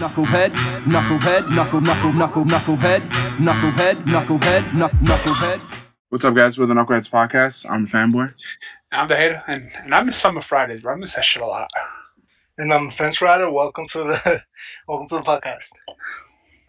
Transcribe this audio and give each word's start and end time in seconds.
Knucklehead, 0.00 0.52
knucklehead, 0.84 1.54
knuckle, 1.54 1.82
knuckle, 1.82 2.12
knuckle, 2.14 2.44
knucklehead, 2.46 3.00
knucklehead, 3.36 3.96
knucklehead, 4.04 4.62
knuck, 4.70 4.90
knucklehead. 4.92 5.60
What's 6.08 6.24
up, 6.24 6.34
guys? 6.34 6.58
We're 6.58 6.64
the 6.64 6.72
Knuckleheads 6.72 7.10
Podcast. 7.10 7.70
I'm 7.70 7.84
the 7.84 7.90
fanboy. 7.90 8.32
I'm 8.90 9.08
the 9.08 9.16
hater, 9.16 9.42
and, 9.46 9.70
and 9.74 9.94
I 9.94 10.02
miss 10.02 10.16
Summer 10.16 10.40
Fridays, 10.40 10.80
bro. 10.80 10.94
I 10.94 10.96
miss 10.96 11.12
that 11.16 11.24
shit 11.26 11.42
a 11.42 11.46
lot. 11.46 11.70
And 12.56 12.72
I'm 12.72 12.90
Fence 12.90 13.20
Rider. 13.20 13.50
Welcome 13.50 13.86
to 13.88 13.98
the 13.98 14.42
welcome 14.88 15.06
to 15.08 15.16
the 15.16 15.20
podcast. 15.20 15.72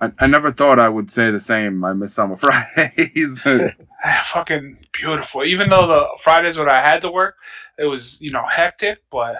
I, 0.02 0.12
I 0.20 0.28
never 0.28 0.52
thought 0.52 0.78
I 0.78 0.90
would 0.90 1.10
say 1.10 1.32
the 1.32 1.40
same. 1.40 1.86
I 1.86 1.94
miss 1.94 2.14
Summer 2.14 2.36
Fridays. 2.38 3.44
Ah, 4.04 4.20
fucking 4.26 4.78
beautiful. 4.94 5.46
Even 5.46 5.70
though 5.70 5.86
the 5.88 6.06
Fridays 6.22 6.58
when 6.58 6.68
I 6.68 6.82
had 6.82 7.02
to 7.02 7.12
work, 7.12 7.36
it 7.78 7.86
was 7.86 8.20
you 8.20 8.32
know 8.32 8.44
hectic, 8.52 8.98
but 9.10 9.36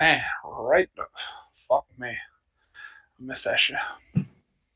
man, 0.00 0.22
right? 0.42 0.88
Fuck 1.68 1.84
me, 1.98 2.16
I 3.30 3.34
that 3.44 3.58
shit. 3.58 3.76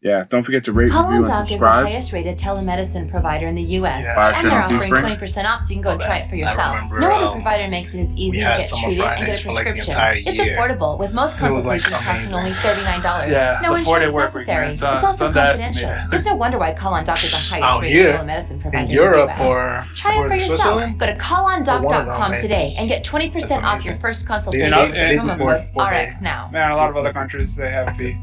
yeah, 0.01 0.25
don't 0.29 0.43
forget 0.45 0.63
to 0.65 0.73
rate, 0.73 0.85
review, 0.85 0.97
Call 0.99 1.07
on 1.07 1.23
Doc 1.25 1.31
is 1.33 1.39
the 1.41 1.47
subscribe. 1.49 1.87
highest 1.87 2.13
rated 2.13 2.39
telemedicine 2.39 3.11
provider 3.11 3.47
in 3.49 3.55
the 3.57 3.63
U.S. 3.83 4.05
Yeah. 4.05 4.15
Fire 4.15 4.33
and 4.37 4.51
they're 4.51 4.63
offering 4.63 4.93
20% 5.19 5.45
off 5.45 5.63
so 5.65 5.69
you 5.71 5.75
can 5.77 5.83
go 5.83 5.91
and 5.91 6.01
Oh, 6.03 6.07
try 6.07 6.19
it 6.19 6.31
for 6.31 6.37
yourself. 6.37 6.75
remember, 6.77 7.01
no 7.01 7.11
other 7.13 7.27
um, 7.27 7.33
provider 7.35 7.69
makes 7.69 7.93
it 7.95 8.01
as 8.07 8.15
easy 8.15 8.39
to 8.39 8.45
get 8.45 8.69
treated 8.69 9.05
and 9.05 9.27
get 9.27 9.41
a 9.41 9.43
for, 9.43 9.53
like, 9.53 9.65
prescription. 9.67 10.23
it's 10.25 10.39
affordable 10.39 10.99
with 11.01 11.13
most 11.13 11.37
It 11.41 11.51
was, 11.51 11.65
like, 11.65 11.83
consultations 11.83 12.05
costing 12.07 12.33
only 12.33 12.53
$39. 12.53 13.33
Yeah, 13.33 13.61
no 13.63 13.75
insurance 13.75 14.13
work 14.15 14.35
necessary. 14.35 14.65
man. 14.67 14.73
It's, 14.73 14.81
It's, 14.81 14.83
uh, 14.85 14.89
also 14.89 15.11
it's 15.11 15.21
underestimated. 15.23 15.83
confidential. 15.83 16.19
It's 16.19 16.27
no 16.27 16.37
wonder 16.37 16.59
why 16.59 16.75
Call 16.75 16.95
on 16.95 17.05
Doc 17.05 17.19
is 17.25 17.31
the 17.33 17.37
highest 17.37 17.69
Out 17.69 17.81
rated 17.83 17.97
here, 17.97 18.13
telemedicine 18.19 18.61
provider 18.63 18.79
In 18.79 18.85
in 18.85 18.91
Europe 18.91 19.31
the 19.37 19.43
US. 19.45 19.49
or, 19.51 19.85
Try 19.97 20.13
it 20.25 20.29
for 20.29 20.35
yourself. 20.37 20.99
Go 20.99 21.07
to 21.07 21.17
callondoc.com 21.17 22.35
it's- 22.35 22.43
today 22.43 22.69
and 22.81 22.89
get 22.89 23.03
20% 23.05 23.65
off 23.65 23.85
your 23.85 23.97
first 23.99 24.25
consultation 24.27 24.71
with 24.71 24.95
promo 24.95 25.37
code. 25.75 25.93
RX 25.93 26.21
now. 26.23 26.49
Man, 26.53 26.71
a 26.71 26.77
lot 26.77 26.89
of 26.89 26.97
other 26.97 27.13
countries 27.13 27.57
they 27.57 27.71
have 27.73 27.99
the 27.99 28.15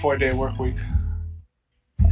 four-day 0.00 0.32
work 0.32 0.58
week. 0.58 0.74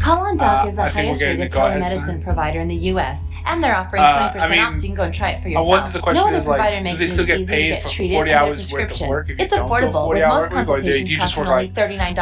Call 0.01 0.19
on 0.19 0.37
Doc 0.37 0.65
Uh, 0.65 0.69
is 0.69 0.77
the 0.77 0.83
I 0.83 0.89
highest 0.91 1.21
rated 1.23 1.51
telemedicine 1.51 2.23
provider 2.23 2.61
in 2.61 2.69
the 2.69 2.75
U.S. 2.93 3.21
And 3.47 3.65
they're 3.65 3.75
offering 3.75 4.03
Uh, 4.03 4.33
20% 4.35 4.41
I 4.43 4.49
mean, 4.49 4.59
off 4.61 4.75
so 4.75 4.81
you 4.83 4.89
can 4.89 4.95
go 4.95 5.03
and 5.05 5.15
try 5.15 5.31
it 5.31 5.43
for 5.43 5.49
yourself. 5.49 5.93
the 5.93 6.01
question 6.01 6.23
no 6.23 6.29
other 6.29 6.37
is, 6.37 6.47
like, 6.47 6.57
provider 6.59 6.77
do 6.77 6.83
makes 6.85 7.01
it 7.01 7.09
still 7.09 7.25
easy 7.31 7.47
to 7.47 7.67
get 7.67 7.87
treated 7.91 8.15
40 8.15 8.31
and 8.31 8.39
a 8.39 8.43
hours 8.45 8.73
worth 8.73 8.83
of 8.83 8.89
prescription. 8.89 9.09
work 9.09 9.31
if 9.31 9.39
you 9.39 9.45
It's 9.45 9.55
don't 9.55 9.67
do 9.67 9.75
a 9.75 9.79
affordable 9.81 10.09
with 10.11 10.19
most 10.29 10.51
consultations 10.51 11.11
you 11.11 11.17
just 11.19 11.35
costing 11.35 11.53
only 11.53 11.67
like, 11.69 11.75
$39. 11.75 12.15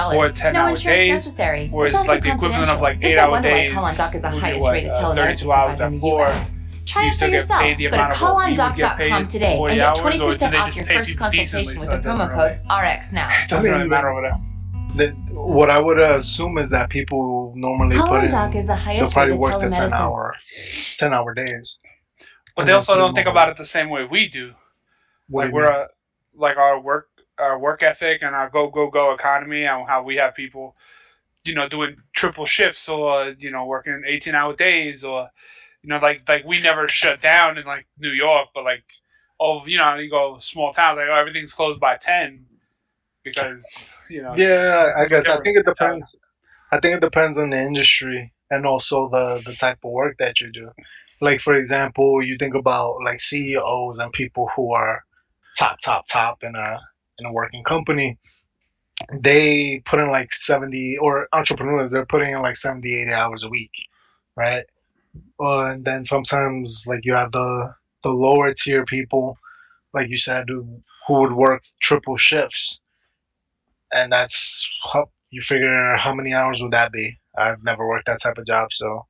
no 0.55 0.67
insurance 0.69 0.83
days, 0.85 1.11
necessary. 1.13 1.71
or 1.73 1.87
it's 1.87 1.93
is 1.93 1.95
it 1.97 1.99
also 1.99 2.13
like 2.13 2.23
the 2.23 2.33
equivalent 2.33 2.71
of, 2.71 2.81
like, 2.81 2.97
eight 3.03 3.11
It's 3.13 3.19
hour 3.21 3.43
days, 3.43 3.73
Call 3.75 3.85
on 3.85 3.95
Doc 3.97 4.15
is 4.15 4.23
the 4.23 4.31
highest 4.31 4.63
what, 4.63 4.73
rated 4.73 4.91
uh, 4.93 4.95
telemedicine 5.03 5.17
32 5.17 5.53
hours 5.53 5.77
provider 5.79 5.95
in 5.95 6.01
the. 6.01 6.07
U.S. 6.07 6.51
Try 6.87 7.03
you 7.03 7.11
it 7.13 7.19
for 7.19 7.27
yourself. 7.27 7.63
Go 7.63 7.67
to 7.67 7.75
amount 7.87 8.13
of 8.13 8.21
what 8.23 8.37
we 8.37 8.51
would 8.53 8.57
get 8.57 8.97
callondoc.com 8.97 9.29
today 9.29 9.59
and 9.59 9.75
get 9.75 9.87
hours, 9.99 9.99
or 9.99 10.11
do 10.31 10.37
20% 10.39 10.61
off 10.61 10.77
your 10.77 10.87
first 10.87 11.17
consultation 11.19 11.81
with 11.81 11.91
the 11.91 11.99
promo 11.99 12.31
code 12.33 12.61
RX 12.71 13.13
now. 13.13 13.29
It 13.45 13.51
doesn't 13.51 13.69
really 13.71 13.89
matter 13.89 14.09
over 14.11 14.23
there. 14.97 15.13
that 15.13 15.17
what 15.33 15.71
I 15.71 15.81
would 15.81 15.99
assume 15.99 16.59
is 16.59 16.71
that 16.71 16.91
people 16.91 17.53
normally 17.57 17.97
Call 17.97 18.09
put 18.09 18.19
on 18.19 18.25
in. 18.25 18.31
Doc 18.31 18.55
is 18.55 18.67
the 18.67 18.77
highest. 18.77 19.15
They'll 19.15 19.25
highest 19.25 19.41
probably 19.41 19.59
work 19.59 19.61
the 19.61 19.77
ten 19.77 19.93
hour, 19.93 20.35
ten 20.99 21.13
hour 21.13 21.35
days. 21.35 21.79
But 22.55 22.63
And 22.63 22.69
they 22.69 22.73
also 22.73 22.95
don't 22.95 23.15
think 23.15 23.29
about 23.29 23.49
it 23.49 23.57
the 23.57 23.67
same 23.67 23.91
way 23.91 24.05
we 24.05 24.29
do. 24.29 24.55
What 25.29 25.45
like 25.45 25.51
do 25.51 25.55
we're 25.55 25.65
a, 25.65 25.89
like 26.35 26.57
our 26.57 26.81
work 26.81 27.09
our 27.39 27.59
work 27.59 27.83
ethic 27.83 28.23
and 28.23 28.35
our 28.35 28.49
go 28.49 28.69
go 28.69 28.89
go 28.91 29.13
economy 29.13 29.65
and 29.65 29.87
how 29.87 30.03
we 30.03 30.17
have 30.17 30.35
people 30.35 30.75
you 31.45 31.55
know 31.55 31.69
doing 31.69 31.97
triple 32.15 32.47
shifts 32.47 32.89
or 32.89 33.35
you 33.39 33.51
know 33.51 33.65
working 33.67 34.03
18 34.07 34.35
hour 34.35 34.55
days 34.55 35.05
or 35.05 35.29
you 35.83 35.89
know 35.89 35.99
like 35.99 36.23
like 36.29 36.45
we 36.45 36.57
never 36.63 36.89
shut 36.89 37.21
down 37.21 37.59
in 37.59 37.65
like 37.65 37.87
New 37.99 38.11
York 38.11 38.49
but 38.55 38.65
like 38.65 38.85
oh 39.39 39.67
you 39.67 39.79
know 39.79 39.97
you 39.97 40.11
go 40.11 40.39
small 40.39 40.73
towns 40.73 40.97
like 40.97 41.09
oh, 41.11 41.15
everything's 41.15 41.53
closed 41.53 41.81
by 41.81 41.97
10 41.97 42.45
because 43.23 43.93
you 44.09 44.23
know 44.23 44.35
Yeah, 44.37 44.93
I 44.97 45.07
guess 45.07 45.29
I 45.29 45.41
think 45.41 45.59
it 45.59 45.67
depends. 45.67 46.07
I 46.73 46.81
think 46.81 46.97
it 46.97 47.01
depends 47.01 47.39
on 47.39 47.51
the 47.51 47.61
industry 47.61 48.33
and 48.51 48.67
also 48.67 49.09
the 49.09 49.43
the 49.45 49.55
type 49.55 49.79
of 49.85 49.91
work 49.91 50.17
that 50.19 50.41
you 50.41 50.51
do. 50.53 50.71
Like 51.21 51.41
for 51.41 51.57
example, 51.57 52.23
you 52.23 52.37
think 52.37 52.55
about 52.55 52.97
like 53.05 53.21
CEOs 53.21 53.99
and 53.99 54.13
people 54.13 54.51
who 54.55 54.73
are 54.73 55.05
top, 55.59 55.79
top, 55.85 56.05
top 56.07 56.43
in 56.43 56.55
a 56.55 56.81
in 57.19 57.27
a 57.27 57.33
working 57.33 57.65
company. 57.65 58.19
They 59.13 59.83
put 59.85 60.01
in 60.01 60.11
like 60.11 60.33
seventy 60.33 60.97
or 60.99 61.29
entrepreneurs. 61.33 61.91
They're 61.91 62.07
putting 62.07 62.33
in 62.33 62.43
like 62.43 62.57
70, 62.57 63.03
80 63.03 63.13
hours 63.13 63.45
a 63.45 63.49
week, 63.49 63.73
right? 64.37 64.65
Uh, 65.41 65.67
and 65.67 65.85
then 65.85 66.05
sometimes 66.05 66.87
like 66.89 67.05
you 67.05 67.15
have 67.15 67.33
the 67.33 67.75
the 68.03 68.11
lower 68.11 68.53
tier 68.53 68.85
people, 68.85 69.39
like 69.93 70.09
you 70.09 70.17
said, 70.17 70.45
who, 70.49 70.83
who 71.07 71.21
would 71.21 71.33
work 71.33 71.63
triple 71.81 72.17
shifts 72.17 72.81
and 73.93 74.11
that's 74.13 74.69
how 74.93 75.09
you 75.31 75.41
figure 75.41 75.97
how 75.97 76.15
many 76.15 76.35
hours 76.35 76.61
would 76.63 76.73
that 76.73 76.93
be? 76.93 77.19
I've 77.37 77.63
never 77.63 77.87
worked 77.87 78.07
that 78.07 78.21
type 78.23 78.39
of 78.39 78.47
job, 78.47 78.73
so 78.73 79.07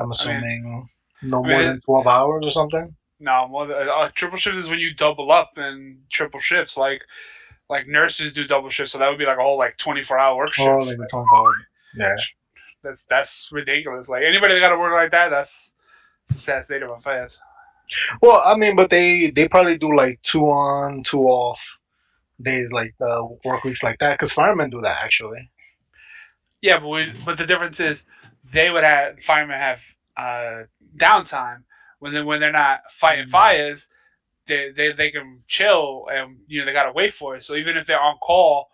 I'm 0.00 0.10
assuming 0.10 0.88
no 1.22 1.38
I 1.44 1.48
more 1.48 1.58
mean, 1.58 1.66
than 1.66 1.80
twelve 1.82 2.06
hours 2.06 2.44
or 2.44 2.50
something. 2.50 2.94
no 3.20 3.48
more 3.48 3.66
than, 3.66 3.88
uh, 3.88 4.10
triple 4.14 4.38
shift 4.38 4.56
is 4.56 4.68
when 4.68 4.78
you 4.78 4.94
double 4.94 5.32
up 5.32 5.52
and 5.56 5.98
triple 6.10 6.40
shifts 6.40 6.76
like 6.76 7.02
like 7.68 7.86
nurses 7.88 8.32
do 8.32 8.46
double 8.46 8.70
shifts 8.70 8.92
so 8.92 8.98
that 8.98 9.08
would 9.08 9.18
be 9.18 9.24
like 9.24 9.38
a 9.38 9.42
whole 9.42 9.58
like 9.58 9.76
24 9.78 10.18
hour 10.18 10.36
work 10.36 10.52
shift 10.52 10.68
Oh, 10.68 10.78
like 10.78 10.96
12. 11.10 11.26
Yeah. 11.96 12.14
That's 12.84 13.04
that's 13.06 13.48
ridiculous. 13.50 14.08
Like 14.08 14.22
anybody 14.22 14.54
that 14.54 14.60
got 14.60 14.68
to 14.68 14.78
work 14.78 14.92
like 14.92 15.10
that, 15.10 15.30
that's 15.30 15.74
it's 16.28 16.38
a 16.38 16.40
sad 16.40 16.64
state 16.64 16.82
of 16.82 16.90
affairs. 16.92 17.40
Well, 18.22 18.42
I 18.44 18.56
mean, 18.56 18.76
but 18.76 18.90
they 18.90 19.30
they 19.30 19.48
probably 19.48 19.78
do 19.78 19.96
like 19.96 20.20
two 20.22 20.44
on, 20.46 21.02
two 21.02 21.22
off 21.24 21.80
days, 22.40 22.72
like 22.72 22.94
uh, 23.00 23.22
work 23.44 23.64
weeks 23.64 23.82
like 23.82 23.98
that. 24.00 24.14
Because 24.14 24.32
firemen 24.32 24.70
do 24.70 24.80
that 24.82 24.98
actually. 25.02 25.50
Yeah, 26.62 26.78
but 26.78 26.88
we, 26.88 27.12
but 27.24 27.38
the 27.38 27.46
difference 27.46 27.80
is 27.80 28.02
they 28.52 28.70
would 28.70 28.84
have 28.84 29.20
firemen 29.20 29.58
have 29.58 29.80
uh, 30.16 30.64
downtime 30.96 31.62
when 31.98 32.12
they 32.14 32.22
when 32.22 32.40
they're 32.40 32.52
not 32.52 32.80
fighting 32.90 33.28
fires. 33.28 33.86
They, 34.46 34.70
they 34.70 34.92
they 34.92 35.10
can 35.10 35.40
chill 35.48 36.06
and 36.10 36.38
you 36.46 36.60
know 36.60 36.66
they 36.66 36.72
gotta 36.72 36.92
wait 36.92 37.12
for 37.12 37.36
it. 37.36 37.42
So 37.42 37.54
even 37.56 37.76
if 37.76 37.86
they're 37.86 38.00
on 38.00 38.16
call, 38.18 38.68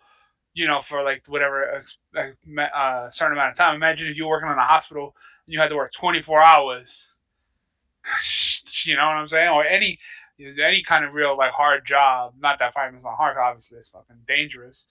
you 0.53 0.67
know 0.67 0.81
for 0.81 1.03
like 1.03 1.23
whatever 1.27 1.81
a, 2.15 2.61
uh, 2.61 3.09
certain 3.09 3.33
amount 3.33 3.51
of 3.51 3.57
time. 3.57 3.75
Imagine 3.75 4.07
if 4.07 4.17
you're 4.17 4.29
working 4.29 4.49
in 4.49 4.57
a 4.57 4.65
hospital 4.65 5.15
and 5.45 5.53
you 5.53 5.59
had 5.59 5.69
to 5.69 5.75
work 5.75 5.93
24 5.93 6.43
hours. 6.43 7.07
You 8.85 8.97
know 8.97 9.05
what 9.05 9.15
I'm 9.15 9.27
saying? 9.29 9.47
Or 9.47 9.63
any 9.63 9.97
any 10.39 10.83
kind 10.83 11.05
of 11.05 11.13
real 11.13 11.37
like 11.37 11.51
hard 11.51 11.85
job. 11.85 12.33
Not 12.39 12.59
that 12.59 12.73
fireman's 12.73 13.03
not 13.03 13.15
hard, 13.15 13.37
obviously 13.37 13.77
it's 13.77 13.89
fucking 13.89 14.17
dangerous. 14.27 14.85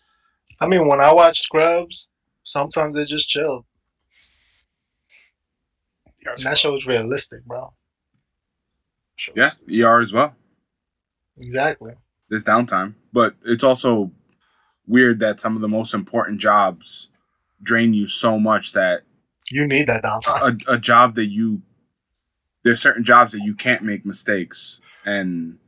I 0.60 0.66
mean, 0.66 0.86
when 0.86 1.00
I 1.00 1.12
watch 1.12 1.40
Scrubs, 1.40 2.08
sometimes 2.44 2.94
they 2.94 3.04
just 3.04 3.28
chill. 3.28 3.66
And 6.24 6.38
that 6.44 6.56
show 6.58 6.76
is 6.76 6.86
realistic, 6.86 7.44
bro. 7.44 7.72
yeah, 9.34 9.52
ER 9.70 10.00
as 10.00 10.12
well. 10.12 10.34
Exactly. 11.36 11.94
There's 12.28 12.44
downtime, 12.44 12.94
but 13.12 13.34
it's 13.44 13.64
also 13.64 14.12
weird 14.86 15.18
that 15.20 15.40
some 15.40 15.56
of 15.56 15.62
the 15.62 15.68
most 15.68 15.94
important 15.94 16.40
jobs 16.40 17.10
drain 17.62 17.94
you 17.94 18.06
so 18.06 18.38
much 18.38 18.72
that 18.72 19.02
You 19.50 19.66
need 19.66 19.86
that 19.88 20.02
downtime. 20.04 20.62
a, 20.68 20.72
a 20.74 20.78
job 20.78 21.14
that 21.16 21.26
you 21.26 21.62
there's 22.64 22.80
certain 22.80 23.02
jobs 23.02 23.32
that 23.32 23.40
you 23.40 23.54
can't 23.54 23.82
make 23.82 24.06
mistakes 24.06 24.80
and 25.04 25.58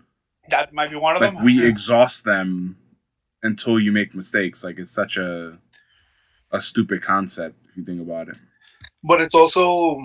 That 0.50 0.72
might 0.72 0.90
be 0.90 0.96
one 0.96 1.16
of 1.16 1.22
like 1.22 1.34
them. 1.34 1.44
we 1.44 1.62
Yeah. 1.62 1.68
exhaust 1.68 2.24
them 2.24 2.76
until 3.42 3.78
you 3.78 3.92
make 3.92 4.14
mistakes 4.14 4.64
like 4.64 4.78
it's 4.78 4.90
such 4.90 5.16
a 5.16 5.58
a 6.52 6.60
stupid 6.60 7.02
concept 7.02 7.56
if 7.68 7.76
you 7.76 7.84
think 7.84 8.00
about 8.00 8.28
it 8.28 8.36
but 9.02 9.20
it's 9.20 9.34
also 9.34 9.96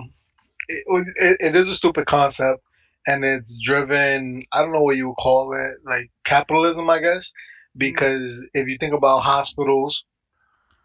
it, 0.67 0.83
it, 1.15 1.37
it 1.39 1.55
is 1.55 1.69
a 1.69 1.75
stupid 1.75 2.05
concept 2.05 2.61
and 3.07 3.23
it's 3.23 3.57
driven 3.63 4.41
i 4.53 4.61
don't 4.61 4.73
know 4.73 4.81
what 4.81 4.97
you 4.97 5.07
would 5.07 5.15
call 5.17 5.53
it 5.53 5.75
like 5.85 6.09
capitalism 6.25 6.89
i 6.89 6.99
guess 6.99 7.31
because 7.77 8.45
if 8.53 8.67
you 8.67 8.77
think 8.79 8.93
about 8.93 9.19
hospitals 9.19 10.03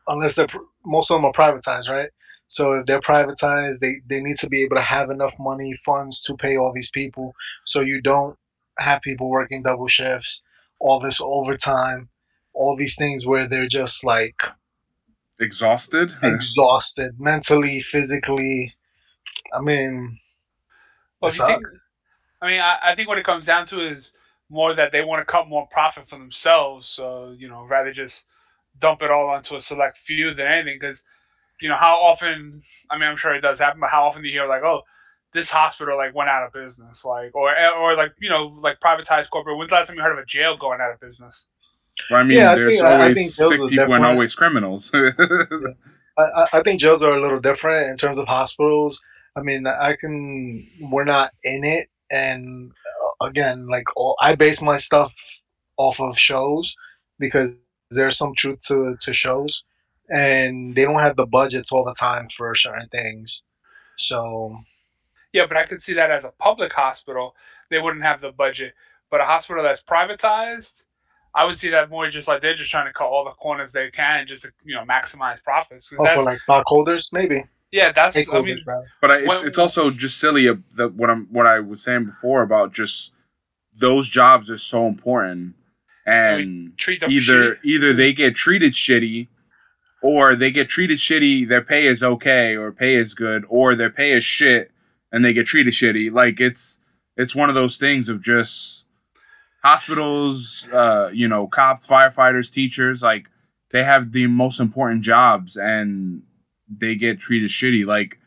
unless 0.09 0.37
they're 0.37 0.47
most 0.84 1.10
of 1.10 1.16
them 1.16 1.24
are 1.24 1.33
privatized 1.33 1.89
right 1.89 2.10
so 2.49 2.75
if 2.75 2.87
they're 2.87 3.01
privatized 3.01 3.79
they, 3.81 4.01
they 4.07 4.21
need 4.21 4.37
to 4.37 4.49
be 4.49 4.63
able 4.63 4.77
to 4.77 4.83
have 4.83 5.11
enough 5.11 5.35
money 5.39 5.75
funds 5.85 6.23
to 6.23 6.35
pay 6.37 6.57
all 6.57 6.73
these 6.73 6.91
people 6.91 7.35
so 7.65 7.81
you 7.81 8.01
don't 8.01 8.37
have 8.79 9.01
people 9.03 9.31
working 9.31 9.63
double 9.63 9.89
shifts 9.89 10.43
all 10.79 11.01
this 11.01 11.21
overtime 11.23 12.09
all 12.55 12.77
these 12.77 12.97
things 12.97 13.27
where 13.27 13.49
they're 13.49 13.67
just 13.67 14.05
like 14.05 14.43
exhausted 15.39 16.15
exhausted 16.23 17.19
mentally, 17.19 17.81
physically. 17.81 18.75
I 19.53 19.61
mean, 19.61 20.19
Well, 21.21 21.29
it 21.29 21.35
if 21.35 21.41
you 21.41 21.47
think. 21.47 21.67
I 22.41 22.51
mean, 22.51 22.61
I, 22.61 22.79
I 22.83 22.95
think 22.95 23.09
what 23.09 23.19
it 23.19 23.25
comes 23.25 23.45
down 23.45 23.67
to 23.69 23.81
is 23.81 24.13
more 24.51 24.75
that 24.75 24.93
they 24.93 25.03
want 25.03 25.21
to 25.21 25.31
cut 25.31 25.49
more 25.49 25.67
profit 25.69 26.09
for 26.09 26.19
themselves. 26.19 26.89
So 26.89 27.35
you 27.37 27.49
know, 27.49 27.65
rather 27.65 27.93
just 27.93 28.27
dump 28.79 29.03
it 29.03 29.11
all 29.11 29.29
onto 29.29 29.57
a 29.57 29.61
select 29.61 29.97
few 29.97 30.35
than 30.35 30.47
anything. 30.47 30.79
Because 30.79 31.05
you 31.65 31.71
know, 31.71 31.77
how 31.87 31.95
often? 31.97 32.63
I 32.91 32.99
mean, 32.99 33.09
I'm 33.09 33.16
sure 33.16 33.34
it 33.34 33.41
does 33.41 33.59
happen, 33.59 33.81
but 33.81 33.89
how 33.91 34.05
often 34.07 34.21
do 34.22 34.28
you 34.28 34.34
hear 34.39 34.47
like, 34.49 34.63
oh, 34.63 34.83
this 35.33 35.51
hospital 35.51 35.97
like 35.97 36.15
went 36.15 36.28
out 36.31 36.45
of 36.47 36.53
business, 36.53 37.05
like, 37.05 37.34
or 37.34 37.49
or 37.83 37.97
like 37.97 38.13
you 38.21 38.28
know, 38.28 38.43
like 38.66 38.77
privatized 38.87 39.31
corporate. 39.31 39.57
When's 39.57 39.71
the 39.71 39.77
last 39.77 39.87
time 39.89 39.97
you 39.97 40.03
heard 40.03 40.13
of 40.19 40.22
a 40.22 40.27
jail 40.27 40.57
going 40.59 40.81
out 40.83 40.93
of 40.93 41.01
business? 41.01 41.47
Well, 42.11 42.21
I 42.21 42.25
mean, 42.25 42.37
Yeah, 42.39 42.53
I 42.53 42.55
there's 42.57 42.75
think- 42.75 42.84
I- 42.84 42.91
I 42.91 43.01
always 43.03 43.16
think 43.19 43.31
sick 43.31 43.61
are 43.61 43.69
people 43.69 43.95
and 43.95 44.05
always 44.05 44.34
criminals. 44.34 44.93
I, 44.95 46.22
I- 46.22 46.49
I 46.59 46.63
think 46.63 46.81
jails 46.83 47.03
are 47.03 47.15
a 47.16 47.22
little 47.22 47.41
different 47.41 47.91
in 47.91 47.97
terms 47.97 48.19
of 48.19 48.27
hospitals. 48.28 49.01
I 49.37 49.41
mean, 49.41 49.67
I 49.67 49.97
can. 49.97 50.67
We're 50.93 51.05
not 51.17 51.33
in 51.45 51.65
it, 51.65 51.89
and 52.10 52.71
uh, 53.21 53.27
again, 53.27 53.67
like 53.69 53.84
all, 53.97 54.17
I 54.21 54.37
base 54.37 54.60
my 54.63 54.77
stuff 54.77 55.13
off 55.77 55.99
of 56.01 56.17
shows 56.19 56.77
because 57.19 57.51
there's 57.91 58.17
some 58.19 58.34
truth 58.37 58.60
to 58.69 58.97
to 59.01 59.13
shows, 59.13 59.65
and 60.10 60.74
they 60.74 60.84
don't 60.84 61.01
have 61.01 61.16
the 61.16 61.27
budgets 61.27 61.72
all 61.72 61.84
the 61.84 61.95
time 61.95 62.28
for 62.36 62.54
certain 62.56 62.89
things. 62.89 63.42
So 63.97 64.59
Yeah, 65.33 65.47
but 65.47 65.56
I 65.56 65.65
could 65.66 65.83
see 65.83 65.95
that 65.95 66.10
as 66.10 66.24
a 66.24 66.33
public 66.39 66.72
hospital, 66.72 67.34
they 67.71 67.78
wouldn't 67.80 68.03
have 68.04 68.21
the 68.21 68.33
budget. 68.33 68.74
But 69.10 69.21
a 69.21 69.24
hospital 69.24 69.62
that's 69.62 69.83
privatized, 69.83 70.83
I 71.34 71.45
would 71.45 71.59
see 71.59 71.71
that 71.71 71.91
more 71.91 72.09
just 72.10 72.28
like 72.28 72.42
they're 72.42 72.54
just 72.54 72.71
trying 72.71 72.86
to 72.86 72.92
cut 72.92 73.06
all 73.06 73.24
the 73.24 73.30
corners 73.33 73.72
they 73.72 73.91
can 73.91 74.27
just 74.27 74.42
to 74.42 74.53
you 74.65 74.74
know 74.74 74.83
maximize 74.84 75.42
profits. 75.42 75.92
oh, 75.98 76.04
that's, 76.04 76.15
for 76.21 76.24
like 76.24 76.41
stockholders, 76.42 77.10
maybe. 77.12 77.45
yeah, 77.72 77.92
that's 77.92 78.16
I 78.16 78.22
Stakeholders, 78.22 78.45
mean, 78.45 78.62
rather. 78.66 78.86
But 79.00 79.10
I, 79.10 79.24
When- 79.24 79.47
it's 79.47 79.59
also 79.59 79.91
just 79.91 80.18
silly 80.21 80.48
uh, 80.48 80.54
that 80.77 80.95
what 80.95 81.10
I'm 81.10 81.27
what 81.30 81.47
I 81.47 81.60
was 81.60 81.83
saying 81.83 82.04
before 82.07 82.42
about 82.42 82.72
just 82.72 83.12
those 83.77 84.09
jobs 84.09 84.50
are 84.50 84.59
so 84.59 84.86
important, 84.86 85.54
and 86.07 86.77
treat 86.78 87.00
them 87.00 87.10
either 87.10 87.57
shitty. 87.57 87.65
either 87.65 87.92
they 87.92 88.12
get 88.12 88.34
treated 88.36 88.72
shitty, 88.72 89.28
or 90.04 90.36
they 90.36 90.51
get 90.51 90.68
treated 90.68 90.98
shitty. 90.98 91.48
Their 91.48 91.62
pay 91.62 91.86
is 91.86 92.03
okay, 92.03 92.54
or 92.54 92.71
pay 92.71 92.95
is 92.95 93.15
good, 93.15 93.47
or 93.48 93.74
their 93.74 93.89
pay 93.89 94.12
is 94.12 94.22
shit, 94.22 94.71
and 95.10 95.24
they 95.24 95.33
get 95.33 95.47
treated 95.47 95.72
shitty. 95.72 96.12
Like 96.12 96.41
it's 96.41 96.83
it's 97.16 97.34
one 97.34 97.48
of 97.48 97.54
those 97.54 97.78
things 97.78 98.10
of 98.10 98.22
just 98.22 98.86
hospitals, 99.62 100.68
uh, 100.74 101.09
you 101.10 101.27
know, 101.27 101.47
cops, 101.47 101.86
firefighters, 101.86 102.53
teachers, 102.53 103.03
like 103.03 103.30
they 103.71 103.83
have 103.83 104.12
the 104.12 104.27
most 104.27 104.60
important 104.60 105.03
jobs 105.03 105.56
and 105.56 106.22
they 106.68 106.97
get 106.97 107.18
treated 107.18 107.48
shitty. 107.48 107.86
Like, 107.86 108.18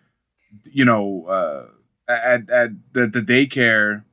you 0.64 0.84
know, 0.84 1.26
uh, 1.28 2.12
at 2.12 2.50
at 2.50 2.72
the, 2.94 3.06
the 3.06 3.22
daycare, 3.22 4.04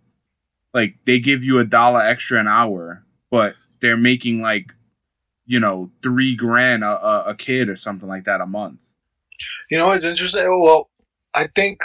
like 0.75 0.97
they 1.07 1.19
give 1.19 1.43
you 1.43 1.59
a 1.59 1.65
dollar 1.65 2.03
extra 2.03 2.39
an 2.39 2.47
hour, 2.47 3.07
but 3.31 3.55
they're 3.81 3.97
making 3.97 4.43
like, 4.43 4.75
you 5.47 5.61
know, 5.61 5.91
three 6.03 6.37
grand 6.37 6.85
a, 6.85 7.29
a, 7.29 7.35
kid 7.35 7.69
or 7.69 7.77
something 7.77 8.09
like 8.09 8.25
that 8.25 8.41
a 8.41 8.47
month. 8.47 8.81
You 9.71 9.79
know 9.79 9.91
it's 9.91 10.05
interesting? 10.05 10.45
Well, 10.61 10.89
I 11.35 11.49
think 11.49 11.83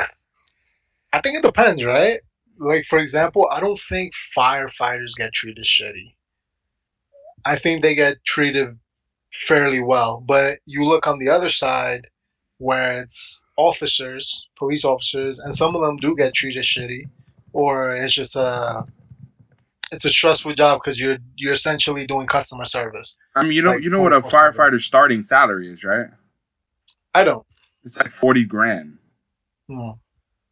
I 1.12 1.22
think 1.22 1.38
it 1.38 1.44
depends, 1.44 1.84
right? 1.84 2.20
Like 2.58 2.86
for 2.86 3.00
example, 3.00 3.50
I 3.52 3.60
don't 3.60 3.80
think 3.80 4.14
firefighters 4.38 5.16
get 5.18 5.34
treated 5.34 5.66
shitty. 5.66 6.14
I 7.46 7.58
think 7.58 7.82
they 7.82 7.96
get 7.96 8.24
treated 8.26 8.78
fairly 9.32 9.82
well. 9.82 10.24
But 10.26 10.60
you 10.66 10.86
look 10.86 11.08
on 11.08 11.20
the 11.20 11.30
other 11.30 11.50
side 11.50 12.08
where 12.58 12.98
it's 13.00 13.44
officers, 13.58 14.48
police 14.58 14.86
officers, 14.86 15.40
and 15.40 15.56
some 15.56 15.76
of 15.76 15.82
them 15.82 15.98
do 15.98 16.16
get 16.16 16.34
treated 16.34 16.64
shitty, 16.64 17.04
or 17.54 17.96
it's 17.96 18.14
just 18.14 18.36
a 18.36 18.84
it's 19.92 20.06
a 20.06 20.10
stressful 20.10 20.54
job 20.54 20.82
because 20.84 21.00
you're 21.00 21.18
you're 21.36 21.54
essentially 21.54 22.06
doing 22.08 22.28
customer 22.28 22.66
service. 22.66 23.18
I 23.36 23.44
mean, 23.44 23.54
you 23.54 23.62
know, 23.62 23.72
Like, 23.72 23.84
you 23.84 23.90
know 23.90 24.02
what 24.02 24.14
a 24.14 24.22
24/7. 24.22 24.32
firefighter's 24.32 24.86
starting 24.86 25.24
salary 25.24 25.72
is, 25.72 25.84
right? 25.84 26.08
I 27.14 27.24
don't. 27.24 27.46
It's 27.84 28.00
like 28.00 28.12
forty 28.12 28.44
grand. 28.46 28.98
Hmm. 29.70 29.92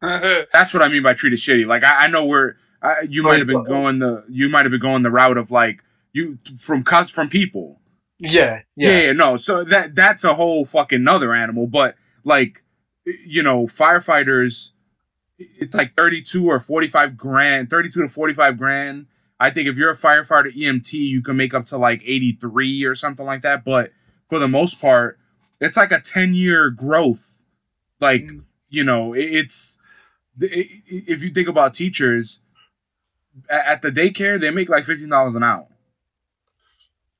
That's 0.00 0.72
what 0.72 0.82
I 0.82 0.88
mean 0.88 1.02
by 1.02 1.14
treated 1.14 1.38
shitty. 1.38 1.66
Like 1.66 1.84
I, 1.84 2.04
I 2.04 2.06
know 2.08 2.24
where 2.24 2.56
I, 2.82 3.02
you 3.08 3.22
might 3.22 3.38
have 3.38 3.46
been 3.48 3.64
going 3.64 3.98
the 3.98 4.24
you 4.28 4.48
might 4.48 4.64
have 4.64 4.70
been 4.70 4.80
going 4.80 5.02
the 5.02 5.10
route 5.10 5.36
of 5.36 5.50
like 5.50 5.82
you 6.12 6.38
from 6.58 6.84
cus 6.84 7.10
from 7.10 7.28
people. 7.28 7.80
Yeah, 8.18 8.62
Yeah. 8.76 8.90
yeah. 8.90 9.00
yeah, 9.06 9.12
no. 9.12 9.36
So 9.36 9.64
that 9.64 9.94
that's 9.94 10.24
a 10.24 10.34
whole 10.34 10.64
fucking 10.64 11.06
other 11.06 11.34
animal. 11.34 11.66
But 11.66 11.96
like, 12.24 12.62
you 13.26 13.42
know, 13.42 13.64
firefighters, 13.64 14.72
it's 15.38 15.74
like 15.76 15.94
thirty 15.96 16.22
two 16.22 16.48
or 16.48 16.58
forty 16.60 16.86
five 16.86 17.16
grand, 17.16 17.70
thirty 17.70 17.90
two 17.90 18.02
to 18.02 18.08
forty 18.08 18.34
five 18.34 18.56
grand. 18.58 19.06
I 19.40 19.50
think 19.50 19.68
if 19.68 19.76
you're 19.76 19.90
a 19.90 19.96
firefighter 19.96 20.52
EMT, 20.54 20.92
you 20.94 21.22
can 21.22 21.36
make 21.36 21.54
up 21.54 21.64
to 21.66 21.78
like 21.78 22.02
eighty 22.04 22.32
three 22.40 22.84
or 22.84 22.94
something 22.94 23.24
like 23.26 23.42
that. 23.42 23.64
But 23.64 23.92
for 24.28 24.38
the 24.38 24.48
most 24.48 24.80
part, 24.80 25.18
it's 25.60 25.76
like 25.76 25.92
a 25.92 26.00
ten 26.00 26.34
year 26.34 26.70
growth. 26.70 27.42
Like 28.00 28.24
Mm. 28.24 28.44
you 28.68 28.84
know, 28.84 29.14
it, 29.14 29.24
it's 29.24 29.80
the- 30.36 30.52
i- 30.52 30.82
i- 30.92 31.04
if 31.06 31.22
you 31.22 31.30
think 31.30 31.48
about 31.48 31.74
teachers 31.74 32.40
at 33.48 33.82
the 33.82 33.90
daycare, 33.90 34.40
they 34.40 34.50
make 34.50 34.68
like 34.68 34.84
fifteen 34.84 35.08
dollars 35.10 35.34
an 35.36 35.42
hour, 35.44 35.68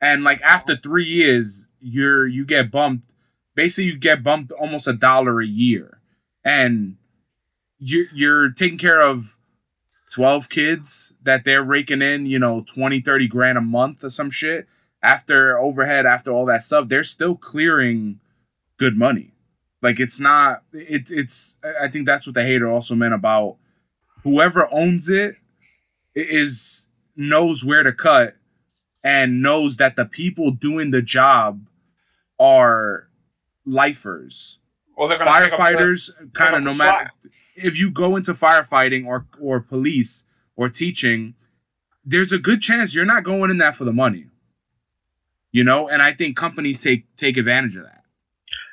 and 0.01 0.25
like 0.25 0.41
after 0.43 0.77
three 0.77 1.05
years, 1.05 1.69
you're 1.81 2.27
you 2.27 2.45
get 2.45 2.71
bumped. 2.71 3.07
Basically, 3.55 3.91
you 3.93 3.97
get 3.99 4.23
bumped 4.23 4.53
almost 4.53 4.87
a 4.89 4.93
dollar 4.93 5.41
a 5.41 5.47
year, 5.47 6.01
and 6.45 6.97
you're 7.79 8.07
you're 8.13 8.51
taking 8.51 8.79
care 8.79 9.01
of 9.01 9.38
12 10.15 10.49
kids 10.49 11.15
that 11.23 11.45
they're 11.45 11.63
raking 11.63 12.03
in, 12.03 12.27
you 12.27 12.39
know, 12.39 12.63
20, 12.63 13.01
30 13.01 13.29
grand 13.29 13.59
a 13.59 13.63
month 13.63 14.03
or 14.05 14.11
some 14.11 14.31
shit. 14.31 14.67
After 15.03 15.59
overhead, 15.59 16.07
after 16.07 16.33
all 16.33 16.47
that 16.47 16.63
stuff, 16.63 16.89
they're 16.89 17.05
still 17.05 17.37
clearing 17.37 18.21
good 18.79 18.97
money. 18.97 19.33
Like 19.81 20.01
it's 20.01 20.19
not 20.19 20.65
it's 20.73 21.11
it's 21.13 21.59
I 21.81 21.87
think 21.89 22.05
that's 22.07 22.27
what 22.27 22.35
the 22.35 22.43
hater 22.43 22.69
also 22.69 22.97
meant 22.97 23.15
about 23.15 23.57
whoever 24.25 24.69
owns 24.73 25.09
it 25.09 25.37
is 26.17 26.91
knows 27.15 27.65
where 27.65 27.85
to 27.85 27.93
cut 27.93 28.35
and 29.05 29.41
knows 29.41 29.77
that 29.77 29.95
the 29.95 30.05
people 30.05 30.51
doing 30.51 30.91
the 30.91 31.03
job 31.03 31.69
are 32.41 33.09
lifers 33.65 34.59
well, 34.97 35.07
they're 35.09 35.19
gonna 35.19 35.45
pick 35.45 35.53
up 35.53 35.59
the- 35.59 35.65
firefighters 35.65 36.33
kind 36.33 36.57
of 36.57 36.65
no 36.65 36.75
matter 36.75 37.11
if 37.65 37.79
you 37.79 37.91
go 37.91 38.17
into 38.17 38.33
firefighting 38.33 39.07
or 39.07 39.27
or 39.41 39.61
police 39.61 40.27
or 40.57 40.69
teaching 40.69 41.35
there's 42.05 42.33
a 42.33 42.39
good 42.39 42.61
chance 42.61 42.95
you're 42.95 43.05
not 43.05 43.25
going 43.25 43.51
in 43.51 43.59
that 43.59 43.77
for 43.77 43.85
the 43.85 43.93
money 43.93 44.27
you 45.53 45.65
know 45.65 45.89
and 45.89 46.03
i 46.03 46.13
think 46.13 46.37
companies 46.37 46.83
take 46.83 47.05
take 47.17 47.37
advantage 47.37 47.77
of 47.77 47.85
that 47.85 48.03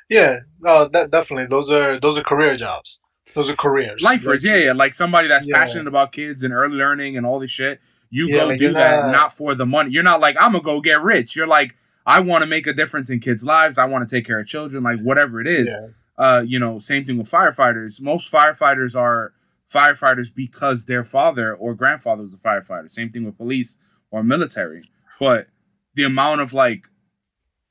Yeah, 0.08 0.40
no, 0.60 0.86
that 0.88 1.10
definitely. 1.10 1.46
Those 1.50 1.70
are 1.72 1.98
those 2.00 2.16
are 2.18 2.22
career 2.22 2.54
jobs. 2.56 3.00
Those 3.34 3.50
are 3.50 3.56
careers. 3.56 4.02
lifers 4.02 4.44
yeah 4.44 4.56
yeah 4.56 4.72
like 4.72 4.94
somebody 4.94 5.26
that's 5.28 5.46
Yeah. 5.46 5.56
passionate 5.58 5.88
about 5.88 6.12
kids 6.12 6.42
and 6.44 6.52
early 6.54 6.76
learning 6.76 7.16
and 7.16 7.26
all 7.26 7.38
this 7.40 7.50
shit 7.50 7.80
you 8.08 8.28
Yeah, 8.28 8.38
go 8.38 8.46
like 8.48 8.58
do 8.58 8.72
that 8.72 9.02
not- 9.06 9.10
not 9.12 9.32
for 9.32 9.54
the 9.56 9.66
money 9.66 9.90
you're 9.90 10.04
not 10.12 10.20
like 10.20 10.36
i'm 10.40 10.52
gonna 10.52 10.62
go 10.64 10.80
get 10.80 11.02
rich 11.02 11.34
you're 11.36 11.46
like 11.58 11.74
i 12.06 12.20
want 12.20 12.42
to 12.42 12.46
make 12.46 12.66
a 12.68 12.72
difference 12.72 13.10
in 13.10 13.18
kids 13.20 13.44
lives 13.44 13.78
i 13.78 13.84
want 13.84 14.08
to 14.08 14.16
take 14.16 14.24
care 14.24 14.38
of 14.38 14.46
children 14.46 14.84
like 14.84 15.00
whatever 15.00 15.40
it 15.40 15.48
is 15.48 15.68
Yeah. 15.68 15.88
Uh, 16.18 16.42
you 16.46 16.58
know, 16.58 16.78
same 16.78 17.04
thing 17.04 17.18
with 17.18 17.30
firefighters. 17.30 18.00
Most 18.00 18.32
firefighters 18.32 18.98
are 18.98 19.32
firefighters 19.72 20.34
because 20.34 20.86
their 20.86 21.04
father 21.04 21.54
or 21.54 21.74
grandfather 21.74 22.22
was 22.22 22.34
a 22.34 22.38
firefighter. 22.38 22.90
Same 22.90 23.10
thing 23.10 23.24
with 23.24 23.36
police 23.36 23.78
or 24.10 24.22
military. 24.22 24.90
But 25.18 25.48
the 25.94 26.04
amount 26.04 26.40
of 26.40 26.52
like 26.52 26.88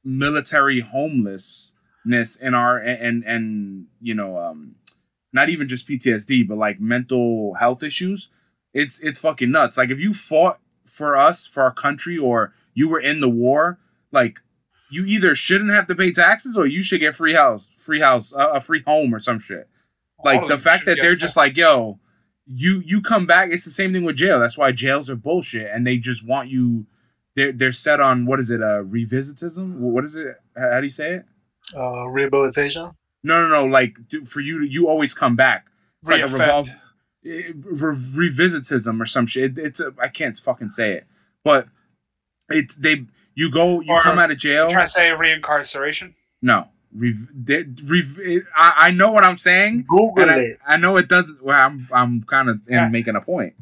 military 0.03 0.81
homelessness 0.81 2.35
in 2.35 2.53
our 2.53 2.77
and 2.77 3.01
and, 3.01 3.23
and 3.23 3.85
you 3.99 4.13
know, 4.13 4.37
um, 4.37 4.75
not 5.33 5.49
even 5.49 5.67
just 5.67 5.87
PTSD, 5.87 6.47
but 6.47 6.57
like 6.57 6.79
mental 6.79 7.55
health 7.55 7.83
issues. 7.83 8.29
It's 8.73 9.01
it's 9.01 9.19
fucking 9.19 9.51
nuts. 9.51 9.77
Like 9.77 9.89
if 9.89 9.99
you 9.99 10.13
fought 10.13 10.59
for 10.85 11.15
us, 11.15 11.47
for 11.47 11.63
our 11.63 11.73
country, 11.73 12.17
or 12.17 12.53
you 12.73 12.87
were 12.87 12.99
in 12.99 13.21
the 13.21 13.29
war, 13.29 13.79
like 14.11 14.41
you 14.89 15.05
either 15.05 15.35
shouldn't 15.35 15.71
have 15.71 15.87
to 15.87 15.95
pay 15.95 16.11
taxes 16.11 16.57
or 16.57 16.65
you 16.65 16.81
should 16.81 16.99
get 16.99 17.15
free 17.15 17.33
house, 17.33 17.69
free 17.75 18.01
house, 18.01 18.33
uh, 18.33 18.51
a 18.53 18.59
free 18.59 18.83
home 18.85 19.13
or 19.13 19.19
some 19.19 19.39
shit. 19.39 19.67
Like 20.23 20.47
the 20.47 20.57
fact 20.57 20.85
that 20.85 20.97
they're 21.01 21.11
that. 21.11 21.17
just 21.17 21.37
like, 21.37 21.57
yo, 21.57 21.99
you 22.47 22.81
you 22.85 23.01
come 23.01 23.25
back. 23.25 23.51
It's 23.51 23.65
the 23.65 23.71
same 23.71 23.93
thing 23.93 24.03
with 24.03 24.15
jail. 24.15 24.39
That's 24.39 24.57
why 24.57 24.71
jails 24.71 25.09
are 25.09 25.15
bullshit, 25.15 25.69
and 25.71 25.85
they 25.85 25.97
just 25.97 26.27
want 26.27 26.49
you. 26.49 26.85
They're 27.35 27.51
they're 27.51 27.71
set 27.71 27.99
on 27.99 28.25
what 28.25 28.39
is 28.39 28.49
it? 28.49 28.61
Uh, 28.61 28.83
revisitism. 28.83 29.77
What 29.77 30.03
is 30.03 30.15
it? 30.15 30.35
How, 30.55 30.71
how 30.71 30.79
do 30.79 30.85
you 30.85 30.91
say 30.91 31.15
it? 31.15 31.25
Uh, 31.75 32.07
rehabilitation. 32.07 32.91
No, 33.23 33.47
no, 33.47 33.49
no. 33.49 33.65
Like 33.65 33.97
to, 34.09 34.25
for 34.25 34.39
you, 34.39 34.59
to, 34.59 34.67
you 34.67 34.87
always 34.87 35.13
come 35.13 35.35
back. 35.35 35.65
It's 36.01 36.11
like 36.11 36.21
a 36.21 36.27
revolve, 36.27 36.69
eh, 37.25 37.51
re- 37.55 38.29
revisitism 38.29 39.01
or 39.01 39.05
some 39.05 39.25
shit. 39.25 39.57
It, 39.57 39.65
it's 39.65 39.79
a 39.79 39.93
I 39.99 40.07
can't 40.07 40.37
fucking 40.37 40.69
say 40.69 40.93
it, 40.93 41.07
but 41.43 41.67
it's 42.49 42.75
they. 42.75 43.05
You 43.35 43.51
go, 43.51 43.81
you 43.81 43.93
Or- 43.93 44.01
come 44.01 44.17
out 44.17 44.31
of 44.31 44.37
jail. 44.37 44.69
Trying 44.69 44.85
to 44.85 44.91
say 44.91 45.09
reincarceration. 45.09 46.13
No, 46.41 46.67
Rev- 46.93 47.27
they, 47.35 47.65
rev- 47.85 48.45
I, 48.55 48.73
I 48.77 48.91
know 48.91 49.11
what 49.11 49.23
I'm 49.25 49.37
saying. 49.37 49.85
Google 49.87 50.21
And 50.21 50.31
I, 50.31 50.37
it. 50.39 50.59
I 50.65 50.77
know 50.77 50.95
it 50.97 51.07
doesn't. 51.09 51.43
Well, 51.43 51.57
I'm 51.59 51.87
I'm 51.91 52.23
kind 52.23 52.49
of 52.49 52.61
Yeah. 52.67 52.87
making 52.87 53.15
a 53.15 53.21
point. 53.21 53.53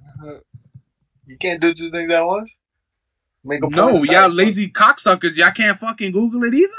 You 1.26 1.38
can't 1.38 1.60
do 1.62 1.74
two 1.74 1.90
things 1.90 2.12
at 2.12 2.22
once. 2.26 2.52
Make 3.44 3.64
a 3.64 3.70
No, 3.70 3.92
point. 3.94 4.10
y'all 4.12 4.30
lazy 4.30 4.70
cocksuckers. 4.70 5.38
Y'all 5.38 5.52
can't 5.52 5.78
fucking 5.78 6.12
Google 6.12 6.44
it 6.44 6.54
either. 6.54 6.72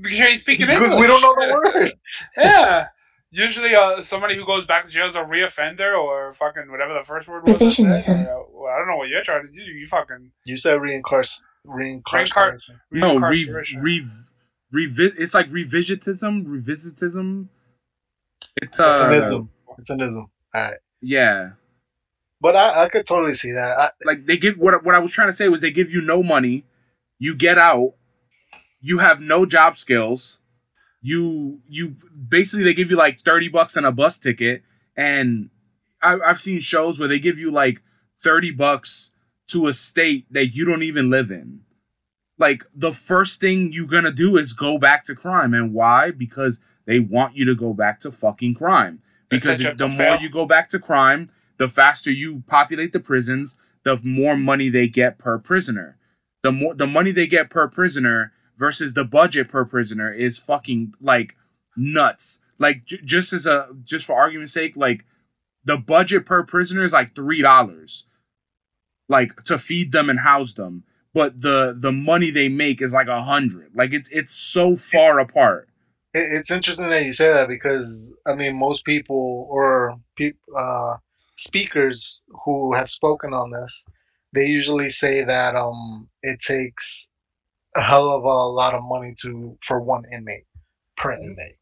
Because 0.00 0.18
you 0.18 0.24
ain't 0.24 0.40
speaking 0.40 0.68
English. 0.68 0.98
we 1.00 1.06
don't 1.06 1.20
know 1.22 1.34
the 1.34 1.52
word. 1.74 1.92
Yeah. 2.36 2.86
Usually, 3.30 3.74
uh, 3.74 4.00
somebody 4.00 4.36
who 4.36 4.46
goes 4.46 4.64
back 4.64 4.86
to 4.86 4.90
jail 4.92 5.06
is 5.08 5.14
a 5.16 5.18
reoffender 5.18 5.96
or 5.98 6.34
fucking 6.34 6.70
whatever 6.70 6.94
the 6.94 7.04
first 7.04 7.26
word 7.28 7.44
was. 7.44 7.56
I 7.60 7.68
said. 7.68 7.86
Revisionism. 7.86 8.22
Uh, 8.26 8.44
well, 8.52 8.72
I 8.72 8.78
don't 8.78 8.86
know 8.88 8.96
what 8.96 9.08
you're 9.08 9.24
trying 9.24 9.46
to 9.46 9.52
do. 9.52 9.60
You 9.60 9.86
fucking 9.86 10.30
You 10.44 10.56
said 10.56 10.78
reincarceration. 10.78 11.40
Reincarceration. 11.66 12.58
No, 12.90 13.16
re, 13.18 13.46
Reincarceration. 13.46 13.82
re, 13.82 14.06
revi- 14.74 15.14
It's 15.18 15.34
like 15.34 15.48
revisitism, 15.48 16.46
revisitism. 16.46 17.48
It's 18.56 18.78
It's 18.78 18.80
an 18.80 18.84
uh, 18.86 19.26
ism. 19.26 19.50
It's 19.78 19.90
an 19.90 20.00
ism. 20.00 20.26
All 20.54 20.60
right. 20.62 20.74
yeah. 21.00 21.50
But 22.40 22.56
I, 22.56 22.84
I 22.84 22.88
could 22.90 23.06
totally 23.06 23.34
see 23.34 23.52
that. 23.52 23.78
I, 23.80 23.90
Like 24.04 24.26
they 24.26 24.36
give 24.36 24.58
what 24.58 24.84
what 24.84 24.94
I 24.94 24.98
was 24.98 25.12
trying 25.12 25.28
to 25.28 25.32
say 25.32 25.48
was 25.48 25.60
they 25.62 25.70
give 25.70 25.90
you 25.90 26.02
no 26.02 26.22
money, 26.22 26.64
you 27.18 27.34
get 27.34 27.56
out, 27.56 27.94
you 28.80 28.98
have 28.98 29.20
no 29.20 29.46
job 29.46 29.78
skills, 29.78 30.40
you 31.00 31.60
you 31.66 31.96
basically 32.28 32.64
they 32.64 32.74
give 32.74 32.90
you 32.90 32.96
like 32.96 33.22
thirty 33.22 33.48
bucks 33.48 33.76
and 33.76 33.86
a 33.86 33.92
bus 33.92 34.18
ticket, 34.18 34.62
and 34.96 35.48
I, 36.02 36.18
I've 36.24 36.40
seen 36.40 36.60
shows 36.60 36.98
where 37.00 37.08
they 37.08 37.18
give 37.18 37.38
you 37.38 37.50
like 37.50 37.80
thirty 38.22 38.50
bucks 38.50 39.13
to 39.54 39.66
a 39.66 39.72
state 39.72 40.26
that 40.30 40.48
you 40.48 40.64
don't 40.64 40.82
even 40.82 41.10
live 41.10 41.30
in. 41.30 41.60
Like 42.38 42.64
the 42.74 42.92
first 42.92 43.40
thing 43.40 43.72
you're 43.72 43.86
gonna 43.86 44.12
do 44.12 44.36
is 44.36 44.52
go 44.52 44.76
back 44.78 45.04
to 45.04 45.14
crime, 45.14 45.54
and 45.54 45.72
why? 45.72 46.10
Because 46.10 46.60
they 46.86 46.98
want 46.98 47.36
you 47.36 47.44
to 47.46 47.54
go 47.54 47.72
back 47.72 48.00
to 48.00 48.12
fucking 48.12 48.54
crime. 48.54 49.00
Because 49.30 49.58
the 49.78 49.88
more 49.88 50.18
you 50.20 50.28
go 50.28 50.44
back 50.44 50.68
to 50.70 50.78
crime, 50.78 51.30
the 51.58 51.68
faster 51.68 52.10
you 52.10 52.42
populate 52.46 52.92
the 52.92 53.00
prisons, 53.00 53.58
the 53.84 53.98
more 54.02 54.36
money 54.36 54.68
they 54.68 54.88
get 54.88 55.18
per 55.18 55.38
prisoner. 55.38 55.96
The 56.42 56.52
more 56.52 56.74
the 56.74 56.86
money 56.86 57.12
they 57.12 57.26
get 57.26 57.50
per 57.50 57.68
prisoner 57.68 58.32
versus 58.56 58.94
the 58.94 59.04
budget 59.04 59.48
per 59.48 59.64
prisoner 59.64 60.12
is 60.12 60.38
fucking 60.38 60.94
like 61.00 61.36
nuts. 61.76 62.42
Like 62.58 62.84
j- 62.84 63.00
just 63.04 63.32
as 63.32 63.46
a 63.46 63.68
just 63.82 64.06
for 64.06 64.16
argument's 64.16 64.52
sake, 64.52 64.76
like 64.76 65.04
the 65.64 65.76
budget 65.76 66.26
per 66.26 66.42
prisoner 66.42 66.84
is 66.84 66.92
like 66.92 67.14
three 67.14 67.40
dollars, 67.42 68.06
like 69.08 69.44
to 69.44 69.58
feed 69.58 69.92
them 69.92 70.08
and 70.10 70.20
house 70.20 70.52
them. 70.54 70.84
But 71.12 71.42
the 71.42 71.76
the 71.78 71.92
money 71.92 72.30
they 72.30 72.48
make 72.48 72.82
is 72.82 72.92
like 72.92 73.06
a 73.08 73.22
hundred. 73.22 73.70
Like 73.74 73.92
it's 73.92 74.10
it's 74.10 74.34
so 74.34 74.76
far 74.76 75.20
apart. 75.20 75.68
it's 76.12 76.50
interesting 76.50 76.88
that 76.90 77.04
you 77.04 77.12
say 77.12 77.32
that 77.32 77.48
because 77.48 78.12
I 78.26 78.34
mean 78.34 78.56
most 78.58 78.84
people 78.84 79.46
or 79.50 79.96
peop, 80.16 80.36
uh, 80.56 80.96
speakers 81.36 82.24
who 82.44 82.74
have 82.74 82.90
spoken 82.90 83.32
on 83.32 83.50
this, 83.50 83.84
they 84.32 84.46
usually 84.46 84.90
say 84.90 85.24
that 85.24 85.54
um 85.54 86.06
it 86.22 86.40
takes 86.40 87.10
a 87.76 87.82
hell 87.82 88.10
of 88.10 88.24
a 88.24 88.28
lot 88.28 88.74
of 88.74 88.82
money 88.84 89.14
to 89.22 89.56
for 89.62 89.80
one 89.80 90.04
inmate 90.12 90.46
per 90.96 91.12
inmate. 91.12 91.56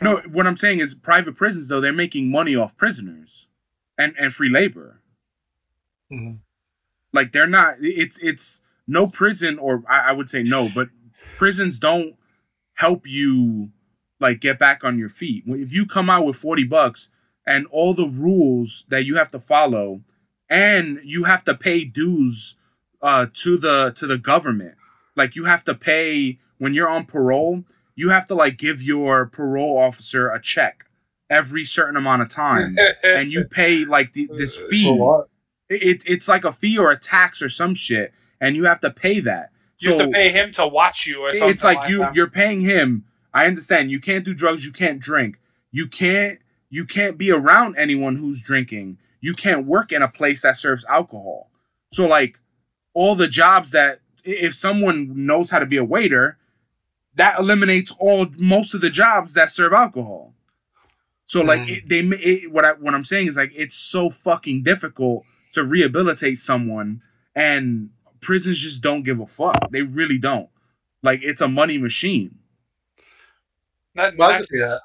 No, 0.00 0.18
what 0.30 0.46
I'm 0.46 0.56
saying 0.56 0.80
is 0.80 0.94
private 0.94 1.34
prisons 1.34 1.68
though 1.68 1.80
they're 1.80 1.92
making 1.92 2.30
money 2.30 2.54
off 2.54 2.76
prisoners, 2.76 3.48
and 3.96 4.14
and 4.18 4.34
free 4.34 4.50
labor. 4.50 5.00
Mhm. 6.12 6.38
Like 7.12 7.32
they're 7.32 7.46
not. 7.46 7.76
It's 7.80 8.18
it's 8.22 8.62
no 8.86 9.06
prison 9.06 9.58
or 9.58 9.82
I, 9.88 10.10
I 10.10 10.12
would 10.12 10.28
say 10.28 10.42
no, 10.42 10.68
but 10.74 10.88
prisons 11.36 11.78
don't 11.78 12.16
help 12.74 13.06
you 13.06 13.70
like 14.20 14.40
get 14.40 14.58
back 14.58 14.84
on 14.84 14.98
your 14.98 15.08
feet. 15.08 15.44
If 15.46 15.72
you 15.72 15.86
come 15.86 16.08
out 16.08 16.24
with 16.24 16.36
forty 16.36 16.64
bucks 16.64 17.12
and 17.46 17.66
all 17.70 17.94
the 17.94 18.06
rules 18.06 18.86
that 18.88 19.04
you 19.04 19.16
have 19.16 19.30
to 19.32 19.40
follow, 19.40 20.02
and 20.48 21.00
you 21.04 21.24
have 21.24 21.44
to 21.44 21.54
pay 21.54 21.84
dues 21.84 22.56
uh, 23.00 23.26
to 23.34 23.56
the 23.56 23.92
to 23.96 24.06
the 24.06 24.18
government, 24.18 24.76
like 25.16 25.36
you 25.36 25.44
have 25.44 25.64
to 25.64 25.74
pay 25.74 26.38
when 26.58 26.74
you're 26.74 26.88
on 26.88 27.04
parole. 27.04 27.64
You 27.94 28.08
have 28.08 28.26
to 28.28 28.34
like 28.34 28.56
give 28.56 28.82
your 28.82 29.26
parole 29.26 29.76
officer 29.78 30.30
a 30.30 30.40
check 30.40 30.86
every 31.28 31.64
certain 31.64 31.96
amount 31.96 32.22
of 32.22 32.28
time, 32.28 32.76
and 33.02 33.30
you 33.32 33.44
pay 33.44 33.84
like 33.84 34.12
the, 34.12 34.30
this 34.36 34.56
fee? 34.56 34.86
It, 35.72 36.02
it's 36.06 36.28
like 36.28 36.44
a 36.44 36.52
fee 36.52 36.78
or 36.78 36.90
a 36.90 36.98
tax 36.98 37.40
or 37.42 37.48
some 37.48 37.74
shit, 37.74 38.12
and 38.40 38.56
you 38.56 38.64
have 38.64 38.80
to 38.80 38.90
pay 38.90 39.20
that. 39.20 39.50
you 39.80 39.90
So 39.90 39.98
have 39.98 40.06
to 40.08 40.12
pay 40.12 40.30
him 40.32 40.52
to 40.52 40.66
watch 40.66 41.06
you 41.06 41.20
or 41.20 41.32
something. 41.32 41.48
it's 41.50 41.64
like 41.64 41.88
you 41.88 41.98
that. 42.00 42.14
you're 42.14 42.30
paying 42.30 42.60
him. 42.60 43.04
I 43.34 43.46
understand 43.46 43.90
you 43.90 44.00
can't 44.00 44.24
do 44.24 44.34
drugs, 44.34 44.64
you 44.66 44.72
can't 44.72 45.00
drink, 45.00 45.38
you 45.70 45.86
can't 45.88 46.38
you 46.70 46.84
can't 46.86 47.18
be 47.18 47.30
around 47.30 47.76
anyone 47.76 48.16
who's 48.16 48.42
drinking. 48.42 48.98
You 49.20 49.34
can't 49.34 49.66
work 49.66 49.92
in 49.92 50.02
a 50.02 50.08
place 50.08 50.42
that 50.42 50.56
serves 50.56 50.84
alcohol. 50.86 51.50
So 51.90 52.06
like 52.08 52.38
all 52.94 53.14
the 53.14 53.28
jobs 53.28 53.70
that 53.72 54.00
if 54.24 54.54
someone 54.54 55.26
knows 55.26 55.50
how 55.50 55.58
to 55.58 55.66
be 55.66 55.76
a 55.76 55.84
waiter, 55.84 56.38
that 57.14 57.38
eliminates 57.38 57.94
all 58.00 58.26
most 58.38 58.74
of 58.74 58.80
the 58.80 58.90
jobs 58.90 59.34
that 59.34 59.50
serve 59.50 59.72
alcohol. 59.72 60.34
So 61.26 61.40
like 61.42 61.60
Mm. 61.62 61.68
it, 61.78 61.88
they 61.88 61.98
it, 62.18 62.52
what 62.52 62.64
I 62.64 62.72
what 62.72 62.94
I'm 62.94 63.04
saying 63.04 63.26
is 63.28 63.36
like 63.36 63.52
it's 63.54 63.76
so 63.76 64.10
fucking 64.10 64.62
difficult 64.62 65.24
to 65.52 65.64
rehabilitate 65.64 66.38
someone, 66.38 67.02
and 67.34 67.90
prisons 68.20 68.58
just 68.58 68.82
don't 68.82 69.02
give 69.02 69.20
a 69.20 69.26
fuck. 69.26 69.70
They 69.70 69.82
really 69.82 70.18
don't. 70.18 70.48
Like 71.02 71.20
it's 71.22 71.40
a 71.40 71.48
money 71.48 71.78
machine. 71.78 72.38
not, 73.94 74.16
Well, 74.16 74.30
I 74.30 74.38
not, 74.38 74.48
can 74.48 74.58
that. 74.60 74.80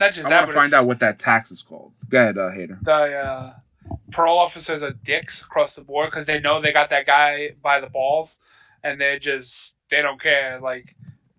not 0.00 0.12
just 0.12 0.26
I 0.26 0.30
that, 0.30 0.36
want 0.40 0.48
to 0.48 0.54
find 0.54 0.74
out 0.74 0.86
what 0.86 1.00
that 1.00 1.18
tax 1.18 1.50
is 1.50 1.62
called. 1.62 1.92
Go 2.08 2.18
ahead, 2.18 2.38
uh, 2.38 2.50
hater. 2.50 2.78
the 2.82 2.92
uh, 2.92 3.54
parole 4.12 4.38
officers 4.38 4.82
are 4.82 4.92
dicks 5.04 5.42
across 5.42 5.74
the 5.74 5.80
board 5.80 6.10
because 6.10 6.26
they 6.26 6.40
know 6.40 6.60
they 6.60 6.72
got 6.72 6.90
that 6.90 7.06
guy 7.06 7.50
by 7.62 7.80
the 7.80 7.88
balls, 7.88 8.36
and 8.82 9.00
they 9.00 9.18
just 9.18 9.74
they 9.90 10.02
don't 10.02 10.20
care. 10.20 10.60
Like 10.60 10.94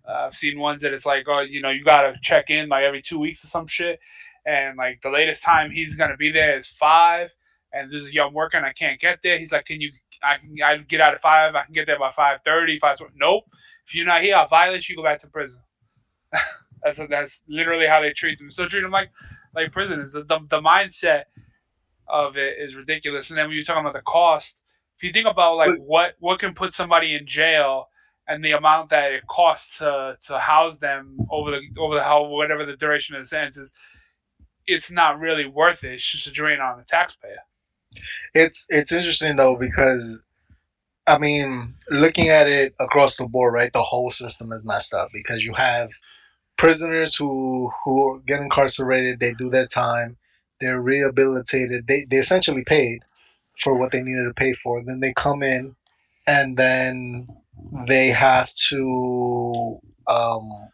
uh, 0.08 0.26
I've 0.26 0.34
seen 0.34 0.58
ones 0.58 0.82
that 0.82 0.92
it's 0.92 1.06
like, 1.06 1.24
oh, 1.28 1.40
you 1.40 1.62
know, 1.62 1.70
you 1.70 1.84
gotta 1.84 2.14
check 2.22 2.50
in 2.50 2.68
like 2.68 2.84
every 2.84 3.02
two 3.02 3.18
weeks 3.18 3.44
or 3.44 3.48
some 3.48 3.66
shit, 3.66 4.00
and 4.44 4.76
like 4.76 5.00
the 5.02 5.10
latest 5.10 5.42
time 5.42 5.70
he's 5.70 5.94
gonna 5.94 6.16
be 6.16 6.32
there 6.32 6.56
is 6.58 6.66
five, 6.66 7.30
and 7.72 7.90
there's 7.90 8.06
a 8.06 8.12
young 8.12 8.32
worker 8.32 8.56
and 8.56 8.66
I 8.66 8.72
can't 8.72 9.00
get 9.00 9.20
there. 9.22 9.38
He's 9.38 9.52
like, 9.52 9.66
can 9.66 9.80
you? 9.80 9.92
I 10.22 10.38
can 10.38 10.56
I 10.64 10.78
get 10.78 11.00
out 11.00 11.14
at 11.14 11.22
five. 11.22 11.54
I 11.54 11.64
can 11.64 11.72
get 11.74 11.86
there 11.86 11.98
by 11.98 12.10
five 12.12 12.40
thirty. 12.44 12.78
Five. 12.78 12.98
Nope. 13.16 13.44
If 13.86 13.94
you're 13.94 14.06
not 14.06 14.22
here, 14.22 14.36
I'll 14.36 14.48
violate 14.48 14.88
you. 14.88 14.96
Go 14.96 15.02
back 15.02 15.18
to 15.20 15.28
prison. 15.28 15.60
that's 16.82 17.00
that's 17.10 17.42
literally 17.48 17.86
how 17.86 18.00
they 18.00 18.12
treat 18.12 18.38
them. 18.38 18.50
So 18.50 18.66
treat 18.66 18.82
them 18.82 18.90
like 18.90 19.10
like 19.54 19.72
prisoners. 19.72 20.12
The, 20.12 20.22
the, 20.24 20.40
the 20.50 20.60
mindset 20.60 21.24
of 22.08 22.36
it 22.36 22.56
is 22.58 22.74
ridiculous. 22.74 23.30
And 23.30 23.38
then 23.38 23.46
when 23.48 23.56
you're 23.56 23.64
talking 23.64 23.82
about 23.82 23.94
the 23.94 24.02
cost, 24.02 24.54
if 24.96 25.02
you 25.02 25.12
think 25.12 25.26
about 25.26 25.56
like 25.56 25.76
what 25.78 26.14
what 26.20 26.38
can 26.38 26.54
put 26.54 26.72
somebody 26.72 27.14
in 27.14 27.26
jail 27.26 27.88
and 28.28 28.44
the 28.44 28.52
amount 28.52 28.90
that 28.90 29.12
it 29.12 29.26
costs 29.26 29.78
to 29.78 30.16
to 30.26 30.38
house 30.38 30.76
them 30.76 31.18
over 31.30 31.50
the 31.50 31.60
over 31.78 31.94
the 31.96 32.02
how 32.02 32.24
whatever 32.26 32.64
the 32.64 32.76
duration 32.76 33.14
of 33.16 33.22
the 33.22 33.28
sentence 33.28 33.56
is, 33.56 33.72
it's 34.66 34.90
not 34.90 35.20
really 35.20 35.46
worth 35.46 35.84
it. 35.84 35.94
It's 35.94 36.10
just 36.10 36.26
a 36.26 36.30
drain 36.30 36.60
on 36.60 36.78
the 36.78 36.84
taxpayer. 36.84 37.38
It's 38.34 38.66
it's 38.68 38.92
interesting 38.92 39.36
though 39.36 39.56
because 39.56 40.20
I 41.06 41.18
mean, 41.18 41.74
looking 41.90 42.28
at 42.30 42.48
it 42.48 42.74
across 42.80 43.16
the 43.16 43.26
board, 43.26 43.54
right? 43.54 43.72
The 43.72 43.82
whole 43.82 44.10
system 44.10 44.52
is 44.52 44.64
messed 44.66 44.92
up 44.92 45.10
because 45.12 45.44
you 45.44 45.54
have 45.54 45.90
prisoners 46.56 47.14
who 47.14 47.70
who 47.84 48.22
get 48.26 48.40
incarcerated, 48.40 49.20
they 49.20 49.34
do 49.34 49.50
their 49.50 49.66
time, 49.66 50.16
they're 50.60 50.80
rehabilitated, 50.80 51.86
they 51.86 52.04
they 52.04 52.16
essentially 52.16 52.64
paid 52.64 53.02
for 53.62 53.74
what 53.74 53.92
they 53.92 54.02
needed 54.02 54.24
to 54.24 54.34
pay 54.34 54.52
for. 54.52 54.82
Then 54.82 55.00
they 55.00 55.12
come 55.14 55.42
in 55.42 55.76
and 56.26 56.56
then 56.56 57.28
they 57.86 58.08
have 58.08 58.52
to 58.68 59.80
um 60.08 60.68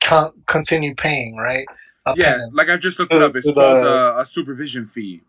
con- 0.00 0.42
continue 0.46 0.94
paying, 0.94 1.36
right? 1.36 1.66
Yeah, 2.14 2.46
like 2.52 2.70
I 2.70 2.76
just 2.78 2.98
looked 2.98 3.12
it 3.12 3.20
up. 3.20 3.36
It's 3.36 3.46
to 3.46 3.52
called 3.54 3.84
the- 3.84 4.14
uh, 4.16 4.20
a 4.20 4.24
supervision 4.24 4.86
fee. 4.86 5.22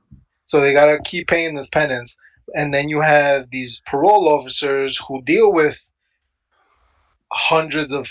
So 0.49 0.59
they 0.59 0.73
gotta 0.73 0.97
keep 1.05 1.27
paying 1.27 1.53
this 1.53 1.69
penance, 1.69 2.17
and 2.55 2.73
then 2.73 2.89
you 2.89 3.01
have 3.01 3.51
these 3.51 3.83
parole 3.85 4.27
officers 4.27 4.99
who 5.07 5.21
deal 5.21 5.53
with 5.53 5.79
hundreds 7.31 7.91
of, 7.91 8.09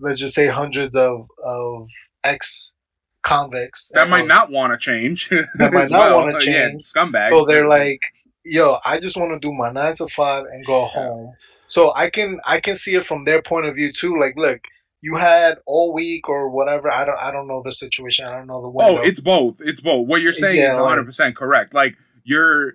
let's 0.00 0.18
just 0.18 0.34
say, 0.34 0.46
hundreds 0.46 0.96
of 0.96 1.28
of 1.44 1.90
ex 2.24 2.74
convicts 3.22 3.92
That 3.94 4.08
might 4.08 4.22
um, 4.22 4.28
not 4.28 4.50
want 4.50 4.72
to 4.72 4.78
change. 4.78 5.28
That 5.58 5.74
might 5.74 5.90
not 5.90 6.08
well. 6.08 6.20
wanna 6.22 6.42
Yeah, 6.42 6.68
change. 6.68 6.84
scumbags. 6.84 7.28
So 7.28 7.44
they're 7.44 7.68
like, 7.68 8.00
"Yo, 8.44 8.78
I 8.86 8.98
just 8.98 9.18
want 9.18 9.32
to 9.32 9.38
do 9.38 9.52
my 9.52 9.70
nine 9.70 9.94
to 9.96 10.08
five 10.08 10.46
and 10.46 10.64
go 10.64 10.86
home." 10.86 11.34
So 11.68 11.92
I 11.94 12.08
can 12.08 12.40
I 12.46 12.60
can 12.60 12.76
see 12.76 12.94
it 12.94 13.04
from 13.04 13.26
their 13.26 13.42
point 13.42 13.66
of 13.66 13.74
view 13.74 13.92
too. 13.92 14.18
Like, 14.18 14.36
look, 14.38 14.60
you 15.04 15.16
had 15.16 15.58
all 15.66 15.92
week 15.92 16.30
or 16.30 16.48
whatever. 16.48 16.90
I 16.90 17.04
don't 17.04 17.18
I 17.18 17.30
don't 17.30 17.46
know 17.46 17.60
the 17.62 17.72
situation. 17.72 18.24
I 18.24 18.38
don't 18.38 18.46
know 18.46 18.62
the 18.62 18.68
oh, 18.68 18.70
window. 18.70 19.02
Oh, 19.02 19.04
it's 19.04 19.20
both. 19.20 19.60
It's 19.60 19.82
both. 19.82 20.08
What 20.08 20.22
you're 20.22 20.32
saying 20.32 20.56
Yeah, 20.56 20.70
is 20.72 20.78
like- 20.78 20.84
100 20.84 21.04
percent 21.04 21.36
correct. 21.36 21.74
Like 21.74 21.96
you're 22.24 22.72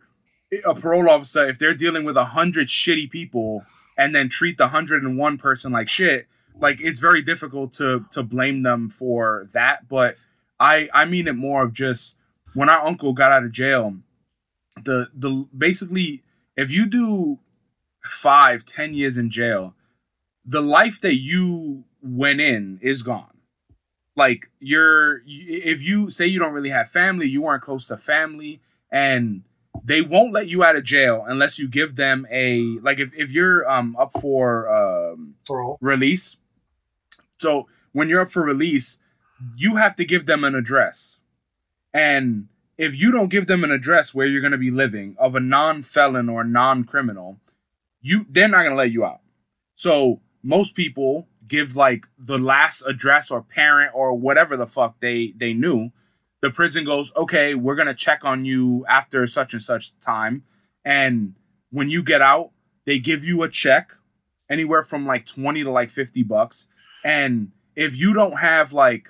a 0.63 0.75
parole 0.75 1.09
officer. 1.09 1.50
If 1.50 1.57
they're 1.57 1.74
dealing 1.74 2.03
with 2.03 2.15
a 2.15 2.25
hundred 2.25 2.67
shitty 2.67 3.09
people 3.09 3.65
and 3.98 4.13
then 4.13 4.29
treat 4.29 4.59
the 4.59 4.67
hundred 4.67 5.01
and 5.01 5.17
one 5.17 5.39
person 5.39 5.71
like 5.71 5.89
shit, 5.89 6.27
like 6.59 6.79
it's 6.79 7.00
very 7.00 7.24
difficult 7.24 7.71
to 7.74 8.05
to 8.12 8.21
blame 8.21 8.62
them 8.62 8.89
for 8.89 9.48
that. 9.53 9.89
But 9.89 10.15
I 10.59 10.88
I 10.93 11.05
mean 11.05 11.27
it 11.27 11.36
more 11.36 11.63
of 11.63 11.74
just 11.74 12.19
when 12.53 12.69
our 12.69 12.86
uncle 12.86 13.13
got 13.13 13.31
out 13.31 13.43
of 13.43 13.51
jail, 13.51 13.95
the 14.83 15.09
the 15.15 15.48
basically 15.57 16.21
if 16.55 16.69
you 16.69 16.86
do 16.86 17.39
five 18.03 18.65
ten 18.65 18.93
years 18.93 19.17
in 19.17 19.31
jail, 19.31 19.74
the 20.45 20.62
life 20.62 21.01
that 21.01 21.15
you 21.15 21.86
went 22.01 22.41
in 22.41 22.79
is 22.82 23.03
gone 23.03 23.38
like 24.15 24.50
you're 24.60 25.22
if 25.25 25.82
you 25.82 26.10
say 26.10 26.25
you 26.25 26.39
don't 26.39 26.53
really 26.53 26.70
have 26.70 26.89
family 26.89 27.27
you 27.27 27.41
weren't 27.41 27.62
close 27.63 27.88
to 27.88 27.98
family 27.98 28.62
and 28.91 29.44
they 29.84 30.01
won't 30.01 30.34
let 30.34 30.48
you 30.48 30.63
out 30.63 30.75
of 30.75 30.84
jail 30.84 31.24
unless 31.27 31.60
you 31.60 31.68
give 31.68 31.96
them 31.96 32.25
a 32.32 32.77
like 32.82 33.00
if, 33.00 33.12
if 33.15 33.32
you're 33.32 33.70
um 33.70 33.96
up 33.98 34.12
for 34.20 34.68
um 34.70 35.36
release. 35.82 36.38
So 37.38 37.68
when 37.91 38.10
you're 38.10 38.22
up 38.22 38.32
for 38.32 38.44
release, 38.44 39.01
you 39.56 39.77
have 39.77 39.96
to 39.96 40.06
give 40.06 40.25
them 40.25 40.44
an 40.44 40.56
address. 40.56 41.22
And 41.94 42.48
if 42.77 42.98
you 42.98 43.12
don't 43.12 43.29
give 43.29 43.48
them 43.48 43.63
an 43.63 43.72
address 43.72 44.13
where 44.13 44.27
you're 44.27 44.41
going 44.41 44.51
to 44.51 44.58
be 44.58 44.72
living 44.72 45.15
of 45.18 45.36
a 45.36 45.39
non-felon 45.39 46.29
or 46.29 46.44
non-criminal, 46.44 47.39
you 48.01 48.25
they're 48.29 48.48
not 48.48 48.60
going 48.60 48.72
to 48.72 48.77
let 48.77 48.91
you 48.91 49.06
out. 49.06 49.22
So 49.75 50.22
most 50.44 50.75
people 50.75 51.27
give 51.50 51.75
like 51.75 52.08
the 52.18 52.38
last 52.38 52.84
address 52.86 53.32
or 53.32 53.41
parent 53.41 53.91
or 53.94 54.13
whatever 54.13 54.56
the 54.56 54.68
fuck 54.68 55.00
they 55.00 55.34
they 55.36 55.53
knew. 55.53 55.91
The 56.41 56.50
prison 56.50 56.86
goes, 56.86 57.13
"Okay, 57.15 57.53
we're 57.53 57.75
going 57.75 57.88
to 57.88 57.94
check 57.94 58.24
on 58.24 58.46
you 58.46 58.86
after 58.88 59.27
such 59.27 59.53
and 59.53 59.62
such 59.62 60.00
time." 60.00 60.44
And 60.86 61.36
when 61.70 61.89
you 61.89 62.01
get 62.01 62.22
out, 62.22 62.51
they 62.86 63.00
give 63.00 63.24
you 63.25 63.44
a 63.44 63.50
check 63.50 63.94
anywhere 64.50 64.84
from 64.84 65.06
like 65.06 65.25
20 65.25 65.63
to 65.63 65.72
like 65.72 65.89
50 65.89 66.24
bucks. 66.24 66.70
And 67.03 67.51
if 67.75 67.98
you 67.98 68.13
don't 68.13 68.39
have 68.39 68.74
like 68.74 69.10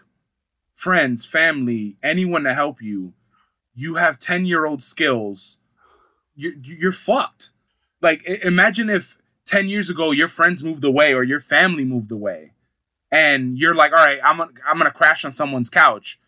friends, 0.74 1.26
family, 1.26 1.98
anyone 2.04 2.44
to 2.44 2.54
help 2.54 2.82
you, 2.82 3.14
you 3.74 3.96
have 3.96 4.20
10 4.20 4.46
year 4.46 4.66
old 4.66 4.84
skills, 4.84 5.60
you're, 6.36 6.54
you're 6.62 6.92
fucked. 6.92 7.52
Like, 8.02 8.26
imagine 8.26 8.90
if 8.90 9.19
10 9.50 9.68
years 9.68 9.90
ago 9.90 10.12
your 10.12 10.28
friends 10.28 10.64
moved 10.64 10.84
away 10.84 11.14
or 11.14 11.24
your 11.24 11.40
family 11.40 11.84
moved 11.84 12.12
away 12.12 12.52
and 13.12 13.58
you're 13.58 13.74
like, 13.74 13.92
all 13.92 13.98
right, 13.98 14.20
I'm 14.24 14.38
gonna, 14.38 14.52
I'm 14.68 14.78
gonna 14.78 14.92
crash 14.92 15.26
on 15.26 15.32
someone's 15.32 15.70
couch. 15.70 16.20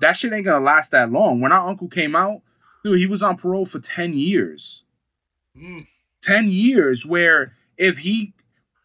That 0.00 0.12
shit 0.12 0.32
ain't 0.32 0.44
gonna 0.44 0.64
last 0.64 0.92
that 0.92 1.10
long. 1.10 1.40
When 1.40 1.50
our 1.52 1.66
uncle 1.66 1.88
came 1.88 2.14
out, 2.14 2.42
dude, 2.84 2.98
he 2.98 3.06
was 3.06 3.22
on 3.22 3.36
parole 3.36 3.66
for 3.66 3.80
10 3.80 4.12
years. 4.12 4.84
Mm. 5.56 5.86
10 6.22 6.48
years 6.48 7.04
where 7.04 7.54
if 7.76 7.98
he 7.98 8.34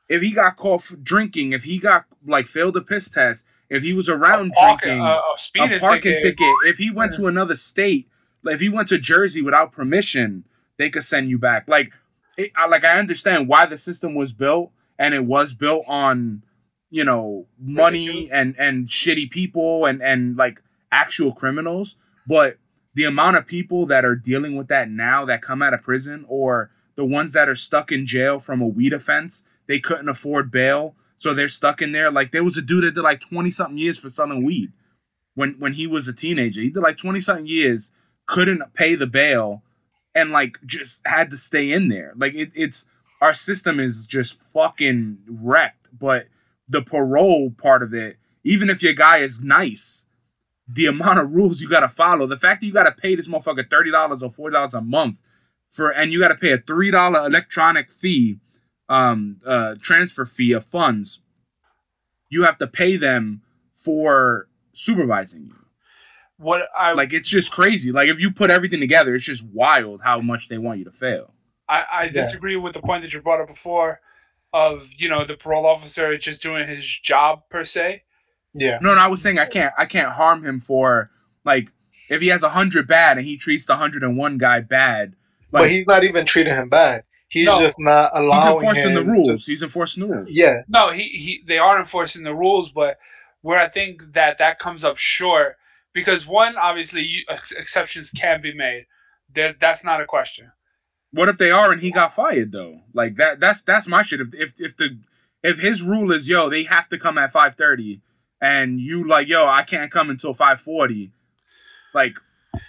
if 0.09 0.21
he 0.21 0.31
got 0.31 0.55
caught 0.57 0.81
for 0.81 0.95
drinking 0.95 1.51
if 1.53 1.63
he 1.65 1.77
got 1.77 2.05
like 2.25 2.47
failed 2.47 2.75
a 2.77 2.81
piss 2.81 3.11
test 3.11 3.45
if 3.69 3.83
he 3.83 3.93
was 3.93 4.09
around 4.09 4.51
Parking, 4.53 4.97
drinking 4.97 5.01
uh, 5.05 5.73
a 5.73 5.75
a 5.75 5.79
parking 5.79 6.13
ticket. 6.13 6.37
ticket. 6.37 6.55
if 6.65 6.77
he 6.77 6.89
went 6.89 7.13
to 7.13 7.27
another 7.27 7.53
state 7.55 8.07
like 8.41 8.55
if 8.55 8.61
he 8.61 8.69
went 8.69 8.87
to 8.87 8.97
jersey 8.97 9.41
without 9.41 9.71
permission 9.71 10.45
they 10.77 10.89
could 10.89 11.03
send 11.03 11.29
you 11.29 11.37
back 11.37 11.67
like 11.67 11.91
it, 12.37 12.51
I, 12.55 12.67
like 12.67 12.83
i 12.83 12.97
understand 12.97 13.47
why 13.47 13.65
the 13.65 13.77
system 13.77 14.15
was 14.15 14.33
built 14.33 14.71
and 14.97 15.13
it 15.13 15.25
was 15.25 15.53
built 15.53 15.83
on 15.87 16.43
you 16.89 17.03
know 17.03 17.47
money 17.59 18.29
and 18.31 18.55
and 18.57 18.87
shitty 18.87 19.29
people 19.29 19.85
and 19.85 20.01
and 20.01 20.37
like 20.37 20.61
actual 20.91 21.33
criminals 21.33 21.97
but 22.27 22.57
the 22.93 23.03
amount 23.03 23.37
of 23.37 23.45
people 23.45 23.85
that 23.87 24.05
are 24.05 24.15
dealing 24.15 24.55
with 24.55 24.67
that 24.69 24.89
now 24.89 25.25
that 25.25 25.41
come 25.41 25.61
out 25.61 25.73
of 25.73 25.81
prison 25.81 26.25
or 26.27 26.71
the 26.95 27.05
ones 27.05 27.33
that 27.33 27.49
are 27.49 27.55
stuck 27.55 27.91
in 27.91 28.05
jail 28.05 28.39
from 28.39 28.61
a 28.61 28.67
weed 28.67 28.93
offense 28.93 29.45
they 29.67 29.79
couldn't 29.79 30.09
afford 30.09 30.51
bail 30.51 30.95
so 31.17 31.33
they're 31.33 31.47
stuck 31.47 31.81
in 31.81 31.91
there. 31.91 32.11
Like 32.11 32.31
there 32.31 32.43
was 32.43 32.57
a 32.57 32.61
dude 32.61 32.83
that 32.83 32.95
did 32.95 33.01
like 33.01 33.19
20 33.21 33.49
something 33.49 33.77
years 33.77 33.99
for 33.99 34.09
selling 34.09 34.43
weed 34.43 34.71
when 35.33 35.55
when 35.59 35.73
he 35.73 35.87
was 35.87 36.07
a 36.07 36.13
teenager. 36.13 36.61
He 36.61 36.69
did 36.69 36.81
like 36.81 36.97
20 36.97 37.19
something 37.19 37.47
years 37.47 37.93
couldn't 38.27 38.73
pay 38.73 38.95
the 38.95 39.07
bail 39.07 39.63
and 40.15 40.31
like 40.31 40.57
just 40.65 41.05
had 41.05 41.29
to 41.29 41.37
stay 41.37 41.71
in 41.71 41.89
there 41.89 42.13
like 42.15 42.33
it, 42.33 42.51
it's 42.55 42.89
our 43.21 43.33
system 43.33 43.79
is 43.79 44.05
just 44.07 44.33
fucking 44.33 45.17
wrecked 45.27 45.89
but 45.97 46.27
the 46.67 46.81
parole 46.81 47.51
part 47.51 47.83
of 47.83 47.93
it 47.93 48.17
even 48.43 48.69
if 48.69 48.81
your 48.81 48.93
guy 48.93 49.19
is 49.19 49.43
nice 49.43 50.07
the 50.67 50.85
amount 50.85 51.19
of 51.19 51.31
rules 51.31 51.61
you 51.61 51.69
gotta 51.69 51.89
follow, 51.89 52.25
the 52.25 52.37
fact 52.37 52.61
that 52.61 52.67
you 52.67 52.73
gotta 52.73 52.91
pay 52.91 53.15
this 53.15 53.27
motherfucker 53.27 53.69
thirty 53.69 53.91
dollars 53.91 54.23
or 54.23 54.29
forty 54.29 54.53
dollars 54.53 54.73
a 54.73 54.81
month 54.81 55.21
for, 55.69 55.89
and 55.89 56.11
you 56.11 56.19
gotta 56.19 56.35
pay 56.35 56.51
a 56.51 56.57
three 56.57 56.91
dollar 56.91 57.25
electronic 57.25 57.91
fee, 57.91 58.39
um, 58.89 59.39
uh, 59.45 59.75
transfer 59.81 60.25
fee 60.25 60.51
of 60.53 60.65
funds. 60.65 61.21
You 62.29 62.43
have 62.43 62.57
to 62.57 62.67
pay 62.67 62.97
them 62.97 63.41
for 63.73 64.47
supervising 64.73 65.45
you. 65.45 65.64
What 66.37 66.63
I 66.77 66.93
Like 66.93 67.13
it's 67.13 67.29
just 67.29 67.51
crazy. 67.51 67.91
Like 67.91 68.09
if 68.09 68.19
you 68.19 68.31
put 68.31 68.49
everything 68.49 68.79
together, 68.79 69.15
it's 69.15 69.23
just 69.23 69.47
wild 69.47 70.01
how 70.03 70.19
much 70.19 70.49
they 70.49 70.57
want 70.57 70.79
you 70.79 70.85
to 70.85 70.91
fail. 70.91 71.33
I, 71.67 71.83
I 71.91 72.07
disagree 72.09 72.55
with 72.57 72.73
the 72.73 72.81
point 72.81 73.03
that 73.03 73.13
you 73.13 73.21
brought 73.21 73.41
up 73.41 73.47
before 73.47 73.99
of 74.53 74.87
you 74.97 75.09
know 75.09 75.25
the 75.25 75.35
parole 75.35 75.65
officer 75.65 76.17
just 76.17 76.41
doing 76.41 76.67
his 76.67 76.85
job 76.85 77.43
per 77.49 77.63
se. 77.63 78.03
Yeah. 78.53 78.79
No, 78.81 78.95
no, 78.95 79.01
I 79.01 79.07
was 79.07 79.21
saying 79.21 79.37
I 79.39 79.45
can't, 79.45 79.73
I 79.77 79.85
can't 79.85 80.13
harm 80.13 80.45
him 80.45 80.59
for 80.59 81.09
like 81.43 81.71
if 82.09 82.21
he 82.21 82.27
has 82.27 82.43
a 82.43 82.49
hundred 82.49 82.87
bad 82.87 83.17
and 83.17 83.25
he 83.25 83.37
treats 83.37 83.65
the 83.65 83.75
hundred 83.75 84.03
and 84.03 84.17
one 84.17 84.37
guy 84.37 84.59
bad. 84.61 85.15
Like, 85.51 85.63
but 85.63 85.69
he's 85.71 85.87
not 85.87 86.03
even 86.03 86.25
treating 86.25 86.53
him 86.55 86.69
bad. 86.69 87.03
He's 87.27 87.45
No. 87.45 87.59
just 87.59 87.79
not 87.79 88.11
allowing. 88.13 88.31
he's 88.31 88.43
allowing 88.43 88.55
enforcing 88.65 88.93
the 88.93 89.01
him 89.01 89.09
rules. 89.09 89.45
He's 89.45 89.63
enforcing 89.63 90.07
the 90.07 90.13
rules. 90.13 90.29
Yeah. 90.33 90.61
No, 90.67 90.91
he, 90.91 91.03
he 91.03 91.43
they 91.47 91.57
are 91.57 91.79
enforcing 91.79 92.23
the 92.23 92.33
rules, 92.35 92.69
but 92.71 92.97
where 93.41 93.57
I 93.59 93.67
think 93.69 94.13
that 94.13 94.37
that 94.39 94.59
comes 94.59 94.83
up 94.83 94.97
short 94.97 95.57
because 95.95 96.27
one 96.27 96.57
obviously 96.57 97.01
you, 97.01 97.23
ex- 97.27 97.53
exceptions 97.53 98.11
can 98.11 98.41
be 98.43 98.53
made. 98.53 98.85
There, 99.33 99.55
that's 99.59 99.83
not 99.83 100.01
a 100.01 100.05
question. 100.05 100.51
What 101.11 101.29
if 101.29 101.39
they 101.39 101.49
are 101.49 101.71
and 101.71 101.81
he 101.81 101.89
got 101.89 102.13
fired 102.13 102.51
though? 102.51 102.81
Like 102.93 103.15
that 103.15 103.39
that's 103.39 103.63
that's 103.63 103.87
my 103.87 104.03
shit. 104.03 104.19
If 104.19 104.33
if 104.33 104.53
if 104.59 104.77
the 104.77 104.99
if 105.41 105.59
his 105.59 105.81
rule 105.81 106.11
is 106.11 106.27
yo, 106.29 106.49
they 106.49 106.65
have 106.65 106.89
to 106.89 106.99
come 106.99 107.17
at 107.17 107.31
five 107.31 107.55
thirty 107.55 108.01
and 108.41 108.79
you 108.79 109.07
like, 109.07 109.27
yo, 109.27 109.47
I 109.47 109.63
can't 109.63 109.89
come 109.89 110.09
until 110.09 110.33
five 110.33 110.59
forty, 110.61 111.11
like 111.93 112.15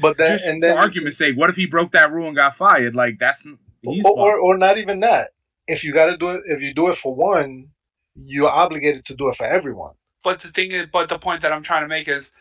But 0.00 0.16
then 0.16 0.26
just 0.28 0.46
and 0.46 0.62
for 0.62 0.78
argument's 0.78 1.18
sake, 1.18 1.36
what 1.36 1.50
if 1.50 1.56
he 1.56 1.66
broke 1.66 1.90
that 1.90 2.12
rule 2.12 2.28
and 2.28 2.36
got 2.36 2.56
fired? 2.56 2.94
Like 2.94 3.18
that's 3.18 3.46
he's 3.82 4.04
or, 4.06 4.18
or 4.18 4.38
or 4.38 4.56
not 4.56 4.78
even 4.78 5.00
that. 5.00 5.32
If 5.66 5.82
you 5.82 5.92
got 5.92 6.06
to 6.06 6.16
do 6.16 6.30
it, 6.30 6.42
if 6.46 6.62
you 6.62 6.72
do 6.72 6.88
it 6.88 6.96
for 6.96 7.12
one, 7.12 7.70
you're 8.14 8.48
obligated 8.48 9.02
to 9.06 9.16
do 9.16 9.28
it 9.28 9.36
for 9.36 9.46
everyone. 9.46 9.94
But 10.22 10.40
the 10.40 10.48
thing 10.48 10.70
is, 10.70 10.86
but 10.92 11.08
the 11.08 11.18
point 11.18 11.42
that 11.42 11.52
I'm 11.52 11.64
trying 11.64 11.82
to 11.82 11.88
make 11.88 12.06
is 12.06 12.32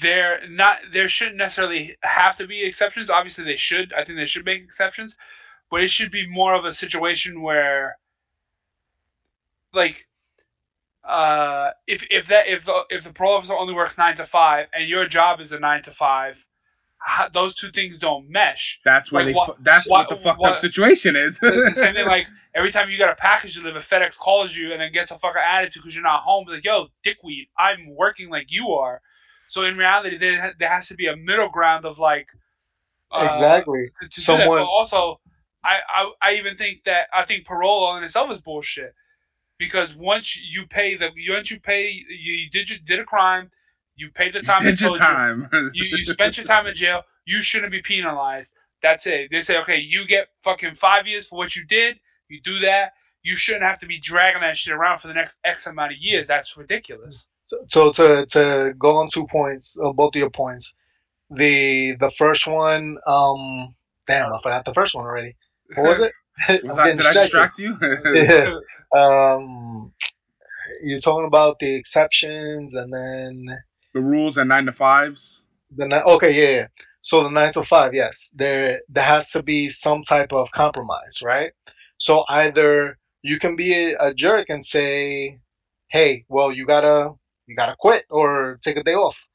there 0.00 0.40
not 0.48 0.78
there 0.92 1.08
shouldn't 1.08 1.36
necessarily 1.36 1.96
have 2.02 2.36
to 2.36 2.46
be 2.46 2.64
exceptions. 2.64 3.10
Obviously, 3.10 3.44
they 3.44 3.56
should. 3.56 3.92
I 3.92 4.04
think 4.04 4.18
they 4.18 4.26
should 4.26 4.44
make 4.44 4.62
exceptions, 4.62 5.16
but 5.70 5.82
it 5.82 5.90
should 5.90 6.10
be 6.10 6.26
more 6.28 6.54
of 6.54 6.64
a 6.64 6.72
situation 6.72 7.40
where, 7.42 7.98
like, 9.72 10.06
uh, 11.04 11.70
if 11.86 12.04
if 12.10 12.28
that 12.28 12.46
if 12.48 12.64
the 12.64 12.82
if 12.90 13.04
the 13.04 13.12
parole 13.12 13.36
officer 13.36 13.54
only 13.54 13.74
works 13.74 13.96
nine 13.96 14.16
to 14.16 14.26
five 14.26 14.66
and 14.72 14.88
your 14.88 15.06
job 15.08 15.40
is 15.40 15.52
a 15.52 15.58
nine 15.58 15.82
to 15.84 15.90
five, 15.92 16.44
how, 16.98 17.28
those 17.28 17.54
two 17.54 17.70
things 17.70 17.98
don't 17.98 18.28
mesh. 18.28 18.80
That's 18.84 19.10
where 19.10 19.24
like, 19.24 19.32
they. 19.32 19.36
what- 19.36 19.56
fu- 19.56 19.62
that's 19.62 19.90
what, 19.90 20.00
what- 20.00 20.08
the 20.10 20.16
fucked 20.16 20.40
what- 20.40 20.52
up 20.54 20.58
situation 20.58 21.16
is. 21.16 21.38
the 21.40 21.72
same 21.74 21.94
thing 21.94 22.06
like 22.06 22.26
every 22.54 22.70
time 22.70 22.90
you 22.90 22.98
got 22.98 23.10
a 23.10 23.16
package 23.16 23.54
delivered, 23.54 23.82
FedEx 23.82 24.16
calls 24.18 24.54
you 24.54 24.72
and 24.72 24.80
then 24.80 24.92
gets 24.92 25.10
a 25.10 25.18
fucking 25.18 25.40
attitude 25.42 25.82
because 25.82 25.94
you're 25.94 26.02
not 26.02 26.22
home. 26.22 26.46
Like, 26.48 26.64
yo, 26.64 26.88
dickweed, 27.02 27.48
I'm 27.58 27.94
working 27.94 28.28
like 28.28 28.46
you 28.50 28.68
are. 28.70 29.00
So 29.48 29.62
in 29.62 29.76
reality, 29.76 30.18
there 30.18 30.54
there 30.58 30.68
has 30.68 30.88
to 30.88 30.94
be 30.94 31.06
a 31.08 31.16
middle 31.16 31.48
ground 31.48 31.84
of 31.84 31.98
like 31.98 32.26
uh, 33.10 33.28
exactly. 33.30 33.90
to, 34.02 34.08
to 34.08 34.08
do 34.08 34.14
that. 34.16 34.20
Someone- 34.22 34.58
But 34.58 34.64
also, 34.64 35.20
I, 35.64 35.76
I 35.88 36.10
I 36.22 36.32
even 36.34 36.56
think 36.56 36.84
that 36.86 37.08
I 37.14 37.24
think 37.24 37.46
parole 37.46 37.96
in 37.96 38.04
itself 38.04 38.30
is 38.30 38.40
bullshit 38.40 38.94
because 39.58 39.94
once 39.94 40.36
you 40.36 40.66
pay 40.66 40.96
the 40.96 41.10
once 41.30 41.50
you 41.50 41.60
pay 41.60 41.90
you, 41.90 42.32
you 42.34 42.50
did 42.50 42.68
you 42.70 42.78
did 42.84 43.00
a 43.00 43.04
crime, 43.04 43.50
you 43.96 44.10
paid 44.10 44.32
the 44.32 44.42
time. 44.42 44.58
they 44.62 44.70
Did 44.70 44.80
your 44.80 44.90
told 44.90 45.00
you, 45.00 45.06
time. 45.06 45.48
you, 45.74 45.84
you 45.96 46.04
spent 46.04 46.36
your 46.36 46.46
time 46.46 46.66
in 46.66 46.74
jail. 46.74 47.02
You 47.24 47.42
shouldn't 47.42 47.72
be 47.72 47.82
penalized. 47.82 48.52
That's 48.82 49.06
it. 49.06 49.30
They 49.32 49.40
say, 49.40 49.56
okay, 49.58 49.78
you 49.78 50.06
get 50.06 50.28
fucking 50.44 50.74
five 50.74 51.06
years 51.06 51.26
for 51.26 51.36
what 51.38 51.56
you 51.56 51.64
did. 51.64 51.98
You 52.28 52.40
do 52.42 52.60
that. 52.60 52.92
You 53.22 53.34
shouldn't 53.34 53.64
have 53.64 53.80
to 53.80 53.86
be 53.86 53.98
dragging 53.98 54.42
that 54.42 54.56
shit 54.56 54.72
around 54.74 54.98
for 55.00 55.08
the 55.08 55.14
next 55.14 55.38
X 55.44 55.66
amount 55.66 55.92
of 55.92 55.98
years. 55.98 56.28
That's 56.28 56.56
ridiculous. 56.56 57.26
So, 57.68 57.92
to 57.92 58.26
to 58.26 58.74
go 58.78 58.96
on 58.96 59.08
two 59.08 59.26
points, 59.26 59.76
uh, 59.82 59.92
both 59.92 60.14
of 60.14 60.18
your 60.18 60.30
points. 60.30 60.74
The 61.30 61.96
the 61.98 62.10
first 62.10 62.46
one, 62.46 62.98
um, 63.06 63.74
damn, 64.06 64.32
I 64.32 64.38
forgot 64.42 64.64
the 64.64 64.74
first 64.74 64.94
one 64.94 65.04
already. 65.04 65.36
What 65.74 65.98
was 65.98 66.02
it? 66.02 66.12
Was 66.64 66.78
I, 66.78 66.92
did 66.92 67.06
I 67.06 67.12
distract 67.12 67.58
you? 67.58 67.78
Yeah. 68.14 68.58
Um, 68.96 69.92
you're 70.82 70.98
talking 71.00 71.26
about 71.26 71.58
the 71.58 71.74
exceptions, 71.74 72.74
and 72.74 72.92
then 72.92 73.46
the 73.94 74.00
rules 74.00 74.36
and 74.38 74.48
nine 74.48 74.66
to 74.66 74.72
fives. 74.72 75.44
the 75.74 75.86
ni- 75.88 75.96
okay, 75.96 76.30
yeah, 76.32 76.56
yeah. 76.60 76.66
So 77.00 77.22
the 77.22 77.30
nine 77.30 77.52
to 77.54 77.62
five, 77.62 77.94
yes, 77.94 78.30
there 78.34 78.80
there 78.88 79.04
has 79.04 79.30
to 79.30 79.42
be 79.42 79.68
some 79.70 80.02
type 80.02 80.32
of 80.32 80.50
compromise, 80.52 81.22
right? 81.22 81.52
So 81.98 82.24
either 82.28 82.98
you 83.22 83.38
can 83.38 83.56
be 83.56 83.72
a, 83.72 83.96
a 83.98 84.14
jerk 84.14 84.46
and 84.50 84.64
say, 84.64 85.38
"Hey, 85.88 86.24
well, 86.28 86.52
you 86.52 86.66
gotta 86.66 87.14
you 87.46 87.56
gotta 87.56 87.76
quit 87.78 88.04
or 88.10 88.58
take 88.62 88.76
a 88.76 88.82
day 88.82 88.94
off 88.94 89.26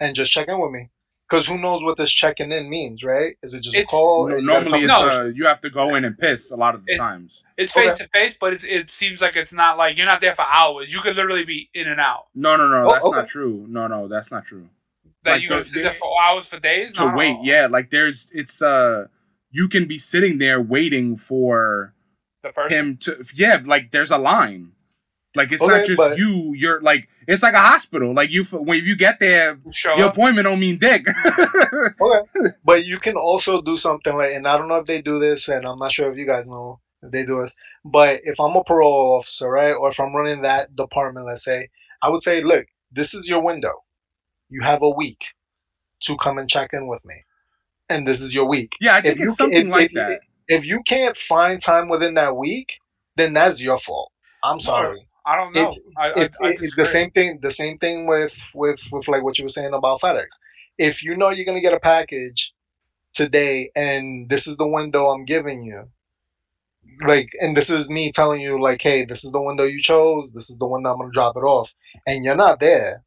and 0.00 0.14
just 0.14 0.32
check 0.32 0.48
in 0.48 0.58
with 0.60 0.70
me," 0.70 0.90
because 1.28 1.46
who 1.46 1.58
knows 1.58 1.82
what 1.82 1.96
this 1.96 2.10
checking 2.10 2.52
in 2.52 2.68
means, 2.70 3.02
right? 3.02 3.34
Is 3.42 3.54
it 3.54 3.62
just 3.62 3.76
a 3.76 3.84
call? 3.84 4.28
No, 4.28 4.36
you 4.36 4.42
normally, 4.42 4.80
it's 4.84 4.88
No. 4.88 5.08
uh, 5.08 5.24
you 5.24 5.46
have 5.46 5.60
to 5.62 5.70
go 5.70 5.94
in 5.94 6.04
and 6.04 6.16
piss 6.18 6.50
a 6.52 6.56
lot 6.56 6.74
of 6.74 6.84
the 6.84 6.92
It- 6.94 6.96
times. 6.98 7.44
It's 7.56 7.72
face 7.72 7.98
to 7.98 8.08
face, 8.14 8.34
but 8.40 8.54
it, 8.54 8.64
it 8.64 8.90
seems 8.90 9.20
like 9.20 9.36
it's 9.36 9.52
not 9.52 9.76
like 9.78 9.96
you're 9.96 10.06
not 10.06 10.20
there 10.20 10.34
for 10.34 10.44
hours. 10.50 10.92
You 10.92 11.00
could 11.00 11.16
literally 11.16 11.44
be 11.44 11.68
in 11.74 11.88
and 11.88 12.00
out. 12.00 12.26
No, 12.34 12.56
no, 12.56 12.66
no, 12.66 12.86
Oh, 12.86 12.92
that's 12.92 13.04
okay. 13.04 13.16
not 13.18 13.28
true. 13.28 13.66
No, 13.68 13.86
no, 13.86 14.08
that's 14.08 14.30
not 14.30 14.44
true. 14.44 14.68
That 15.24 15.32
Like 15.32 15.42
you 15.42 15.48
can 15.48 15.58
the- 15.58 15.64
sit 15.64 15.82
there 15.82 15.94
for 15.94 16.08
hours 16.22 16.46
for 16.46 16.58
days. 16.60 16.92
To 16.94 17.00
No, 17.04 17.10
no. 17.10 17.16
wait, 17.16 17.36
yeah, 17.42 17.66
like 17.66 17.90
there's 17.90 18.30
it's 18.32 18.62
uh 18.62 19.06
you 19.50 19.66
can 19.68 19.86
be 19.86 19.98
sitting 19.98 20.38
there 20.38 20.60
waiting 20.60 21.16
for 21.16 21.94
The 22.42 22.50
person. 22.52 22.76
him 22.78 22.96
to 23.02 23.24
yeah 23.34 23.60
like 23.64 23.90
there's 23.90 24.10
a 24.12 24.18
line 24.18 24.72
like 25.38 25.50
it's 25.52 25.62
Okay, 25.62 25.76
not 25.78 25.84
just 25.86 25.96
but- 26.02 26.18
you 26.18 26.52
you're 26.54 26.80
like 26.82 27.08
it's 27.26 27.42
like 27.42 27.54
a 27.54 27.58
hospital 27.72 28.12
like 28.14 28.30
you 28.30 28.42
f- 28.42 28.52
when 28.68 28.84
you 28.84 28.94
get 28.96 29.18
there 29.20 29.58
show 29.72 29.94
your 29.96 30.06
up. 30.08 30.12
appointment 30.14 30.44
don't 30.44 30.60
mean 30.60 30.78
dick 30.78 31.06
Okay. 32.00 32.50
But 32.64 32.84
you 32.84 32.98
can 32.98 33.16
also 33.16 33.60
do 33.62 33.76
something 33.76 34.14
like, 34.16 34.32
and 34.34 34.46
I 34.46 34.56
don't 34.58 34.68
know 34.68 34.76
if 34.76 34.86
they 34.86 35.02
do 35.02 35.18
this, 35.18 35.48
and 35.48 35.66
I'm 35.66 35.78
not 35.78 35.92
sure 35.92 36.10
if 36.10 36.18
you 36.18 36.26
guys 36.26 36.46
know 36.46 36.80
if 37.02 37.10
they 37.10 37.24
do 37.24 37.40
this. 37.40 37.54
But 37.84 38.20
if 38.24 38.38
I'm 38.40 38.56
a 38.56 38.64
parole 38.64 39.16
officer, 39.16 39.50
right, 39.50 39.72
or 39.72 39.88
if 39.90 39.98
I'm 40.00 40.14
running 40.14 40.42
that 40.42 40.74
department, 40.76 41.26
let's 41.26 41.44
say, 41.44 41.68
I 42.02 42.08
would 42.10 42.22
say, 42.22 42.42
look, 42.42 42.66
this 42.92 43.14
is 43.14 43.28
your 43.28 43.42
window. 43.42 43.72
You 44.50 44.62
have 44.62 44.82
a 44.82 44.90
week 44.90 45.24
to 46.02 46.16
come 46.16 46.38
and 46.38 46.48
check 46.48 46.70
in 46.72 46.86
with 46.86 47.04
me, 47.04 47.16
and 47.88 48.06
this 48.06 48.20
is 48.20 48.34
your 48.34 48.46
week. 48.48 48.72
yeah 48.80 48.94
i 48.96 49.00
think 49.00 49.16
If 49.16 49.22
it's 49.26 49.36
ca- 49.36 49.44
something 49.44 49.66
if- 49.68 49.72
like 49.72 49.86
if- 49.86 49.94
that 49.94 50.20
If 50.48 50.64
you 50.66 50.82
can't 50.82 51.16
find 51.16 51.60
time 51.60 51.88
within 51.88 52.14
that 52.14 52.36
week, 52.36 52.78
then 53.16 53.32
that's 53.34 53.62
your 53.62 53.78
fault. 53.78 54.12
I'm 54.44 54.60
sorry. 54.60 55.07
I 55.28 55.36
don't 55.36 55.54
know. 55.54 55.70
If- 55.70 55.78
I, 55.96 56.06
I, 56.06 56.12
It's, 56.24 56.40
I 56.40 56.48
it- 56.48 56.62
it's 56.62 56.76
the 56.76 56.88
same 56.90 57.10
thing. 57.10 57.38
The 57.42 57.50
same 57.50 57.78
thing 57.78 58.06
with 58.06 58.36
with 58.54 58.80
with 58.90 59.08
like 59.08 59.22
what 59.22 59.38
you 59.38 59.44
were 59.44 59.50
saying 59.50 59.74
about 59.74 60.00
FedEx. 60.00 60.26
If 60.78 61.04
you 61.04 61.16
know 61.16 61.28
you're 61.30 61.44
gonna 61.44 61.60
get 61.60 61.74
a 61.74 61.80
package 61.80 62.54
today, 63.12 63.70
and 63.76 64.28
this 64.30 64.46
is 64.46 64.56
the 64.56 64.66
window 64.66 65.06
I'm 65.08 65.24
giving 65.24 65.62
you, 65.62 65.88
like, 67.00 67.30
and 67.40 67.56
this 67.56 67.68
is 67.68 67.90
me 67.90 68.10
telling 68.12 68.40
you, 68.40 68.60
like, 68.60 68.80
hey, 68.80 69.04
this 69.04 69.24
is 69.24 69.32
the 69.32 69.42
window 69.42 69.64
you 69.64 69.82
chose. 69.82 70.32
This 70.32 70.48
is 70.50 70.58
the 70.58 70.66
window 70.66 70.92
I'm 70.92 70.98
gonna 70.98 71.10
drop 71.12 71.36
it 71.36 71.40
off, 71.40 71.74
and 72.06 72.24
you're 72.24 72.34
not 72.36 72.60
there. 72.60 73.04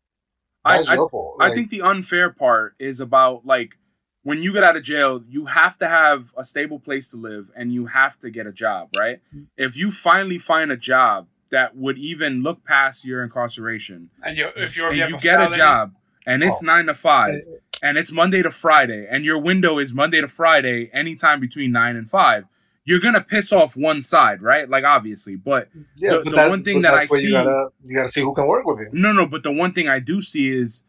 I, 0.63 0.75
That's 0.75 0.89
I, 0.89 0.95
your 0.95 1.09
fault. 1.09 1.37
I 1.39 1.55
think 1.55 1.71
the 1.71 1.81
unfair 1.81 2.29
part 2.29 2.75
is 2.77 2.99
about 2.99 3.45
like 3.47 3.77
when 4.23 4.43
you 4.43 4.53
get 4.53 4.63
out 4.63 4.77
of 4.77 4.83
jail, 4.83 5.23
you 5.27 5.47
have 5.47 5.79
to 5.79 5.87
have 5.87 6.31
a 6.37 6.43
stable 6.43 6.79
place 6.79 7.09
to 7.11 7.17
live 7.17 7.49
and 7.55 7.73
you 7.73 7.87
have 7.87 8.19
to 8.19 8.29
get 8.29 8.45
a 8.45 8.51
job, 8.51 8.89
right? 8.95 9.19
Mm-hmm. 9.33 9.45
If 9.57 9.75
you 9.75 9.91
finally 9.91 10.37
find 10.37 10.71
a 10.71 10.77
job 10.77 11.27
that 11.51 11.75
would 11.75 11.97
even 11.97 12.41
look 12.43 12.63
past 12.65 13.05
your 13.05 13.23
incarceration 13.23 14.09
and 14.23 14.37
you, 14.37 14.47
if 14.55 14.75
you're 14.75 14.89
and 14.89 14.99
if 14.99 15.09
you 15.09 15.15
have 15.15 15.21
get 15.23 15.53
a 15.53 15.55
job 15.55 15.93
and 16.25 16.43
it's 16.43 16.63
Oh. 16.63 16.65
nine 16.65 16.85
to 16.87 16.93
five 16.93 17.41
and 17.83 17.97
it's 17.97 18.11
Monday 18.11 18.41
to 18.41 18.51
Friday 18.51 19.07
and 19.09 19.25
your 19.25 19.37
window 19.37 19.77
is 19.79 19.93
Monday 19.93 20.21
to 20.21 20.27
Friday 20.27 20.89
anytime 20.93 21.39
between 21.39 21.71
nine 21.71 21.95
and 21.95 22.09
five, 22.09 22.45
you're 22.85 22.99
gonna 22.99 23.21
piss 23.21 23.51
off 23.51 23.75
one 23.75 24.01
side, 24.01 24.41
right? 24.41 24.69
Like 24.69 24.83
obviously, 24.85 25.35
but 25.35 25.67
yeah, 25.97 26.11
the- 26.17 26.21
but 26.23 26.31
the 26.43 26.49
one 26.49 26.63
thing 26.63 26.81
that 26.83 26.93
I 26.93 27.05
see- 27.05 27.27
you 27.27 27.31
gotta 27.33 27.67
you 27.85 27.95
gotta 27.95 28.07
see 28.07 28.21
who 28.21 28.33
can 28.33 28.47
work 28.47 28.65
with 28.65 28.79
you. 28.79 28.89
no, 28.93 29.11
no, 29.11 29.25
but 29.27 29.43
the 29.43 29.51
one 29.51 29.73
thing 29.73 29.87
I 29.87 29.99
do 29.99 30.21
see 30.21 30.49
is 30.49 30.87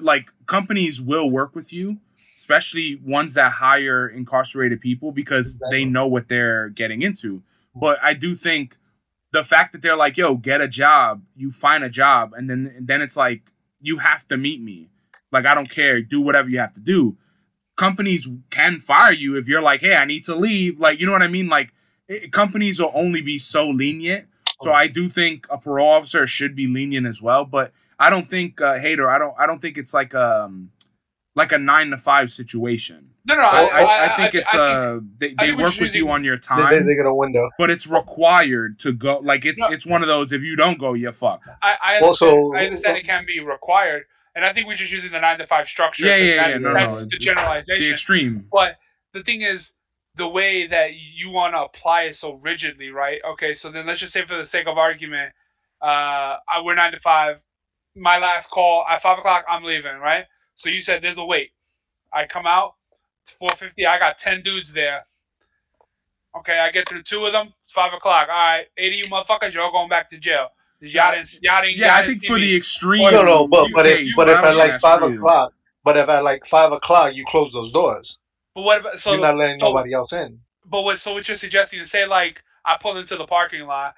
like 0.00 0.26
companies 0.46 1.00
will 1.00 1.30
work 1.30 1.54
with 1.54 1.72
you, 1.72 1.98
especially 2.34 2.96
ones 3.04 3.34
that 3.34 3.52
hire 3.52 4.08
incarcerated 4.08 4.80
people 4.80 5.12
because 5.12 5.60
they 5.70 5.84
know 5.84 6.06
what 6.06 6.28
they're 6.28 6.68
getting 6.70 7.02
into. 7.02 7.42
But 7.74 7.98
I 8.02 8.14
do 8.14 8.34
think 8.34 8.76
the 9.32 9.44
fact 9.44 9.72
that 9.72 9.82
they're 9.82 9.96
like, 9.96 10.16
"Yo, 10.16 10.36
get 10.36 10.60
a 10.60 10.68
job," 10.68 11.22
you 11.36 11.50
find 11.50 11.84
a 11.84 11.90
job, 11.90 12.32
and 12.34 12.48
then 12.48 12.74
then 12.80 13.02
it's 13.02 13.16
like 13.16 13.52
you 13.80 13.98
have 13.98 14.26
to 14.28 14.36
meet 14.36 14.62
me. 14.62 14.88
Like 15.30 15.46
I 15.46 15.54
don't 15.54 15.70
care, 15.70 16.00
do 16.00 16.20
whatever 16.20 16.48
you 16.48 16.58
have 16.58 16.72
to 16.74 16.80
do. 16.80 17.16
Companies 17.76 18.28
can 18.50 18.78
fire 18.78 19.12
you 19.12 19.36
if 19.36 19.48
you're 19.48 19.62
like, 19.62 19.80
"Hey, 19.80 19.94
I 19.94 20.04
need 20.04 20.24
to 20.24 20.34
leave." 20.34 20.80
Like 20.80 21.00
you 21.00 21.06
know 21.06 21.12
what 21.12 21.22
I 21.22 21.28
mean? 21.28 21.48
Like 21.48 21.72
it, 22.08 22.32
companies 22.32 22.80
will 22.80 22.92
only 22.94 23.20
be 23.20 23.38
so 23.38 23.68
lenient. 23.68 24.28
So 24.60 24.72
I 24.72 24.88
do 24.88 25.08
think 25.08 25.46
a 25.50 25.58
parole 25.58 25.90
officer 25.90 26.26
should 26.26 26.56
be 26.56 26.66
lenient 26.66 27.06
as 27.06 27.22
well, 27.22 27.44
but 27.44 27.72
I 27.98 28.10
don't 28.10 28.28
think 28.28 28.60
uh, 28.60 28.78
hater. 28.78 29.08
I 29.08 29.18
don't. 29.18 29.34
I 29.38 29.46
don't 29.46 29.60
think 29.60 29.78
it's 29.78 29.94
like 29.94 30.14
um 30.14 30.70
like 31.36 31.52
a 31.52 31.58
nine 31.58 31.90
to 31.90 31.98
five 31.98 32.32
situation. 32.32 33.07
No, 33.28 33.34
no, 33.34 33.42
I, 33.42 33.62
I, 33.62 33.80
I, 33.82 34.12
I 34.12 34.16
think 34.16 34.34
it's 34.34 34.54
I 34.54 34.58
uh 34.58 35.00
they, 35.18 35.26
I 35.26 35.34
they 35.38 35.46
think 35.48 35.58
work 35.60 35.78
with 35.78 35.94
you 35.94 36.08
on 36.08 36.24
your 36.24 36.38
time, 36.38 36.70
they, 36.70 36.78
they 36.82 36.96
get 36.96 37.06
a 37.06 37.14
window. 37.14 37.50
but 37.58 37.68
it's 37.70 37.86
required 37.86 38.78
to 38.80 38.92
go. 38.92 39.18
Like 39.18 39.44
it's 39.44 39.60
No. 39.60 39.68
it's 39.68 39.84
one 39.86 40.02
of 40.02 40.08
those. 40.08 40.32
If 40.32 40.42
you 40.42 40.56
don't 40.56 40.78
go, 40.78 40.94
you 40.94 41.12
fuck. 41.12 41.44
fucked. 41.44 41.58
I, 41.62 41.74
I 41.82 41.94
understand, 41.96 42.32
Also- 42.32 42.52
I 42.54 42.64
understand 42.64 42.96
it 42.96 43.04
can 43.04 43.24
be 43.26 43.40
required, 43.40 44.04
and 44.34 44.44
I 44.44 44.52
think 44.52 44.66
we're 44.66 44.76
just 44.76 44.90
using 44.92 45.12
the 45.12 45.20
nine 45.20 45.38
to 45.38 45.46
five 45.46 45.68
structure. 45.68 46.04
Yeah, 46.06 46.16
'cause 46.16 46.20
yeah, 46.20 46.34
yeah. 46.34 46.46
That's, 46.48 46.64
No, 46.64 46.72
that's 46.74 46.94
no, 46.94 47.00
the 47.00 47.06
it's- 47.06 47.20
generalization. 47.20 47.80
The 47.80 47.90
extreme. 47.90 48.46
But 48.50 48.76
the 49.12 49.22
thing 49.22 49.42
is, 49.42 49.72
the 50.16 50.26
way 50.28 50.66
that 50.66 50.94
you 50.94 51.30
want 51.30 51.54
to 51.54 51.60
apply 51.60 52.04
it 52.04 52.16
so 52.16 52.32
rigidly, 52.34 52.88
right? 52.90 53.20
Okay, 53.32 53.52
so 53.54 53.70
then 53.70 53.86
let's 53.86 54.00
just 54.00 54.12
say, 54.12 54.24
for 54.26 54.36
the 54.38 54.46
sake 54.46 54.66
of 54.66 54.78
argument, 54.78 55.32
uh, 55.82 55.86
I, 56.48 56.60
we're 56.64 56.74
nine 56.74 56.92
to 56.92 57.00
five. 57.00 57.36
My 57.94 58.18
last 58.18 58.50
call 58.50 58.84
at 58.88 59.02
five 59.02 59.18
o'clock, 59.18 59.44
I'm 59.48 59.64
leaving, 59.64 59.98
right? 59.98 60.24
So 60.56 60.70
you 60.70 60.80
said 60.80 61.02
there's 61.02 61.18
a 61.18 61.24
wait. 61.24 61.50
I 62.12 62.26
come 62.26 62.46
out, 62.46 62.74
it's 63.28 63.36
four 63.38 63.50
fifty. 63.56 63.86
I 63.86 63.98
got 63.98 64.18
ten 64.18 64.42
dudes 64.42 64.72
there. 64.72 65.04
Okay, 66.36 66.58
I 66.58 66.70
get 66.70 66.88
through 66.88 67.02
two 67.02 67.24
of 67.26 67.32
them. 67.32 67.52
It's 67.62 67.72
five 67.72 67.92
o'clock. 67.92 68.28
All 68.30 68.34
right, 68.34 68.66
eight 68.76 68.92
of 68.92 68.98
you 68.98 69.04
motherfuckers, 69.06 69.52
you're 69.54 69.62
all 69.62 69.72
going 69.72 69.88
back 69.88 70.10
to 70.10 70.18
jail. 70.18 70.48
Y'all 70.80 71.12
didn't, 71.12 71.42
y'all 71.42 71.60
didn't, 71.60 71.76
Yeah, 71.76 71.86
y'all 71.96 72.04
I 72.04 72.06
think 72.06 72.18
see 72.20 72.26
for 72.28 72.34
me. 72.34 72.40
the 72.42 72.56
extreme. 72.56 73.10
No, 73.12 73.22
no, 73.22 73.48
but 73.48 73.68
but 73.74 73.84
case, 73.84 74.10
if 74.10 74.16
but 74.16 74.28
if 74.28 74.38
at 74.38 74.56
like 74.56 74.80
five 74.80 75.00
true. 75.00 75.16
o'clock, 75.16 75.52
but 75.84 75.96
if 75.96 76.08
at 76.08 76.22
like 76.22 76.46
five 76.46 76.70
o'clock 76.72 77.14
you 77.14 77.24
close 77.26 77.52
those 77.52 77.72
doors, 77.72 78.18
But 78.54 78.62
what 78.62 78.80
about 78.80 78.98
so? 79.00 79.12
you're 79.12 79.20
not 79.20 79.36
letting 79.36 79.58
so- 79.60 79.66
nobody 79.66 79.92
else 79.92 80.12
in. 80.12 80.38
But 80.66 80.82
what? 80.82 81.00
So 81.00 81.14
what 81.14 81.26
you're 81.26 81.36
suggesting 81.36 81.80
is 81.80 81.90
say 81.90 82.06
like 82.06 82.42
I 82.64 82.76
pull 82.80 82.98
into 82.98 83.16
the 83.16 83.26
parking 83.26 83.62
lot. 83.62 83.94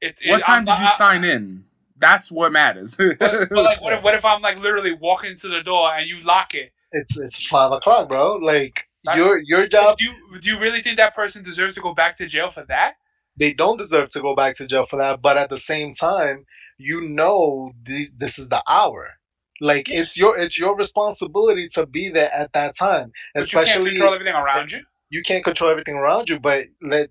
It, 0.00 0.18
it, 0.20 0.30
What 0.30 0.42
time 0.42 0.66
I'm- 0.68 0.76
did 0.76 0.78
you 0.82 0.88
I- 0.88 0.96
sign 0.96 1.24
in? 1.24 1.64
That's 1.96 2.32
what 2.32 2.50
matters. 2.50 2.96
But, 2.96 3.18
but 3.20 3.52
like, 3.52 3.80
what 3.80 3.92
if, 3.92 4.02
what 4.02 4.14
if 4.14 4.24
I'm 4.24 4.42
like 4.42 4.58
literally 4.58 4.92
walking 4.92 5.36
to 5.38 5.48
the 5.48 5.62
door 5.62 5.94
and 5.94 6.06
you 6.08 6.20
lock 6.24 6.54
it? 6.54 6.72
It's 6.92 7.18
it's 7.18 7.46
five 7.46 7.72
o'clock, 7.72 8.08
bro. 8.08 8.36
Like 8.36 8.88
That's- 9.04 9.18
your 9.18 9.38
your 9.44 9.66
job, 9.66 9.98
Do 9.98 10.04
you 10.04 10.40
do 10.40 10.48
you 10.50 10.58
really 10.58 10.82
think 10.82 10.96
that 10.98 11.14
person 11.14 11.42
deserves 11.42 11.74
to 11.76 11.80
go 11.80 11.94
back 11.94 12.16
to 12.18 12.26
jail 12.26 12.50
for 12.50 12.64
that? 12.66 12.94
they 13.38 13.54
don't 13.54 13.78
deserve 13.78 14.10
to 14.10 14.20
go 14.20 14.34
back 14.34 14.54
to 14.56 14.66
jail 14.66 14.84
for 14.84 14.96
that. 14.98 15.22
But 15.22 15.38
at 15.38 15.48
the 15.48 15.56
same 15.56 15.90
time, 15.92 16.44
you 16.78 17.00
know 17.00 17.72
this 17.82 18.12
this 18.12 18.38
is 18.38 18.48
the 18.50 18.62
hour. 18.68 19.14
Like 19.60 19.88
Yeah. 19.88 20.00
it's 20.02 20.18
your 20.18 20.38
it's 20.38 20.58
your 20.58 20.76
responsibility 20.76 21.68
to 21.74 21.86
be 21.86 22.10
there 22.10 22.30
at 22.32 22.52
that 22.52 22.76
time. 22.76 23.10
But 23.34 23.44
you 23.44 23.48
can't 23.50 23.64
Especially 23.68 23.90
control 23.92 24.14
everything 24.14 24.34
around 24.34 24.72
you. 24.72 24.80
you 25.10 25.22
can't 25.22 25.44
control 25.44 25.70
everything 25.70 25.94
around 25.96 26.28
you, 26.28 26.38
but 26.40 26.66
let 26.82 27.08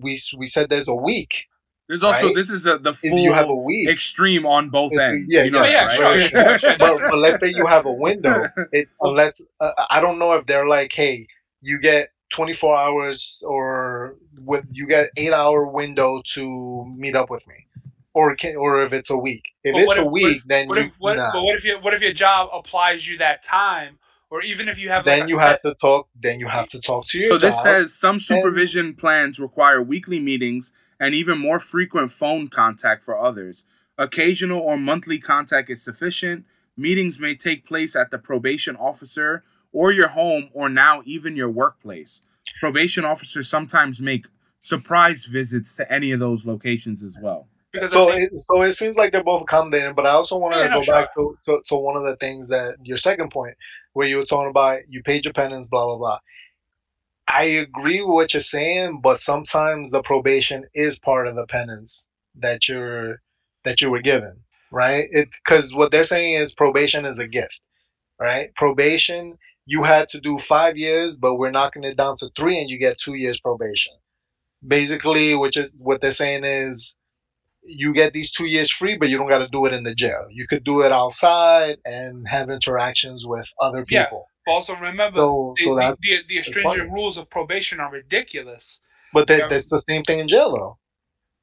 we 0.00 0.18
we 0.38 0.46
said 0.46 0.68
there's 0.70 0.88
a 0.88 0.94
week. 0.94 1.46
There's 1.90 2.04
also 2.04 2.26
Right? 2.28 2.34
this 2.36 2.50
is 2.50 2.66
a, 2.68 2.78
the 2.78 2.90
If 2.90 3.02
you 3.02 3.32
have 3.32 3.44
a 3.44 3.48
full 3.48 3.64
week. 3.64 3.88
extreme 3.88 4.46
on 4.46 4.70
both 4.70 4.92
If- 4.92 5.00
ends. 5.00 5.34
yeah, 5.34 5.42
you 5.42 5.50
know 5.50 5.64
yeah, 5.64 5.88
that, 5.88 5.92
sure, 5.96 6.04
right? 6.08 6.30
yeah, 6.32 6.56
sure. 6.56 6.76
but, 6.78 6.98
but 7.10 7.18
let's 7.18 7.44
say 7.44 7.52
you 7.54 7.66
have 7.66 7.84
a 7.86 7.92
window. 7.92 8.46
It, 8.72 8.88
unless 9.00 9.42
uh, 9.60 9.72
I 9.90 10.00
don't 10.00 10.18
know 10.20 10.32
if 10.34 10.46
they're 10.46 10.68
like, 10.68 10.92
hey, 10.92 11.26
you 11.62 11.80
get 11.80 12.10
24 12.32 12.76
hours 12.76 13.42
or 13.46 14.14
with 14.44 14.64
you 14.70 14.86
get 14.86 15.10
eight 15.16 15.32
hour 15.32 15.66
window 15.66 16.22
to 16.34 16.86
meet 16.96 17.16
up 17.16 17.28
with 17.28 17.44
me, 17.48 17.66
or 18.14 18.36
can 18.36 18.54
or 18.56 18.84
if 18.84 18.92
it's 18.92 19.10
a 19.10 19.16
week. 19.16 19.42
If 19.64 19.74
But 19.74 19.86
what 19.86 19.96
it's 19.96 20.02
a 20.02 20.06
if- 20.06 20.12
week, 20.12 20.42
then 20.46 20.68
What 20.68 20.78
you 20.78 20.84
if 20.84 20.92
what, 21.00 21.16
nah. 21.16 21.32
but 21.32 21.42
what 21.42 21.56
if 21.56 21.64
you 21.64 21.76
what 21.82 21.92
if 21.92 22.00
your 22.00 22.12
job 22.12 22.50
applies 22.54 23.06
you 23.08 23.18
that 23.18 23.42
time, 23.44 23.98
or 24.30 24.42
even 24.42 24.68
if 24.68 24.78
you 24.78 24.90
have 24.90 25.04
then 25.04 25.22
a 25.22 25.26
you 25.26 25.36
set- 25.38 25.46
have 25.48 25.62
to 25.62 25.74
talk. 25.80 26.08
Then 26.22 26.38
you 26.38 26.46
have 26.46 26.68
to 26.68 26.80
talk 26.80 27.04
to 27.06 27.18
your 27.18 27.28
So 27.28 27.36
this 27.36 27.60
says 27.60 27.92
some 27.98 28.20
supervision 28.20 28.94
plans 28.94 29.40
require 29.40 29.82
weekly 29.82 30.20
meetings 30.20 30.72
and 31.00 31.14
even 31.14 31.38
more 31.38 31.58
frequent 31.58 32.12
phone 32.12 32.46
contact 32.48 33.02
for 33.02 33.18
others. 33.18 33.64
Occasional 33.98 34.60
or 34.60 34.76
monthly 34.76 35.18
contact 35.18 35.70
is 35.70 35.82
sufficient. 35.82 36.44
Meetings 36.76 37.18
may 37.18 37.34
take 37.34 37.66
place 37.66 37.96
at 37.96 38.10
the 38.10 38.18
probation 38.18 38.76
officer 38.76 39.42
or 39.72 39.90
your 39.90 40.08
home 40.08 40.50
or 40.52 40.68
now 40.68 41.02
even 41.04 41.34
your 41.34 41.50
workplace. 41.50 42.22
Probation 42.60 43.04
officers 43.04 43.48
sometimes 43.48 44.00
make 44.00 44.26
surprise 44.60 45.24
visits 45.24 45.74
to 45.76 45.90
any 45.92 46.12
of 46.12 46.20
those 46.20 46.44
locations 46.46 47.02
as 47.02 47.16
well. 47.20 47.48
because 47.72 47.92
so 47.92 48.10
think- 48.10 48.32
it, 48.32 48.42
so 48.42 48.62
it 48.62 48.74
seems 48.74 48.96
like 48.96 49.12
they're 49.12 49.24
both 49.24 49.42
accommodating, 49.42 49.94
but 49.94 50.06
I 50.06 50.10
also 50.10 50.36
want 50.36 50.54
to 50.54 50.60
Yeah, 50.60 50.68
no, 50.68 50.80
go 50.80 50.86
back 50.92 51.14
to, 51.14 51.38
to, 51.46 51.62
to 51.66 51.76
one 51.76 51.96
of 51.96 52.04
the 52.04 52.16
things 52.16 52.48
that 52.48 52.74
your 52.82 52.96
second 52.98 53.30
point, 53.30 53.56
where 53.94 54.06
you 54.06 54.16
were 54.16 54.24
talking 54.24 54.50
about 54.50 54.80
you 54.88 55.02
paid 55.02 55.24
your 55.24 55.32
penance, 55.32 55.66
blah 55.66 55.86
blah 55.86 55.96
blah. 55.96 56.18
I 57.30 57.44
agree 57.44 58.02
with 58.02 58.14
what 58.14 58.34
you're 58.34 58.40
saying, 58.40 59.00
but 59.02 59.18
sometimes 59.18 59.90
the 59.90 60.02
probation 60.02 60.66
is 60.74 60.98
part 60.98 61.28
of 61.28 61.36
the 61.36 61.46
penance 61.46 62.08
that 62.36 62.68
you're 62.68 63.22
that 63.64 63.80
you 63.82 63.90
were 63.90 64.02
given, 64.02 64.42
right? 64.72 65.08
It 65.12 65.30
because 65.44 65.74
what 65.74 65.92
they're 65.92 66.04
saying 66.04 66.34
is 66.40 66.54
probation 66.54 67.06
is 67.06 67.18
a 67.18 67.28
gift, 67.28 67.60
right? 68.20 68.54
Probation 68.56 69.38
you 69.66 69.84
had 69.84 70.08
to 70.08 70.20
do 70.20 70.38
five 70.38 70.76
years, 70.76 71.16
but 71.16 71.36
we're 71.36 71.52
knocking 71.52 71.84
it 71.84 71.96
down 71.96 72.16
to 72.16 72.30
three, 72.36 72.58
and 72.60 72.68
you 72.68 72.78
get 72.78 72.98
two 72.98 73.14
years 73.14 73.40
probation. 73.40 73.94
Basically, 74.66 75.34
which 75.36 75.56
is 75.56 75.72
what 75.78 76.00
they're 76.00 76.10
saying 76.10 76.44
is 76.44 76.96
you 77.62 77.92
get 77.94 78.12
these 78.12 78.32
two 78.32 78.46
years 78.46 78.70
free, 78.70 78.96
but 78.98 79.08
you 79.08 79.18
don't 79.18 79.28
got 79.28 79.38
to 79.40 79.48
do 79.48 79.66
it 79.66 79.72
in 79.72 79.84
the 79.84 79.94
jail. 79.94 80.26
You 80.30 80.46
could 80.48 80.64
do 80.64 80.82
it 80.82 80.92
outside 80.92 81.78
and 81.84 82.26
have 82.28 82.50
interactions 82.50 83.26
with 83.26 83.52
other 83.60 83.84
people. 83.84 84.26
Also 84.50 84.74
remember 84.74 85.18
So, 85.18 85.54
the, 85.58 85.64
so 85.64 85.74
the, 85.74 85.80
that, 85.80 85.98
the, 86.00 86.16
the 86.28 86.38
astringent 86.38 86.78
funny. 86.88 86.90
rules 86.90 87.16
of 87.18 87.28
probation 87.30 87.80
are 87.80 87.90
ridiculous. 87.90 88.80
but 89.12 89.26
that, 89.28 89.48
that's 89.50 89.70
the 89.70 89.78
same 89.78 90.02
thing 90.04 90.18
in 90.20 90.28
jail, 90.28 90.52
though. 90.52 90.78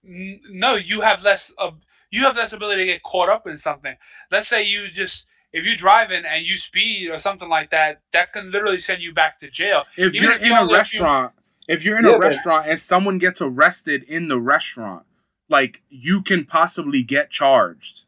N- 0.07 0.39
no, 0.51 0.75
you 0.75 1.01
have 1.01 1.21
less 1.23 1.51
of 1.57 1.73
you 2.09 2.23
have 2.23 2.35
less 2.37 2.53
ability 2.53 2.83
to 2.85 2.85
get 2.93 3.03
caught 3.03 3.29
up 3.29 3.47
in 3.47 3.57
something. 3.57 3.93
Let's 4.31 4.47
say 4.47 4.63
you 4.63 4.87
just 4.89 5.25
if 5.53 5.65
you're 5.65 5.75
driving 5.75 6.23
and 6.25 6.45
you 6.45 6.55
speed 6.57 7.09
or 7.09 7.19
something 7.19 7.49
like 7.49 7.71
that, 7.71 8.01
that 8.13 8.31
can 8.33 8.51
literally 8.51 8.79
send 8.79 9.01
you 9.01 9.13
back 9.13 9.39
to 9.39 9.49
jail. 9.49 9.83
if 9.97 10.13
Even 10.13 10.23
you're 10.23 10.31
if 10.33 10.41
in 10.41 10.47
you 10.47 10.53
a 10.55 10.59
only 10.59 10.77
have 10.77 10.87
few- 10.87 10.99
restaurant, 11.01 11.33
if 11.67 11.83
you're 11.83 11.97
in 11.97 12.05
Yeah, 12.05 12.11
a 12.11 12.13
but- 12.13 12.21
restaurant 12.21 12.69
and 12.69 12.79
someone 12.79 13.17
gets 13.17 13.41
arrested 13.41 14.03
in 14.03 14.27
the 14.29 14.39
restaurant, 14.39 15.05
like 15.49 15.81
you 15.89 16.21
can 16.21 16.45
possibly 16.45 17.03
get 17.03 17.29
charged. 17.29 18.05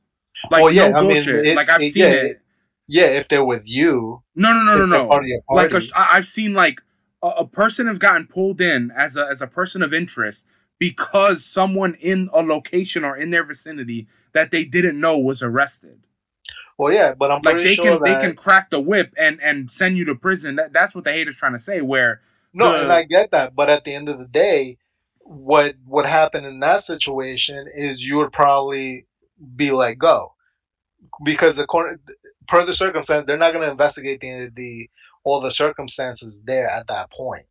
Like 0.50 0.64
Well, 0.64 0.72
yeah, 0.72 0.90
no 0.90 0.98
I 1.00 1.02
mean, 1.02 1.14
bullshit. 1.16 1.46
it- 1.48 1.56
like 1.56 1.70
I've 1.70 1.82
it- 1.82 1.92
seen 1.92 2.04
yeah, 2.04 2.10
it. 2.12 2.42
Yeah, 2.90 3.06
if 3.06 3.28
they're 3.28 3.46
with 3.46 3.64
you. 3.68 4.24
No, 4.36 4.52
no, 4.52 4.64
no, 4.64 4.78
no, 4.78 4.86
no. 4.86 5.08
Like 5.08 5.70
party. 5.72 5.88
a, 5.94 5.98
I- 5.98 6.18
I've 6.18 6.26
seen 6.28 6.54
like 6.54 6.82
a, 7.22 7.28
a 7.28 7.48
person 7.48 7.88
have 7.88 8.00
gotten 8.00 8.28
pulled 8.28 8.60
in 8.62 8.92
as 8.92 9.16
a 9.16 9.26
as 9.28 9.42
a 9.42 9.48
person 9.48 9.82
of 9.82 9.94
interest 9.94 10.48
because 10.80 11.46
someone 11.46 11.94
in 11.96 12.30
a 12.34 12.42
location 12.42 13.04
or 13.04 13.16
in 13.16 13.30
their 13.30 13.44
vicinity 13.44 14.08
that 14.34 14.52
they 14.52 14.66
didn't 14.66 15.00
know 15.00 15.18
was 15.18 15.44
arrested. 15.44 16.00
well, 16.78 16.94
yeah, 16.94 17.14
but 17.14 17.30
I'm 17.32 17.42
Like 17.44 17.56
pretty 17.56 17.70
they 17.70 17.76
sure 17.76 17.86
can 17.86 18.04
that 18.04 18.06
they 18.06 18.16
can 18.28 18.36
crack 18.36 18.70
the 18.72 18.80
whip 18.80 19.14
and 19.18 19.40
and 19.42 19.70
send 19.72 19.98
you 19.98 20.06
to 20.06 20.16
prison. 20.16 20.56
That, 20.56 20.74
that's 20.74 20.96
what 20.96 21.04
the 21.04 21.12
haters 21.12 21.36
trying 21.36 21.54
to 21.54 21.60
say. 21.60 21.82
Where 21.82 22.22
no, 22.54 22.72
the- 22.72 22.82
and 22.84 22.92
I 22.92 23.04
get 23.04 23.32
that, 23.32 23.56
but 23.56 23.70
at 23.70 23.84
the 23.84 23.94
end 23.94 24.10
of 24.10 24.18
the 24.20 24.28
day, 24.28 24.78
what 25.20 25.76
what 25.86 26.06
happened 26.06 26.48
in 26.48 26.60
that 26.62 26.82
situation 26.82 27.68
is 27.74 28.04
you 28.04 28.18
would 28.18 28.32
probably 28.32 29.06
be 29.56 29.72
let 29.72 30.00
go 30.00 30.34
because 31.24 31.60
according 31.60 32.00
per 32.50 32.66
the 32.66 32.74
circumstance, 32.74 33.26
they're 33.28 33.38
not 33.38 33.54
going 33.54 33.66
to 33.66 33.72
investigate 33.72 34.20
the 34.22 34.52
the 34.56 34.90
all 35.24 35.40
the 35.42 35.52
circumstances 35.52 36.44
there 36.46 36.70
at 36.70 36.88
that 36.88 37.12
point. 37.12 37.46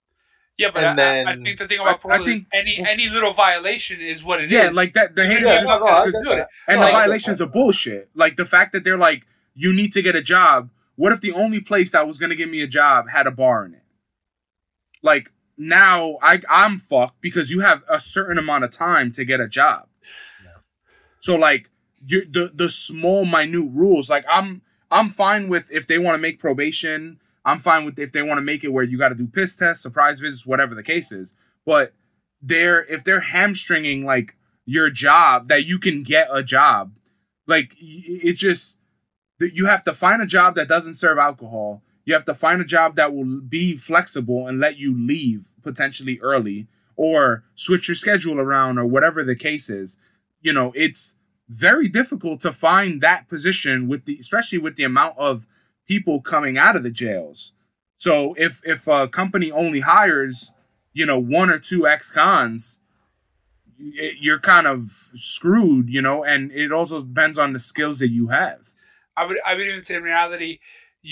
Yeah, 0.57 0.71
but 0.75 0.83
And 0.83 1.01
I, 1.01 1.19
I- 1.19 1.33
I 1.33 1.37
think 1.37 1.59
the 1.59 1.69
thing 1.69 1.79
about 1.81 2.01
I- 2.05 2.15
I 2.17 2.19
think- 2.25 2.43
is 2.43 2.47
any 2.53 2.85
any 2.87 3.09
little 3.09 3.33
violation 3.33 4.01
is 4.01 4.25
what 4.25 4.41
it 4.41 4.47
is. 4.47 4.51
yeah, 4.53 4.71
like 4.73 4.95
that 4.95 5.15
the 5.15 5.27
haters 5.27 5.45
Yeah, 5.47 5.61
just- 5.61 5.67
no, 5.73 5.79
no, 5.79 5.87
I 5.87 6.03
cause- 6.05 6.13
get 6.13 6.25
do 6.25 6.31
it. 6.33 6.37
that. 6.37 6.49
and 6.67 6.81
No, 6.81 6.87
the 6.87 6.93
violations 6.93 7.39
that. 7.39 7.45
are 7.45 7.49
bullshit. 7.49 8.11
Like 8.15 8.37
the 8.37 8.45
fact 8.47 8.73
that 8.73 8.83
they're 8.85 8.99
like, 8.99 9.25
you 9.55 9.73
need 9.73 9.93
to 9.93 10.03
get 10.03 10.17
a 10.17 10.23
job. 10.23 10.71
What 10.97 11.13
if 11.13 11.21
the 11.21 11.33
only 11.33 11.61
place 11.61 11.93
that 11.93 12.07
was 12.09 12.19
gonna 12.19 12.35
give 12.35 12.49
me 12.51 12.61
a 12.61 12.67
job 12.67 13.09
had 13.11 13.27
a 13.29 13.31
bar 13.31 13.65
in 13.67 13.75
it? 13.75 13.83
Like 15.03 15.31
now, 15.57 16.19
I 16.23 16.41
I'm 16.49 16.79
fucked 16.79 17.21
because 17.21 17.51
you 17.53 17.61
have 17.61 17.83
a 17.89 18.01
certain 18.01 18.39
amount 18.39 18.65
of 18.65 18.71
time 18.73 19.13
to 19.13 19.25
get 19.25 19.39
a 19.41 19.47
job. 19.49 19.87
So 21.21 21.37
like 21.37 21.71
you 22.05 22.25
the 22.25 22.51
the 22.53 22.69
small 22.69 23.25
minute 23.25 23.71
rules. 23.73 24.09
Like 24.11 24.25
I'm 24.29 24.63
I'm 24.91 25.11
fine 25.11 25.49
with 25.49 25.71
if 25.71 25.87
they 25.87 25.99
want 25.99 26.15
to 26.15 26.19
make 26.19 26.39
probation. 26.39 27.21
I'm 27.45 27.59
fine 27.59 27.85
with 27.85 27.99
if 27.99 28.13
they 28.13 28.23
want 28.23 28.39
to 28.39 28.43
make 28.43 28.65
it 28.65 28.73
where 28.73 28.85
you 28.85 28.99
got 28.99 29.09
to 29.11 29.15
do 29.15 29.27
piss 29.27 29.57
tests, 29.57 29.83
surprise 29.83 30.21
visits, 30.21 30.47
whatever 30.47 30.75
the 30.75 30.83
case 30.83 31.13
is. 31.13 31.35
But 31.65 31.93
they're 32.41 32.85
if 32.85 33.05
they're 33.05 33.21
hamstringing 33.21 34.05
like 34.05 34.37
your 34.65 34.91
job 34.91 35.49
that 35.49 35.65
you 35.65 35.79
can 35.79 36.03
get 36.03 36.29
a 36.33 36.43
job, 36.43 36.93
like 37.47 37.75
it's 37.79 38.41
just 38.41 38.81
you 39.41 39.67
have 39.67 39.85
to 39.85 39.95
find 39.95 40.21
a 40.21 40.27
job 40.27 40.55
that 40.57 40.69
doesn't 40.69 40.95
serve 40.95 41.19
alcohol. 41.19 41.83
You 42.05 42.15
have 42.15 42.25
to 42.25 42.35
find 42.35 42.61
a 42.61 42.65
job 42.65 42.97
that 42.97 43.15
will 43.15 43.41
be 43.41 43.77
flexible 43.77 44.47
and 44.47 44.59
let 44.59 44.79
you 44.79 44.97
leave 44.97 45.49
potentially 45.63 46.19
early 46.21 46.67
or 46.97 47.45
switch 47.55 47.89
your 47.89 47.95
schedule 47.95 48.41
around 48.41 48.79
or 48.79 48.87
whatever 48.87 49.23
the 49.23 49.37
case 49.37 49.69
is. 49.71 50.01
You 50.41 50.53
know, 50.53 50.73
it's 50.75 51.18
very 51.49 51.89
difficult 51.89 52.41
to 52.41 52.53
find 52.53 53.01
that 53.01 53.29
position 53.29 53.89
with 53.89 54.05
the 54.05 54.17
especially 54.19 54.59
with 54.59 54.77
the 54.77 54.85
amount 54.85 55.17
of 55.19 55.47
people 55.87 56.21
coming 56.21 56.59
out 56.59 56.77
of 56.77 56.83
the 56.83 56.91
jails. 56.91 57.53
So 57.97 58.35
if 58.35 58.61
if 58.65 58.87
a 58.87 59.09
company 59.09 59.51
only 59.51 59.81
hires, 59.81 60.53
you 60.93 61.07
know, 61.07 61.19
one 61.19 61.51
or 61.51 61.59
two 61.59 61.87
ex-cons, 61.87 62.81
you're 63.79 64.41
kind 64.41 64.67
of 64.67 64.89
screwed, 64.89 65.89
you 65.89 66.03
know, 66.03 66.23
and 66.23 66.53
it 66.53 66.73
also 66.73 67.03
depends 67.03 67.39
on 67.39 67.53
the 67.53 67.59
skills 67.59 67.99
that 68.01 68.11
you 68.11 68.29
have. 68.29 68.71
I 69.17 69.25
would 69.25 69.39
I 69.45 69.55
would 69.55 69.67
even 69.67 69.83
say 69.83 69.97
in 69.97 70.03
reality, 70.03 70.61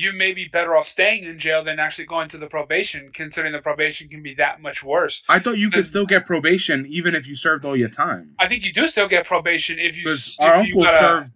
you 0.02 0.12
may 0.12 0.32
be 0.34 0.46
better 0.52 0.76
off 0.76 0.86
staying 0.86 1.24
in 1.24 1.38
jail 1.38 1.64
than 1.64 1.78
actually 1.78 2.04
going 2.04 2.28
to 2.28 2.36
the 2.38 2.46
probation, 2.46 3.10
considering 3.14 3.52
the 3.54 3.60
probation 3.70 4.08
can 4.08 4.22
be 4.22 4.34
that 4.34 4.60
much 4.60 4.82
worse. 4.84 5.22
I 5.28 5.38
thought 5.38 5.56
you 5.56 5.70
could 5.70 5.84
still 5.86 6.04
get 6.04 6.26
probation 6.26 6.84
even 6.86 7.14
if 7.14 7.26
you 7.26 7.34
served 7.34 7.64
all 7.64 7.76
your 7.76 7.88
time. 7.88 8.34
I 8.38 8.46
think 8.46 8.64
you 8.66 8.72
do 8.74 8.86
still 8.88 9.08
get 9.08 9.24
probation 9.26 9.78
if 9.78 9.96
you. 9.96 10.04
Because 10.04 10.36
our 10.38 10.56
you 10.56 10.60
uncle 10.64 10.82
gotta- 10.84 10.98
served 10.98 11.32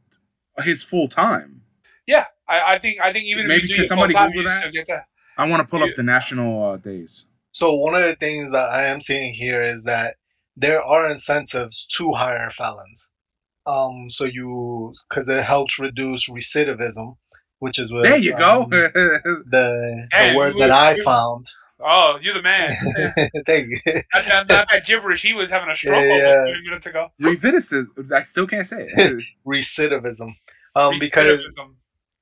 his 0.68 0.82
full 0.82 1.08
time. 1.08 1.62
Yeah, 2.06 2.26
I, 2.46 2.74
I 2.74 2.78
think 2.78 3.00
I 3.00 3.12
think 3.14 3.24
even 3.26 3.46
Maybe 3.46 3.62
if 3.64 3.68
you 3.70 3.74
do 3.76 3.80
can 3.82 3.88
somebody 3.88 4.12
full 4.12 4.24
time, 4.24 4.32
Google 4.32 4.52
you 4.72 4.84
that? 4.86 4.86
that. 4.88 5.04
I 5.38 5.46
want 5.48 5.60
to 5.62 5.66
pull 5.68 5.80
You- 5.80 5.86
up 5.90 5.96
the 5.96 6.02
national 6.02 6.52
uh, 6.72 6.76
days. 6.76 7.26
So 7.52 7.74
one 7.74 7.94
of 7.94 8.02
the 8.02 8.16
things 8.16 8.52
that 8.52 8.70
I 8.72 8.84
am 8.86 9.00
seeing 9.00 9.32
here 9.32 9.62
is 9.62 9.84
that 9.84 10.16
there 10.56 10.82
are 10.82 11.10
incentives 11.10 11.86
to 11.96 12.12
hire 12.12 12.50
felons. 12.50 13.10
Um, 13.66 14.08
so 14.10 14.24
you 14.24 14.94
because 15.08 15.28
it 15.28 15.44
helps 15.44 15.78
reduce 15.78 16.28
recidivism, 16.28 17.16
which 17.60 17.78
is 17.78 17.92
what 17.92 18.02
There 18.02 18.16
you 18.18 18.36
go. 18.36 18.64
um, 18.64 18.70
the, 18.70 20.06
Hey, 20.12 20.30
the 20.32 20.36
word 20.36 20.54
you- 20.54 20.60
that 20.62 20.70
I 20.72 20.94
you- 20.96 21.04
found. 21.04 21.46
Oh, 21.82 22.18
you're 22.20 22.34
the 22.34 22.42
man. 22.42 22.76
Thank 23.46 23.68
you. 23.68 23.78
Not, 23.86 24.28
not, 24.28 24.48
not 24.50 24.68
that 24.70 24.84
gibberish. 24.84 25.22
He 25.22 25.32
was 25.32 25.48
having 25.48 25.70
a 25.70 25.74
stroke 25.74 25.96
Yeah, 25.96 26.14
yeah. 26.14 26.42
a 26.42 26.44
few 26.44 26.62
minutes 26.66 26.84
ago. 26.84 27.08
Recidivism. 27.22 28.12
I 28.12 28.20
still 28.20 28.46
can't 28.46 28.66
say 28.66 28.86
it. 28.94 29.24
Recidivism. 29.46 30.34
Um, 30.74 30.94
because 31.00 31.24
Recidivism. 31.24 31.74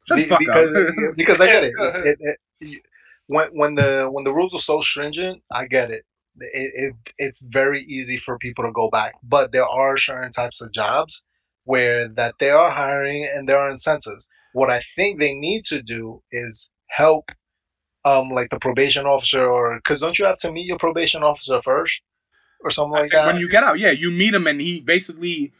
Shut 0.07 0.19
the 0.19 0.25
fuck 0.27 0.39
because, 0.39 0.71
up. 0.71 0.95
because 1.17 1.41
I 1.41 1.47
get 1.47 1.65
it. 1.65 1.73
It- 1.77 2.17
it- 2.21 2.39
it- 2.61 2.83
when 3.27 3.49
when 3.49 3.75
the 3.75 4.09
when 4.11 4.23
the 4.25 4.33
rules 4.33 4.55
are 4.55 4.59
so 4.61 4.81
stringent, 4.81 5.43
I 5.51 5.67
get 5.67 5.91
it. 5.91 6.05
It, 6.39 6.73
it. 6.75 6.95
It's 7.19 7.41
very 7.43 7.83
easy 7.83 8.17
for 8.17 8.39
people 8.39 8.65
to 8.65 8.71
go 8.73 8.89
back, 8.91 9.15
but 9.25 9.51
there 9.51 9.67
are 9.67 9.97
certain 9.97 10.31
types 10.31 10.61
of 10.63 10.73
jobs 10.73 11.23
where 11.65 12.09
that 12.11 12.37
they 12.39 12.51
are 12.51 12.71
hiring 12.71 13.29
and 13.35 13.49
there 13.49 13.59
are 13.59 13.69
incentives. 13.71 14.29
What 14.53 14.71
I 14.71 14.81
think 14.97 15.19
they 15.21 15.35
need 15.35 15.65
to 15.65 15.83
do 15.83 16.23
is 16.33 16.71
help, 16.89 17.31
um, 18.05 18.31
like 18.31 18.51
the 18.51 18.59
probation 18.59 19.07
officer, 19.07 19.47
or 19.47 19.77
because 19.77 20.01
don't 20.01 20.19
you 20.19 20.25
have 20.25 20.39
to 20.39 20.53
meet 20.53 20.67
your 20.67 20.79
probation 20.79 21.23
officer 21.23 21.61
first, 21.61 22.03
or 22.61 22.71
something 22.71 22.93
like 22.93 23.11
that? 23.13 23.27
when 23.27 23.37
you 23.37 23.49
get 23.49 23.63
out, 23.63 23.79
yeah, 23.79 23.91
you 23.91 24.11
meet 24.11 24.35
him 24.35 24.47
and 24.47 24.61
he 24.61 24.81
basically, 24.81 25.53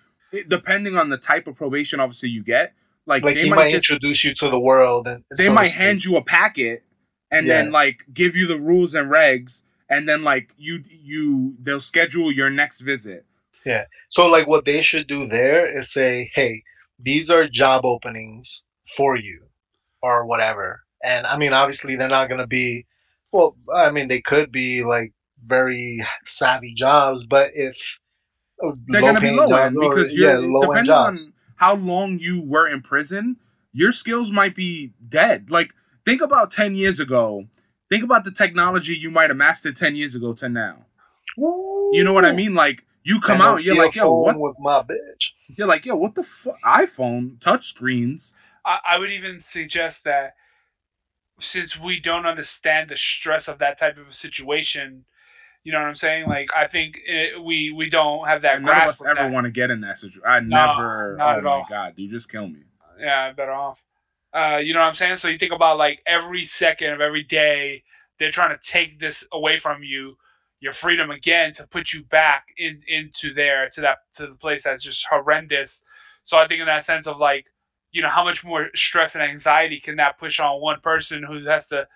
depending 0.49 0.97
on 0.97 1.11
the 1.11 1.19
type 1.19 1.47
of 1.47 1.57
probation 1.57 2.01
officer 2.01 2.27
you 2.27 2.43
get, 2.43 2.75
like, 3.07 3.23
like 3.23 3.35
they 3.35 3.43
he 3.43 3.51
might, 3.51 3.57
might 3.57 3.71
just 3.71 3.91
introduce 3.91 4.25
you 4.25 4.35
to 4.35 4.49
the 4.49 4.61
world, 4.61 5.07
and 5.07 5.25
they 5.37 5.47
so 5.47 5.53
might 5.53 5.71
hand 5.71 6.05
you 6.05 6.17
a 6.17 6.23
packet 6.23 6.83
and 7.31 7.49
then 7.49 7.71
like 7.71 8.05
give 8.13 8.35
you 8.35 8.47
the 8.47 8.59
rules 8.59 8.95
and 8.95 9.11
regs 9.11 9.65
and 9.89 10.09
then 10.09 10.23
like 10.23 10.53
you 10.57 10.83
you 10.89 11.55
they'll 11.61 11.81
schedule 11.81 12.33
your 12.33 12.51
next 12.51 12.81
visit. 12.81 13.25
Yeah. 13.65 13.85
So 14.09 14.29
like 14.29 14.47
what 14.47 14.65
they 14.65 14.83
should 14.83 15.07
do 15.07 15.27
there 15.27 15.67
is 15.67 15.93
say, 15.93 16.31
hey, 16.35 16.63
these 16.99 17.31
are 17.31 17.49
job 17.49 17.85
openings 17.85 18.65
for 18.97 19.17
you 19.17 19.47
or 20.03 20.27
whatever. 20.27 20.83
And 21.05 21.27
I 21.27 21.37
mean 21.37 21.53
obviously 21.53 21.97
they're 21.97 22.09
not 22.09 22.29
gonna 22.29 22.47
be 22.47 22.87
well, 23.33 23.57
I 23.75 23.91
mean 23.91 24.09
they 24.09 24.21
could 24.21 24.51
be 24.53 24.85
like 24.85 25.13
very 25.45 26.05
savvy 26.25 26.75
jobs, 26.75 27.27
but 27.27 27.53
if 27.55 27.77
They're 28.89 29.01
gonna 29.03 29.21
be 29.21 29.31
low-paying 29.31 29.37
low 29.37 29.57
end 29.57 29.77
because 29.81 30.15
yeah, 30.17 30.39
you're 30.39 30.43
low-end 30.43 30.87
depending 30.87 30.87
jobs. 30.87 31.19
on 31.21 31.33
how 31.57 31.75
long 31.75 32.19
you 32.19 32.41
were 32.41 32.69
in 32.69 32.83
prison, 32.83 33.37
your 33.73 33.93
skills 33.93 34.33
might 34.33 34.55
be 34.55 34.93
dead. 35.09 35.51
Like 35.51 35.71
think 36.05 36.21
about 36.23 36.51
ten 36.51 36.75
years 36.75 37.01
ago. 37.01 37.47
Think 37.89 38.05
about 38.05 38.25
the 38.25 38.31
technology 38.33 38.95
you 38.97 39.11
might 39.11 39.31
have 39.31 39.37
mastered 39.37 39.77
ten 39.77 39.97
years 39.97 40.15
ago 40.15 40.33
to 40.35 40.49
now. 40.49 40.87
You 41.93 42.03
know 42.05 42.13
what 42.13 42.25
I 42.25 42.33
mean? 42.33 42.55
Like 42.55 42.85
you 43.03 43.21
come 43.21 43.37
And 43.37 43.43
out, 43.43 43.63
you're 43.63 43.77
like, 43.77 43.95
yo, 43.95 44.13
what? 44.13 44.39
with 44.39 44.57
my 44.61 44.83
bitch. 44.83 45.31
You're 45.57 45.67
like, 45.69 45.87
yo, 45.87 45.97
what 45.97 46.15
the 46.15 46.23
fuck? 46.23 46.61
iPhone 46.65 47.39
touchscreens. 47.39 48.35
I, 48.69 48.79
I 48.95 48.99
would 49.01 49.13
even 49.13 49.43
suggest 49.43 50.05
that 50.05 50.35
since 51.41 51.79
we 51.79 52.01
don't 52.01 52.27
understand 52.27 52.91
the 52.91 52.97
stress 52.97 53.49
of 53.49 53.61
that 53.61 53.79
type 53.79 53.99
of 53.99 54.09
a 54.09 54.13
situation, 54.15 55.07
you 55.65 55.73
know 55.73 55.81
what 55.81 55.89
I'm 55.89 55.97
saying? 55.97 56.27
Like 56.29 56.49
I 56.57 56.69
think 56.69 56.99
it, 57.07 57.43
we 57.43 57.73
we 57.77 57.91
don't 57.91 58.27
have 58.29 58.43
that 58.43 58.57
And 58.57 58.65
none 58.65 58.79
of 58.79 58.87
us 58.87 59.05
ever 59.05 59.15
that. 59.17 59.33
want 59.33 59.47
to 59.47 59.51
get 59.51 59.71
in 59.71 59.81
that 59.83 59.99
situation. 59.99 60.23
I 60.27 60.41
No, 60.49 60.59
never. 60.75 61.17
not 61.17 61.37
oh 61.37 61.39
at 61.39 61.45
my 61.45 61.47
all. 61.47 61.67
god, 61.69 61.97
dude, 61.97 62.11
just 62.11 62.31
kill 62.31 62.49
me. 62.49 62.65
yeah, 63.01 63.33
better 63.33 63.53
off. 63.53 63.83
Uh, 64.35 64.59
you 64.59 64.75
know 64.75 64.81
what 64.81 64.87
I'm 64.89 64.95
saying? 64.95 65.17
So 65.17 65.29
you 65.29 65.39
think 65.39 65.53
about 65.53 65.79
like 65.79 66.03
every 66.07 66.45
second 66.45 66.93
of 66.93 67.01
every 67.01 67.25
day, 67.25 67.85
they're 68.19 68.31
trying 68.33 68.57
to 68.57 68.65
take 68.65 69.01
this 69.01 69.27
away 69.33 69.59
from 69.59 69.83
you, 69.83 70.17
your 70.61 70.73
freedom 70.73 71.11
again, 71.11 71.53
to 71.55 71.67
put 71.67 71.93
you 71.93 72.05
back 72.05 72.47
in 72.59 72.83
into 72.89 73.35
there 73.35 73.69
to 73.71 73.81
that 73.83 73.99
to 74.15 74.27
the 74.27 74.37
place 74.37 74.65
that's 74.65 74.83
just 74.83 75.07
horrendous. 75.11 75.83
So 76.25 76.37
I 76.39 76.47
think 76.49 76.61
in 76.61 76.67
that 76.67 76.85
sense 76.85 77.07
of 77.07 77.19
like, 77.19 77.47
you 77.93 78.03
know, 78.03 78.11
how 78.11 78.25
much 78.25 78.45
more 78.45 78.69
stress 78.75 79.15
and 79.15 79.25
anxiety 79.25 79.81
can 79.81 79.97
that 79.97 80.19
push 80.19 80.41
on 80.41 80.61
one 80.61 80.81
person 80.81 81.23
who 81.23 81.45
has 81.47 81.67
to, 81.69 81.87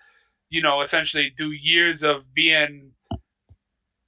you 0.49 0.61
know, 0.61 0.81
essentially 0.81 1.31
do 1.37 1.51
years 1.51 2.03
of 2.03 2.33
being, 2.33 2.91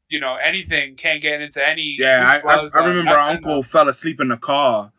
you 0.09 0.19
know, 0.19 0.35
anything, 0.35 0.95
can't 0.95 1.21
get 1.21 1.41
into 1.41 1.65
any. 1.67 1.95
Yeah, 1.99 2.41
I, 2.43 2.47
I, 2.47 2.67
I 2.75 2.85
remember 2.85 3.11
our 3.11 3.29
uncle 3.29 3.63
fell 3.63 3.87
asleep 3.89 4.19
in 4.19 4.29
the 4.29 4.37
car, 4.37 4.91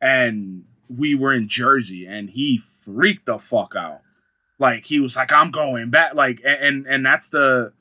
and 0.00 0.64
we 0.88 1.14
were 1.14 1.32
in 1.32 1.48
Jersey, 1.48 2.06
and 2.06 2.30
he 2.30 2.58
freaked 2.58 3.26
the 3.26 3.38
fuck 3.38 3.74
out. 3.76 4.00
Like 4.58 4.86
he 4.86 5.00
was 5.00 5.16
like, 5.16 5.32
"I'm 5.32 5.50
going 5.50 5.90
back." 5.90 6.14
Like, 6.14 6.40
and 6.44 6.86
and, 6.86 7.04
that's 7.04 7.28
the 7.28 7.72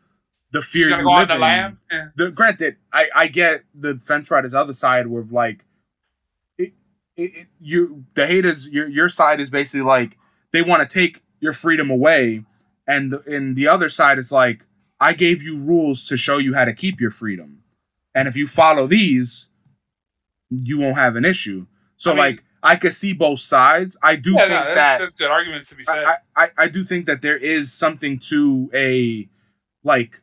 the 0.51 0.61
fear 0.61 0.89
You 0.89 0.97
you, 0.97 1.03
gotta 1.03 1.33
on 1.33 1.39
live 1.39 1.77
the. 1.89 1.95
Yeah. 1.95 2.07
The 2.15 2.31
granted, 2.31 2.77
I 2.91 3.07
I 3.15 3.27
get 3.27 3.63
the 3.75 3.97
fence 3.99 4.31
rider's 4.31 4.55
other 4.55 4.73
side 4.73 5.07
with 5.07 5.31
like, 5.31 5.65
it, 7.17 7.35
it, 7.35 7.47
you 7.59 8.05
the 8.15 8.27
haters 8.27 8.69
your 8.71 8.87
your 8.87 9.09
side 9.09 9.39
is 9.39 9.49
basically 9.49 9.85
like 9.85 10.17
they 10.51 10.61
want 10.61 10.87
to 10.87 10.91
take 10.93 11.21
your 11.39 11.53
freedom 11.53 11.89
away, 11.89 12.43
and 12.87 13.13
in 13.27 13.53
the 13.55 13.67
other 13.67 13.89
side, 13.89 14.17
it's 14.17 14.31
like 14.31 14.65
I 14.99 15.13
gave 15.13 15.41
you 15.41 15.57
rules 15.57 16.07
to 16.07 16.17
show 16.17 16.37
you 16.37 16.53
how 16.55 16.65
to 16.65 16.73
keep 16.73 16.99
your 17.01 17.11
freedom, 17.11 17.59
and 18.15 18.27
if 18.27 18.35
you 18.35 18.47
follow 18.47 18.87
these, 18.87 19.51
you 20.49 20.77
won't 20.77 20.97
have 20.97 21.15
an 21.15 21.25
issue. 21.25 21.65
So 21.97 22.11
I 22.11 22.13
mean- 22.13 22.19
like 22.23 22.43
I 22.65 22.77
could 22.77 22.93
see 22.93 23.11
both 23.11 23.39
sides. 23.39 23.97
I 24.01 24.15
do 24.15 24.31
Yeah, 24.31 24.37
think 24.39 24.49
no, 24.51 24.55
that's, 24.63 24.75
that 24.75 24.99
that's 24.99 25.15
good 25.15 25.29
arguments 25.29 25.67
to 25.69 25.75
be 25.75 25.83
said. 25.83 26.05
I, 26.05 26.17
I, 26.35 26.49
I 26.57 26.67
do 26.69 26.85
think 26.85 27.07
that 27.07 27.21
there 27.21 27.35
is 27.35 27.73
something 27.73 28.19
to 28.29 28.69
a 28.73 29.27
like 29.83 30.21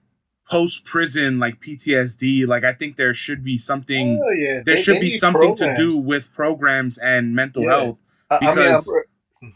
post 0.50 0.84
prison 0.84 1.38
like 1.38 1.60
PTSD. 1.60 2.46
Like 2.46 2.64
I 2.64 2.72
think 2.72 2.96
there 2.96 3.14
should 3.14 3.44
be 3.44 3.56
something 3.56 4.20
Oh, 4.22 4.30
yeah. 4.32 4.62
there 4.66 4.74
They- 4.74 4.82
should 4.82 4.96
they 4.96 5.00
be 5.00 5.06
need 5.10 5.18
something 5.18 5.54
to 5.56 5.74
do 5.76 5.96
with 5.96 6.32
programs 6.34 6.98
and 6.98 7.34
mental 7.34 7.62
Yeah. 7.62 7.70
health. 7.80 8.02
I- 8.30 8.36
I 8.36 8.40
mean, 8.40 8.54
because 8.56 8.94
hmm. 9.40 9.48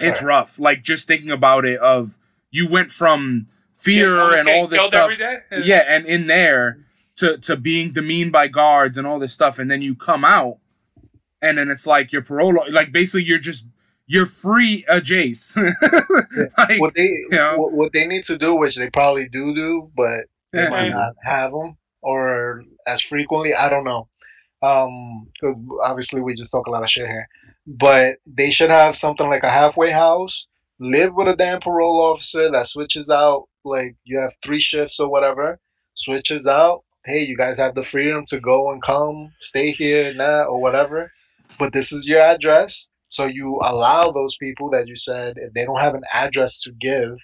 It's 0.00 0.20
Sorry. 0.20 0.28
rough. 0.28 0.58
Like 0.58 0.82
just 0.82 1.06
thinking 1.08 1.30
about 1.30 1.64
it 1.64 1.78
of 1.80 2.18
you 2.50 2.68
went 2.68 2.90
from 2.90 3.46
fear 3.76 4.20
almost 4.20 4.38
and 4.40 4.48
all 4.50 4.66
this 4.68 4.84
stuff. 4.86 5.04
every 5.10 5.16
day? 5.16 5.38
Yeah, 5.64 5.84
and 5.88 6.04
in 6.06 6.26
there 6.26 6.78
to 7.16 7.38
to 7.38 7.56
being 7.56 7.92
demeaned 7.92 8.32
by 8.32 8.48
guards 8.48 8.98
and 8.98 9.06
all 9.06 9.18
this 9.18 9.32
stuff, 9.32 9.58
and 9.58 9.70
then 9.70 9.80
you 9.80 9.94
come 9.94 10.24
out, 10.24 10.58
and 11.40 11.56
then 11.58 11.70
it's 11.70 11.86
like 11.86 12.12
your 12.12 12.22
parole, 12.22 12.64
like 12.70 12.90
basically 12.92 13.24
you're 13.24 13.38
just 13.38 13.66
you're 14.06 14.26
free, 14.26 14.84
a 14.88 15.00
Jace. 15.00 15.56
like, 16.58 16.80
what 16.80 16.94
they 16.94 17.08
know? 17.30 17.56
what, 17.56 17.72
what 17.72 17.92
they 17.92 18.06
need 18.06 18.24
to 18.24 18.36
do, 18.36 18.54
which 18.54 18.76
they 18.76 18.90
probably 18.90 19.28
do 19.28 19.54
do, 19.54 19.90
but 19.96 20.24
they 20.52 20.64
might 20.70 20.88
not 20.90 21.14
have 21.24 21.52
them 21.52 21.76
or 22.02 22.62
as 22.86 23.00
frequently. 23.00 23.54
I 23.54 23.68
don't 23.68 23.84
know. 23.84 24.08
Um, 24.62 25.26
'cause 25.40 25.56
obviously 25.82 26.20
we 26.22 26.34
just 26.34 26.52
talk 26.52 26.66
a 26.66 26.70
lot 26.70 26.82
of 26.84 26.90
shit 26.90 27.08
here, 27.08 27.28
but 27.66 28.16
they 28.26 28.50
should 28.50 28.70
have 28.70 28.96
something 28.96 29.28
like 29.28 29.42
a 29.44 29.50
halfway 29.50 29.90
house. 29.90 30.46
Live 30.78 31.14
with 31.14 31.28
a 31.28 31.36
damn 31.36 31.60
parole 31.60 32.00
officer 32.00 32.50
that 32.50 32.66
switches 32.66 33.08
out. 33.10 33.48
Like 33.64 33.96
you 34.04 34.18
have 34.18 34.34
three 34.44 34.60
shifts 34.60 35.00
or 35.00 35.08
whatever, 35.08 35.58
switches 35.94 36.46
out. 36.46 36.84
Hey, 37.04 37.22
you 37.22 37.36
guys 37.36 37.58
have 37.58 37.74
the 37.74 37.82
freedom 37.82 38.24
to 38.28 38.40
go 38.40 38.70
and 38.70 38.82
come, 38.82 39.32
stay 39.40 39.70
here, 39.72 40.14
now 40.14 40.44
or 40.44 40.60
whatever. 40.60 41.10
But 41.58 41.72
this 41.72 41.92
is 41.92 42.08
your 42.08 42.20
address. 42.20 42.88
So 43.08 43.26
you 43.26 43.60
allow 43.62 44.10
those 44.12 44.36
people 44.36 44.70
that 44.70 44.86
you 44.86 44.96
said 44.96 45.34
if 45.36 45.52
they 45.52 45.64
don't 45.64 45.80
have 45.80 45.94
an 45.94 46.04
address 46.12 46.62
to 46.62 46.72
give, 46.72 47.18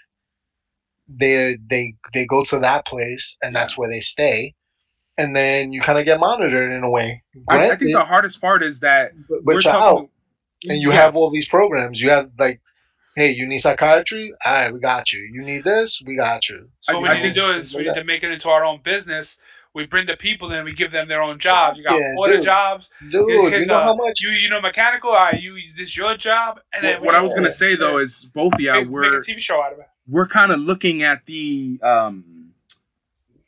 they 1.08 1.56
they 1.68 1.94
they 2.12 2.26
go 2.26 2.44
to 2.44 2.58
that 2.60 2.86
place 2.86 3.36
and 3.42 3.54
that's 3.54 3.76
where 3.78 3.88
they 3.88 4.00
stay, 4.00 4.54
and 5.16 5.34
then 5.34 5.72
you 5.72 5.80
kind 5.80 5.98
of 5.98 6.04
get 6.04 6.20
monitored 6.20 6.72
in 6.72 6.82
a 6.84 6.90
way. 6.90 7.22
I, 7.48 7.70
I 7.70 7.76
think 7.76 7.92
the 7.92 8.04
hardest 8.04 8.40
part 8.40 8.62
is 8.62 8.80
that 8.80 9.12
but, 9.28 9.44
but 9.44 9.44
we're 9.44 9.52
you're 9.54 9.62
talking, 9.62 10.04
out 10.04 10.10
and 10.68 10.80
you 10.80 10.90
have 10.90 11.16
all 11.16 11.30
these 11.30 11.48
programs. 11.48 12.00
You 12.02 12.10
have 12.10 12.30
like, 12.38 12.60
hey, 13.16 13.30
you 13.30 13.46
need 13.46 13.58
psychiatry? 13.58 14.32
All 14.44 14.52
right, 14.52 14.72
we 14.72 14.80
got 14.80 15.12
you. 15.12 15.20
You 15.20 15.42
need 15.42 15.64
this? 15.64 16.02
We 16.04 16.16
got 16.16 16.48
you. 16.48 16.68
So 16.82 16.94
what 16.94 17.02
we 17.04 17.08
I 17.08 17.14
need 17.14 17.22
think- 17.22 17.34
to 17.34 17.40
do 17.40 17.50
is 17.52 17.74
we 17.74 17.84
need 17.84 17.94
to 17.94 18.04
make 18.04 18.22
it 18.22 18.30
into 18.30 18.48
our 18.50 18.64
own 18.64 18.80
business. 18.84 19.38
We 19.74 19.86
bring 19.86 20.06
the 20.06 20.16
people 20.16 20.50
in, 20.52 20.64
we 20.64 20.72
give 20.72 20.90
them 20.90 21.08
their 21.08 21.22
own 21.22 21.38
jobs. 21.38 21.78
You 21.78 21.84
got 21.84 21.94
Yeah, 21.98 22.14
order 22.16 22.36
dude. 22.36 22.44
jobs. 22.44 22.88
Dude, 23.10 23.28
Here's, 23.52 23.60
you 23.60 23.66
know 23.66 23.74
uh, 23.78 23.84
how 23.84 23.94
much? 23.94 24.14
You 24.20 24.30
you 24.30 24.48
know 24.48 24.60
mechanical. 24.60 25.10
All 25.10 25.16
right, 25.16 25.40
you 25.40 25.56
is 25.56 25.76
this 25.76 25.96
your 25.96 26.16
job? 26.16 26.58
And 26.72 26.84
then 26.84 27.02
what, 27.04 27.14
I 27.14 27.20
was 27.20 27.34
gonna 27.34 27.50
say 27.50 27.76
though 27.76 27.98
is 27.98 28.28
both 28.34 28.54
of 28.54 28.60
y'all 28.60 28.76
make, 28.76 28.88
we're 28.88 29.02
make 29.20 29.28
a 29.28 29.30
TV 29.30 29.38
show 29.38 29.62
out 29.62 29.72
of 29.74 29.78
it. 29.78 29.86
We're 30.08 30.26
kind 30.26 30.52
of 30.52 30.60
looking 30.60 31.02
at 31.02 31.26
the 31.26 31.78
um 31.82 32.52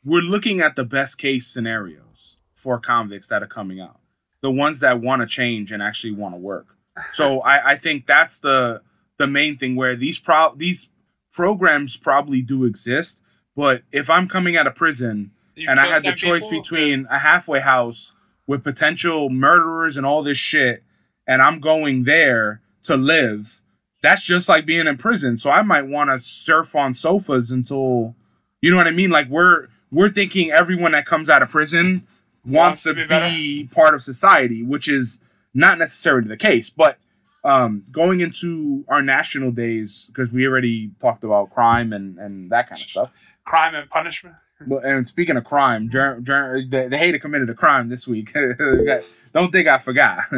we're 0.03 0.21
looking 0.21 0.61
at 0.61 0.75
the 0.75 0.83
best 0.83 1.17
case 1.17 1.47
scenarios 1.47 2.37
for 2.53 2.79
convicts 2.79 3.27
that 3.29 3.43
are 3.43 3.47
coming 3.47 3.79
out. 3.79 3.99
The 4.41 4.51
ones 4.51 4.79
that 4.79 4.99
want 4.99 5.21
to 5.21 5.27
change 5.27 5.71
and 5.71 5.81
actually 5.81 6.13
want 6.13 6.35
to 6.35 6.39
work. 6.39 6.67
So 7.13 7.39
I, 7.39 7.71
I 7.71 7.75
think 7.77 8.05
that's 8.05 8.39
the 8.39 8.81
the 9.17 9.27
main 9.27 9.55
thing 9.55 9.75
where 9.75 9.95
these 9.95 10.17
pro 10.17 10.53
these 10.55 10.89
programs 11.31 11.95
probably 11.95 12.41
do 12.41 12.65
exist 12.65 13.23
but 13.55 13.83
if 13.91 14.09
i'm 14.09 14.27
coming 14.27 14.57
out 14.57 14.67
of 14.67 14.75
prison 14.75 15.31
You 15.55 15.69
and 15.69 15.79
i 15.79 15.85
had 15.85 16.03
the 16.03 16.13
choice 16.13 16.43
people, 16.43 16.59
between 16.59 17.07
a 17.09 17.19
halfway 17.19 17.59
house 17.59 18.15
with 18.47 18.63
potential 18.63 19.29
murderers 19.29 19.95
and 19.95 20.05
all 20.05 20.23
this 20.23 20.39
shit 20.39 20.83
and 21.27 21.41
i'm 21.41 21.59
going 21.59 22.03
there 22.03 22.61
to 22.83 22.97
live 22.97 23.60
that's 24.01 24.23
just 24.23 24.49
like 24.49 24.65
being 24.65 24.87
in 24.87 24.97
prison. 24.97 25.37
So 25.37 25.51
I 25.51 25.61
might 25.61 25.87
want 25.87 26.09
to 26.09 26.19
surf 26.19 26.75
on 26.75 26.93
sofas 26.93 27.51
until 27.51 28.15
you 28.61 28.71
know 28.71 28.77
what 28.77 28.87
I 28.87 28.91
mean. 28.91 29.09
Like 29.09 29.29
we're 29.29 29.67
we're 29.91 30.09
thinking 30.09 30.51
everyone 30.51 30.93
that 30.93 31.05
comes 31.05 31.29
out 31.29 31.41
of 31.41 31.49
prison 31.49 32.05
wants, 32.45 32.83
to 32.83 32.93
be, 32.93 33.69
part 33.73 33.93
of 33.93 34.01
society, 34.01 34.63
which 34.63 34.87
is 34.87 35.23
not 35.53 35.77
necessarily 35.77 36.27
the 36.27 36.37
case. 36.37 36.69
But 36.69 36.97
um, 37.43 37.83
going 37.91 38.19
into 38.21 38.85
our 38.87 39.01
national 39.01 39.51
days, 39.51 40.09
because 40.13 40.31
we 40.31 40.47
already 40.47 40.91
talked 40.99 41.23
about 41.23 41.51
crime 41.51 41.93
and 41.93 42.17
and 42.17 42.49
that 42.51 42.69
kind 42.69 42.81
of 42.81 42.87
stuff. 42.87 43.13
crime 43.45 43.75
and 43.75 43.89
punishment. 43.89 44.35
But 44.67 44.85
and 44.85 45.07
speaking 45.07 45.37
of 45.37 45.43
crime, 45.43 45.89
Jer- 45.89 46.19
Jer- 46.21 46.63
the, 46.67 46.87
the 46.89 46.97
hater 46.97 47.17
committed 47.17 47.49
a 47.49 47.55
crime 47.55 47.89
this 47.89 48.07
week. 48.07 48.31
Don't 49.33 49.51
think 49.51 49.67
I 49.67 49.77
forgot. 49.79 50.19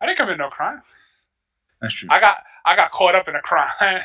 I 0.00 0.06
didn't 0.06 0.18
commit 0.18 0.38
no 0.38 0.48
crime. 0.48 0.82
That's 1.80 1.94
true. 1.94 2.08
I 2.12 2.20
got 2.20 2.38
I 2.66 2.76
got 2.76 2.90
caught 2.90 3.14
up 3.14 3.28
in 3.28 3.34
a 3.36 3.40
crime. 3.40 3.70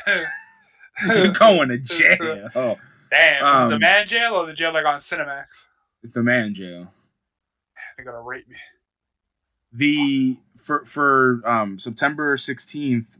You're 1.08 1.32
going 1.32 1.68
to 1.70 1.78
jail. 1.78 2.48
Oh, 2.54 2.76
Damn, 3.10 3.44
is 3.56 3.62
it 3.64 3.68
the 3.68 3.74
Um, 3.74 3.78
man 3.80 4.06
jail 4.08 4.34
or 4.34 4.46
the 4.46 4.52
jail 4.54 4.72
like 4.72 4.86
on 4.86 5.00
Cinemax? 5.00 5.44
it's 6.02 6.12
the 6.12 6.22
man 6.22 6.54
jail. 6.54 6.92
They're 7.96 8.06
gonna 8.06 8.22
rape 8.22 8.48
me. 8.48 8.56
the 9.72 10.38
for 10.56 10.84
for 10.84 11.40
um 11.44 11.78
September 11.78 12.36
16th 12.36 13.18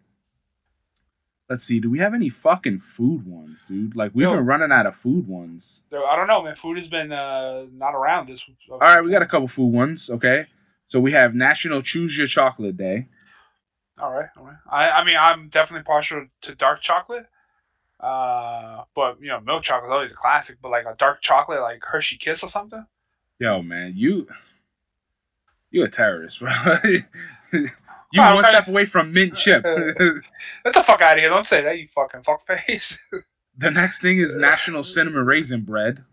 let's 1.48 1.64
see 1.64 1.78
do 1.80 1.90
we 1.90 1.98
have 1.98 2.14
any 2.14 2.28
fucking 2.28 2.78
food 2.78 3.26
ones 3.26 3.64
dude 3.66 3.94
like 3.96 4.12
we've 4.14 4.26
No. 4.26 4.36
been 4.36 4.46
running 4.46 4.72
out 4.72 4.86
of 4.86 4.94
food 4.94 5.26
ones 5.28 5.84
So, 5.90 6.04
I 6.04 6.16
don't 6.16 6.26
know, 6.26 6.42
man. 6.42 6.56
Food 6.56 6.76
has 6.78 6.88
been 6.88 7.12
uh, 7.12 7.64
not 7.72 7.94
around 7.94 8.28
this. 8.28 8.42
all 8.70 8.78
right 8.78 9.02
we 9.02 9.10
got 9.10 9.22
a 9.22 9.26
couple 9.26 9.48
food 9.48 9.72
ones 9.72 10.08
okay 10.10 10.46
so 10.86 11.00
we 11.00 11.12
have 11.12 11.34
national 11.34 11.82
choose 11.82 12.16
your 12.16 12.26
chocolate 12.26 12.76
day 12.76 13.06
All 14.00 14.10
right, 14.12 14.28
all 14.36 14.44
right. 14.44 14.56
I, 14.70 14.90
I 14.90 15.04
mean, 15.04 15.16
I'm 15.18 15.48
definitely 15.48 15.84
partial 15.84 16.26
to 16.42 16.54
dark 16.54 16.80
chocolate. 16.80 17.26
Uh, 18.00 18.82
but 18.94 19.20
you 19.20 19.28
know, 19.28 19.40
milk 19.40 19.62
chocolate 19.62 19.90
is 19.90 19.92
always 19.92 20.10
a 20.10 20.14
classic. 20.14 20.58
But 20.60 20.70
like 20.70 20.86
a 20.86 20.94
dark 20.96 21.22
chocolate, 21.22 21.60
like 21.60 21.84
Hershey 21.84 22.16
Kiss 22.16 22.42
or 22.42 22.48
something. 22.48 22.84
yo 23.38 23.62
man 23.62 23.92
you 23.96 24.26
you 25.70 25.84
a 25.84 25.88
terrorist 25.88 26.40
bro 26.40 26.52
you 26.84 27.02
Wow, 28.14 28.34
one 28.34 28.44
step 28.44 28.68
away 28.68 28.84
from 28.84 29.12
mint 29.12 29.34
chip 29.34 29.62
Get 30.64 30.74
the 30.74 30.82
fuck 30.82 31.00
out 31.00 31.16
of 31.16 31.20
here! 31.22 31.30
Don't 31.30 31.46
say 31.46 31.62
that, 31.62 31.78
you 31.78 31.88
fucking 31.88 32.20
fuckface. 32.22 32.98
the 33.56 33.70
next 33.70 34.02
thing 34.02 34.18
is 34.18 34.36
national 34.36 34.82
cinnamon 34.82 35.24
raisin 35.24 35.62
bread 35.62 36.04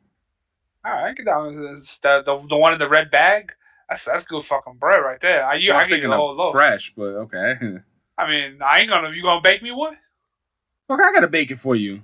all 0.85 0.93
right, 0.93 1.15
get 1.15 1.25
down. 1.25 1.55
The, 1.55 2.21
the 2.25 2.45
the 2.49 2.57
one 2.57 2.73
in 2.73 2.79
the 2.79 2.87
red 2.87 3.11
bag. 3.11 3.51
That's 3.89 4.06
that's 4.06 4.25
good 4.25 4.45
fucking 4.45 4.75
bread 4.75 5.02
right 5.02 5.19
there. 5.19 5.43
I 5.43 5.56
you 5.56 5.71
I 5.71 5.75
I 5.75 5.78
was 5.80 5.88
thinking 5.88 6.13
of 6.13 6.38
loaf. 6.38 6.52
fresh 6.54 6.93
but 6.95 7.04
okay 7.04 7.56
I 8.19 8.30
mean, 8.30 8.60
I 8.62 8.80
ain't 8.80 8.89
gonna. 8.89 9.12
You 9.12 9.23
gonna 9.23 9.41
bake 9.41 9.63
me 9.63 9.71
one? 9.71 9.97
Look, 10.89 11.02
I 11.02 11.13
gotta 11.13 11.30
bake 11.30 11.52
it 11.52 11.60
for 11.60 11.75
you. 11.75 12.02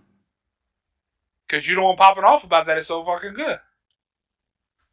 Cause 1.50 1.68
you 1.68 1.76
don't 1.76 1.84
want 1.84 2.00
popping 2.00 2.24
off 2.24 2.44
about 2.44 2.66
that. 2.68 2.78
It's 2.78 2.88
so 2.88 3.04
fucking 3.04 3.34
good. 3.34 3.60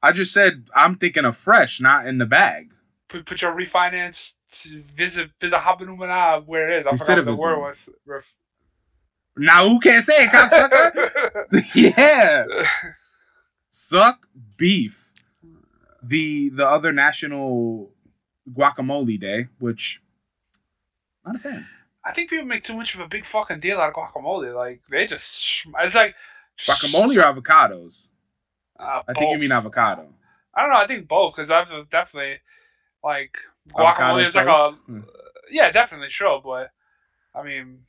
I 0.02 0.11
just 0.12 0.33
said 0.33 0.66
I'm 0.74 0.96
thinking 0.96 1.24
of 1.24 1.37
fresh, 1.37 1.81
not 1.81 2.07
in 2.07 2.18
the 2.18 2.26
bag. 2.26 2.72
Put 3.09 3.24
put 3.24 3.40
your 3.40 3.55
refinance 3.55 4.33
to 4.62 4.83
visit 4.94 5.31
visit 5.40 5.57
Habanumana 5.57 6.44
where 6.44 6.68
it 6.68 6.81
is. 6.81 6.87
I 6.87 6.96
forgot 6.96 7.24
the 7.24 7.40
word 7.40 7.61
was. 7.61 7.88
Ref- 8.05 8.35
Now 9.37 9.68
who 9.68 9.78
can't 9.78 10.02
say 10.02 10.24
it, 10.24 10.31
cocksucker? 10.31 11.46
yeah. 11.96 12.44
Suck 13.68 14.26
beef. 14.57 15.12
The 16.02 16.50
the 16.50 16.66
other 16.66 16.92
national 16.92 17.90
guacamole 18.52 19.20
day, 19.20 19.48
which 19.58 20.02
not 21.24 21.36
a 21.36 21.38
fan. 21.38 21.66
I 22.04 22.12
think 22.12 22.30
people 22.30 22.46
make 22.46 22.64
too 22.64 22.74
much 22.74 22.94
of 22.94 23.00
a 23.00 23.06
big 23.06 23.24
fucking 23.24 23.60
deal 23.60 23.78
out 23.78 23.90
of 23.90 23.94
guacamole. 23.94 24.54
Like 24.54 24.82
they 24.90 25.06
just, 25.06 25.64
it's 25.78 25.94
like 25.94 26.14
Guacamole 26.66 27.16
or 27.16 27.40
avocados? 27.40 28.10
Uh, 28.78 29.02
I 29.06 29.12
think 29.12 29.30
you 29.30 29.38
mean 29.38 29.52
avocado. 29.52 30.08
I 30.54 30.62
don't 30.62 30.72
know. 30.72 30.81
I 30.81 30.87
think 30.87 31.08
both 31.08 31.35
because 31.35 31.50
I've 31.50 31.68
definitely 31.90 32.40
like 33.02 33.38
Avocado 33.70 34.14
guacamole 34.14 34.27
is 34.27 34.35
like 34.35 34.46
toast? 34.46 34.79
a 34.88 35.02
yeah, 35.50 35.70
definitely 35.70 36.10
sure, 36.10 36.40
but 36.42 36.70
I 37.35 37.42
mean, 37.42 37.81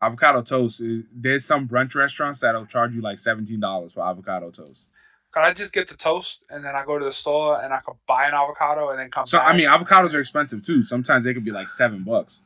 avocado 0.00 0.42
toast. 0.42 0.82
There's 1.12 1.44
some 1.44 1.68
brunch 1.68 1.94
restaurants 1.94 2.40
that'll 2.40 2.66
charge 2.66 2.94
you 2.94 3.00
like 3.00 3.18
seventeen 3.18 3.60
dollars 3.60 3.92
for 3.92 4.00
avocado 4.00 4.50
toast. 4.50 4.88
Can 5.32 5.44
I 5.44 5.52
just 5.52 5.72
get 5.72 5.88
the 5.88 5.94
toast 5.96 6.38
and 6.50 6.64
then 6.64 6.74
I 6.76 6.84
go 6.84 6.98
to 6.98 7.04
the 7.04 7.12
store 7.12 7.62
and 7.62 7.72
I 7.72 7.80
can 7.80 7.94
buy 8.06 8.26
an 8.26 8.34
avocado 8.34 8.90
and 8.90 8.98
then 8.98 9.10
come 9.10 9.22
back. 9.22 9.28
So 9.28 9.38
back? 9.38 9.54
I 9.54 9.56
mean, 9.56 9.66
avocados 9.68 10.14
are 10.14 10.20
expensive 10.20 10.64
too. 10.64 10.82
Sometimes 10.82 11.24
they 11.24 11.32
could 11.34 11.44
be 11.44 11.50
like 11.50 11.68
seven 11.68 12.04
bucks. 12.04 12.42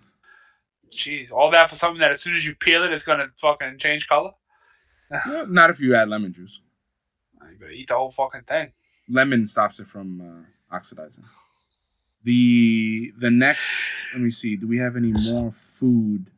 jeez, 0.93 1.31
all 1.31 1.51
that 1.51 1.69
for 1.71 1.77
something 1.77 2.01
that 2.01 2.13
as 2.13 2.23
soon 2.23 2.37
as 2.37 2.45
you 2.47 2.55
peel 2.55 2.85
it, 2.85 2.93
it's 2.93 3.05
gonna 3.05 3.27
fucking 3.41 3.79
change 3.79 4.07
color. 4.09 4.33
Well, 5.27 5.47
not 5.47 5.71
if 5.71 5.79
you 5.81 5.95
add 5.95 6.09
lemon 6.09 6.33
juice. 6.33 6.61
You 7.49 7.57
better 7.59 7.71
eat 7.71 7.89
the 7.89 7.95
whole 7.95 8.11
fucking 8.11 8.43
thing. 8.43 8.73
lemon 9.09 9.47
stops 9.47 9.79
it 9.79 9.87
from 9.87 10.21
uh, 10.21 10.75
oxidizing. 10.75 11.25
The 12.25 13.13
the 13.17 13.31
next, 13.31 14.09
let 14.13 14.21
me 14.23 14.31
see. 14.31 14.57
Do 14.57 14.67
we 14.67 14.79
have 14.79 14.97
any 14.97 15.13
more 15.13 15.53
food? 15.53 16.31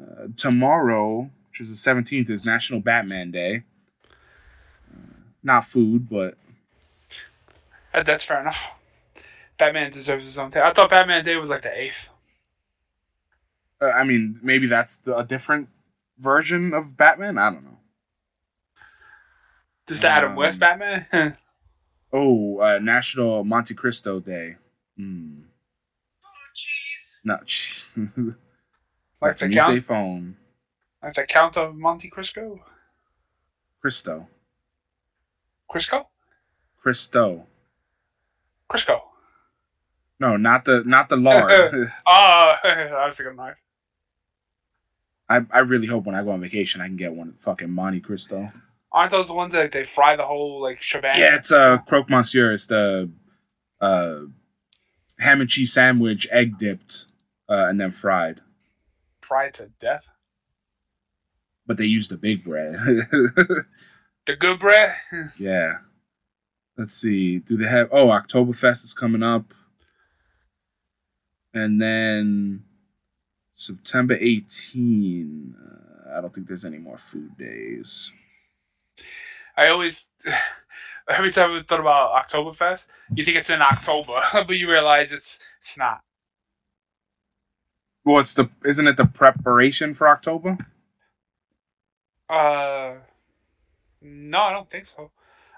Uh, 0.00 0.28
tomorrow, 0.36 1.30
which 1.50 1.60
is 1.60 1.68
the 1.68 1.74
seventeenth, 1.74 2.30
is 2.30 2.44
National 2.46 2.80
Batman 2.80 3.30
Day. 3.30 3.64
Not 5.46 5.64
food, 5.64 6.08
but 6.10 6.36
That's 7.94 8.24
fair 8.24 8.40
enough. 8.40 8.58
Batman 9.58 9.92
deserves 9.92 10.24
his 10.24 10.36
own 10.38 10.50
thing. 10.50 10.60
I 10.60 10.72
thought 10.72 10.90
Batman 10.90 11.24
Day 11.24 11.36
was 11.36 11.48
like 11.50 11.62
the 11.62 11.72
eighth. 11.72 12.08
uh, 13.80 13.86
I 13.86 14.02
mean, 14.02 14.40
maybe 14.42 14.66
that's 14.66 14.98
the, 14.98 15.16
a 15.16 15.24
different 15.24 15.68
version 16.18 16.74
of 16.74 16.96
Batman. 16.96 17.38
I 17.38 17.50
don't 17.50 17.62
know. 17.64 17.78
Just 19.86 20.02
the 20.02 20.10
Adam 20.10 20.30
Um, 20.32 20.36
West 20.36 20.58
Batman. 20.58 21.36
Oh, 22.12 22.58
uh, 22.60 22.78
National 22.80 23.42
Monte 23.44 23.74
Cristo 23.74 24.20
Day. 24.20 24.56
Hmm. 24.96 25.42
No, 27.24 27.36
jeez. 27.44 27.96
like 28.16 28.34
That's 29.20 29.42
a 29.42 29.48
new 29.48 29.54
day 29.60 29.80
phone. 29.80 30.36
like 31.02 31.14
the 31.14 31.24
Count 31.24 31.56
of 31.56 31.74
Monte 31.76 32.08
Cristo. 32.08 32.60
Cristo. 33.80 34.28
Crisco. 35.70 36.06
Cristo. 36.78 37.46
Crisco. 38.70 39.00
No, 40.18 40.36
not 40.36 40.64
the 40.64 40.82
not 40.84 41.08
the 41.08 41.16
lard. 41.16 41.52
Oh, 41.52 41.88
I 42.06 43.06
was 43.06 43.16
thinking 43.16 43.36
knife. 43.36 43.56
I, 45.28 45.40
I 45.50 45.58
really 45.60 45.88
hope 45.88 46.04
when 46.04 46.14
I 46.14 46.22
go 46.22 46.30
on 46.30 46.40
vacation 46.40 46.80
I 46.80 46.86
can 46.86 46.96
get 46.96 47.12
one 47.12 47.34
fucking 47.34 47.70
Monte 47.70 48.00
Cristo. 48.00 48.48
Aren't 48.92 49.10
those 49.10 49.26
the 49.26 49.34
ones 49.34 49.52
that 49.52 49.72
they 49.72 49.84
fry 49.84 50.16
the 50.16 50.24
whole 50.24 50.62
like 50.62 50.80
shebang? 50.80 51.18
Yeah, 51.18 51.34
it's 51.34 51.52
uh 51.52 51.78
croque 51.78 52.08
monsieur. 52.08 52.52
It's 52.52 52.66
the 52.68 53.10
uh 53.80 54.20
ham 55.18 55.40
and 55.40 55.50
cheese 55.50 55.72
sandwich, 55.72 56.26
egg 56.30 56.58
dipped, 56.58 57.06
uh, 57.48 57.66
and 57.68 57.80
then 57.80 57.90
fried. 57.90 58.40
fried 59.20 59.54
to 59.54 59.70
death. 59.80 60.04
But 61.66 61.78
they 61.78 61.86
use 61.86 62.08
the 62.08 62.16
big 62.16 62.44
bread. 62.44 62.76
The 64.26 64.36
good 64.36 64.58
bread. 64.58 64.94
yeah. 65.38 65.78
Let's 66.76 66.94
see. 66.94 67.38
Do 67.38 67.56
they 67.56 67.68
have? 67.68 67.88
Oh, 67.90 68.08
Oktoberfest 68.08 68.84
is 68.84 68.92
coming 68.92 69.22
up, 69.22 69.54
and 71.54 71.80
then 71.80 72.64
September 73.54 74.16
18. 74.20 75.54
Uh, 75.56 76.18
I 76.18 76.20
don't 76.20 76.34
think 76.34 76.46
there's 76.48 76.66
any 76.66 76.78
more 76.78 76.98
food 76.98 77.38
days. 77.38 78.12
I 79.56 79.68
always, 79.68 80.04
every 81.08 81.32
time 81.32 81.52
we 81.52 81.62
thought 81.62 81.80
about 81.80 82.28
Oktoberfest, 82.28 82.88
you 83.14 83.24
think 83.24 83.38
it's 83.38 83.48
in 83.48 83.62
October, 83.62 84.20
but 84.32 84.50
you 84.50 84.70
realize 84.70 85.12
it's 85.12 85.38
it's 85.62 85.78
not. 85.78 86.02
Well, 88.04 88.18
it's 88.18 88.34
the 88.34 88.50
isn't 88.66 88.86
it 88.86 88.98
the 88.98 89.06
preparation 89.06 89.94
for 89.94 90.08
October? 90.08 90.58
Uh, 92.28 92.96
no, 94.02 94.38
I 94.40 94.52
don't 94.52 94.70
think 94.70 94.86
so. 94.86 95.10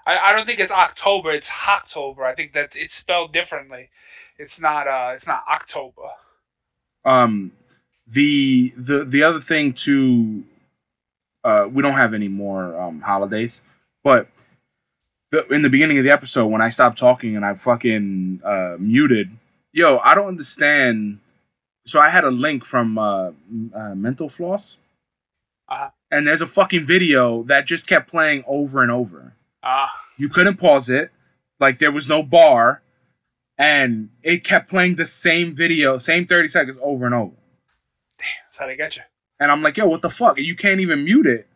I, 0.05 0.17
I 0.17 0.33
don't 0.33 0.45
think 0.45 0.59
it's 0.59 0.71
October. 0.71 1.31
It's 1.31 1.49
October. 1.67 2.25
I 2.25 2.35
think 2.35 2.53
that 2.53 2.75
it's 2.75 2.95
spelled 2.95 3.33
differently. 3.33 3.89
It's 4.37 4.59
not. 4.59 4.87
Uh, 4.87 5.11
it's 5.13 5.27
not 5.27 5.43
October. 5.49 6.09
Um, 7.05 7.51
the 8.07 8.73
the 8.77 9.05
the 9.05 9.23
other 9.23 9.39
thing 9.39 9.73
too, 9.73 10.43
uh, 11.43 11.67
we 11.71 11.81
don't 11.83 11.93
have 11.95 12.13
any 12.13 12.27
more 12.27 12.79
um 12.79 13.01
holidays, 13.01 13.63
but 14.03 14.27
the, 15.31 15.45
in 15.47 15.61
the 15.61 15.69
beginning 15.69 15.97
of 15.97 16.03
the 16.03 16.09
episode 16.11 16.47
when 16.47 16.61
I 16.61 16.69
stopped 16.69 16.97
talking 16.97 17.35
and 17.35 17.45
I 17.45 17.53
fucking 17.55 18.41
uh, 18.43 18.77
muted, 18.79 19.31
yo, 19.73 19.99
I 19.99 20.15
don't 20.15 20.27
understand. 20.27 21.19
So 21.85 21.99
I 22.01 22.09
had 22.09 22.23
a 22.23 22.31
link 22.31 22.65
from 22.65 22.97
uh, 22.97 23.31
uh, 23.73 23.95
Mental 23.95 24.29
Floss, 24.29 24.77
Uh-huh. 25.67 25.89
And 26.11 26.25
there's 26.27 26.41
a 26.41 26.47
fucking 26.47 26.85
video 26.85 27.43
that 27.43 27.65
just 27.65 27.87
kept 27.87 28.09
playing 28.09 28.43
over 28.47 28.81
and 28.81 28.91
over. 28.91 29.33
Ah, 29.63 29.89
You 30.17 30.29
couldn't 30.29 30.57
pause 30.57 30.89
it, 30.89 31.11
like 31.59 31.79
there 31.79 31.91
was 31.91 32.07
no 32.09 32.23
bar, 32.23 32.81
and 33.57 34.09
it 34.23 34.43
kept 34.43 34.69
playing 34.69 34.95
the 34.95 35.05
same 35.05 35.55
video, 35.55 35.97
same 35.97 36.25
thirty 36.25 36.47
seconds 36.47 36.77
over 36.81 37.05
and 37.05 37.15
over. 37.15 37.35
Damn, 38.17 38.27
that's 38.47 38.57
how 38.57 38.67
they 38.67 38.75
get 38.75 38.95
you. 38.95 39.03
And 39.39 39.51
I'm 39.51 39.61
like, 39.63 39.77
yo, 39.77 39.87
what 39.87 40.01
the 40.01 40.09
fuck? 40.09 40.37
You 40.37 40.55
can't 40.55 40.79
even 40.81 41.03
mute 41.05 41.25
it. 41.27 41.47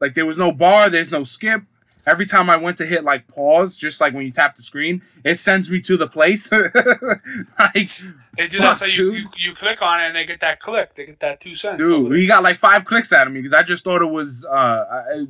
Like 0.00 0.14
there 0.14 0.26
was 0.26 0.38
no 0.38 0.52
bar, 0.52 0.88
there's 0.90 1.10
no 1.10 1.24
skip. 1.24 1.62
Every 2.08 2.24
time 2.24 2.48
I 2.48 2.56
went 2.56 2.78
to 2.78 2.86
hit 2.86 3.04
like 3.04 3.28
pause, 3.28 3.76
just 3.76 4.00
like 4.00 4.14
when 4.14 4.24
you 4.24 4.32
tap 4.32 4.56
the 4.56 4.62
screen, 4.62 5.02
it 5.24 5.34
sends 5.34 5.70
me 5.70 5.78
to 5.82 5.98
the 5.98 6.06
place. 6.06 6.50
like, 6.52 6.68
They 7.74 8.48
do 8.48 8.58
that 8.58 8.78
Fuck, 8.78 8.78
so 8.78 8.84
you, 8.86 9.12
you 9.12 9.28
you 9.36 9.54
click 9.54 9.82
on 9.82 10.00
it 10.00 10.06
and 10.06 10.16
they 10.16 10.24
get 10.24 10.40
that 10.40 10.60
click. 10.60 10.94
They 10.94 11.04
get 11.04 11.20
that 11.20 11.42
two 11.42 11.54
cents. 11.54 11.76
dude, 11.76 12.16
he 12.16 12.26
got 12.26 12.42
like 12.42 12.56
five 12.56 12.86
clicks 12.86 13.12
out 13.12 13.26
of 13.26 13.32
me 13.34 13.40
because 13.40 13.52
I 13.52 13.62
just 13.62 13.84
thought 13.84 14.00
it 14.00 14.10
was 14.10 14.46
uh, 14.50 15.04
I, 15.12 15.26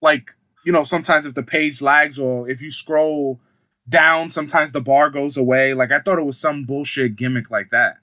like 0.00 0.34
you 0.64 0.72
know 0.72 0.84
sometimes 0.84 1.26
if 1.26 1.34
the 1.34 1.42
page 1.42 1.82
lags 1.82 2.18
or 2.18 2.48
if 2.48 2.62
you 2.62 2.70
scroll 2.70 3.38
down, 3.86 4.30
sometimes 4.30 4.72
the 4.72 4.80
bar 4.80 5.10
goes 5.10 5.36
away. 5.36 5.74
Like 5.74 5.92
I 5.92 6.00
thought 6.00 6.18
it 6.18 6.24
was 6.24 6.40
some 6.40 6.64
bullshit 6.64 7.16
gimmick 7.16 7.50
like 7.50 7.68
that. 7.70 7.98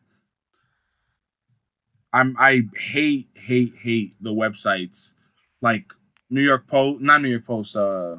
I'm 2.13 2.35
I 2.37 2.61
hate 2.77 3.29
hate 3.33 3.73
hate 3.81 4.13
the 4.21 4.33
websites 4.33 5.15
like 5.63 5.93
New 6.33 6.41
York 6.41 6.65
Post, 6.67 7.01
not 7.01 7.21
New 7.21 7.29
York 7.29 7.45
Post, 7.45 7.75
uh, 7.77 8.17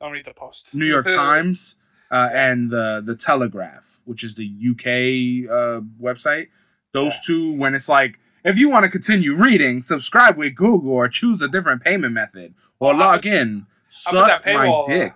Don't 0.00 0.12
read 0.12 0.24
the 0.24 0.32
post. 0.32 0.68
New 0.72 0.86
York 0.86 1.06
Times, 1.10 1.76
uh, 2.10 2.28
and 2.32 2.70
the 2.70 3.02
the 3.04 3.16
Telegraph, 3.16 4.00
which 4.04 4.22
is 4.22 4.36
the 4.36 4.46
UK 4.70 5.50
uh, 5.50 5.80
website. 6.00 6.46
Those 6.92 7.18
two, 7.26 7.52
when 7.52 7.74
it's 7.74 7.88
like, 7.88 8.18
if 8.44 8.56
you 8.58 8.70
want 8.70 8.84
to 8.84 8.90
continue 8.90 9.34
reading, 9.34 9.82
subscribe 9.82 10.36
with 10.38 10.54
Google 10.54 10.92
or 10.92 11.08
choose 11.08 11.42
a 11.42 11.48
different 11.48 11.82
payment 11.82 12.12
method 12.14 12.54
or 12.78 12.90
Well, 12.90 12.98
log 12.98 13.22
put- 13.22 13.32
in. 13.32 13.66
I'll 14.06 14.12
put 14.12 14.26
that 14.28 14.42
Suck 14.44 14.46
my 14.46 14.52
paywall, 14.52 14.84
uh, 14.84 14.92
dick. 14.92 15.12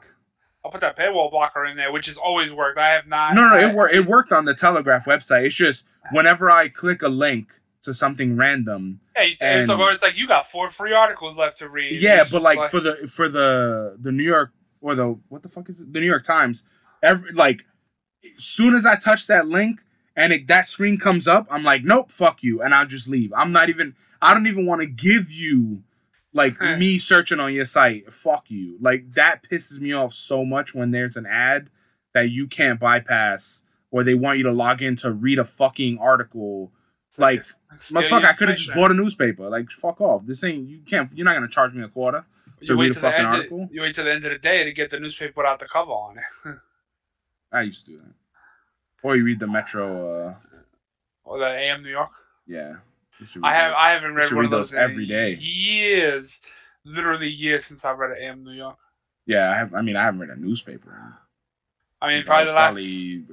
I'll 0.65 0.71
put 0.71 0.81
that 0.83 0.97
paywall 0.99 1.31
blocker 1.31 1.65
in 1.65 1.77
there, 1.77 1.91
which 1.93 2.07
has 2.07 2.17
always 2.17 2.53
worked. 2.53 2.79
I 2.79 2.91
have 2.91 3.07
not. 3.07 3.35
No, 3.35 3.49
no, 3.49 3.55
I- 3.55 3.69
it 3.69 3.75
worked. 3.75 3.95
It 3.95 4.07
worked 4.07 4.33
on 4.33 4.45
the 4.45 4.55
Telegraph 4.55 5.07
website. 5.07 5.45
It's 5.47 5.55
just 5.55 5.89
whenever 6.13 6.51
I 6.51 6.69
click 6.69 7.03
a 7.03 7.09
link 7.09 7.49
to 7.83 7.95
something 7.95 8.37
random, 8.37 9.01
Yeah, 9.17 9.23
you, 9.25 9.37
and- 9.41 9.61
it's, 9.63 9.69
like, 9.71 9.93
it's 9.95 10.03
like 10.03 10.17
you 10.17 10.27
got 10.29 10.51
four 10.51 10.69
free 10.71 10.93
articles 10.93 11.37
left 11.37 11.59
to 11.59 11.69
read. 11.69 12.01
Yeah, 12.01 12.25
but 12.25 12.31
just 12.31 12.43
like 12.43 12.71
for 12.71 12.81
the 12.81 12.97
for 13.11 13.29
the 13.29 13.97
the 13.99 14.13
New 14.13 14.23
York 14.25 14.53
or 14.81 14.95
the 14.95 15.19
what 15.29 15.43
the 15.43 15.49
fuck 15.49 15.69
is 15.69 15.83
it? 15.83 15.93
The 15.93 16.01
New 16.01 16.07
York 16.07 16.25
Times. 16.25 16.65
Every 17.03 17.33
like, 17.33 17.65
as 18.37 18.45
soon 18.45 18.75
as 18.75 18.85
I 18.85 18.97
touch 18.97 19.27
that 19.29 19.47
link 19.49 19.81
and 20.15 20.33
it, 20.33 20.47
that 20.49 20.67
screen 20.67 20.99
comes 20.99 21.27
up, 21.27 21.47
I'm 21.51 21.65
like, 21.65 21.83
nope, 21.83 22.11
fuck 22.11 22.43
you, 22.43 22.61
and 22.63 22.75
I'll 22.75 22.87
just 22.87 23.09
leave. 23.09 23.33
I'm 23.37 23.53
not 23.53 23.69
even. 23.71 23.95
I 24.21 24.35
don't 24.35 24.47
even 24.47 24.67
want 24.67 24.83
to 24.83 24.87
give 24.87 25.33
you 25.33 25.83
like 26.35 26.59
Hmm. 26.59 26.79
me 26.79 26.99
searching 26.99 27.41
on 27.41 27.55
your 27.55 27.65
site. 27.65 28.13
Fuck 28.13 28.51
you. 28.51 28.77
Like 28.81 29.15
that 29.15 29.43
pisses 29.51 29.81
me 29.81 29.93
off 29.95 30.13
so 30.13 30.45
much 30.45 30.75
when 30.75 30.91
there's 30.91 31.17
an 31.17 31.25
ad 31.27 31.71
that 32.13 32.29
you 32.31 32.47
can't 32.47 32.79
bypass 32.79 33.65
or 33.91 34.03
they 34.05 34.15
want 34.15 34.37
you 34.39 34.45
to 34.45 34.53
log 34.53 34.83
in 34.83 34.95
to 34.97 35.11
read 35.13 35.39
a 35.39 35.45
fucking 35.45 35.97
article. 35.99 36.71
Like, 37.19 37.45
Steal 37.81 38.03
Motherfucker, 38.03 38.25
I 38.25 38.33
could 38.35 38.49
have 38.49 38.57
just 38.59 38.73
bought 38.75 38.91
a 38.91 38.95
newspaper. 38.95 39.49
Like, 39.51 39.71
fuck 39.71 40.01
off. 40.01 40.25
This 40.27 40.43
ain't 40.45 40.69
you 40.69 40.81
can't. 40.87 41.11
You're 41.15 41.25
not 41.25 41.35
gonna 41.35 41.49
charge 41.49 41.75
me 41.75 41.83
a 41.83 41.89
quarter. 41.89 42.25
to 42.65 42.73
You 42.75 42.75
read 42.75 42.79
wait 42.81 42.91
a 42.91 42.95
the 42.95 43.01
fucking 43.01 43.19
end 43.19 43.27
of- 43.29 43.33
article? 43.35 43.69
you 43.73 43.81
wait 43.83 43.95
till 43.95 44.05
the 44.05 44.13
end 44.13 44.25
of 44.25 44.33
the 44.33 44.39
day 44.39 44.65
to 44.65 44.73
get 44.73 44.91
the 44.91 45.01
newspaper 45.01 45.33
without 45.37 45.59
the 45.59 45.67
cover 45.67 45.91
on 45.91 46.19
it, 46.19 46.57
I 47.53 47.63
used 47.63 47.85
to 47.87 47.93
do 47.93 47.99
that. 47.99 48.13
Or 49.03 49.17
you 49.17 49.25
read 49.25 49.41
the 49.41 49.47
Metro. 49.47 50.29
uh 50.29 50.35
or 51.25 51.39
the 51.39 51.47
AM 51.47 51.83
New 51.83 51.91
York. 51.91 52.11
Yeah. 52.47 52.77
I 53.43 53.53
have 53.55 53.71
those. 53.73 53.77
I 53.79 53.91
haven't 53.91 54.15
read 54.15 54.31
one 54.31 54.37
read 54.37 54.45
of 54.47 54.51
those, 54.51 54.71
those 54.71 54.79
every. 54.79 55.05
Years, 55.05 56.41
literally 56.85 57.29
years 57.29 57.65
since 57.67 57.85
I've 57.85 57.99
read 57.99 58.17
an 58.17 58.23
AM 58.23 58.45
New 58.45 58.53
York. 58.53 58.77
Yeah, 59.27 59.51
I 59.51 59.55
have. 59.57 59.75
I 59.75 59.83
mean, 59.83 59.97
I 59.97 60.03
haven't 60.05 60.21
read 60.21 60.31
a 60.31 60.37
newspaper. 60.37 61.15
I 62.01 62.09
mean, 62.09 62.23
probably 62.25 62.45
was 62.45 62.51
the 62.51 62.55
last. 62.57 62.67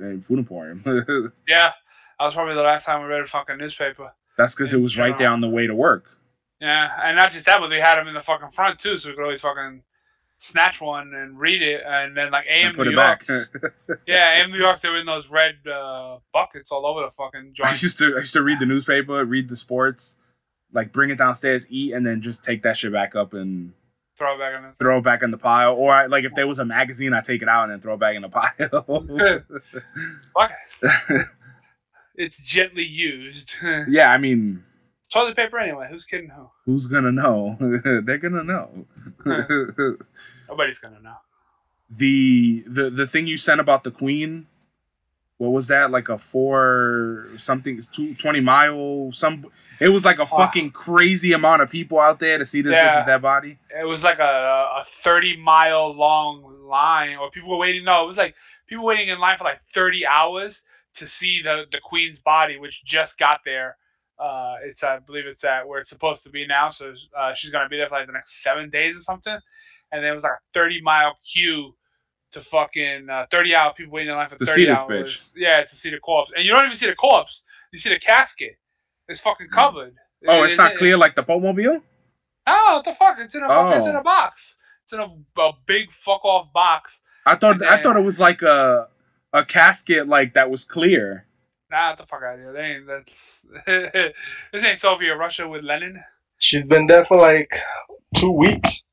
probably 0.02 0.20
Food 0.22 0.40
Emporium. 0.40 0.84
Yeah, 1.48 1.72
that 2.20 2.26
was 2.26 2.34
probably 2.34 2.56
the 2.56 2.62
last 2.62 2.86
time 2.86 3.02
we 3.02 3.08
read 3.08 3.22
a 3.22 3.26
fucking 3.28 3.58
newspaper. 3.58 4.12
That's 4.38 4.56
because 4.56 4.74
it 4.74 4.82
was 4.82 4.98
right 4.98 5.18
there 5.18 5.30
on 5.30 5.42
the 5.42 5.50
way 5.50 5.68
to 5.68 5.76
work. 5.76 6.06
Yeah, 6.60 6.90
and 7.04 7.16
not 7.18 7.32
just 7.32 7.46
that, 7.46 7.60
but 7.60 7.70
they 7.70 7.80
had 7.80 7.96
them 7.98 8.08
in 8.08 8.14
the 8.14 8.22
fucking 8.22 8.52
front 8.52 8.80
too, 8.80 8.98
so 8.98 9.10
we 9.10 9.16
could 9.16 9.24
always 9.24 9.42
fucking 9.42 9.84
snatch 10.40 10.80
one 10.82 11.14
and 11.16 11.40
read 11.40 11.62
it, 11.62 11.82
and 11.86 12.16
then 12.16 12.32
like 12.32 12.46
AM 12.50 12.76
put 12.76 12.86
New 12.88 12.92
it 12.92 12.96
York. 12.96 13.26
back. 13.28 13.48
yeah, 14.08 14.40
AM 14.40 14.52
New 14.52 14.58
York, 14.60 14.80
they 14.82 14.90
were 14.90 15.00
in 15.00 15.06
those 15.06 15.28
red 15.30 15.56
uh, 15.72 16.18
buckets 16.34 16.72
all 16.72 16.86
over 16.86 17.02
the 17.02 17.12
fucking 17.12 17.54
I 17.64 17.72
used 17.72 17.98
to 18.00 18.14
I 18.16 18.20
used 18.20 18.34
to 18.34 18.42
read 18.44 18.60
the 18.60 18.66
newspaper, 18.66 19.24
read 19.26 19.50
the 19.50 19.56
sports, 19.56 20.18
like 20.74 20.92
bring 20.92 21.10
it 21.12 21.18
downstairs, 21.18 21.66
eat, 21.70 21.94
and 21.94 22.06
then 22.06 22.22
just 22.22 22.44
take 22.44 22.64
that 22.64 22.78
shit 22.78 22.92
back 22.94 23.16
up 23.16 23.34
and 23.34 23.74
Throw 24.18 24.34
it 24.36 24.40
back 24.40 24.56
in. 24.58 24.64
the 24.64 24.72
throw 24.80 24.98
it 24.98 25.04
back 25.04 25.22
in 25.22 25.30
the 25.30 25.38
pile. 25.38 25.76
Or 25.76 25.92
I, 25.94 26.06
like 26.08 26.24
if 26.24 26.34
there 26.34 26.48
was 26.48 26.58
a 26.58 26.66
magazine, 26.66 27.14
I 27.14 27.22
take 27.22 27.44
it 27.44 27.48
out 27.48 27.64
and 27.66 27.72
then 27.74 27.80
throw 27.82 27.94
it 27.94 28.00
back 28.00 28.16
in 28.16 28.24
the 28.24 28.30
pile. 28.30 29.44
Fuck. 30.34 30.52
It's 32.18 32.38
gently 32.40 32.84
used. 32.84 33.52
yeah, 33.88 34.12
I 34.12 34.18
mean, 34.18 34.64
Toilet 35.14 35.36
paper 35.36 35.60
anyway. 35.60 35.88
Who's 35.90 36.04
kidding 36.04 36.30
who? 36.30 36.50
who's 36.66 36.88
gonna 36.88 37.12
know? 37.12 37.56
They're 38.04 38.18
gonna 38.18 38.44
know. 38.44 38.86
Nobody's 39.26 40.80
gonna 40.80 41.00
know. 41.02 41.18
the 41.90 42.64
the 42.68 42.90
the 42.90 43.08
thing 43.08 43.28
you 43.28 43.38
sent 43.38 43.62
about 43.62 43.84
the 43.84 43.92
queen 43.92 44.48
what 45.38 45.50
was 45.52 45.68
that 45.68 45.92
like 45.92 46.10
a 46.10 46.18
four 46.18 47.28
something 47.38 47.80
two, 47.94 48.14
20 48.16 48.40
mile 48.42 49.10
some 49.14 49.46
it 49.80 49.90
was 49.90 50.04
like 50.04 50.20
a 50.20 50.26
fucking 50.26 50.72
crazy 50.72 51.32
amount 51.32 51.62
of 51.62 51.70
people 51.70 52.00
out 52.00 52.20
there 52.20 52.38
to 52.40 52.44
see 52.44 52.62
this 52.62 52.74
Yeah. 52.74 53.06
dead 53.06 53.22
body 53.22 53.58
it 53.80 53.86
was 53.86 54.04
like 54.04 54.20
a, 54.20 54.24
a 54.82 54.84
30 55.04 55.38
mile 55.38 55.94
long 55.96 56.44
line 56.68 57.16
or 57.18 57.30
people 57.32 57.50
were 57.52 57.58
waiting 57.58 57.86
no 57.86 58.04
it 58.04 58.08
was 58.08 58.18
like 58.18 58.36
people 58.68 58.84
waiting 58.84 59.08
in 59.10 59.20
line 59.20 59.38
for 59.38 59.44
like 59.46 59.62
30 59.74 60.06
hours 60.08 60.64
to 60.98 61.08
see 61.08 61.42
the 61.44 61.64
the 61.72 61.80
queen's 61.84 62.20
body 62.20 62.58
which 62.58 62.84
just 62.86 63.18
got 63.18 63.40
there 63.46 63.78
uh 64.20 64.56
it's 64.64 64.84
i 64.84 64.98
believe 65.00 65.26
it's 65.26 65.44
at 65.44 65.68
where 65.68 65.80
it's 65.80 65.90
supposed 65.90 66.24
to 66.24 66.30
be 66.30 66.46
now 66.48 66.70
so 66.70 66.94
uh, 67.18 67.34
she's 67.36 67.52
gonna 67.52 67.70
be 67.70 67.78
there 67.78 67.88
for 67.88 67.96
like 67.98 68.08
the 68.08 68.14
next 68.14 68.42
seven 68.44 68.70
days 68.70 68.96
or 68.98 69.00
something 69.02 69.38
and 69.92 70.04
then 70.04 70.12
it 70.12 70.16
was 70.16 70.24
like 70.24 70.34
a 70.34 70.40
30 70.54 70.82
mile 70.82 71.18
queue 71.32 71.74
to 72.32 72.42
fucking 72.42 73.10
uh, 73.10 73.26
30 73.32 73.56
hour 73.56 73.74
people 73.78 73.94
waiting 73.94 74.10
in 74.12 74.16
line 74.18 74.28
for 74.30 74.36
To 74.38 74.46
30 74.46 74.56
see 74.56 74.66
this 74.66 74.80
hours 74.80 74.90
bitch. 74.90 75.32
yeah 75.38 75.64
to 75.64 75.76
see 75.76 75.90
the 75.92 76.00
corpse 76.00 76.32
and 76.36 76.44
you 76.46 76.54
don't 76.54 76.66
even 76.66 76.76
see 76.78 76.88
the 76.88 76.96
corpse 76.96 77.42
you 77.72 77.80
see 77.80 77.90
the 77.90 78.00
casket 78.00 78.58
it's 79.08 79.20
fucking 79.20 79.48
covered 79.50 79.94
oh 80.28 80.44
it's 80.44 80.58
not 80.58 80.74
It- 80.74 80.78
clear 80.80 80.98
like 80.98 81.16
the 81.16 81.24
Pope 81.24 81.42
mobile 81.44 81.82
Oh, 82.50 82.76
what 82.76 82.86
the 82.86 82.96
fuck? 82.96 83.18
It's 83.20 83.36
in 83.36 83.44
a 83.44 83.48
fucking, 83.50 83.80
it's 83.80 83.88
in 83.88 83.96
Oh. 83.98 84.00
a 84.00 84.04
box. 84.04 84.56
It's 84.86 84.94
in 84.94 85.02
a, 85.02 85.42
a 85.42 85.52
big 85.66 85.92
fuck 85.92 86.24
off 86.24 86.48
box. 86.54 87.02
i 87.26 87.36
thought 87.36 87.62
i 87.62 87.82
thought 87.84 87.98
it 87.98 88.04
was 88.06 88.22
like 88.22 88.42
a 88.42 88.88
a 89.34 89.44
casket 89.46 90.08
like 90.08 90.34
that 90.34 90.50
was 90.50 90.66
clear 90.66 91.26
Nah, 91.70 91.92
get 91.92 91.98
the 92.00 92.06
fuck 92.06 92.24
out 92.24 92.36
of 92.36 92.40
here. 92.40 92.54
They 92.54 92.62
ain't 92.62 92.88
that's 92.88 94.14
this 94.54 94.64
ain't 94.64 94.80
Soviet 94.80 95.18
Russia 95.18 95.48
with 95.48 95.64
Lenin. 95.64 96.02
She's 96.38 96.66
been 96.66 96.88
there 96.88 97.06
for 97.06 97.18
like 97.18 97.52
two 98.16 98.32
weeks. 98.32 98.84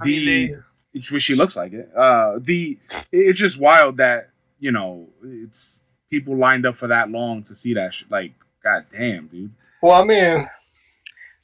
I 0.00 0.04
mean, 0.04 0.50
the 0.92 1.02
which 1.12 1.22
she 1.22 1.34
looks 1.34 1.56
like 1.56 1.72
it 1.72 1.90
uh 1.96 2.38
the 2.40 2.78
it's 3.12 3.38
just 3.38 3.60
wild 3.60 3.98
that 3.98 4.30
you 4.58 4.72
know 4.72 5.08
it's 5.22 5.84
people 6.10 6.36
lined 6.36 6.66
up 6.66 6.74
for 6.74 6.88
that 6.88 7.10
long 7.10 7.42
to 7.44 7.54
see 7.54 7.74
that 7.74 7.94
shit 7.94 8.10
like 8.10 8.32
god 8.62 8.86
damn 8.90 9.26
dude 9.28 9.52
Well, 9.82 10.00
I 10.00 10.04
mean, 10.04 10.48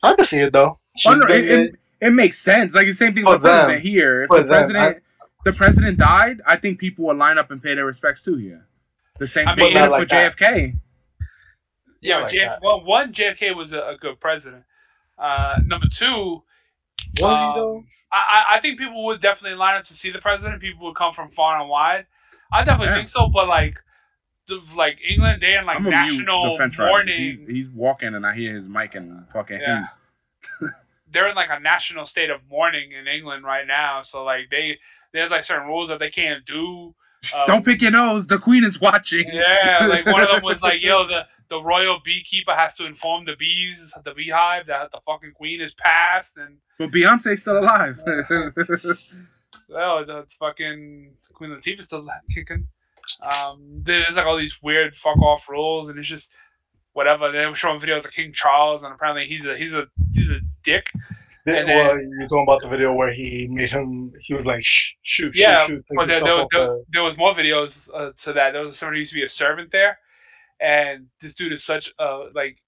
I 0.03 0.15
can 0.15 0.25
see 0.25 0.41
it 0.41 0.53
though. 0.53 0.79
She's 0.97 1.17
no, 1.17 1.27
it, 1.27 1.45
it, 1.45 1.75
it 2.01 2.11
makes 2.11 2.39
sense. 2.39 2.75
Like 2.75 2.87
the 2.87 2.93
same 2.93 3.15
thing 3.15 3.25
For 3.25 3.33
with 3.33 3.43
the 3.43 3.49
president 3.49 3.83
here. 3.83 4.23
If 4.23 4.29
For 4.29 4.39
the 4.39 4.43
them, 4.45 4.49
president, 4.49 5.03
the 5.45 5.53
president 5.53 5.99
died, 5.99 6.41
I 6.47 6.57
think 6.57 6.79
people 6.79 7.05
would 7.07 7.17
line 7.17 7.39
up 7.39 7.51
and 7.51 7.63
pay 7.63 7.75
their 7.75 7.87
respects 7.87 8.23
too 8.23 8.37
here. 8.37 8.67
The 9.19 9.27
same 9.27 9.47
I 9.49 9.55
thing 9.55 9.65
mean, 9.65 9.73
here 9.73 9.89
not 9.89 10.01
for 10.01 10.07
that. 10.07 10.37
JFK. 10.37 10.79
Yeah, 12.01 12.19
like 12.19 12.33
JF, 12.35 12.59
well, 12.63 12.85
one 12.85 13.13
JFK 13.13 13.55
was 13.57 13.73
a, 13.73 13.79
a 13.81 13.97
good 13.99 14.21
president. 14.21 14.65
Uh, 15.17 15.57
number 15.65 15.87
two, 15.91 16.43
was 17.21 17.39
he 17.39 17.45
um, 17.45 17.55
though? 17.55 17.85
I, 18.13 18.17
I- 18.51 18.57
I 18.57 18.61
think 18.61 18.79
people 18.79 19.05
would 19.07 19.21
definitely 19.21 19.57
line 19.57 19.77
up 19.77 19.85
to 19.87 19.95
see 19.95 20.11
the 20.11 20.19
president. 20.19 20.61
People 20.61 20.87
would 20.87 20.97
come 20.97 21.15
from 21.15 21.31
far 21.31 21.61
and 21.61 21.69
wide. 21.69 22.07
I 22.53 22.63
definitely 22.65 22.89
Yeah. 22.89 22.97
think 22.97 23.09
so, 23.09 23.29
but 23.29 23.49
like, 23.49 23.79
the, 24.47 24.61
like 24.77 24.99
England, 25.09 25.41
they 25.43 25.57
in 25.57 25.65
like 25.65 25.77
I'm 25.79 25.85
national 25.85 26.53
the 26.53 26.59
fence 26.59 26.79
mourning. 26.79 27.15
He's, 27.47 27.49
he's 27.49 27.69
walking 27.71 28.15
and 28.15 28.27
I 28.27 28.35
hear 28.35 28.55
his 28.55 28.69
mic 28.69 28.95
and 28.95 29.27
fucking 29.31 29.61
Yeah. 29.61 29.87
they're 31.13 31.29
in 31.29 31.35
like 31.35 31.49
a 31.51 31.59
national 31.61 32.05
state 32.05 32.29
of 32.29 32.41
mourning 32.51 32.93
in 32.93 33.07
England 33.07 33.45
right 33.45 33.67
now. 33.67 34.03
So 34.03 34.23
like 34.25 34.51
they 34.51 34.79
there's 35.15 35.31
like 35.31 35.45
certain 35.45 35.67
rules 35.67 35.89
that 35.89 36.01
they 36.01 36.11
can't 36.11 36.45
do. 36.45 36.95
Um, 37.35 37.47
Don't 37.47 37.65
pick 37.65 37.81
your 37.81 37.93
nose. 37.93 38.27
The 38.27 38.39
queen 38.39 38.65
is 38.65 38.81
watching. 38.81 39.27
Yeah, 39.33 39.87
like 39.87 40.05
one 40.05 40.21
of 40.21 40.31
them 40.31 40.43
was 40.43 40.61
like, 40.61 40.83
yo, 40.83 41.07
the 41.09 41.23
the 41.49 41.63
royal 41.63 42.01
beekeeper 42.05 42.55
has 42.55 42.75
to 42.75 42.85
inform 42.85 43.25
the 43.25 43.37
bees, 43.39 43.93
the 44.05 44.13
beehive, 44.13 44.67
that 44.67 44.91
the 44.93 45.01
fucking 45.07 45.33
queen 45.33 45.61
is 45.61 45.73
passed, 45.75 46.37
and 46.37 46.59
But 46.79 46.91
Beyonce's 46.91 47.43
still 47.43 47.59
alive. 47.59 48.03
well, 49.69 50.05
the 50.05 50.27
fucking 50.39 51.13
Queen 51.33 51.51
Latifah's 51.51 51.85
still 51.85 52.07
kicking. 52.35 52.69
Um, 53.21 53.83
there's 53.83 54.17
like 54.17 54.27
all 54.27 54.39
these 54.39 54.57
weird 54.63 54.97
fuck 54.97 55.19
off 55.19 55.49
rules, 55.49 55.89
and 55.89 55.99
it's 55.99 56.09
just 56.09 56.31
whatever. 56.93 57.31
They 57.31 57.47
were 57.47 57.55
showing 57.55 57.81
videos 57.81 58.05
of 58.05 58.13
King 58.13 58.33
Charles, 58.33 58.83
and 58.83 58.93
apparently 58.93 59.27
he's 59.27 59.47
a 59.47 59.57
he's 59.57 59.75
a 59.75 59.87
he's 60.13 60.31
a 60.31 60.41
dick. 60.65 60.91
And 61.47 61.69
then- 61.69 61.77
well, 61.87 61.99
you're 62.01 62.27
talking 62.27 62.45
about 62.49 62.63
the 62.63 62.69
video 62.69 62.93
where 62.93 63.13
he 63.13 63.49
made 63.51 63.71
him. 63.71 64.13
He 64.21 64.33
was 64.35 64.47
like, 64.47 64.65
shh, 64.65 64.93
shoot, 65.03 65.35
Yeah, 65.37 65.67
shoot, 65.67 65.77
shoot. 65.77 65.85
but 65.97 66.09
there, 66.09 66.21
taking 66.21 66.27
there, 66.37 66.39
stuff 66.39 66.49
there, 66.53 66.67
the- 66.67 66.85
there 66.93 67.03
was 67.03 67.17
more 67.19 67.33
videos 67.35 67.89
uh, 67.95 68.13
to 68.23 68.33
that. 68.35 68.53
There 68.53 68.63
was 68.63 68.79
somebody 68.79 68.99
who 68.99 69.01
used 69.01 69.11
to 69.13 69.17
be 69.17 69.25
a 69.25 69.29
servant 69.29 69.71
there, 69.73 69.99
and 70.61 71.07
this 71.21 71.35
dude 71.35 71.53
is 71.53 71.65
such 71.65 71.93
a 71.99 72.29
like. 72.35 72.59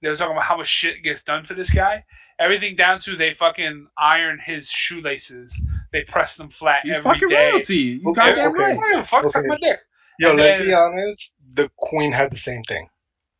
They 0.00 0.08
were 0.08 0.16
talking 0.16 0.32
about 0.32 0.44
how 0.44 0.56
much 0.56 0.66
shit 0.68 1.04
gets 1.04 1.22
done 1.22 1.44
for 1.44 1.54
this 1.54 1.70
guy. 1.70 2.04
Everything 2.40 2.74
down 2.74 2.98
to 3.02 3.14
they 3.14 3.34
fucking 3.34 3.86
iron 3.96 4.40
his 4.44 4.68
shoelaces. 4.68 5.56
They 5.92 6.02
press 6.02 6.34
them 6.34 6.48
flat 6.48 6.80
He's 6.82 6.96
every 6.96 7.12
fucking 7.12 7.28
day. 7.28 7.50
royalty. 7.52 7.76
You 8.02 8.10
Okay, 8.10 8.20
goddamn 8.20 8.48
okay. 8.50 8.58
right. 8.58 8.70
I 8.72 8.74
don't 8.80 8.90
give 8.90 8.98
a 9.00 9.04
fuck, 9.04 9.28
suck 9.28 9.36
Okay. 9.40 9.46
my 9.48 9.56
dick. 9.62 9.78
Yo, 10.18 10.30
and 10.30 10.38
let's 10.40 10.48
then- 10.58 10.66
be 10.66 10.72
honest. 10.74 11.34
The 11.54 11.70
queen 11.76 12.10
had 12.10 12.32
the 12.32 12.36
same 12.38 12.64
thing. 12.64 12.88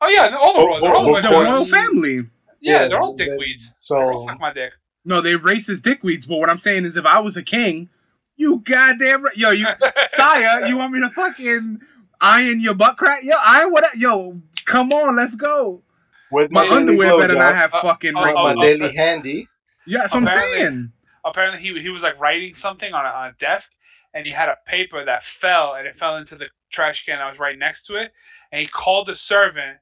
Oh 0.03 0.09
yeah, 0.09 0.37
all 0.41 0.55
the 0.55 0.61
Oh, 0.61 0.67
royal. 0.67 0.81
They're 0.83 0.95
oh, 0.95 0.97
oh, 1.11 1.15
the 1.17 1.29
The 1.29 1.35
royal 1.35 1.45
royal. 1.53 1.67
family. 1.67 2.23
Yeah, 2.63 2.83
yeah, 2.83 2.89
they're 2.89 3.01
all 3.01 3.17
they- 3.17 3.27
dickweeds. 3.29 3.65
So 3.79 4.25
Suck 4.27 4.41
my 4.41 4.53
dick. 4.53 4.73
No, 5.05 5.21
they're 5.21 5.39
racist 5.39 5.83
dickweeds. 5.83 6.29
But 6.29 6.39
what 6.39 6.49
I'm 6.49 6.59
saying 6.61 6.85
is, 6.85 6.97
if 6.97 7.05
I 7.05 7.19
was 7.19 7.37
a 7.37 7.43
king, 7.43 7.91
you 8.37 8.59
goddamn 8.61 9.25
right. 9.25 9.37
Yo, 9.37 9.51
you 9.51 9.67
sire, 10.07 10.67
you 10.67 10.77
want 10.77 10.93
me 10.93 11.01
to 11.01 11.11
fucking 11.11 11.81
iron 12.21 12.61
your 12.61 12.75
butt 12.75 12.97
crack? 12.97 13.25
Yo, 13.25 13.35
I 13.45 13.67
what? 13.67 13.85
Yo, 13.97 14.41
come 14.65 14.93
on, 14.93 15.17
let's 15.17 15.35
go. 15.35 15.83
with 16.31 16.53
My 16.53 16.65
Yeah, 16.65 16.71
underwear 16.75 17.19
better 17.19 17.35
not 17.35 17.55
have 17.57 17.75
Uh, 17.75 17.83
fucking 17.83 18.17
uh, 18.17 18.21
with 18.23 18.35
oh, 18.37 18.55
my 18.55 18.65
daily 18.65 18.95
handy. 18.95 19.49
Yeah, 19.87 19.99
that's 19.99 20.15
what 20.15 20.23
I'm 20.29 20.29
saying. 20.29 20.93
apparently 21.25 21.61
he 21.61 21.81
he 21.83 21.89
was 21.89 22.03
like 22.03 22.19
writing 22.21 22.55
something 22.55 22.95
on 22.95 23.05
a, 23.05 23.09
on 23.09 23.29
a 23.31 23.33
desk 23.41 23.73
and 24.15 24.25
he 24.25 24.33
had 24.33 24.49
a 24.49 24.57
paper 24.67 25.05
that 25.05 25.25
fell 25.25 25.75
and 25.75 25.87
it 25.87 25.97
fell 25.97 26.17
into 26.17 26.37
the 26.37 26.47
trash 26.71 27.05
can 27.05 27.19
that 27.19 27.29
was 27.29 27.39
right 27.41 27.59
next 27.59 27.87
to 27.87 27.97
it 27.97 28.13
and 28.53 28.61
he 28.61 28.67
called 28.69 29.09
the 29.09 29.15
servant 29.17 29.79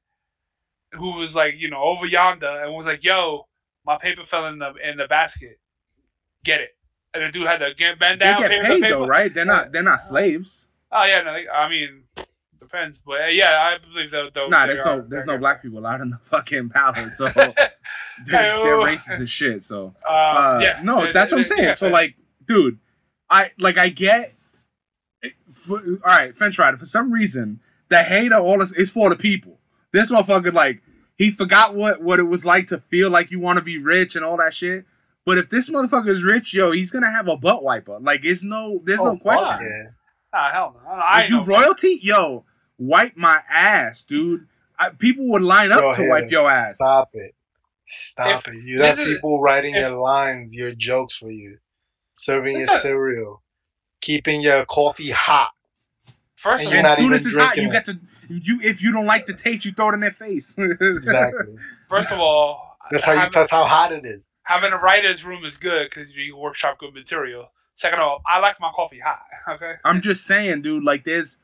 who 0.95 1.13
was 1.19 1.35
like 1.35 1.55
you 1.59 1.71
know 1.71 1.83
over 1.83 2.07
yonder 2.07 2.63
and 2.65 2.75
was 2.75 2.87
like 2.87 3.05
yo 3.05 3.47
my 3.87 3.97
paper 3.99 4.25
fell 4.25 4.47
in 4.47 4.59
the 4.59 4.73
in 4.89 4.97
the 4.97 5.07
basket 5.09 5.59
get 6.45 6.61
it 6.61 6.71
and 7.15 7.23
the 7.25 7.29
dude 7.31 7.47
had 7.47 7.59
to 7.59 7.71
get 7.77 7.99
bend 7.99 8.21
They 8.21 8.27
down 8.27 8.41
get 8.41 8.51
paper, 8.51 8.65
paid 8.65 8.83
paper. 8.83 8.95
though, 8.99 9.07
right? 9.07 9.33
They're 9.33 9.45
not. 9.45 9.73
They're 9.73 9.83
not 9.83 10.01
slaves. 10.01 10.69
oh 10.93 11.05
yeah 11.05 11.23
no 11.23 11.33
they, 11.33 11.49
I 11.49 11.69
mean 11.69 12.05
depends 12.59 13.01
but 13.05 13.21
uh, 13.23 13.27
yeah 13.27 13.51
I 13.53 13.79
believe 13.85 14.11
they'll, 14.11 14.31
they'll 14.35 14.49
Nah, 14.51 14.67
they 14.67 14.75
there's 14.75 14.85
no. 14.85 15.05
There's 15.09 15.27
no 15.27 15.39
black 15.39 15.63
people 15.63 15.85
out 15.87 16.01
in 16.01 16.11
the 16.11 16.19
fucking 16.23 16.69
palace, 16.71 17.17
so 17.19 17.29
they're, 17.35 17.55
they're 18.27 18.77
racist 18.77 19.21
as 19.23 19.31
shit. 19.31 19.63
So 19.63 19.95
uh, 20.09 20.13
Uh, 20.13 20.61
yeah 20.63 20.81
no, 20.83 21.07
they- 21.07 21.13
that's 21.13 21.33
what 21.33 21.39
I'm 21.39 21.45
saying. 21.45 21.63
yeah, 21.65 21.75
so 21.75 21.89
like, 21.89 22.17
dude, 22.47 22.79
I 23.29 23.51
like 23.59 23.79
I 23.79 23.89
get. 23.89 24.35
For, 25.51 25.79
all 25.79 25.99
right, 26.07 26.35
fence 26.35 26.59
rider. 26.59 26.77
For 26.79 26.87
some 26.87 27.13
reason, 27.13 27.61
the 27.89 28.03
hate 28.03 28.33
of 28.33 28.43
all 28.43 28.59
this 28.59 28.73
is 28.73 28.91
for 28.91 29.11
the 29.11 29.17
people. 29.17 29.59
This 29.93 30.11
motherfucker, 30.11 30.53
like, 30.53 30.83
he 31.17 31.31
forgot 31.31 31.75
what 31.75 32.01
what 32.03 32.19
it 32.19 32.25
was 32.25 32.47
like 32.47 32.67
to 32.69 32.79
feel 32.79 33.11
like 33.11 33.31
you 33.31 33.41
want 33.41 33.59
to 33.59 33.63
be 33.63 33.79
rich 33.79 34.17
and 34.17 34.25
all 34.25 34.37
that 34.39 34.55
shit. 34.55 34.85
But 35.27 35.37
if 35.39 35.51
this 35.51 35.69
motherfucker 35.69 36.09
is 36.09 36.25
rich, 36.25 36.55
yo, 36.55 36.71
he's 36.73 36.91
gonna 36.91 37.11
have 37.11 37.29
a 37.29 37.37
butt 37.37 37.63
wiper. 37.63 37.99
Like, 38.01 38.25
it's 38.25 38.43
no, 38.43 38.81
there's 38.85 39.01
no 39.03 39.11
Oh, 39.11 39.17
question. 39.19 39.47
fuck 39.47 39.61
yeah. 39.61 39.91
ah, 40.33 40.51
hell 40.53 40.81
no 40.85 40.91
I 40.91 41.23
if 41.25 41.29
you 41.31 41.37
know 41.37 41.45
royalty, 41.45 41.99
yo, 42.03 42.45
wipe 42.79 43.17
my 43.17 43.41
ass, 43.51 44.05
dude. 44.05 44.47
I, 44.79 44.89
people 44.91 45.29
would 45.29 45.43
line 45.43 45.73
up 45.73 45.83
Yo, 45.83 45.93
to 45.93 45.97
Hayden, 45.99 46.09
wipe 46.11 46.31
your 46.31 46.51
ass. 46.51 46.77
Stop 46.77 47.11
it. 47.13 47.35
Stop 47.85 48.49
it. 48.49 48.55
You 48.65 48.81
have 48.83 48.97
this 48.97 49.07
is- 49.09 49.15
people 49.17 49.41
writing 49.43 49.75
if- 49.75 49.81
your 49.81 50.01
lines, 50.01 50.53
your 50.55 50.73
jokes 50.75 51.17
for 51.17 51.31
you, 51.31 51.59
serving 52.15 52.57
your 52.59 52.67
cereal, 52.69 53.43
keeping 54.01 54.41
your 54.41 54.65
coffee 54.65 55.11
hot. 55.11 55.51
First 56.41 56.65
and 56.65 56.73
of 56.75 56.85
all 56.87 56.91
as 56.93 56.99
soon 56.99 57.13
as 57.13 57.27
it's 57.27 57.37
hot, 57.37 57.55
drinking 57.55 57.63
you 57.65 57.69
it. 57.71 57.73
get 57.73 57.85
to 57.87 57.99
you. 58.29 58.61
If 58.63 58.83
you 58.83 58.93
don't 58.93 59.07
like 59.07 59.27
the 59.27 59.35
taste, 59.35 59.65
you 59.65 59.73
throw 59.73 59.91
it 59.91 59.95
in 59.95 60.01
their 60.01 60.11
face. 60.11 60.57
Exactly. 60.81 61.57
first 61.89 62.11
of 62.11 62.19
all 62.19 62.77
That's 62.91 63.05
how 63.05 63.13
you, 63.13 63.19
having- 63.19 63.33
that's 63.35 63.51
how 63.51 63.65
hot 63.65 63.93
it 63.93 64.05
is. 64.05 64.25
having 64.45 64.73
a 64.73 64.77
writer's 64.79 65.25
room 65.25 65.45
is 65.45 65.57
good 65.57 65.89
because 65.91 66.11
you 66.13 66.33
can 66.33 66.41
workshop 66.41 66.79
good 66.79 66.95
material. 66.95 67.51
Second 67.75 68.01
of 68.01 68.05
all, 68.09 68.23
I 68.27 68.41
like 68.41 68.61
my 68.61 68.71
coffee 68.75 68.99
hot. 69.01 69.21
Okay. 69.55 69.75
I'm 69.85 70.01
just 70.03 70.27
saying, 70.27 70.63
dude. 70.63 70.85
Like, 70.85 71.05
there's, 71.05 71.39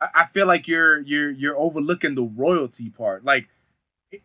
I, 0.00 0.08
I 0.22 0.26
feel 0.26 0.46
like 0.46 0.66
you're 0.66 0.98
you're 1.00 1.30
you're 1.30 1.56
overlooking 1.58 2.14
the 2.14 2.22
royalty 2.22 2.88
part. 2.90 3.24
Like, 3.24 3.48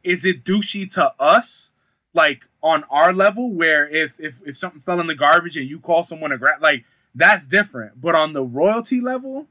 is 0.04 0.24
it 0.26 0.44
douchey 0.46 0.90
to 0.96 1.14
us? 1.20 1.72
Like 2.16 2.44
on 2.62 2.84
our 2.92 3.12
level, 3.12 3.52
where 3.52 3.88
if 3.90 4.20
if 4.20 4.40
if 4.46 4.56
something 4.56 4.80
fell 4.80 5.00
in 5.00 5.08
the 5.08 5.16
garbage 5.16 5.58
and 5.58 5.68
you 5.68 5.80
call 5.80 6.04
someone 6.04 6.32
a 6.32 6.38
gra- 6.38 6.60
like 6.62 6.86
that's 7.16 7.46
different. 7.48 8.00
But 8.00 8.14
on 8.16 8.34
the 8.34 8.44
royalty 8.44 9.02
level, 9.02 9.48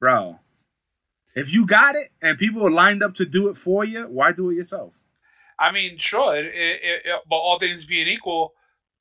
bro, 0.00 0.38
if 1.34 1.52
you 1.52 1.66
got 1.66 1.94
it 1.94 2.08
and 2.22 2.38
people 2.38 2.66
are 2.66 2.70
lined 2.70 3.02
up 3.02 3.14
to 3.14 3.26
do 3.26 3.48
it 3.48 3.56
for 3.56 3.84
you, 3.84 4.02
why 4.04 4.32
do 4.32 4.50
it 4.50 4.54
yourself? 4.54 4.94
I 5.58 5.72
mean, 5.72 5.98
sure, 5.98 6.36
it, 6.36 6.46
it, 6.46 6.50
it, 6.52 7.02
it- 7.04 7.22
but 7.28 7.36
all 7.36 7.58
things 7.58 7.84
being 7.84 8.08
equal, 8.08 8.52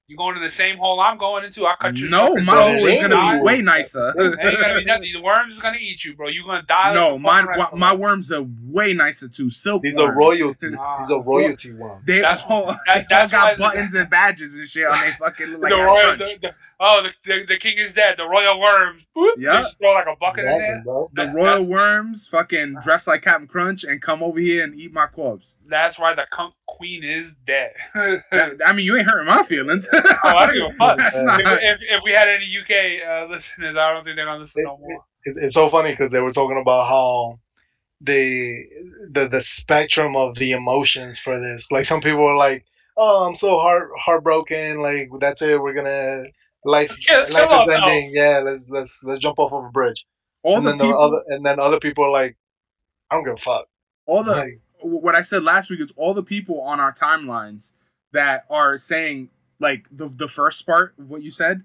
you're 0.07 0.17
going 0.17 0.35
to 0.35 0.41
the 0.41 0.49
same 0.49 0.77
hole 0.77 1.01
I'm 1.01 1.17
going 1.17 1.43
into. 1.43 1.65
I 1.65 1.75
cut 1.81 1.95
you. 1.97 2.07
No, 2.09 2.27
fucking 2.29 2.45
my 2.45 2.61
hole 2.61 2.87
is 2.87 2.95
gonna 2.97 3.09
die. 3.09 3.37
be 3.39 3.43
way 3.43 3.61
nicer. 3.61 4.07
Ain't 4.17 4.37
gonna 4.41 4.77
be 4.79 4.85
nothing. 4.85 5.11
The 5.13 5.21
worms 5.21 5.55
is 5.55 5.59
gonna 5.59 5.77
eat 5.81 6.05
you, 6.05 6.15
bro. 6.15 6.29
You 6.29 6.45
gonna 6.45 6.63
die. 6.63 6.93
no, 6.93 7.13
the 7.13 7.19
my 7.19 7.43
fucking 7.43 7.77
my 7.77 7.93
worms 7.93 8.31
are 8.31 8.45
way 8.63 8.93
nicer 8.93 9.27
too. 9.27 9.49
Silk 9.49 9.81
These 9.83 9.95
are 9.97 10.15
worms. 10.17 10.39
royalty. 10.39 10.69
Nah. 10.69 10.99
These 11.01 11.11
are 11.11 11.21
royalty 11.21 11.73
ones. 11.73 12.03
They 12.05 12.21
That's- 12.21 12.41
all, 12.47 12.67
that- 12.87 13.05
they 13.09 13.15
all 13.17 13.27
got 13.27 13.59
why- 13.59 13.67
buttons 13.67 13.95
and 13.95 14.09
badges 14.09 14.57
and 14.57 14.67
shit 14.69 14.87
on 14.87 14.97
they 15.01 15.11
fucking 15.19 15.47
look 15.51 15.61
like 15.63 15.71
the 15.71 15.75
that 15.75 15.83
royal, 15.83 16.15
crunch. 16.15 16.31
the, 16.35 16.39
the, 16.39 16.55
oh, 16.79 17.01
the, 17.03 17.09
the, 17.25 17.45
the 17.47 17.57
king 17.57 17.77
is 17.77 17.93
dead. 17.93 18.15
The 18.17 18.25
royal 18.25 18.59
worms. 18.59 19.03
Yeah. 19.37 19.57
They 19.57 19.61
just 19.63 19.77
throw 19.79 19.93
like 19.93 20.05
a 20.07 20.15
bucket 20.19 20.45
in 20.45 20.51
Exactly, 20.51 20.67
there. 20.73 20.81
bro. 20.83 21.09
The 21.13 21.25
That- 21.25 21.33
royal 21.35 21.63
worms 21.63 22.27
fucking 22.27 22.77
dress 22.83 23.07
like 23.07 23.21
Captain 23.23 23.47
Crunch 23.47 23.83
and 23.83 24.01
come 24.01 24.21
over 24.21 24.39
here 24.39 24.63
and 24.63 24.75
eat 24.75 24.93
my 24.93 25.07
corpse. 25.07 25.57
That's 25.67 25.97
why 25.97 26.13
the 26.13 26.25
con- 26.31 26.53
queen 26.67 27.03
is 27.03 27.35
dead. 27.45 27.73
That- 27.93 28.61
I 28.65 28.73
mean, 28.73 28.85
you 28.85 28.95
ain't 28.97 29.07
hurting 29.07 29.27
my 29.27 29.43
feelings. 29.43 29.89
oh, 29.93 30.01
I 30.23 30.45
don't 30.45 30.55
give 30.55 30.65
a 30.65 30.73
fuck. 30.77 30.97
That's 30.97 31.17
if, 31.17 31.25
not. 31.25 31.41
if, 31.41 31.79
if 31.81 32.03
we 32.03 32.11
had 32.11 32.29
any 32.29 32.45
UK 32.61 33.07
uh, 33.07 33.31
listeners, 33.31 33.75
I 33.75 33.93
don't 33.93 34.03
think 34.03 34.15
they're 34.15 34.25
gonna 34.25 34.39
listen 34.39 34.63
no 34.63 34.77
more. 34.77 35.03
It, 35.25 35.35
it's 35.37 35.55
so 35.55 35.69
funny 35.69 35.91
because 35.91 36.11
they 36.11 36.19
were 36.19 36.31
talking 36.31 36.59
about 36.61 36.87
how 36.87 37.39
they 38.01 38.67
the 39.11 39.27
the 39.27 39.41
spectrum 39.41 40.15
of 40.15 40.35
the 40.35 40.51
emotions 40.51 41.17
for 41.23 41.39
this. 41.39 41.71
Like 41.71 41.85
some 41.85 42.01
people 42.01 42.23
are 42.25 42.37
like, 42.37 42.65
"Oh, 42.95 43.25
I'm 43.27 43.35
so 43.35 43.57
heart 43.59 43.89
heartbroken. 43.99 44.81
Like 44.81 45.09
that's 45.19 45.41
it. 45.41 45.59
We're 45.59 45.73
gonna 45.73 46.25
life 46.65 46.89
Let's 46.89 47.05
kill- 47.05 47.19
let's 47.19 47.31
life 47.31 47.49
is 47.63 47.69
ending. 47.69 47.83
ourselves." 47.83 48.15
Yeah, 48.15 48.39
let's 48.39 48.69
let's 48.69 49.03
let's 49.03 49.21
jump 49.21 49.39
off 49.39 49.51
of 49.53 49.65
a 49.65 49.69
bridge." 49.69 50.05
all 50.43 50.57
and 50.57 50.65
the 50.65 50.71
then 50.71 50.79
people, 50.79 50.91
the 50.93 50.97
other 50.99 51.23
and 51.27 51.45
then 51.45 51.59
other 51.59 51.79
people 51.79 52.05
are 52.05 52.11
like, 52.11 52.37
"I 53.09 53.15
don't 53.15 53.23
give 53.25 53.33
a 53.33 53.37
fuck." 53.37 53.67
all 54.05 54.23
the 54.23 54.31
Like, 54.31 54.59
what 54.81 55.15
I 55.15 55.21
said 55.21 55.43
last 55.43 55.69
week 55.69 55.81
is 55.81 55.91
all 55.97 56.13
the 56.13 56.23
people 56.23 56.61
on 56.61 56.79
our 56.79 56.93
timelines 56.93 57.73
that 58.13 58.45
are 58.49 58.77
saying 58.77 59.29
like 59.59 59.87
the 59.91 60.07
the 60.07 60.27
first 60.27 60.65
part 60.65 60.93
of 60.99 61.09
what 61.09 61.23
you 61.23 61.31
said. 61.31 61.63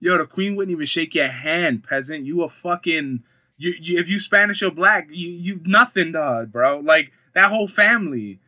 Yo, 0.00 0.16
the 0.16 0.26
queen 0.26 0.54
wouldn't 0.56 0.72
even 0.72 0.86
shake 0.86 1.14
your 1.14 1.28
hand, 1.28 1.82
peasant. 1.84 2.24
You 2.24 2.42
a 2.42 2.48
fucking 2.48 3.22
you, 3.56 3.74
you 3.80 3.98
if 3.98 4.08
you 4.08 4.18
Spanish 4.18 4.62
or 4.62 4.70
black, 4.70 5.08
you 5.10 5.28
you 5.28 5.60
nothing, 5.64 6.12
dog, 6.12 6.52
bro. 6.52 6.78
Like 6.78 7.12
that 7.34 7.50
whole 7.50 7.68
family. 7.68 8.40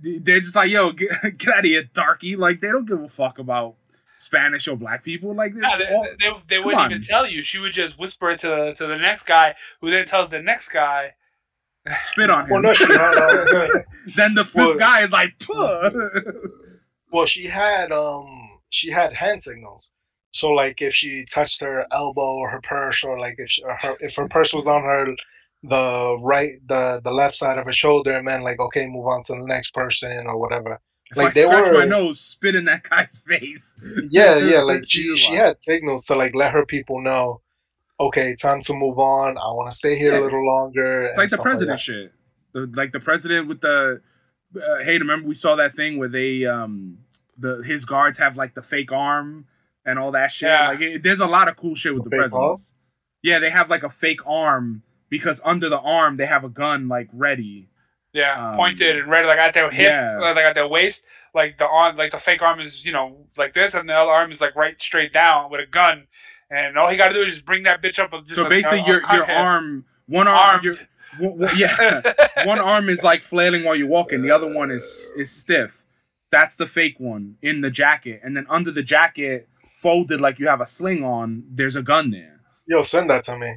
They're 0.00 0.40
just 0.40 0.56
like, 0.56 0.70
yo, 0.70 0.90
get, 0.92 1.10
get 1.38 1.48
out 1.54 1.58
of 1.60 1.64
here, 1.66 1.84
darky. 1.92 2.34
Like 2.36 2.60
they 2.60 2.68
don't 2.68 2.86
give 2.86 3.02
a 3.02 3.08
fuck 3.08 3.38
about 3.38 3.74
Spanish 4.22 4.68
or 4.68 4.76
black 4.76 5.02
people. 5.04 5.34
Like 5.34 5.52
Yeah, 5.54 5.76
they, 5.78 5.94
all- 5.94 6.06
they, 6.20 6.30
they 6.48 6.56
come 6.56 6.64
wouldn't 6.64 6.82
on. 6.82 6.90
even 6.92 7.02
tell 7.02 7.26
you. 7.26 7.42
She 7.42 7.58
would 7.58 7.72
just 7.72 7.98
whisper 7.98 8.30
it 8.30 8.40
to 8.40 8.48
the, 8.48 8.74
to 8.78 8.86
the 8.86 8.96
next 8.96 9.24
guy, 9.24 9.54
who 9.80 9.90
then 9.90 10.06
tells 10.06 10.30
the 10.30 10.40
next 10.42 10.68
guy. 10.68 11.12
spit 11.98 12.30
on 12.30 12.48
well, 12.48 12.58
him. 12.58 12.62
no, 12.62 12.72
she 12.74 12.84
had, 12.86 13.14
uh, 13.18 13.68
then 14.16 14.34
the 14.34 14.44
fifth 14.44 14.54
Well- 14.56 14.74
guy 14.78 15.02
is 15.02 15.12
like, 15.12 15.38
"Puh." 15.40 15.90
well, 17.10 17.26
she 17.26 17.44
had 17.46 17.92
um 17.92 18.60
she 18.70 18.90
had 18.90 19.12
hand 19.12 19.42
signals. 19.42 19.90
So 20.32 20.50
like 20.50 20.80
if 20.80 20.94
she 20.94 21.24
touched 21.30 21.60
her 21.60 21.86
elbow 21.92 22.34
or 22.36 22.48
her 22.50 22.60
purse, 22.62 23.04
or 23.04 23.18
like 23.18 23.34
if 23.38 23.50
she, 23.50 23.62
or 23.64 23.76
her 23.82 23.96
if 24.00 24.14
her 24.16 24.28
purse 24.28 24.54
was 24.54 24.66
on 24.66 24.82
her 24.82 25.14
the 25.64 26.16
right 26.20 26.54
the 26.66 27.00
the 27.04 27.10
left 27.10 27.34
side 27.34 27.58
of 27.58 27.66
her 27.66 27.72
shoulder, 27.72 28.16
it 28.16 28.22
meant 28.22 28.42
like 28.44 28.58
okay, 28.60 28.86
move 28.86 29.06
on 29.06 29.22
to 29.22 29.32
the 29.34 29.44
next 29.46 29.74
person 29.74 30.26
or 30.26 30.38
whatever. 30.38 30.80
If 31.12 31.16
Like, 31.18 31.28
I 31.28 31.30
they 31.30 31.42
scratch 31.42 31.72
my 31.72 31.84
nose, 31.84 32.20
spit 32.20 32.54
in 32.54 32.64
that 32.66 32.82
guy's 32.88 33.20
face. 33.26 33.78
Yeah, 34.10 34.36
yeah, 34.38 34.60
like 34.62 34.82
she 34.88 35.16
she 35.16 35.34
had 35.34 35.62
signals 35.62 36.06
to 36.06 36.16
like 36.16 36.34
let 36.34 36.52
her 36.52 36.66
people 36.66 37.00
know, 37.00 37.40
okay, 38.00 38.34
time 38.34 38.60
to 38.62 38.74
move 38.74 38.98
on. 38.98 39.38
I 39.38 39.46
want 39.52 39.70
to 39.70 39.76
stay 39.76 39.96
here 39.98 40.12
Yes. 40.12 40.20
a 40.20 40.24
little 40.24 40.44
longer. 40.46 41.04
It's 41.06 41.18
like 41.18 41.30
the 41.30 41.38
president 41.38 41.78
that. 41.78 41.82
shit. 41.82 42.12
The, 42.52 42.70
like 42.74 42.92
the 42.92 43.00
president 43.00 43.48
with 43.48 43.60
the. 43.60 44.00
Uh, 44.54 44.78
hey, 44.84 44.98
remember 44.98 45.26
we 45.26 45.34
saw 45.34 45.54
that 45.56 45.72
thing 45.72 45.98
where 45.98 46.08
they 46.08 46.44
um 46.44 46.98
the 47.38 47.62
his 47.64 47.84
guards 47.86 48.18
have 48.18 48.36
like 48.36 48.54
the 48.54 48.60
fake 48.62 48.92
arm 48.92 49.46
and 49.86 49.98
all 49.98 50.10
that 50.12 50.30
shit. 50.30 50.48
Yeah. 50.48 50.68
Like 50.68 50.80
it, 50.80 51.02
there's 51.02 51.20
a 51.20 51.26
lot 51.26 51.48
of 51.48 51.56
cool 51.56 51.74
shit 51.74 51.94
with 51.94 52.04
The 52.04 52.10
the, 52.10 52.16
presidents. 52.16 52.74
Yeah, 53.22 53.38
they 53.38 53.50
have 53.50 53.70
like 53.70 53.82
a 53.82 53.88
fake 53.88 54.20
arm 54.26 54.82
because 55.08 55.40
under 55.44 55.68
the 55.70 55.78
arm 55.80 56.16
they 56.16 56.26
have 56.26 56.44
a 56.44 56.48
gun 56.50 56.88
like 56.88 57.08
ready. 57.14 57.68
Yeah, 58.12 58.50
Um, 58.50 58.56
pointed 58.56 58.96
and 58.98 59.08
ready, 59.10 59.26
like 59.26 59.38
at 59.38 59.54
their 59.54 59.70
hip, 59.70 59.90
yeah. 59.90 60.18
uh, 60.18 60.34
like 60.34 60.44
at 60.44 60.54
their 60.54 60.68
waist. 60.68 61.02
Like 61.34 61.56
the 61.56 61.66
arm, 61.66 61.96
like 61.96 62.12
the 62.12 62.18
fake 62.18 62.42
arm 62.42 62.60
is, 62.60 62.84
you 62.84 62.92
know, 62.92 63.26
like 63.38 63.54
this, 63.54 63.72
and 63.74 63.88
the 63.88 63.94
other 63.94 64.10
arm 64.10 64.30
is 64.32 64.40
like 64.42 64.54
right 64.54 64.80
straight 64.80 65.14
down 65.14 65.50
with 65.50 65.60
a 65.60 65.66
gun. 65.66 66.06
And 66.50 66.76
all 66.76 66.90
he 66.90 66.98
got 66.98 67.08
to 67.08 67.14
do 67.14 67.22
is 67.22 67.34
just 67.34 67.46
bring 67.46 67.62
that 67.62 67.82
bitch 67.82 67.98
up. 67.98 68.10
Just 68.24 68.34
So 68.34 68.44
a- 68.46 68.50
basically, 68.50 68.80
a- 68.80 68.82
a 68.82 68.86
your 68.86 68.94
your 68.96 69.02
contact. 69.06 69.30
arm, 69.30 69.84
one 70.08 70.28
arm, 70.28 70.60
your, 70.62 70.74
w- 71.18 71.40
w- 71.40 71.56
yeah, 71.58 72.02
one 72.44 72.58
arm 72.58 72.90
is 72.90 73.02
like 73.02 73.22
flailing 73.22 73.64
while 73.64 73.74
you're 73.74 73.88
walking. 73.88 74.20
The 74.20 74.30
other 74.30 74.52
one 74.52 74.70
is 74.70 75.10
is 75.16 75.30
stiff. 75.30 75.86
That's 76.30 76.56
the 76.56 76.66
fake 76.66 77.00
one 77.00 77.36
in 77.40 77.62
the 77.62 77.70
jacket, 77.70 78.20
and 78.22 78.36
then 78.36 78.44
under 78.50 78.70
the 78.70 78.82
jacket, 78.82 79.48
folded 79.74 80.20
like 80.20 80.38
you 80.38 80.48
have 80.48 80.60
a 80.60 80.66
sling 80.66 81.02
on. 81.02 81.44
There's 81.50 81.76
a 81.76 81.82
gun 81.82 82.10
there. 82.10 82.40
Yo, 82.66 82.82
send 82.82 83.08
that 83.08 83.24
to 83.24 83.38
me, 83.38 83.56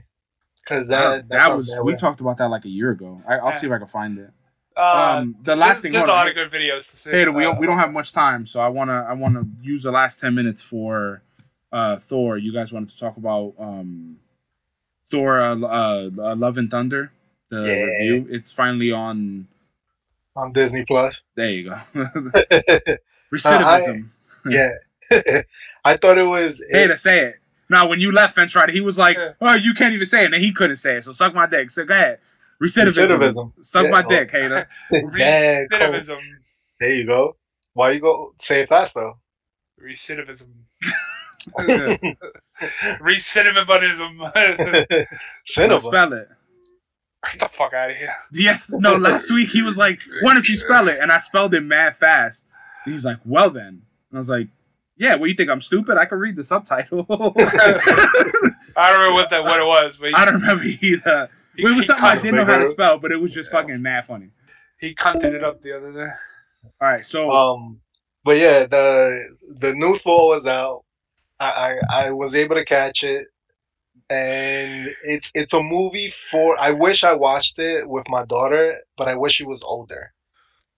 cause 0.66 0.88
That, 0.88 1.28
that 1.28 1.48
that, 1.48 1.56
was 1.58 1.74
we 1.84 1.92
way. 1.92 1.98
talked 1.98 2.22
about 2.22 2.38
that 2.38 2.50
like 2.50 2.64
a 2.64 2.70
year 2.70 2.92
ago. 2.92 3.22
I, 3.28 3.36
I'll 3.40 3.52
see 3.52 3.68
if 3.68 3.74
I 3.74 3.78
can 3.80 3.88
find 3.88 4.18
it. 4.18 4.30
Uh, 4.78 5.18
Um, 5.20 5.36
the 5.44 5.56
last 5.56 5.68
there's, 5.68 5.82
thing. 5.84 5.92
There's 5.94 6.02
hold 6.02 6.10
a 6.10 6.14
on. 6.14 6.18
lot 6.20 6.28
of 6.30 6.36
good 6.36 6.52
videos 6.52 6.90
to 6.92 6.96
see. 6.98 7.12
Hey, 7.12 7.28
we 7.30 7.44
don't, 7.44 7.56
Uh, 7.58 7.60
we 7.60 7.66
don't 7.68 7.78
have 7.78 7.94
much 7.94 8.12
time, 8.14 8.46
so 8.46 8.60
I 8.62 8.68
wanna 8.68 9.06
I 9.10 9.14
wanna 9.14 9.44
use 9.62 9.84
the 9.84 9.92
last 9.92 10.20
ten 10.20 10.36
minutes 10.36 10.62
for 10.62 11.22
uh, 11.72 11.96
Thor. 11.98 12.38
You 12.38 12.52
guys 12.54 12.74
wanted 12.74 12.90
to 12.90 13.00
talk 13.00 13.18
about 13.18 13.54
um, 13.60 14.18
Thor: 15.10 15.40
uh, 15.42 15.56
uh, 15.60 16.10
uh, 16.18 16.36
Love 16.36 16.58
and 16.58 16.70
Thunder, 16.70 17.12
the 17.50 17.62
Yeah. 17.64 17.86
review. 17.86 18.28
It's 18.30 18.54
finally 18.54 18.92
on. 18.92 19.48
on 20.36 20.52
Disney 20.52 20.84
Plus. 20.86 21.22
There 21.36 21.50
you 21.50 21.70
go. 21.70 21.78
Recidivism. 23.34 24.08
yeah, 24.50 24.70
I 25.86 25.98
thought 25.98 26.18
it 26.18 26.24
was. 26.28 26.62
hey 26.70 26.84
It, 26.84 26.88
to 26.90 26.98
say 26.98 27.20
it. 27.26 27.36
Now, 27.70 27.88
when 27.88 28.00
you 28.00 28.12
left 28.12 28.36
Fence 28.36 28.56
Rider, 28.56 28.72
he 28.74 28.82
was 28.82 28.98
like, 28.98 29.18
Yeah. 29.18 29.32
"Oh, 29.42 29.54
you 29.56 29.74
can't 29.74 29.94
even 29.94 30.06
say 30.06 30.24
it," 30.26 30.34
and 30.34 30.44
he 30.44 30.52
couldn't 30.52 30.76
say 30.76 30.98
it. 30.98 31.04
So 31.04 31.12
suck 31.14 31.34
my 31.34 31.46
dick. 31.48 31.72
So 31.72 31.84
go 31.86 31.94
ahead. 31.94 32.20
Recidivism. 32.64 33.08
Recidivism. 33.20 33.52
Suck 33.64 33.84
Yeah, 33.86 33.90
my 33.92 34.02
dick, 34.04 34.32
hater. 34.32 34.68
Dang. 35.18 35.68
Recidivism. 35.70 36.20
There 36.80 36.92
you 36.92 37.06
go. 37.06 37.36
Why 37.74 37.92
you 37.92 38.00
go 38.00 38.34
say 38.40 38.62
it 38.62 38.70
fast 38.70 38.96
though? 38.96 39.18
Recidivism. 39.82 40.48
Good. 41.58 42.00
Recidivism. 43.02 44.18
Now 44.18 45.06
Cinema. 45.56 45.80
spell 45.80 46.14
it. 46.14 46.30
Get 47.32 47.40
the 47.40 47.50
fuck 47.50 47.74
out 47.74 47.90
of 47.92 47.98
here. 47.98 48.14
Yes, 48.34 48.70
no. 48.72 48.96
Last 48.96 49.32
week 49.32 49.50
he 49.50 49.62
was 49.62 49.78
like, 49.78 50.00
"Why 50.22 50.34
don't 50.34 50.48
you 50.48 50.56
spell 50.56 50.88
it?" 50.88 51.00
And 51.02 51.12
I 51.12 51.18
spelled 51.18 51.54
it 51.56 51.62
mad 51.62 51.96
fast. 51.96 52.48
And 52.86 52.94
he's 52.94 53.04
like, 53.06 53.18
"Well 53.26 53.50
then," 53.50 53.68
and 53.68 54.14
I 54.14 54.18
was 54.18 54.30
like, 54.30 54.48
"Yeah, 54.96 55.16
well, 55.16 55.28
you 55.28 55.34
think 55.34 55.50
I'm 55.50 55.60
stupid? 55.62 55.98
I 55.98 56.06
can 56.06 56.20
read 56.20 56.36
the 56.36 56.44
subtitle." 56.44 57.06
I 57.10 58.92
don't 58.92 59.00
remember 59.00 59.14
what 59.14 59.30
that 59.32 59.44
what 59.44 59.60
it 59.60 59.66
was, 59.66 59.98
but 60.00 60.16
I 60.18 60.24
don't 60.26 60.36
remember 60.36 60.64
either. 60.82 61.30
He, 61.56 61.64
it 61.64 61.76
was 61.76 61.86
something 61.86 62.06
I 62.06 62.16
didn't 62.16 62.36
know 62.36 62.46
how 62.46 62.58
to 62.58 62.68
spell, 62.68 63.00
but 63.00 63.12
it 63.12 63.18
was 63.18 63.34
just 63.34 63.52
fucking 63.52 63.82
mad 63.82 64.06
funny. 64.06 64.30
He 64.80 64.94
cunted 64.96 65.34
it 65.34 65.44
up 65.44 65.62
the 65.62 65.76
other 65.78 65.92
day. 65.92 66.12
All 66.82 66.90
right, 66.90 67.06
so 67.06 67.32
Um, 67.32 67.82
but 68.24 68.38
yeah, 68.38 68.66
the 68.66 69.38
the 69.60 69.74
new 69.74 69.98
Thor 69.98 70.30
was 70.30 70.46
out. 70.48 70.84
I, 71.40 71.50
I 71.50 71.80
I 72.08 72.12
was 72.12 72.36
able 72.36 72.56
to 72.56 72.66
catch 72.66 73.04
it, 73.04 73.28
and 74.10 74.90
it's 75.04 75.28
it's 75.34 75.54
a 75.54 75.62
movie 75.62 76.12
for. 76.32 76.58
I 76.60 76.72
wish 76.72 77.04
I 77.04 77.14
watched 77.14 77.60
it 77.60 77.88
with 77.88 78.08
my 78.10 78.26
daughter, 78.26 78.80
but 78.98 79.08
I 79.08 79.16
wish 79.16 79.34
she 79.34 79.46
was 79.46 79.64
older, 79.64 80.14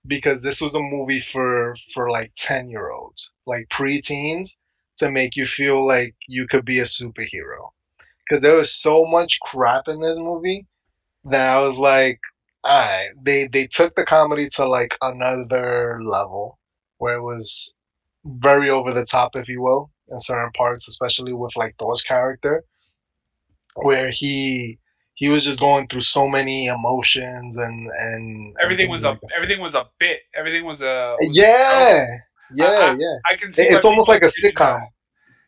because 0.06 0.42
this 0.44 0.62
was 0.62 0.76
a 0.76 0.82
movie 0.82 1.20
for 1.22 1.76
for 1.94 2.10
like 2.10 2.32
ten 2.36 2.70
year 2.70 2.92
olds, 2.92 3.32
like 3.46 3.68
preteens, 3.70 4.56
to 4.98 5.10
make 5.12 5.36
you 5.36 5.46
feel 5.46 5.86
like 5.86 6.16
you 6.28 6.48
could 6.48 6.66
be 6.66 6.80
a 6.80 6.84
superhero. 6.84 7.70
Because 8.30 8.42
there 8.42 8.56
was 8.56 8.74
so 8.74 9.06
much 9.06 9.40
crap 9.42 9.88
in 9.88 10.02
this 10.02 10.18
movie 10.18 10.66
that 11.26 11.50
I 11.50 11.60
was 11.62 11.80
like, 11.80 12.20
all 12.64 12.80
right, 12.80 13.10
they 13.22 13.48
they 13.48 13.68
took 13.68 13.96
the 13.96 14.04
comedy 14.06 14.50
to 14.56 14.68
like 14.68 14.98
another 15.02 16.00
level 16.04 16.60
where 16.98 17.18
it 17.18 17.24
was 17.24 17.76
very 18.26 18.70
over 18.70 18.94
the 18.94 19.06
top, 19.06 19.36
if 19.36 19.48
you 19.48 19.62
will, 19.62 19.92
in 20.10 20.20
certain 20.20 20.52
parts, 20.52 20.88
especially 20.88 21.34
with 21.34 21.56
like 21.56 21.76
Thor's 21.80 22.04
character, 22.04 22.64
where 23.76 24.10
he 24.10 24.80
he 25.14 25.30
was 25.30 25.44
just 25.44 25.60
going 25.60 25.88
through 25.88 26.02
so 26.02 26.28
many 26.28 26.68
emotions 26.68 27.58
and 27.58 27.90
and 28.00 28.56
Everything 28.62 28.90
was 28.90 29.02
things 29.04 29.18
a 29.18 29.20
that. 29.22 29.32
everything 29.36 29.62
was 29.62 29.74
a 29.74 29.86
bit. 30.00 30.20
Everything 30.36 30.66
was 30.66 30.82
a 30.82 31.16
was- 31.20 31.38
yeah, 31.38 32.06
yeah, 32.54 32.68
I- 32.68 32.96
yeah. 33.00 33.18
I 33.26 33.36
can 33.36 33.54
see. 33.54 33.64
It's 33.64 33.86
almost 33.86 34.10
like 34.10 34.24
a 34.24 34.26
that. 34.26 34.34
sitcom. 34.44 34.82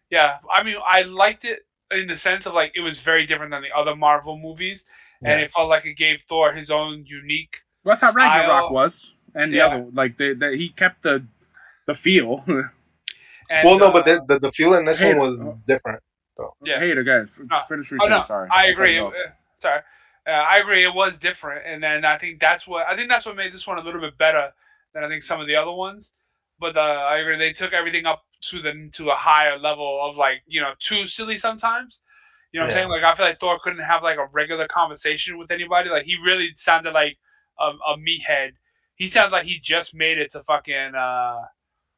Yeah, 0.09 0.38
I 0.51 0.63
mean, 0.63 0.77
I 0.86 1.01
liked 1.03 1.45
it 1.45 1.59
in 1.91 2.07
the 2.07 2.15
sense 2.15 2.45
of 2.45 2.53
like 2.53 2.71
it 2.75 2.81
was 2.81 2.99
very 2.99 3.25
different 3.25 3.51
than 3.51 3.61
the 3.61 3.71
other 3.75 3.95
Marvel 3.95 4.37
movies, 4.37 4.85
and 5.23 5.41
it 5.41 5.51
felt 5.51 5.69
like 5.69 5.85
it 5.85 5.95
gave 5.95 6.21
Thor 6.21 6.53
his 6.53 6.69
own 6.71 7.05
unique. 7.05 7.61
that's 7.83 8.01
how 8.01 8.11
style- 8.11 8.29
Ragnarok 8.29 8.71
was, 8.71 9.15
and 9.35 9.51
the 9.53 9.57
Yeah. 9.57 9.65
other 9.67 9.85
like 9.93 10.17
the, 10.17 10.33
the 10.33 10.55
he 10.55 10.69
kept 10.69 11.03
the 11.03 11.25
the 11.85 11.93
feel. 11.95 12.43
And, 13.51 13.65
Well, 13.65 13.79
no, 13.79 13.87
uh, 13.87 13.91
but 13.91 14.05
the, 14.05 14.23
the 14.27 14.39
the 14.39 14.51
feel 14.51 14.75
in 14.75 14.85
this 14.85 15.03
one 15.03 15.17
was 15.17 15.53
different. 15.65 16.03
So. 16.37 16.53
Yeah. 16.63 16.79
hater, 16.79 17.03
guys, 17.03 17.29
f- 17.35 17.45
No. 17.49 17.61
finish 17.67 17.91
Oh, 17.99 18.07
no, 18.07 18.21
Sorry, 18.21 18.47
I 18.51 18.67
agree. 18.67 18.93
you 18.95 19.07
Uh, 19.07 19.11
sorry, 19.59 19.81
uh, 20.27 20.29
I 20.29 20.57
agree. 20.59 20.85
It 20.85 20.93
was 20.93 21.17
different, 21.17 21.65
and 21.65 21.81
then 21.83 22.05
I 22.05 22.17
think 22.19 22.39
that's 22.39 22.67
what 22.67 22.85
I 22.87 22.95
think 22.95 23.09
that's 23.09 23.25
what 23.25 23.35
made 23.35 23.51
this 23.51 23.65
one 23.65 23.79
a 23.79 23.81
little 23.81 23.99
bit 23.99 24.17
better 24.19 24.53
than 24.93 25.03
I 25.03 25.07
think 25.09 25.23
some 25.23 25.41
of 25.41 25.47
the 25.47 25.55
other 25.55 25.71
ones. 25.71 26.11
But 26.60 26.78
uh, 26.78 26.80
I 26.80 27.18
agree. 27.20 27.38
They 27.38 27.53
took 27.53 27.74
everything 27.74 28.05
up 28.05 28.24
to 28.49 28.62
the 28.62 28.89
to 28.93 29.10
a 29.10 29.16
higher 29.16 29.57
level 29.60 29.99
of 30.10 30.18
like 30.18 30.41
you 30.47 30.62
know 30.62 30.74
too 30.80 31.05
silly 31.07 31.38
sometimes. 31.38 32.01
You 32.51 32.60
know 32.60 32.66
what 32.66 32.72
Yeah. 32.74 32.82
I'm 32.82 32.89
saying? 32.89 32.89
Like 32.89 33.03
I 33.03 33.16
feel 33.16 33.26
like 33.26 33.39
Thor 33.39 33.60
couldn't 33.64 33.84
have 33.84 34.03
like 34.03 34.18
a 34.18 34.28
regular 34.32 34.68
conversation 34.68 35.38
with 35.38 35.51
anybody. 35.51 35.89
Like 35.89 36.05
he 36.05 36.16
really 36.24 36.49
sounded 36.55 36.93
like 36.93 37.18
a, 37.60 37.66
a 37.66 37.97
meathead. 37.97 38.51
He 38.95 39.07
sounds 39.07 39.32
like 39.32 39.45
he 39.45 39.60
just 39.62 39.93
made 39.93 40.18
it 40.18 40.32
to 40.34 40.43
fucking. 40.43 40.93
Uh, 40.95 41.41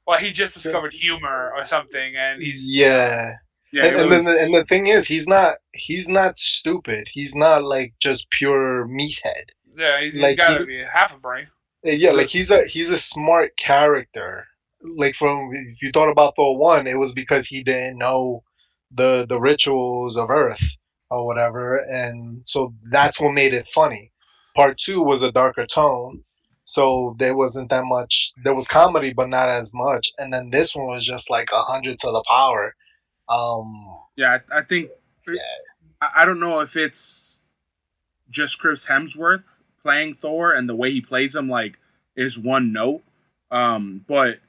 well, 0.07 0.19
he 0.19 0.31
just 0.31 0.53
discovered 0.53 0.93
humor 0.93 1.51
or 1.55 1.65
something, 1.65 2.15
and 2.17 2.41
he's 2.41 2.77
yeah. 2.77 3.35
Yeah, 3.71 3.85
and, 3.85 3.95
it 3.95 4.13
and 4.13 4.27
the, 4.27 4.41
and 4.41 4.53
the 4.53 4.65
thing 4.65 4.87
is, 4.87 5.07
he's 5.07 5.27
not 5.27 5.55
he's 5.73 6.09
not 6.09 6.37
stupid. 6.37 7.07
He's 7.09 7.35
not 7.35 7.63
like 7.63 7.93
just 7.99 8.29
pure 8.29 8.85
meathead. 8.87 9.45
yeah, 9.77 10.01
he's, 10.01 10.13
he's 10.13 10.21
like, 10.21 10.37
got 10.37 10.49
to 10.57 10.59
he- 10.59 10.65
be 10.65 10.83
half 10.91 11.15
a 11.15 11.17
brain. 11.19 11.47
Yeah, 11.83 12.11
like 12.11 12.27
he's 12.29 12.51
a 12.51 12.65
he's 12.65 12.89
a 12.91 12.97
smart 12.97 13.55
character. 13.57 14.47
Like 14.83 15.15
from 15.15 15.51
if 15.53 15.81
you 15.81 15.91
thought 15.91 16.09
about 16.11 16.35
Thor 16.35 16.57
one, 16.57 16.87
it 16.87 16.97
was 16.97 17.13
because 17.13 17.45
he 17.47 17.63
didn't 17.63 17.97
know 17.97 18.43
the 18.91 19.25
the 19.27 19.39
rituals 19.39 20.17
of 20.17 20.29
Earth 20.29 20.63
or 21.09 21.25
whatever, 21.25 21.77
and 21.77 22.41
so 22.45 22.73
that's 22.89 23.19
what 23.19 23.33
made 23.33 23.53
it 23.53 23.67
funny. 23.67 24.11
Part 24.55 24.77
two 24.77 25.01
was 25.01 25.23
a 25.23 25.31
darker 25.31 25.65
tone, 25.65 26.23
so 26.65 27.15
there 27.19 27.35
wasn't 27.35 27.69
that 27.69 27.83
much. 27.85 28.33
There 28.43 28.55
was 28.55 28.67
comedy, 28.67 29.13
but 29.13 29.29
not 29.29 29.49
as 29.49 29.71
much. 29.73 30.11
And 30.17 30.33
then 30.33 30.49
this 30.49 30.75
one 30.75 30.87
was 30.87 31.05
just 31.05 31.29
like 31.29 31.49
a 31.53 31.63
hundred 31.63 31.97
to 31.99 32.11
the 32.11 32.23
power. 32.27 32.75
Um, 33.29 33.97
Yeah, 34.15 34.39
I, 34.51 34.59
I 34.59 34.61
think. 34.63 34.89
I, 36.01 36.09
I 36.17 36.25
don't 36.25 36.39
know 36.39 36.59
if 36.59 36.75
it's 36.75 37.41
just 38.29 38.59
Chris 38.59 38.87
Hemsworth 38.87 39.43
playing 39.81 40.15
Thor 40.15 40.53
and 40.53 40.67
the 40.69 40.75
way 40.75 40.91
he 40.91 41.01
plays 41.01 41.35
him 41.35 41.49
like 41.49 41.77
is 42.15 42.37
one 42.37 42.71
note. 42.73 43.01
Um, 43.51 44.05
but 44.07 44.39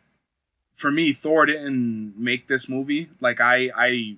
for 0.75 0.91
me, 0.91 1.12
Thor 1.12 1.47
didn't 1.47 2.14
make 2.16 2.49
this 2.49 2.68
movie. 2.68 3.11
Like 3.20 3.41
I, 3.41 3.70
I, 3.77 4.16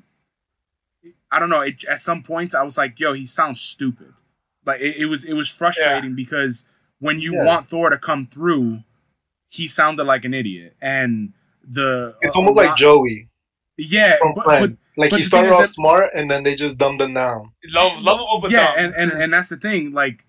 I 1.31 1.39
don't 1.39 1.51
know. 1.51 1.61
It, 1.61 1.85
at 1.85 2.01
some 2.01 2.23
points, 2.23 2.55
I 2.55 2.63
was 2.63 2.79
like, 2.79 2.99
"Yo, 2.99 3.13
he 3.13 3.27
sounds 3.27 3.61
stupid." 3.61 4.15
Like 4.65 4.81
it, 4.81 4.97
it 4.97 5.07
was, 5.07 5.25
it 5.25 5.35
was 5.35 5.51
frustrating 5.51 6.15
because 6.15 6.69
when 6.99 7.21
you 7.21 7.35
Yeah. 7.35 7.45
want 7.45 7.67
Thor 7.67 7.91
to 7.91 7.99
come 7.99 8.27
through, 8.27 8.81
he 9.49 9.67
sounded 9.67 10.05
like 10.05 10.25
an 10.25 10.35
idiot, 10.35 10.77
and 10.81 11.33
the 11.63 12.15
it's 12.21 12.35
a- 12.35 12.39
a 12.39 12.41
almost 12.41 12.57
like 12.57 12.77
Joey 12.79 13.29
yeah, 13.77 14.17
from 14.19 14.35
but, 14.35 14.45
but 14.47 14.61
like 14.97 15.11
but 15.11 15.11
he 15.11 15.17
the 15.19 15.23
started 15.25 15.53
off 15.53 15.61
that- 15.63 15.69
smart, 15.69 16.11
and 16.15 16.31
then 16.31 16.43
they 16.43 16.55
just 16.55 16.79
dumbed 16.79 17.01
him 17.01 17.15
down. 17.15 17.53
Love, 17.67 18.03
lovable 18.03 18.41
but 18.41 18.51
yeah, 18.51 18.75
dumb. 18.75 18.85
and, 18.85 18.95
and 18.95 19.23
and 19.23 19.33
that's 19.33 19.49
the 19.49 19.57
thing. 19.57 19.93
Like, 19.93 20.25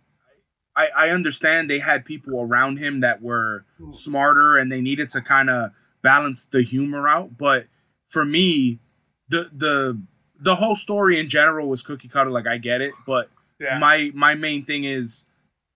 I 0.76 0.88
I 0.96 1.10
understand 1.10 1.70
they 1.70 1.80
had 1.80 2.06
people 2.06 2.42
around 2.42 2.78
him 2.78 3.02
that 3.02 3.22
were 3.22 3.66
hmm. 3.78 3.92
smarter 3.92 4.58
and 4.58 4.72
they 4.72 4.82
needed 4.82 5.10
to 5.12 5.22
kind 5.22 5.50
of 5.50 5.72
balance 6.06 6.46
the 6.46 6.62
humor 6.62 7.10
out. 7.10 7.38
But 7.38 7.66
for 8.08 8.24
me, 8.24 8.80
the 9.28 9.50
the 9.52 10.00
the 10.40 10.56
whole 10.56 10.76
story 10.76 11.20
in 11.20 11.28
general 11.28 11.68
was 11.68 11.82
cookie 11.84 12.08
cutter. 12.08 12.30
Like 12.30 12.48
I 12.48 12.58
get 12.58 12.80
it, 12.80 12.94
but 13.06 13.30
yeah. 13.60 13.80
my 13.80 14.12
my 14.14 14.36
main 14.36 14.64
thing 14.64 14.84
is, 14.84 15.28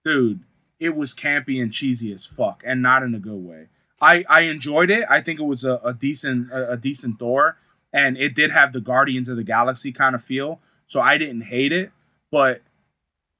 dude, 0.06 0.42
it 0.80 0.96
was 0.96 1.16
campy 1.16 1.62
and 1.62 1.74
cheesy 1.74 2.14
as 2.14 2.26
fuck, 2.26 2.64
and 2.66 2.82
not 2.82 3.04
in 3.04 3.16
a 3.16 3.20
good 3.20 3.44
way. 3.44 3.68
I 4.00 4.24
I 4.30 4.42
enjoyed 4.42 4.92
it. 4.92 5.04
I 5.10 5.20
think 5.22 5.40
it 5.40 5.44
was 5.46 5.66
a, 5.66 5.82
a 5.84 5.94
decent 5.94 6.52
a, 6.52 6.74
a 6.74 6.78
decent 6.78 7.18
Thor, 7.20 7.58
and 7.92 8.16
it 8.18 8.36
did 8.36 8.52
have 8.52 8.72
the 8.72 8.82
Guardians 8.82 9.28
of 9.30 9.36
the 9.36 9.44
Galaxy 9.44 9.92
kind 9.92 10.14
of 10.16 10.24
feel. 10.24 10.62
So 10.86 11.02
I 11.02 11.18
didn't 11.18 11.42
hate 11.42 11.72
it, 11.72 11.92
but 12.32 12.62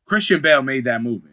Christian 0.06 0.42
Bale 0.42 0.64
made 0.64 0.84
that 0.86 1.02
movie. 1.02 1.28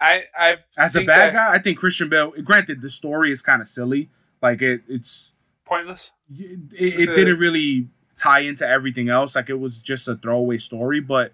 I, 0.00 0.24
I 0.38 0.56
As 0.76 0.94
a 0.96 1.04
bad 1.04 1.28
that- 1.28 1.32
guy, 1.34 1.52
I 1.54 1.58
think 1.58 1.78
Christian 1.78 2.08
Bale. 2.08 2.32
Granted, 2.44 2.82
the 2.82 2.88
story 2.88 3.30
is 3.30 3.42
kind 3.42 3.60
of 3.60 3.66
silly. 3.66 4.10
Like 4.46 4.62
it, 4.62 4.82
it's 4.88 5.34
pointless. 5.64 6.12
it, 6.30 6.70
it 6.78 7.14
didn't 7.16 7.40
really 7.40 7.88
tie 8.16 8.40
into 8.40 8.64
everything 8.64 9.08
else. 9.08 9.34
Like 9.34 9.50
it 9.50 9.58
was 9.58 9.82
just 9.82 10.06
a 10.06 10.14
throwaway 10.14 10.58
story. 10.58 11.00
But 11.00 11.32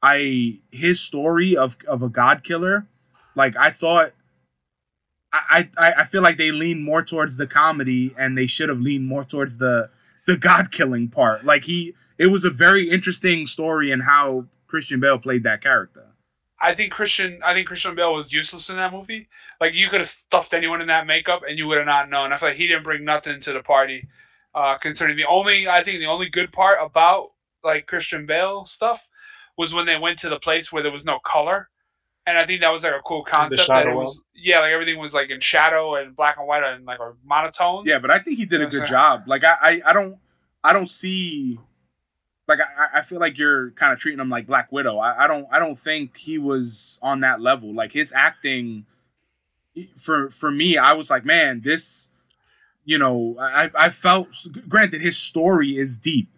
I 0.00 0.60
his 0.70 1.00
story 1.00 1.56
of 1.56 1.76
of 1.88 2.00
a 2.00 2.08
god 2.08 2.44
killer, 2.44 2.86
like 3.34 3.56
I 3.56 3.70
thought. 3.70 4.12
I, 5.32 5.68
I 5.76 5.92
I 5.94 6.04
feel 6.04 6.22
like 6.22 6.36
they 6.36 6.52
lean 6.52 6.84
more 6.84 7.02
towards 7.02 7.38
the 7.38 7.48
comedy 7.48 8.14
and 8.16 8.38
they 8.38 8.46
should 8.46 8.68
have 8.68 8.78
leaned 8.78 9.08
more 9.08 9.24
towards 9.24 9.58
the 9.58 9.90
the 10.28 10.36
god 10.36 10.70
killing 10.70 11.08
part. 11.08 11.44
Like 11.44 11.64
he 11.64 11.94
it 12.18 12.28
was 12.28 12.44
a 12.44 12.50
very 12.50 12.88
interesting 12.88 13.44
story 13.46 13.90
in 13.90 14.00
how 14.00 14.46
Christian 14.68 15.00
Bale 15.00 15.18
played 15.18 15.42
that 15.42 15.60
character. 15.60 16.03
I 16.64 16.74
think 16.74 16.92
Christian. 16.92 17.40
I 17.44 17.52
think 17.52 17.68
Christian 17.68 17.94
Bale 17.94 18.14
was 18.14 18.32
useless 18.32 18.70
in 18.70 18.76
that 18.76 18.92
movie. 18.92 19.28
Like 19.60 19.74
you 19.74 19.88
could 19.90 20.00
have 20.00 20.08
stuffed 20.08 20.54
anyone 20.54 20.80
in 20.80 20.88
that 20.88 21.06
makeup 21.06 21.42
and 21.48 21.58
you 21.58 21.66
would 21.66 21.78
have 21.78 21.86
not 21.86 22.08
known. 22.08 22.32
I 22.32 22.38
feel 22.38 22.48
like 22.48 22.58
he 22.58 22.66
didn't 22.66 22.84
bring 22.84 23.04
nothing 23.04 23.40
to 23.42 23.52
the 23.52 23.62
party. 23.62 24.08
Uh, 24.54 24.78
concerning 24.78 25.16
the 25.16 25.26
only, 25.26 25.68
I 25.68 25.82
think 25.82 25.98
the 25.98 26.06
only 26.06 26.28
good 26.28 26.52
part 26.52 26.78
about 26.80 27.32
like 27.62 27.86
Christian 27.86 28.24
Bale 28.24 28.64
stuff 28.64 29.06
was 29.56 29.74
when 29.74 29.84
they 29.84 29.96
went 29.96 30.18
to 30.20 30.28
the 30.28 30.38
place 30.38 30.72
where 30.72 30.82
there 30.82 30.92
was 30.92 31.04
no 31.04 31.18
color, 31.24 31.68
and 32.26 32.38
I 32.38 32.46
think 32.46 32.62
that 32.62 32.70
was 32.70 32.82
like 32.82 32.92
a 32.92 33.02
cool 33.04 33.24
concept. 33.24 33.68
That 33.68 33.86
it 33.86 33.94
was, 33.94 34.20
yeah, 34.34 34.60
like 34.60 34.72
everything 34.72 34.98
was 34.98 35.12
like 35.12 35.30
in 35.30 35.40
shadow 35.40 35.96
and 35.96 36.16
black 36.16 36.38
and 36.38 36.46
white 36.46 36.62
and 36.62 36.84
like 36.84 37.00
a 37.00 37.14
monotone. 37.24 37.84
Yeah, 37.84 37.98
but 37.98 38.10
I 38.10 38.18
think 38.20 38.38
he 38.38 38.46
did 38.46 38.62
a 38.62 38.66
good 38.66 38.86
job. 38.86 39.24
Like 39.26 39.44
I, 39.44 39.56
I, 39.60 39.82
I 39.86 39.92
don't 39.92 40.18
I 40.62 40.72
don't 40.72 40.88
see 40.88 41.58
like 42.46 42.58
I, 42.60 42.98
I 42.98 43.02
feel 43.02 43.20
like 43.20 43.38
you're 43.38 43.70
kind 43.72 43.92
of 43.92 43.98
treating 43.98 44.20
him 44.20 44.28
like 44.30 44.46
Black 44.46 44.70
Widow. 44.72 44.98
I, 44.98 45.24
I 45.24 45.26
don't 45.26 45.46
I 45.50 45.58
don't 45.58 45.78
think 45.78 46.16
he 46.18 46.38
was 46.38 46.98
on 47.02 47.20
that 47.20 47.40
level. 47.40 47.74
Like 47.74 47.92
his 47.92 48.12
acting 48.12 48.86
for 49.96 50.30
for 50.30 50.50
me, 50.50 50.76
I 50.78 50.92
was 50.92 51.10
like, 51.10 51.24
man, 51.24 51.62
this 51.64 52.10
you 52.84 52.98
know, 52.98 53.36
I 53.40 53.70
I 53.74 53.88
felt 53.90 54.28
granted 54.68 55.00
his 55.00 55.16
story 55.16 55.78
is 55.78 55.98
deep. 55.98 56.28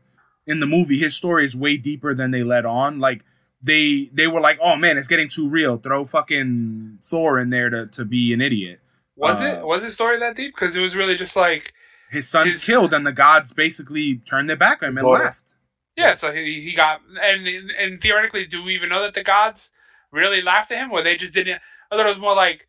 In 0.46 0.60
the 0.60 0.66
movie, 0.66 0.96
his 0.98 1.16
story 1.16 1.44
is 1.44 1.56
way 1.56 1.76
deeper 1.76 2.14
than 2.14 2.30
they 2.30 2.44
let 2.44 2.64
on. 2.64 3.00
Like 3.00 3.24
they 3.60 4.10
they 4.12 4.28
were 4.28 4.40
like, 4.40 4.58
oh 4.62 4.76
man, 4.76 4.96
it's 4.96 5.08
getting 5.08 5.28
too 5.28 5.48
real. 5.48 5.76
Throw 5.76 6.04
fucking 6.04 6.98
Thor 7.02 7.38
in 7.40 7.50
there 7.50 7.68
to, 7.70 7.86
to 7.88 8.04
be 8.04 8.32
an 8.32 8.40
idiot. 8.40 8.78
Was 9.16 9.40
Uh, 9.40 9.44
it 9.46 9.66
was 9.66 9.82
his 9.82 9.94
story 9.94 10.20
that 10.20 10.36
deep? 10.36 10.54
Because 10.54 10.76
it 10.76 10.80
was 10.80 10.94
really 10.94 11.16
just 11.16 11.34
like 11.34 11.72
His 12.12 12.28
son's 12.28 12.54
His- 12.56 12.64
killed, 12.64 12.92
and 12.94 13.04
the 13.04 13.12
gods 13.12 13.52
basically 13.52 14.18
turned 14.18 14.48
their 14.48 14.56
back 14.56 14.82
on 14.84 14.90
him 14.90 14.98
and 14.98 15.04
Daughter. 15.06 15.24
left. 15.24 15.54
Yeah, 15.96 16.14
so 16.14 16.32
he, 16.32 16.60
he 16.62 16.74
got 16.74 17.00
and 17.22 17.46
and 17.48 18.00
theoretically, 18.00 18.46
do 18.46 18.62
we 18.62 18.74
even 18.74 18.88
know 18.90 19.02
that 19.02 19.14
the 19.14 19.24
gods 19.24 19.70
really 20.12 20.42
laughed 20.42 20.70
at 20.70 20.78
him, 20.78 20.92
or 20.92 21.02
they 21.02 21.16
just 21.16 21.32
didn't? 21.34 21.60
I 21.90 21.96
thought 21.96 22.06
it 22.06 22.10
was 22.10 22.18
more 22.18 22.34
like 22.34 22.66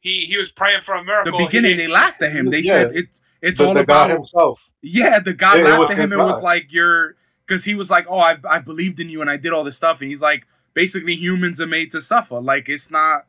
he 0.00 0.26
he 0.26 0.36
was 0.36 0.50
praying 0.50 0.82
for 0.84 0.94
a 0.94 1.02
miracle. 1.04 1.38
The 1.38 1.46
beginning, 1.46 1.76
they 1.76 1.88
laughed 1.88 2.22
at 2.22 2.32
him. 2.32 2.50
They 2.50 2.60
Yeah. 2.60 2.72
said 2.72 2.90
it's 2.94 3.20
it's 3.42 3.60
the, 3.60 3.66
all 3.66 3.74
the 3.74 3.80
about 3.80 4.08
God 4.08 4.16
himself. 4.18 4.70
yeah. 4.82 5.18
The 5.18 5.34
God 5.34 5.58
Yeah, 5.58 5.64
laughed 5.78 5.90
at 5.90 5.98
him 5.98 6.12
his 6.12 6.18
and 6.18 6.26
was 6.26 6.42
like, 6.42 6.72
"You're," 6.72 7.16
because 7.46 7.64
he 7.64 7.74
was 7.74 7.90
like, 7.90 8.06
"Oh, 8.08 8.18
I 8.20 8.36
I 8.48 8.58
believed 8.60 9.00
in 9.00 9.08
you 9.10 9.20
and 9.20 9.30
I 9.30 9.36
did 9.36 9.52
all 9.52 9.64
this 9.64 9.76
stuff," 9.76 10.00
and 10.00 10.08
he's 10.08 10.22
like, 10.22 10.46
basically, 10.74 11.16
humans 11.16 11.60
are 11.60 11.66
made 11.66 11.90
to 11.90 12.00
suffer. 12.00 12.40
Like 12.40 12.68
it's 12.68 12.90
not, 12.90 13.26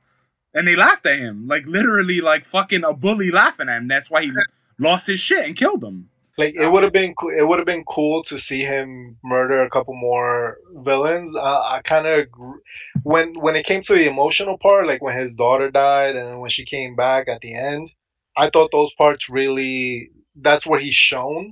and 0.53 0.67
they 0.67 0.75
laughed 0.75 1.05
at 1.07 1.17
him, 1.17 1.47
like 1.47 1.65
literally, 1.65 2.21
like 2.21 2.45
fucking 2.45 2.83
a 2.83 2.93
bully 2.93 3.31
laughing 3.31 3.69
at 3.69 3.77
him. 3.77 3.87
That's 3.87 4.11
why 4.11 4.23
he 4.25 4.31
lost 4.79 5.07
his 5.07 5.19
shit 5.19 5.45
and 5.45 5.55
killed 5.55 5.83
him. 5.83 6.09
Like 6.39 6.53
it 6.63 6.69
would 6.71 6.83
have 6.83 6.93
been, 6.93 7.13
it 7.37 7.45
would 7.47 7.59
have 7.59 7.65
been 7.73 7.83
cool 7.95 8.23
to 8.29 8.39
see 8.47 8.61
him 8.73 9.17
murder 9.23 9.61
a 9.61 9.69
couple 9.75 9.93
more 10.09 10.57
villains. 10.89 11.35
Uh, 11.35 11.61
I 11.75 11.81
kind 11.83 12.07
of 12.07 12.27
when 13.03 13.27
when 13.45 13.55
it 13.59 13.65
came 13.65 13.81
to 13.81 13.93
the 13.93 14.07
emotional 14.07 14.57
part, 14.57 14.87
like 14.87 15.01
when 15.03 15.17
his 15.17 15.35
daughter 15.35 15.69
died 15.69 16.15
and 16.15 16.39
when 16.41 16.49
she 16.49 16.63
came 16.75 16.95
back 16.95 17.27
at 17.27 17.41
the 17.41 17.53
end, 17.55 17.85
I 18.37 18.49
thought 18.49 18.71
those 18.71 18.93
parts 19.01 19.29
really. 19.29 20.11
That's 20.47 20.65
where 20.65 20.79
he 20.79 20.91
shone, 20.93 21.45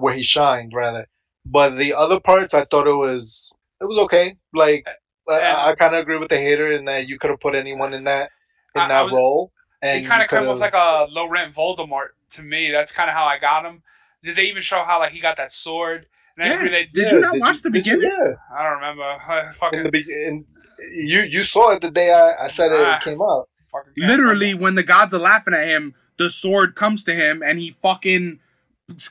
where 0.00 0.14
he 0.14 0.22
shined 0.22 0.72
rather. 0.74 1.06
But 1.46 1.70
the 1.78 1.94
other 1.94 2.20
parts, 2.20 2.52
I 2.52 2.64
thought 2.70 2.86
it 2.86 3.00
was 3.06 3.50
it 3.80 3.86
was 3.86 3.98
okay. 4.04 4.36
Like 4.52 4.84
I, 5.28 5.70
I 5.70 5.74
kind 5.78 5.94
of 5.94 6.00
agree 6.02 6.18
with 6.18 6.28
the 6.28 6.36
hater 6.36 6.70
in 6.72 6.84
that 6.84 7.08
you 7.08 7.18
could 7.18 7.30
have 7.30 7.40
put 7.40 7.54
anyone 7.54 7.94
in 7.94 8.04
that 8.04 8.28
in 8.74 8.82
I- 8.82 8.84
I 8.84 8.88
that 8.88 9.02
was- 9.04 9.12
role. 9.12 9.52
He 9.82 10.04
kind 10.04 10.22
of 10.22 10.28
came 10.28 10.38
could've- 10.40 10.50
off 10.50 10.58
like 10.58 10.74
a 10.74 11.06
low 11.10 11.26
rent 11.28 11.54
Voldemort 11.54 12.08
to 12.32 12.42
me. 12.42 12.70
That's 12.70 12.92
kind 12.92 13.08
of 13.08 13.14
how 13.14 13.24
I 13.24 13.38
got 13.38 13.64
him. 13.64 13.82
Did 14.22 14.36
they 14.36 14.44
even 14.44 14.62
show 14.62 14.82
how 14.84 14.98
like 14.98 15.12
he 15.12 15.20
got 15.20 15.36
that 15.38 15.52
sword? 15.52 16.06
And 16.38 16.48
Yes. 16.52 16.70
they, 16.92 17.02
Did 17.02 17.12
you 17.12 17.20
not 17.20 17.32
did 17.32 17.40
watch 17.40 17.62
the 17.62 17.68
you- 17.68 17.72
beginning? 17.72 18.02
Yeah. 18.10 18.34
I 18.56 18.62
don't 18.64 18.74
remember. 18.74 19.02
I 19.28 19.46
in 19.48 19.52
fucking, 19.54 19.82
the 19.84 19.90
beginning. 19.90 20.44
You 20.92 21.22
you 21.22 21.42
saw 21.44 21.72
it 21.72 21.82
the 21.82 21.90
day 21.90 22.10
I, 22.12 22.46
I 22.46 22.50
said 22.50 22.70
Ah. 22.72 22.96
it 22.96 23.02
came 23.02 23.20
out. 23.20 23.48
Literally, 23.96 24.54
when 24.54 24.74
the 24.74 24.82
gods 24.82 25.14
are 25.14 25.18
laughing 25.20 25.54
at 25.54 25.66
him, 25.66 25.94
the 26.16 26.28
sword 26.28 26.74
comes 26.74 27.04
to 27.04 27.14
him 27.14 27.42
and 27.42 27.58
he 27.58 27.70
fucking 27.70 28.40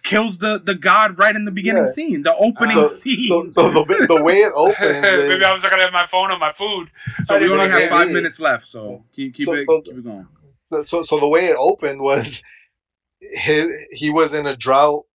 kills 0.03 0.39
the 0.39 0.59
the 0.59 0.75
god 0.75 1.17
right 1.17 1.35
in 1.35 1.45
the 1.45 1.51
beginning 1.51 1.83
Yeah. 1.85 1.91
scene, 1.91 2.23
the 2.23 2.35
opening 2.35 2.83
So- 2.83 2.89
scene. 3.01 3.27
So, 3.29 3.51
so 3.55 3.71
the, 3.71 4.05
the 4.17 4.23
way 4.23 4.37
it 4.41 4.51
opens, 4.55 5.01
Maybe 5.01 5.43
I 5.45 5.51
was 5.53 5.63
looking 5.63 5.79
at 5.79 5.93
my 5.93 6.05
phone 6.07 6.31
on 6.31 6.39
my 6.39 6.51
food. 6.51 6.89
So 7.23 7.37
we 7.39 7.49
only 7.49 7.69
have 7.69 7.89
five 7.89 8.09
minutes 8.09 8.39
left, 8.39 8.65
so 8.67 9.03
keep 9.13 9.33
keep 9.35 9.47
it 9.49 9.65
so- 9.65 9.81
keep 9.81 9.97
it 9.97 10.03
going. 10.03 10.27
So 10.83 11.01
so 11.01 11.19
the 11.19 11.27
way 11.27 11.45
it 11.45 11.55
opened 11.57 12.01
was 12.01 12.43
he 13.19 13.85
he 13.91 14.09
was 14.09 14.33
in 14.33 14.45
a 14.45 14.55
drought. 14.55 15.05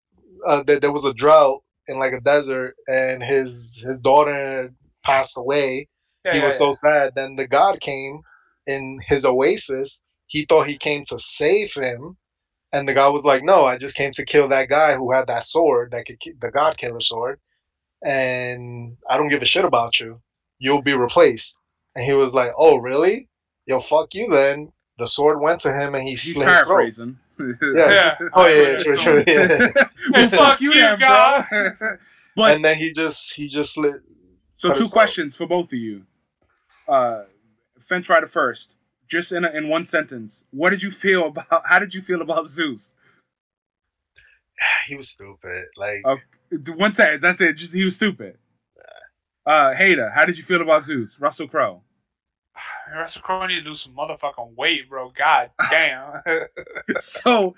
Uh, 0.47 0.63
there, 0.63 0.81
there 0.81 0.93
was 0.93 1.05
a 1.05 1.15
drought 1.15 1.63
in 1.89 1.99
like 1.99 2.13
a 2.13 2.21
desert, 2.21 2.75
and 2.89 3.23
his 3.23 3.83
his 3.87 4.01
daughter 4.01 4.73
passed 5.05 5.37
away. 5.37 5.89
Yeah, 6.25 6.33
he 6.33 6.39
yeah, 6.39 6.45
was 6.45 6.55
yeah. 6.55 6.59
so 6.59 6.73
sad. 6.73 7.15
Then 7.15 7.37
the 7.37 7.47
god 7.47 7.81
came 7.81 8.21
in 8.67 9.01
his 9.07 9.25
oasis. 9.25 10.03
He 10.27 10.47
thought 10.47 10.67
he 10.67 10.79
came 10.79 11.05
to 11.07 11.19
save 11.19 11.75
him, 11.75 12.17
and 12.73 12.89
the 12.89 12.95
god 12.95 13.13
was 13.13 13.25
like, 13.25 13.43
"No, 13.43 13.65
I 13.65 13.79
just 13.79 13.97
came 13.97 14.13
to 14.13 14.25
kill 14.25 14.49
that 14.49 14.69
guy 14.69 14.95
who 14.97 15.13
had 15.13 15.27
that 15.29 15.45
sword, 15.45 15.93
that 15.93 16.07
could, 16.07 16.19
the 16.41 16.51
god 16.51 16.79
killer 16.79 17.01
sword, 17.01 17.41
and 18.05 18.97
I 19.09 19.17
don't 19.17 19.29
give 19.29 19.43
a 19.43 19.47
shit 19.47 19.65
about 19.65 20.01
you. 20.01 20.21
You'll 20.59 20.83
be 20.83 20.95
replaced." 20.95 21.57
And 21.95 22.05
he 22.05 22.13
was 22.13 22.35
like, 22.35 22.53
"Oh, 22.57 22.77
really? 22.77 23.29
Yo, 23.67 23.81
fuck 23.81 24.15
you 24.15 24.29
then." 24.31 24.73
The 24.99 25.07
sword 25.07 25.41
went 25.41 25.61
to 25.63 25.73
him, 25.73 25.95
and 25.95 26.05
he 26.05 26.11
He's 26.11 26.35
slit 26.35 26.49
his 26.49 26.61
throat. 26.61 26.93
Yeah. 27.39 27.93
Yeah. 27.93 28.17
Oh 28.33 28.47
yeah, 28.47 28.63
yeah, 28.63 28.77
true, 28.77 28.97
true. 28.97 29.25
Yeah. 29.27 29.69
well, 30.13 30.29
fuck 30.29 30.61
you, 30.61 30.73
you, 30.73 30.97
God. 30.99 31.47
bro. 31.51 31.73
but 32.37 32.55
and 32.55 32.65
then 32.65 32.77
he 32.77 32.93
just 32.93 33.35
he 33.35 33.49
just 33.49 33.77
lit. 33.77 34.03
so 34.57 34.69
two 34.69 34.75
us 34.75 34.87
off. 34.87 34.93
questions 34.93 35.37
for 35.37 35.47
both 35.47 35.73
of 35.73 35.79
you. 35.79 36.05
Uh, 36.87 37.25
Fence 37.81 38.09
Rider 38.09 38.29
first, 38.29 38.77
just 39.09 39.33
in 39.33 39.45
a, 39.45 39.51
in 39.51 39.69
one 39.69 39.85
sentence. 39.85 40.47
What 40.53 40.71
did 40.71 40.83
you 40.83 40.93
feel 40.93 41.27
about? 41.27 41.63
How 41.69 41.81
did 41.81 41.93
you 41.95 42.03
feel 42.03 42.23
about 42.23 42.47
Zeus? 42.47 42.95
He 44.87 44.97
was 44.97 45.09
stupid. 45.09 45.65
Like 45.77 46.03
Oh. 46.05 46.17
One 46.77 46.93
sentence. 46.93 47.23
That's 47.23 47.41
it. 47.41 47.55
Just 47.55 47.75
he 47.75 47.83
was 47.83 47.97
stupid. 47.97 48.39
Uh, 49.47 49.75
Hater, 49.75 50.11
how 50.11 50.25
did 50.25 50.39
you 50.39 50.45
feel 50.45 50.63
about 50.63 50.85
Zeus? 50.85 51.21
Russell 51.21 51.49
Crowe. 51.49 51.83
Russell 52.93 53.23
Crowe 53.23 53.47
need 53.47 53.63
to 53.63 53.69
lose 53.69 53.83
some 53.83 53.95
motherfucking 53.95 54.55
weight, 54.57 54.89
bro. 54.89 55.11
God 55.17 55.51
damn. 55.71 56.21
so 56.99 57.55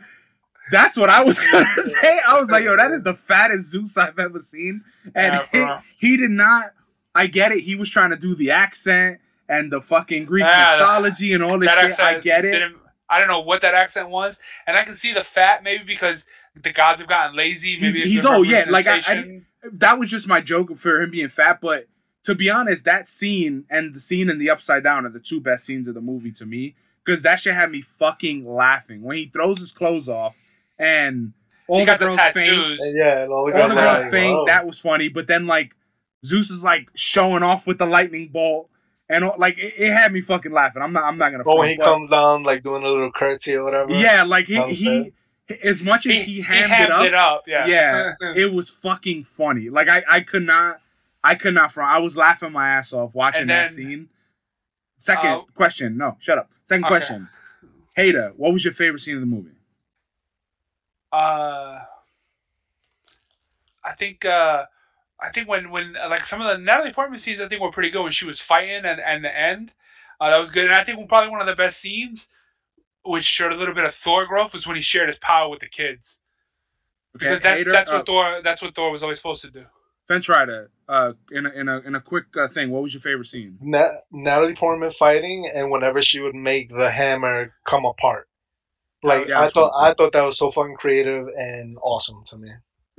that's 0.70 0.96
what 0.96 1.10
I 1.10 1.22
was 1.24 1.38
gonna 1.38 1.66
say. 1.76 2.20
I 2.26 2.38
was 2.40 2.50
like, 2.50 2.64
yo, 2.64 2.76
that 2.76 2.90
is 2.92 3.02
the 3.02 3.14
fattest 3.14 3.70
Zeus 3.70 3.96
I've 3.96 4.18
ever 4.18 4.38
seen. 4.38 4.82
And 5.14 5.40
Yeah, 5.52 5.80
he, 5.98 6.10
he 6.10 6.16
did 6.16 6.30
not 6.30 6.72
I 7.14 7.26
get 7.28 7.52
it, 7.52 7.60
he 7.60 7.74
was 7.76 7.88
trying 7.88 8.10
to 8.10 8.16
do 8.16 8.34
the 8.34 8.50
accent 8.50 9.20
and 9.48 9.72
the 9.72 9.80
fucking 9.80 10.26
Greek 10.26 10.44
Yeah, 10.46 10.72
mythology 10.72 11.32
and 11.32 11.42
all 11.42 11.58
this 11.58 11.68
that 11.68 11.80
shit. 11.80 11.90
accent 11.92 12.08
I 12.08 12.20
get 12.20 12.44
it. 12.44 12.72
I 13.08 13.18
don't 13.20 13.28
know 13.28 13.40
what 13.40 13.62
that 13.62 13.74
accent 13.74 14.10
was, 14.10 14.38
and 14.66 14.76
I 14.76 14.82
can 14.84 14.96
see 14.96 15.12
the 15.12 15.22
fat 15.24 15.62
maybe 15.62 15.84
because 15.84 16.24
the 16.60 16.72
gods 16.72 16.98
have 17.00 17.08
gotten 17.08 17.36
lazy. 17.36 17.76
Maybe 17.80 17.92
He's- 18.00 18.08
he's- 18.08 18.24
oh, 18.26 18.42
yeah, 18.42 18.64
like, 18.68 18.86
I- 18.88 19.02
I- 19.06 19.40
That 19.72 19.98
was 19.98 20.10
just 20.10 20.26
my 20.28 20.40
joke 20.40 20.76
for 20.76 21.00
him 21.00 21.10
being 21.12 21.28
fat, 21.28 21.60
but 21.60 21.86
to 22.26 22.34
be 22.34 22.48
honest, 22.50 22.84
that 22.84 23.08
scene 23.08 23.64
and 23.70 23.94
the 23.94 24.00
scene 24.00 24.28
in 24.30 24.38
the 24.38 24.50
upside 24.50 24.82
down 24.84 25.04
are 25.06 25.10
the 25.10 25.18
two 25.20 25.40
best 25.40 25.64
scenes 25.64 25.88
of 25.88 25.94
the 25.94 26.00
movie 26.00 26.32
to 26.32 26.46
me. 26.46 26.74
Because 27.04 27.22
that 27.22 27.38
shit 27.40 27.54
had 27.54 27.70
me 27.70 27.80
fucking 27.82 28.44
laughing. 28.44 29.02
When 29.02 29.16
he 29.16 29.26
throws 29.26 29.60
his 29.60 29.70
clothes 29.72 30.08
off 30.08 30.36
and 30.78 31.32
all 31.68 31.78
he 31.78 31.84
the 31.84 31.86
got 31.92 31.98
the 32.00 32.06
girls 32.06 32.20
faint. 32.32 32.80
yeah, 32.94 33.22
and 33.22 33.32
all 33.32 33.46
the 33.46 33.60
all 33.62 33.68
the 33.68 33.74
girls 33.76 34.02
girls 34.02 34.12
faint. 34.12 34.36
"Whoa." 34.36 34.46
That 34.46 34.66
was 34.66 34.78
funny. 34.80 35.08
But 35.08 35.26
then 35.28 35.46
like 35.46 35.74
Zeus 36.24 36.50
is 36.50 36.64
like 36.64 36.88
showing 36.94 37.42
off 37.44 37.66
with 37.66 37.78
the 37.78 37.86
lightning 37.86 38.28
bolt, 38.28 38.68
and 39.08 39.30
like 39.38 39.56
it, 39.58 39.74
it 39.78 39.92
had 39.92 40.12
me 40.12 40.20
fucking 40.20 40.50
laughing. 40.52 40.82
I'm 40.82 40.92
not. 40.92 41.04
I'm 41.04 41.16
not 41.18 41.30
gonna. 41.30 41.44
But 41.44 41.56
when 41.58 41.68
he 41.68 41.76
but- 41.76 41.86
comes 41.86 42.10
down, 42.10 42.42
like 42.42 42.62
doing 42.64 42.82
a 42.82 42.88
little 42.88 43.12
curtsy 43.12 43.54
or 43.54 43.62
whatever. 43.64 43.92
yeah, 43.92 44.24
like 44.24 44.46
he 44.46 44.54
That 44.56 44.70
he, 44.70 45.12
as 45.62 45.82
much 45.82 46.06
as 46.06 46.12
He, 46.12 46.22
he, 46.22 46.32
he 46.34 46.40
hammed, 46.42 46.72
hammed 46.72 47.04
it 47.06 47.14
up, 47.14 47.44
Yeah. 47.46 47.66
yeah, 47.68 48.12
it 48.34 48.52
was 48.52 48.68
fucking 48.68 49.22
funny. 49.24 49.68
Like 49.68 49.88
I 49.88 50.02
I 50.10 50.20
could 50.20 50.42
not. 50.44 50.80
I 51.26 51.34
could 51.34 51.54
not 51.54 51.72
front. 51.72 51.90
I 51.90 51.98
was 51.98 52.16
laughing 52.16 52.52
my 52.52 52.68
ass 52.70 52.92
off 52.92 53.14
watching 53.14 53.42
And 53.42 53.50
that 53.50 53.68
scene. 53.68 54.08
Second 54.98 55.30
Uh, 55.30 55.40
question. 55.54 55.96
No, 55.96 56.16
shut 56.20 56.38
up. 56.38 56.50
Second 56.64 56.84
Okay. 56.84 56.90
question. 56.94 57.28
Hater, 57.94 58.32
what 58.36 58.52
was 58.52 58.64
your 58.64 58.74
favorite 58.74 59.00
scene 59.00 59.14
of 59.16 59.20
the 59.20 59.26
movie? 59.26 59.50
uh, 61.12 61.80
I 63.84 63.92
think 63.98 64.24
uh, 64.24 64.64
I 65.20 65.30
think 65.30 65.48
when 65.48 65.70
when 65.70 65.96
uh, 65.96 66.08
like 66.08 66.26
some 66.26 66.40
of 66.40 66.48
the 66.48 66.62
Natalie 66.62 66.92
Portman 66.92 67.18
scenes 67.18 67.40
I 67.40 67.48
think 67.48 67.62
were 67.62 67.70
pretty 67.72 67.90
good 67.90 68.02
when 68.02 68.12
she 68.12 68.26
was 68.26 68.40
fighting 68.40 68.84
and 68.84 69.00
and 69.00 69.24
the 69.24 69.34
end 69.36 69.72
uh, 70.20 70.30
that 70.30 70.38
was 70.38 70.50
good 70.50 70.64
and 70.64 70.74
I 70.74 70.84
think 70.84 71.08
probably 71.08 71.30
one 71.30 71.40
of 71.40 71.46
the 71.46 71.54
best 71.54 71.78
scenes 71.80 72.26
which 73.04 73.24
showed 73.24 73.52
a 73.52 73.56
little 73.56 73.74
bit 73.74 73.84
of 73.84 73.94
Thor 73.94 74.26
growth 74.26 74.52
was 74.52 74.66
when 74.66 74.76
he 74.76 74.82
shared 74.82 75.08
his 75.08 75.18
power 75.18 75.48
with 75.48 75.60
the 75.60 75.68
kids 75.68 76.18
Okay, 77.16 77.28
because 77.28 77.42
that, 77.42 77.64
that's 77.72 77.90
uh, 77.90 77.94
what 77.98 78.06
Thor 78.06 78.40
that's 78.42 78.60
what 78.60 78.74
Thor 78.74 78.90
was 78.90 79.02
always 79.02 79.18
supposed 79.18 79.42
to 79.42 79.50
do. 79.50 79.64
Fence 80.08 80.28
Rider. 80.28 80.70
Uh, 80.88 81.12
in 81.32 81.46
a 81.46 81.50
in 81.50 81.68
a 81.68 81.78
in 81.80 81.94
a 81.96 82.00
quick 82.00 82.26
uh, 82.36 82.46
thing, 82.46 82.70
what 82.70 82.80
was 82.82 82.94
your 82.94 83.00
favorite 83.00 83.26
scene? 83.26 83.58
Na- 83.60 83.94
Natalie 84.12 84.54
Portman 84.54 84.92
fighting, 84.92 85.50
and 85.52 85.70
whenever 85.70 86.00
she 86.00 86.20
would 86.20 86.34
make 86.34 86.68
the 86.70 86.90
hammer 86.90 87.52
come 87.68 87.84
apart. 87.84 88.28
Like 89.02 89.26
Yeah, 89.28 89.40
I 89.40 89.46
thought, 89.46 89.72
cool. 89.72 89.80
I 89.82 89.94
thought 89.94 90.12
that 90.12 90.22
was 90.22 90.38
so 90.38 90.50
fucking 90.50 90.76
creative 90.76 91.26
and 91.36 91.76
awesome 91.82 92.22
to 92.26 92.36
me. 92.38 92.50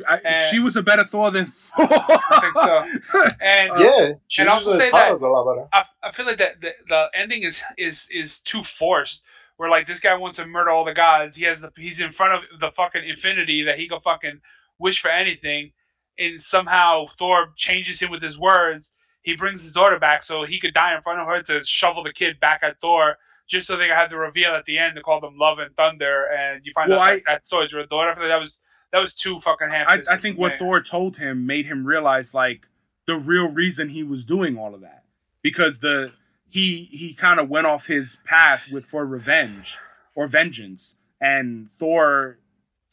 I, 0.08 0.18
And- 0.18 0.40
she 0.52 0.60
was 0.60 0.76
a 0.76 0.84
better 0.84 1.04
Thor 1.04 1.32
than 1.32 1.46
Thor. 1.46 1.88
I 1.90 2.40
think 2.42 2.54
so. 2.56 3.30
And 3.42 3.72
yeah, 3.82 4.12
she 4.28 4.42
and 4.42 4.50
also 4.50 4.78
say 4.78 4.92
that- 4.92 5.12
a 5.14 5.16
lot 5.16 5.46
better. 5.56 5.68
I, 5.74 5.84
I 6.04 6.12
feel 6.12 6.26
like 6.26 6.38
that 6.40 6.60
the, 6.62 6.72
the 6.90 7.10
ending 7.16 7.44
is 7.44 7.62
is 7.78 8.08
is 8.12 8.40
too 8.40 8.64
forced. 8.64 9.24
Where 9.56 9.70
like 9.70 9.88
this 9.88 10.00
guy 10.00 10.14
wants 10.16 10.38
to 10.38 10.46
murder 10.46 10.70
all 10.70 10.86
the 10.86 10.94
gods. 10.94 11.36
He 11.36 11.46
has 11.46 11.62
the, 11.62 11.72
he's 11.78 12.00
in 12.00 12.12
front 12.12 12.34
of 12.36 12.60
the 12.60 12.70
fucking 12.72 13.04
infinity 13.08 13.64
that 13.64 13.80
he 13.80 13.88
can 13.88 14.00
fucking 14.02 14.40
wish 14.78 15.02
for 15.02 15.10
anything, 15.10 15.72
and 16.20 16.42
somehow 16.42 17.08
Thor 17.18 17.50
changes 17.56 18.00
him 18.02 18.12
with 18.12 18.22
his 18.22 18.38
words. 18.38 18.90
He 19.24 19.36
brings 19.36 19.62
his 19.64 19.74
daughter 19.74 20.00
back 20.00 20.24
so 20.24 20.46
he 20.46 20.60
could 20.60 20.74
die 20.74 20.96
in 20.96 21.02
front 21.02 21.20
of 21.20 21.28
her 21.28 21.42
to 21.44 21.64
shovel 21.66 22.04
the 22.04 22.14
kid 22.14 22.40
back 22.40 22.62
at 22.64 22.80
Thor, 22.80 23.18
just 23.50 23.68
so 23.68 23.76
they 23.78 23.88
had 23.88 24.10
the 24.10 24.18
reveal 24.18 24.50
at 24.56 24.66
the 24.66 24.78
end 24.78 24.96
to 24.96 25.02
call 25.02 25.20
them 25.20 25.38
Love 25.38 25.60
and 25.60 25.76
Thunder, 25.76 26.26
and 26.38 26.66
you 26.66 26.72
find 26.74 26.90
Well, 26.90 27.00
out 27.00 27.08
I- 27.08 27.16
that 27.16 27.24
that's 27.28 27.50
Thor's 27.50 27.74
real 27.74 27.86
daughter. 27.88 28.12
I 28.12 28.14
feel 28.16 28.24
like 28.24 28.32
that 28.32 28.40
was 28.40 28.60
that 28.94 29.00
was 29.00 29.14
too 29.14 29.40
fucking 29.42 29.70
ham. 29.70 29.86
I, 29.90 30.02
I 30.10 30.18
think 30.18 30.38
what 30.40 30.54
Thor 30.54 30.82
told 30.82 31.18
him 31.18 31.46
made 31.46 31.66
him 31.66 31.86
realize 31.86 32.34
like 32.34 32.68
the 33.06 33.18
real 33.18 33.50
reason 33.50 33.90
he 33.90 34.02
was 34.04 34.24
doing 34.24 34.58
all 34.58 34.74
of 34.74 34.80
that 34.82 35.04
because 35.42 35.82
the 35.82 36.14
he 36.50 36.86
he 36.92 37.14
kind 37.14 37.40
of 37.40 37.50
went 37.50 37.68
off 37.68 37.88
his 37.88 38.20
path 38.26 38.68
with 38.72 38.86
for 38.86 39.06
revenge 39.06 39.78
or 40.16 40.26
vengeance 40.28 40.96
and 41.20 41.70
Thor 41.70 42.38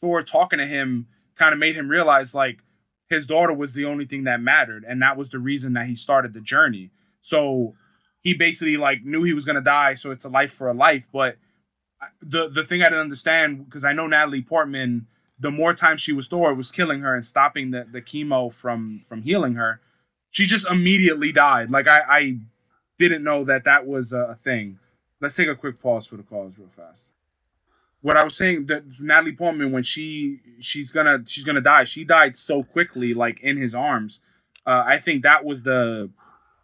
Thor 0.01 0.21
talking 0.21 0.59
to 0.59 0.67
him 0.67 1.07
kind 1.35 1.53
of 1.53 1.59
made 1.59 1.75
him 1.77 1.87
realize 1.87 2.35
like 2.35 2.59
his 3.09 3.27
daughter 3.27 3.53
was 3.53 3.73
the 3.73 3.85
only 3.85 4.05
thing 4.05 4.23
that 4.23 4.41
mattered 4.41 4.83
and 4.87 5.01
that 5.01 5.17
was 5.17 5.29
the 5.29 5.39
reason 5.39 5.73
that 5.73 5.87
he 5.87 5.95
started 5.95 6.33
the 6.33 6.41
journey 6.41 6.91
so 7.21 7.73
he 8.21 8.33
basically 8.33 8.77
like 8.77 9.03
knew 9.03 9.23
he 9.23 9.33
was 9.33 9.45
gonna 9.45 9.61
die 9.61 9.93
so 9.93 10.11
it's 10.11 10.25
a 10.25 10.29
life 10.29 10.51
for 10.51 10.69
a 10.69 10.73
life 10.73 11.07
but 11.11 11.37
the 12.21 12.47
the 12.47 12.63
thing 12.63 12.81
I 12.81 12.85
didn't 12.85 12.99
understand 12.99 13.65
because 13.65 13.85
I 13.85 13.93
know 13.93 14.07
Natalie 14.07 14.41
Portman 14.41 15.07
the 15.37 15.51
more 15.51 15.73
time 15.73 15.97
she 15.97 16.13
was 16.13 16.27
Thor, 16.27 16.53
was 16.53 16.71
killing 16.71 17.01
her 17.01 17.13
and 17.13 17.25
stopping 17.25 17.71
the, 17.71 17.85
the 17.89 18.01
chemo 18.01 18.51
from 18.53 18.99
from 19.01 19.23
healing 19.23 19.55
her. 19.55 19.81
She 20.31 20.45
just 20.45 20.69
immediately 20.69 21.31
died. 21.31 21.71
Like 21.71 21.87
I, 21.87 22.01
I 22.07 22.37
didn't 22.97 23.23
know 23.23 23.43
that 23.43 23.63
that 23.65 23.85
was 23.85 24.13
a 24.13 24.35
thing. 24.35 24.79
Let's 25.21 25.35
take 25.35 25.47
a 25.47 25.55
quick 25.55 25.81
pause 25.81 26.07
for 26.07 26.17
the 26.17 26.23
calls 26.23 26.57
real 26.57 26.69
fast. 26.69 27.11
What 28.05 28.17
I 28.17 28.23
was 28.23 28.37
saying 28.37 28.67
that 28.67 28.83
Natalie 28.99 29.31
Portman 29.31 29.71
when 29.71 29.83
she 29.83 30.39
she's 30.59 30.91
gonna 30.91 31.23
she's 31.25 31.43
gonna 31.43 31.61
die. 31.61 31.85
She 31.85 32.03
died 32.03 32.35
so 32.35 32.63
quickly, 32.63 33.13
like 33.13 33.39
in 33.41 33.57
his 33.57 33.73
arms. 33.73 34.21
Uh, 34.65 34.83
I 34.85 34.99
think 34.99 35.23
that 35.23 35.43
was 35.43 35.63
the 35.63 36.11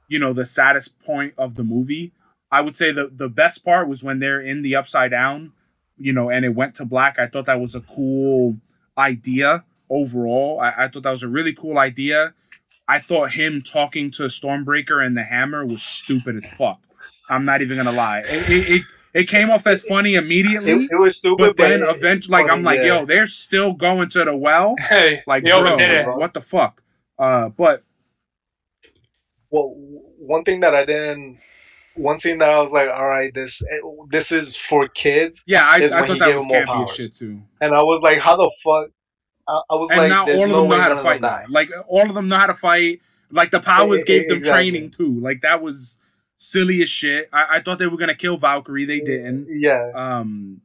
you 0.08 0.20
know 0.20 0.34
the 0.34 0.46
saddest 0.46 1.00
point 1.02 1.34
of 1.38 1.56
the 1.56 1.64
movie. 1.64 2.14
I 2.52 2.62
would 2.62 2.78
say 2.78 2.92
the 2.92 3.10
the 3.12 3.30
best 3.30 3.66
part 3.66 3.88
was 3.88 4.04
when 4.04 4.20
they're 4.20 4.42
in 4.42 4.62
the 4.62 4.76
upside 4.76 5.12
down 5.12 5.54
you 6.02 6.12
know, 6.12 6.30
and 6.30 6.44
it 6.44 6.56
went 6.56 6.76
to 6.76 6.86
black. 6.86 7.20
I 7.20 7.28
thought 7.28 7.46
that 7.46 7.60
was 7.60 7.76
a 7.76 7.82
cool 7.82 8.58
idea 8.98 9.64
overall. 9.89 10.60
I, 10.60 10.86
I 10.86 10.88
thought 10.88 11.04
that 11.04 11.12
was 11.12 11.24
a 11.24 11.28
really 11.28 11.54
cool 11.54 11.78
idea. 11.78 12.34
I 12.88 13.00
thought 13.00 13.32
him 13.32 13.62
talking 13.62 14.10
to 14.12 14.24
Stormbreaker 14.24 15.06
and 15.06 15.16
the 15.16 15.24
Hammer 15.24 15.66
was 15.66 15.84
stupid 15.84 16.36
as 16.36 16.52
fuck. 16.54 16.80
I'm 17.30 17.46
not 17.46 17.62
even 17.62 17.78
gonna 17.78 17.92
lie. 17.92 18.20
It 18.22 18.50
it, 18.50 18.72
it, 18.72 18.82
it 19.14 19.28
came 19.28 19.49
off 19.49 19.68
as 19.68 19.84
funny 19.84 20.16
immediately, 20.16 20.72
It, 20.72 20.91
it 20.91 20.95
was 20.99 21.18
stupid, 21.20 21.38
but 21.38 21.57
then 21.57 21.82
it- 21.84 21.89
eventually, 21.89 22.32
like 22.32 22.49
I'm 22.51 22.64
like, 22.64 22.80
yeah. 22.82 22.99
yo, 22.99 23.05
they're 23.05 23.28
still 23.28 23.74
going 23.74 24.09
to 24.09 24.24
the 24.26 24.36
well. 24.36 24.76
hey, 24.89 25.22
Like, 25.28 25.43
bro, 25.43 25.59
overdid 25.59 26.05
what 26.18 26.34
the 26.34 26.41
fuck? 26.41 26.82
Uh, 27.20 27.49
but 27.49 27.84
well, 29.49 29.74
one 30.18 30.43
thing 30.43 30.62
that 30.62 30.74
I 30.74 30.86
didn't, 30.86 31.39
one 31.95 32.20
thing 32.20 32.38
that 32.39 32.49
I 32.49 32.59
was 32.62 32.72
like, 32.72 32.88
all 32.89 33.05
right, 33.05 33.34
this 33.34 33.62
this 34.09 34.32
is 34.32 34.55
for 34.55 34.88
kids, 34.88 35.43
yeah, 35.45 35.64
I, 35.66 35.76
I 35.76 35.89
thought 35.89 36.20
that 36.20 36.36
was 36.36 36.47
campy 36.47 36.84
as 36.84 36.91
shit 36.95 37.14
too. 37.14 37.41
and 37.59 37.74
I 37.74 37.82
was 37.84 38.01
like, 38.03 38.20
how 38.20 38.36
the 38.38 38.49
fuck? 38.64 38.91
I, 39.47 39.62
I 39.72 39.76
was 39.76 39.89
And 39.91 39.99
like, 39.99 40.09
now 40.09 40.26
there's 40.26 40.39
all 40.39 40.45
of 40.45 40.49
no 40.51 40.62
them 40.62 40.70
know 40.70 40.76
way 40.76 40.82
how 40.82 40.89
to 40.89 40.95
fight 40.97 41.22
Like 41.49 41.70
all 41.88 42.07
of 42.07 42.14
them 42.16 42.28
know 42.30 42.38
how 42.38 42.47
to 42.47 42.53
fight. 42.53 43.01
Like 43.32 43.51
the 43.51 43.59
powers 43.59 43.99
E- 43.99 44.03
e- 44.03 44.05
gave 44.05 44.28
them 44.28 44.38
exactly. 44.38 44.72
training 44.72 44.91
too. 44.91 45.20
Like 45.20 45.41
that 45.41 45.62
was 45.62 45.99
silly 46.42 46.82
as 46.82 46.89
shit. 46.89 47.30
I, 47.32 47.46
I 47.58 47.62
thought 47.62 47.78
they 47.80 47.88
were 47.88 47.98
gonna 47.98 48.16
kill 48.16 48.36
Valkyrie. 48.38 48.86
They 48.86 49.00
didn't. 49.00 49.48
Yeah, 49.50 49.92
Um, 49.96 50.62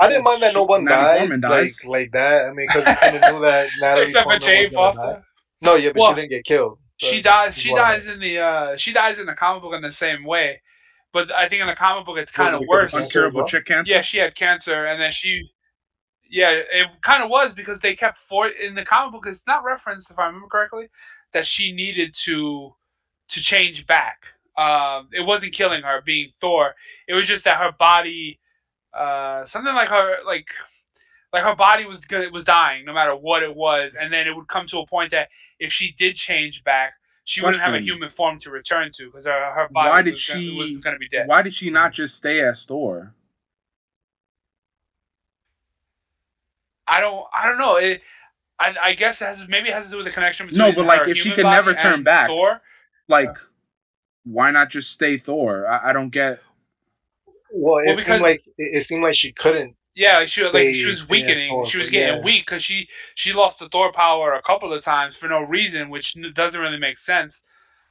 I 0.00 0.08
didn't 0.08 0.24
mind 0.24 0.40
that 0.42 0.54
no 0.54 0.64
one 0.64 0.84
Natalie 0.84 1.06
died 1.06 1.18
Portman 1.18 1.40
like 1.40 1.50
dies. 1.50 1.84
like 1.86 2.12
that. 2.12 2.46
I 2.46 2.52
mean, 2.52 2.66
because 2.68 2.88
you 2.88 2.94
kind 2.96 3.16
of 3.16 3.32
knew 3.32 3.40
that 3.46 3.68
Natalie 3.80 4.02
Except 4.02 4.32
for 4.32 4.38
Jane 4.38 4.70
was 4.72 4.94
die. 4.94 5.02
Foster. 5.02 5.24
No, 5.62 5.74
yeah, 5.74 5.90
but 5.90 6.00
Well, 6.00 6.10
she 6.10 6.14
didn't 6.20 6.30
get 6.30 6.44
killed. 6.44 6.78
She 6.98 7.22
dies. 7.22 7.56
She 7.56 7.70
one 7.70 7.80
dies 7.80 8.06
in 8.08 8.20
the. 8.20 8.38
Uh, 8.38 8.76
she 8.76 8.92
dies 8.92 9.18
in 9.18 9.26
the 9.26 9.34
comic 9.34 9.62
book 9.62 9.72
in 9.74 9.82
the 9.82 9.92
same 9.92 10.24
way, 10.24 10.60
but 11.12 11.30
I 11.32 11.48
think 11.48 11.62
in 11.62 11.68
the 11.68 11.76
comic 11.76 12.06
book 12.06 12.18
it's 12.18 12.30
kind 12.32 12.54
of 12.54 12.62
worse. 12.66 12.90
Cancer 12.92 13.30
uncurable 13.30 13.46
chick 13.46 13.66
cancer. 13.66 13.92
Yeah, 13.94 14.00
she 14.02 14.18
had 14.18 14.34
cancer, 14.34 14.86
and 14.86 15.00
then 15.00 15.12
she. 15.12 15.42
Yeah, 16.30 16.50
it 16.50 16.86
kind 17.02 17.22
of 17.22 17.30
was 17.30 17.54
because 17.54 17.78
they 17.80 17.94
kept 17.94 18.18
for 18.18 18.48
in 18.48 18.74
the 18.74 18.84
comic 18.84 19.12
book. 19.12 19.26
It's 19.26 19.46
not 19.46 19.64
referenced, 19.64 20.10
if 20.10 20.18
I 20.18 20.26
remember 20.26 20.48
correctly, 20.48 20.88
that 21.32 21.46
she 21.46 21.72
needed 21.72 22.14
to 22.24 22.74
to 23.30 23.40
change 23.40 23.86
back. 23.86 24.22
Um, 24.56 25.08
it 25.12 25.24
wasn't 25.24 25.52
killing 25.52 25.82
her 25.82 26.02
being 26.04 26.32
Thor. 26.40 26.74
It 27.06 27.14
was 27.14 27.26
just 27.26 27.44
that 27.44 27.58
her 27.58 27.72
body, 27.78 28.40
uh, 28.92 29.44
something 29.44 29.74
like 29.74 29.88
her 29.88 30.16
like 30.26 30.46
like 31.32 31.44
her 31.44 31.54
body 31.54 31.84
was 31.84 32.00
gonna 32.00 32.30
was 32.30 32.44
dying 32.44 32.84
no 32.84 32.92
matter 32.92 33.14
what 33.14 33.42
it 33.42 33.54
was, 33.54 33.96
and 33.98 34.12
then 34.12 34.26
it 34.26 34.34
would 34.34 34.48
come 34.48 34.66
to 34.68 34.78
a 34.78 34.86
point 34.86 35.12
that 35.12 35.28
if 35.60 35.72
she 35.72 35.92
did 35.92 36.16
change 36.16 36.64
back, 36.64 36.94
she 37.24 37.40
wouldn't 37.40 37.62
have 37.62 37.74
a 37.74 37.80
human 37.80 38.10
form 38.10 38.38
to 38.40 38.50
return 38.50 38.90
to 38.96 39.06
because 39.06 39.26
her, 39.26 39.52
her 39.54 39.68
body 39.70 39.90
Why 39.90 40.02
did 40.02 40.12
was, 40.12 40.26
gonna, 40.26 40.40
she- 40.40 40.58
was 40.58 40.70
gonna 40.82 40.98
be 40.98 41.08
dead. 41.08 41.28
Why 41.28 41.42
did 41.42 41.54
she 41.54 41.70
not 41.70 41.92
just 41.92 42.16
stay 42.16 42.40
as 42.40 42.64
Thor? 42.64 43.14
I 46.88 47.00
don't 47.00 47.26
I 47.32 47.46
don't 47.46 47.58
know. 47.58 47.76
It 47.76 48.00
I, 48.58 48.74
I 48.82 48.92
guess 48.94 49.22
it 49.22 49.26
has 49.26 49.46
maybe 49.46 49.68
it 49.68 49.74
has 49.74 49.84
to 49.84 49.90
do 49.90 49.98
with 49.98 50.06
the 50.06 50.12
connection 50.12 50.46
between 50.46 50.58
No, 50.58 50.72
but, 50.72 50.84
like, 50.84 51.06
if 51.06 51.18
she 51.18 51.30
could 51.30 51.44
never 51.44 51.74
turn 51.74 52.02
back. 52.02 52.26
Thor. 52.26 52.60
Like, 53.08 53.36
why 54.24 54.50
not 54.50 54.70
just 54.70 54.90
stay 54.92 55.18
Thor? 55.18 55.66
I, 55.68 55.90
I 55.90 55.92
don't 55.92 56.10
get. 56.10 56.40
Well, 57.50 57.78
it 57.84 57.94
Well, 57.94 57.96
seemed 57.96 58.20
like 58.20 58.42
it, 58.58 58.76
it 58.78 58.82
seemed 58.82 59.02
like 59.02 59.14
she 59.14 59.32
couldn't. 59.32 59.76
Yeah, 59.94 60.26
she 60.26 60.42
was 60.42 60.54
like 60.54 60.74
she 60.74 60.86
was 60.86 61.08
weakening. 61.08 61.48
Thor, 61.48 61.66
she 61.66 61.78
was 61.78 61.90
getting 61.90 62.08
yeah. 62.08 62.22
weak 62.22 62.46
because 62.46 62.62
she 62.64 62.88
she 63.16 63.32
lost 63.32 63.58
the 63.58 63.68
Thor 63.68 63.92
power 63.92 64.34
a 64.34 64.42
couple 64.42 64.72
of 64.72 64.84
times 64.84 65.16
for 65.16 65.28
no 65.28 65.40
reason, 65.40 65.90
which 65.90 66.16
doesn't 66.34 66.60
really 66.60 66.78
make 66.78 66.98
sense. 66.98 67.40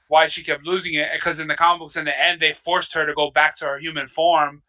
Why 0.09 0.27
she 0.27 0.43
kept 0.43 0.63
losing 0.65 0.95
it? 0.95 1.09
Because 1.15 1.39
in 1.39 1.47
the 1.47 1.55
comic 1.55 1.79
books, 1.81 1.97
in 1.97 2.05
the 2.05 2.17
end, 2.25 2.41
they 2.41 2.53
forced 2.65 2.93
her 2.93 3.05
to 3.05 3.13
go 3.13 3.31
back 3.31 3.57
to 3.59 3.65
her 3.65 3.79
human 3.79 4.07
form, 4.07 4.63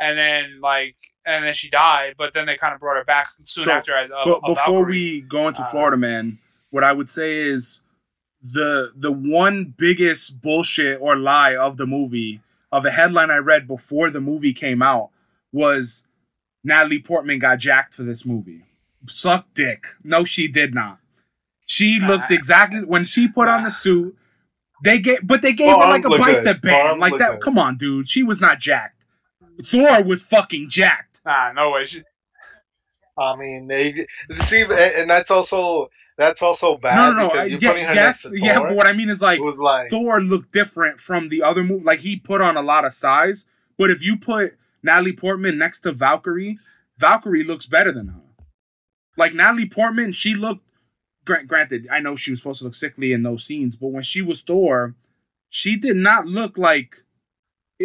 and 0.00 0.18
then 0.18 0.60
like 0.62 0.96
and 1.26 1.44
then 1.44 1.54
she 1.54 1.70
died. 1.70 2.14
But 2.18 2.34
then 2.34 2.46
they 2.46 2.56
kind 2.56 2.74
of 2.74 2.80
brought 2.80 2.96
her 2.96 3.04
back 3.04 3.28
soon 3.44 3.64
So, 3.64 3.70
after 3.70 3.94
as 3.96 4.10
a, 4.10 4.14
But 4.24 4.38
a 4.44 4.46
before 4.46 4.54
Valkyrie. 4.54 4.94
we 4.94 5.20
go 5.22 5.48
into 5.48 5.62
Uh, 5.62 5.70
Florida 5.70 5.96
Man, 5.96 6.38
what 6.70 6.84
I 6.84 6.92
would 6.92 7.10
say 7.10 7.38
is 7.38 7.82
the 8.42 8.92
the 8.96 9.12
one 9.12 9.74
biggest 9.76 10.40
bullshit 10.40 10.98
or 11.00 11.16
lie 11.16 11.54
of 11.54 11.76
the 11.76 11.86
movie 11.86 12.40
of 12.72 12.84
a 12.86 12.90
headline 12.90 13.30
I 13.30 13.36
read 13.36 13.66
before 13.68 14.10
the 14.10 14.20
movie 14.20 14.52
came 14.52 14.82
out 14.82 15.10
was 15.52 16.06
Natalie 16.64 17.00
Portman 17.00 17.38
got 17.38 17.58
jacked 17.58 17.94
for 17.94 18.02
this 18.02 18.24
movie. 18.24 18.64
Suck 19.06 19.46
dick. 19.54 19.86
No, 20.04 20.24
she 20.24 20.46
did 20.48 20.74
not. 20.74 20.98
She 21.66 22.00
looked 22.00 22.30
exactly 22.30 22.80
when 22.84 23.04
she 23.04 23.28
put 23.28 23.48
on 23.48 23.62
the 23.64 23.70
suit. 23.70 24.16
They 24.82 24.98
get, 24.98 25.26
but 25.26 25.42
they 25.42 25.52
gave 25.52 25.68
Her 25.76 25.84
her 25.84 25.90
like 25.90 26.04
a 26.04 26.10
bicep 26.10 26.62
band, 26.62 27.00
like 27.00 27.18
that. 27.18 27.32
good. 27.32 27.40
Come 27.42 27.58
on, 27.58 27.76
dude. 27.76 28.08
She 28.08 28.22
was 28.22 28.40
not 28.40 28.58
jacked. 28.58 29.04
Thor 29.64 30.02
was 30.02 30.22
fucking 30.26 30.70
jacked. 30.70 31.20
nah, 31.24 31.52
no 31.52 31.70
way. 31.70 31.86
She, 31.86 32.02
I 33.18 33.36
mean, 33.36 33.66
they 33.68 34.06
see, 34.42 34.62
and 34.62 35.10
that's 35.10 35.30
also 35.30 35.90
that's 36.20 36.42
also 36.42 36.76
bad 36.76 36.96
No, 36.96 37.12
no, 37.12 37.18
no. 37.18 37.28
because 37.30 37.46
uh, 37.46 37.48
you're 37.48 37.58
yeah, 37.60 37.68
putting 37.70 37.84
her 37.86 37.94
yes, 37.94 38.22
to 38.22 38.38
yeah. 38.38 38.54
Thor. 38.58 38.68
But 38.68 38.76
what 38.76 38.86
I 38.86 38.92
mean 38.92 39.08
is 39.08 39.22
like 39.22 39.40
like 39.40 39.88
Thor 39.88 40.20
looked 40.20 40.52
different 40.52 41.00
from 41.00 41.30
the 41.30 41.42
other 41.42 41.64
movie. 41.64 41.82
Like 41.82 42.00
he 42.00 42.16
put 42.16 42.42
on 42.42 42.58
a 42.58 42.62
lot 42.62 42.84
of 42.84 42.92
size, 42.92 43.48
but 43.78 43.90
if 43.90 44.02
you 44.02 44.18
put 44.18 44.56
Natalie 44.82 45.14
Portman 45.14 45.56
next 45.56 45.80
to 45.80 45.92
Valkyrie, 45.92 46.58
Valkyrie 46.98 47.42
looks 47.42 47.64
better 47.64 47.90
than 47.90 48.08
her. 48.08 48.20
Like 49.16 49.32
Natalie 49.32 49.68
Portman, 49.68 50.12
she 50.12 50.34
looked. 50.34 50.62
Gra- 51.24 51.44
granted, 51.44 51.88
I 51.90 52.00
know 52.00 52.16
she 52.16 52.30
was 52.32 52.40
supposed 52.40 52.58
to 52.60 52.64
look 52.66 52.74
sickly 52.74 53.12
in 53.12 53.22
those 53.22 53.44
scenes, 53.44 53.76
but 53.76 53.88
when 53.88 54.02
she 54.02 54.20
was 54.20 54.42
Thor, 54.42 54.94
she 55.48 55.76
did 55.76 55.96
not 55.96 56.26
look 56.26 56.58
like. 56.58 56.96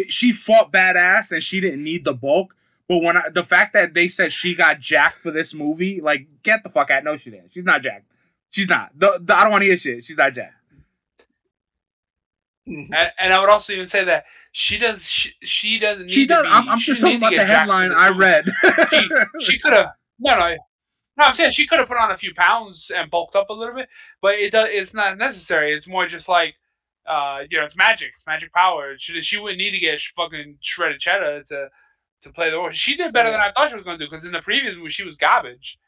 She 0.08 0.30
fought 0.30 0.72
badass 0.72 1.32
and 1.32 1.42
she 1.42 1.58
didn't 1.58 1.82
need 1.82 2.04
the 2.04 2.12
bulk. 2.12 2.54
But 2.86 2.98
when 2.98 3.16
I, 3.16 3.30
the 3.30 3.42
fact 3.42 3.72
that 3.72 3.94
they 3.94 4.08
said 4.08 4.32
she 4.32 4.54
got 4.54 4.78
jacked 4.78 5.20
for 5.20 5.30
this 5.30 5.54
movie, 5.54 6.00
like 6.02 6.26
get 6.42 6.62
the 6.62 6.68
fuck 6.68 6.90
out. 6.90 7.02
No, 7.02 7.16
she 7.16 7.30
didn't. 7.30 7.52
She's 7.52 7.64
not 7.64 7.82
jacked. 7.82 8.05
She's 8.50 8.68
not. 8.68 8.90
The, 8.98 9.18
the, 9.22 9.36
I 9.36 9.42
don't 9.42 9.50
want 9.52 9.62
to 9.62 9.66
hear 9.66 9.76
shit. 9.76 10.04
She's 10.04 10.16
not 10.16 10.32
jacked. 10.34 10.54
and, 12.66 12.94
and 13.18 13.32
I 13.32 13.40
would 13.40 13.50
also 13.50 13.72
even 13.72 13.86
say 13.86 14.04
that 14.04 14.24
she 14.52 14.78
does. 14.78 15.06
She, 15.06 15.32
she 15.42 15.78
doesn't. 15.78 16.06
Need 16.06 16.10
She 16.10 16.26
to 16.26 16.34
does. 16.34 16.42
be- 16.44 16.48
I'm, 16.48 16.68
I'm 16.68 16.78
she 16.78 16.86
just 16.92 17.00
talking 17.00 17.16
about 17.18 17.30
the 17.30 17.36
get 17.36 17.46
jacked 17.46 17.68
for 17.70 17.76
headline 17.76 17.88
this 17.90 17.98
I 17.98 18.10
read. 18.10 19.40
she 19.42 19.58
could 19.62 19.72
have 19.74 19.86
no 20.18 20.34
no 20.34 20.48
no 21.18 21.24
i'm 21.24 21.34
saying 21.34 21.50
she 21.50 21.66
could 21.66 21.78
have 21.78 21.88
put 21.88 21.98
on 21.98 22.10
a 22.10 22.16
few 22.16 22.34
pounds 22.34 22.90
and 22.94 23.10
bulked 23.10 23.36
up 23.36 23.50
a 23.50 23.52
little 23.52 23.74
bit 23.74 23.86
but 24.22 24.34
it 24.34 24.50
does 24.50 24.68
it's 24.70 24.94
not 24.94 25.18
necessary 25.18 25.74
it's 25.74 25.86
more 25.86 26.06
just 26.06 26.26
like 26.28 26.54
uh 27.06 27.40
you 27.50 27.58
know 27.58 27.64
it's 27.64 27.76
magic 27.76 28.08
it's 28.14 28.24
magic 28.26 28.50
power 28.54 28.94
she, 28.98 29.20
she 29.20 29.38
wouldn't 29.38 29.58
need 29.58 29.72
to 29.72 29.78
get 29.78 30.00
fucking 30.16 30.56
shredded 30.62 30.98
cheddar 30.98 31.42
to 31.42 31.68
to 32.22 32.30
play 32.30 32.48
the 32.50 32.56
role 32.56 32.70
she 32.72 32.96
did 32.96 33.12
better 33.12 33.30
than 33.30 33.40
i 33.40 33.52
thought 33.52 33.68
she 33.68 33.74
was 33.74 33.84
going 33.84 33.98
to 33.98 34.04
do 34.06 34.10
because 34.10 34.24
in 34.24 34.32
the 34.32 34.40
previous 34.40 34.74
movie 34.74 34.88
she 34.88 35.04
was 35.04 35.16
garbage 35.16 35.78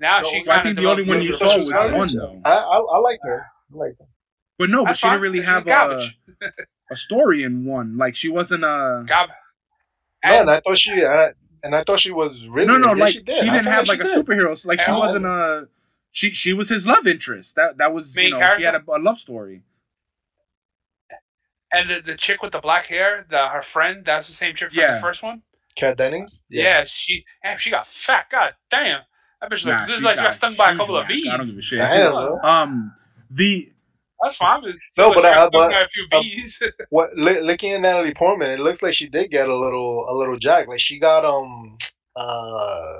now 0.00 0.20
No, 0.20 0.28
she 0.30 0.42
Well, 0.46 0.58
I 0.58 0.62
think 0.62 0.78
the 0.78 0.86
only 0.86 1.04
one 1.04 1.20
you 1.22 1.32
saw 1.32 1.58
was 1.58 1.70
one 1.92 2.14
though. 2.14 2.40
I, 2.44 2.50
I, 2.52 2.78
I 2.78 2.98
like 2.98 3.18
her. 3.22 3.46
I 3.74 3.76
like 3.76 3.92
her. 3.98 4.06
But 4.58 4.70
no, 4.70 4.78
but 4.82 4.86
That's 4.88 4.98
she 5.00 5.06
didn't 5.08 5.20
really 5.22 5.42
have 5.42 5.66
a, 5.68 6.10
a 6.90 6.96
story 6.96 7.42
in 7.44 7.64
one. 7.64 7.96
Like 7.96 8.14
she 8.16 8.28
wasn't 8.28 8.64
a. 8.64 9.04
Gab- 9.06 9.28
No, 9.28 9.34
and, 10.32 10.40
and 10.40 10.50
I 10.50 10.60
thought 10.60 10.80
she, 10.80 11.04
I, 11.04 11.30
and 11.62 11.74
I 11.76 11.84
thought 11.84 12.00
she 12.00 12.10
was 12.10 12.46
really. 12.48 12.66
No, 12.66 12.76
no, 12.76 12.88
yeah, 12.94 13.02
like 13.04 13.12
she, 13.12 13.18
she, 13.20 13.24
did. 13.24 13.48
I 13.50 13.52
didn't 13.56 13.72
have 13.72 13.86
like 13.88 14.02
she 14.04 14.10
a 14.10 14.14
did. 14.16 14.26
superhero. 14.26 14.66
Like 14.66 14.80
she 14.80 14.90
wasn't 14.90 15.26
a. 15.26 15.68
She 16.10 16.32
she 16.34 16.52
was 16.52 16.68
his 16.70 16.86
love 16.86 17.06
interest. 17.06 17.54
That 17.56 17.78
that 17.78 17.92
was 17.94 18.16
you 18.16 18.22
Main 18.22 18.30
know 18.40 18.54
she 18.56 18.64
had 18.64 18.74
a, 18.74 18.82
a 18.88 18.98
love 18.98 19.18
story. 19.18 19.62
and 21.72 21.90
the, 21.90 22.00
the 22.00 22.16
chick 22.16 22.42
with 22.42 22.52
the 22.52 22.60
black 22.60 22.86
hair 22.86 23.26
the 23.30 23.48
her 23.48 23.62
friend 23.62 24.02
that's 24.04 24.26
the 24.26 24.32
same 24.34 24.54
chick 24.54 24.70
from 24.70 24.78
Yeah. 24.80 24.94
the 24.96 25.00
first 25.00 25.22
one 25.22 25.42
Kat 25.76 25.96
Dennings. 25.96 26.42
yeah, 26.50 26.84
she 26.86 27.24
damn, 27.44 27.58
she 27.58 27.70
got 27.70 27.86
fat 27.86 28.26
god 28.30 28.52
damn 28.70 29.00
that 29.40 29.50
bitch 29.50 29.64
Nah, 29.66 29.80
look, 29.80 29.88
this 29.88 29.96
is 29.98 30.02
like 30.02 30.16
she 30.16 30.22
got 30.22 30.34
stung 30.34 30.54
by 30.56 30.66
a 30.66 30.68
huge 30.70 30.78
couple 30.80 30.96
of 30.96 31.02
whack. 31.02 31.08
bees 31.08 31.26
I 31.32 31.36
don't 31.36 31.46
give 31.46 31.56
a 31.58 31.62
shit. 31.62 31.78
Damn, 31.78 32.10
bro. 32.12 32.38
Um, 32.42 32.92
the 33.30 33.72
That's 34.22 34.36
fine. 34.36 34.62
But 34.62 34.74
No, 34.96 35.14
but 35.14 35.20
she 35.22 35.26
I- 35.28 35.32
got 35.34 35.52
but- 35.52 35.72
a 35.72 35.88
few 35.88 36.06
uh, 36.12 36.20
bees. 36.20 36.62
What 36.90 37.10
li- 37.16 37.40
looking 37.42 37.72
at 37.72 37.80
Natalie 37.80 38.14
Portman, 38.14 38.50
it 38.50 38.60
looks 38.60 38.82
like 38.82 38.94
she 38.94 39.08
did 39.08 39.30
get 39.30 39.48
a 39.48 39.56
little, 39.56 40.06
a 40.08 40.14
little 40.16 40.36
jack. 40.38 40.66
Like 40.68 40.80
she 40.80 40.98
got 40.98 41.24
um, 41.24 41.76
uh, 42.16 42.92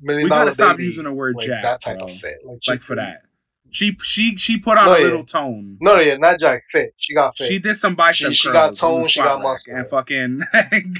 million 0.00 0.24
we 0.24 0.30
gotta 0.30 0.52
stop 0.52 0.76
baby, 0.76 0.84
using 0.84 1.04
the 1.04 1.12
word 1.12 1.34
like 1.36 1.46
jack, 1.46 1.62
that 1.62 1.80
type 1.82 1.98
bro. 1.98 2.08
of 2.08 2.18
fit. 2.20 2.38
Like, 2.44 2.58
she- 2.62 2.70
Like 2.70 2.80
for 2.82 2.96
that, 2.96 3.22
she 3.70 3.96
she 4.02 4.36
she 4.36 4.58
put 4.58 4.78
on 4.78 4.86
No, 4.86 4.94
a 4.94 4.98
yeah. 4.98 5.04
little 5.04 5.24
tone. 5.24 5.78
No, 5.80 5.98
yeah, 5.98 6.16
not 6.16 6.34
jack. 6.38 6.62
Fit. 6.70 6.94
She 6.98 7.14
got 7.14 7.36
fit. 7.36 7.48
She 7.48 7.58
did 7.58 7.74
some 7.74 7.94
bicep 7.94 8.28
She- 8.28 8.34
she 8.34 8.52
got 8.52 8.74
tone, 8.76 9.06
she 9.08 9.20
got 9.20 9.40
muscle. 9.42 9.74
and 9.74 9.86
fucking. 9.88 10.42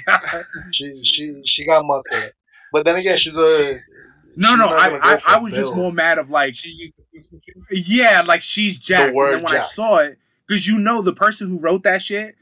got- 0.07 0.45
she 0.73 0.93
she 1.05 1.43
she 1.47 1.67
got 1.67 1.85
muscle. 1.85 2.31
But 2.73 2.87
then 2.87 2.97
again, 2.97 3.19
she's 3.19 3.35
a 3.35 3.79
no, 4.37 4.57
no, 4.57 4.67
I 4.67 5.15
I, 5.15 5.23
I 5.27 5.39
was 5.39 5.53
just 5.53 5.75
more 5.75 5.93
mad 5.93 6.19
of 6.19 6.31
like 6.31 6.55
she 6.55 6.69
used 6.69 6.95
this 7.13 7.31
machine. 7.33 7.85
Yeah, 7.87 8.23
like 8.27 8.41
she's 8.41 8.79
Jack. 8.79 9.09
And 9.09 9.17
word 9.17 9.37
then 9.37 9.43
when 9.45 9.57
I 9.57 9.61
saw 9.61 9.99
it, 9.99 10.19
because 10.47 10.67
you 10.67 10.79
know 10.79 11.03
the 11.03 11.13
person 11.13 11.49
who 11.49 11.59
wrote 11.59 11.83
that 11.85 12.03
shit 12.03 12.37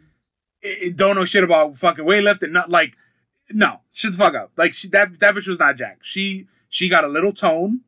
it, 0.63 0.83
it 0.83 0.97
don't 0.97 1.17
know 1.17 1.25
shit 1.25 1.45
about 1.45 1.77
fucking 1.77 2.05
weightlifting. 2.05 2.51
Not 2.51 2.71
like, 2.71 2.97
no, 3.51 3.81
shut 3.93 4.13
the 4.13 4.19
fuck 4.19 4.35
up. 4.35 4.53
Like 4.57 4.73
she, 4.73 4.89
that 4.89 5.19
that 5.21 5.35
bitch 5.35 5.49
was 5.49 5.59
not 5.59 5.77
Jack. 5.77 5.99
She 6.03 6.47
she 6.69 6.89
got 6.89 7.05
a 7.05 7.09
little 7.09 7.33
tone. 7.33 7.81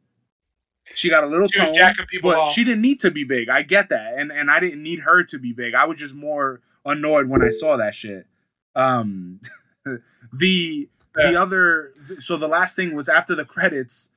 She 0.94 1.08
got 1.08 1.24
a 1.24 1.26
little 1.26 1.48
She 1.48 1.60
was 1.60 1.68
tone, 1.68 1.74
jacking 1.76 2.06
people 2.06 2.30
but 2.32 2.38
off. 2.40 2.52
she 2.52 2.64
didn't 2.64 2.82
need 2.82 2.98
to 3.00 3.10
be 3.10 3.24
big. 3.24 3.48
I 3.48 3.62
get 3.62 3.88
that, 3.90 4.14
and 4.16 4.32
and 4.32 4.50
I 4.50 4.60
didn't 4.60 4.82
need 4.82 5.00
her 5.00 5.22
to 5.24 5.38
be 5.38 5.52
big. 5.52 5.74
I 5.74 5.84
was 5.84 5.98
just 5.98 6.14
more 6.14 6.60
annoyed 6.84 7.28
when 7.28 7.42
I 7.42 7.50
saw 7.50 7.76
that 7.76 7.94
shit. 7.94 8.26
Um, 8.74 9.40
the 10.32 10.88
the 11.14 11.40
other 11.40 11.92
so 12.18 12.36
the 12.36 12.48
last 12.48 12.76
thing 12.76 12.94
was 12.94 13.08
after 13.08 13.34
the 13.34 13.44
credits 13.44 14.12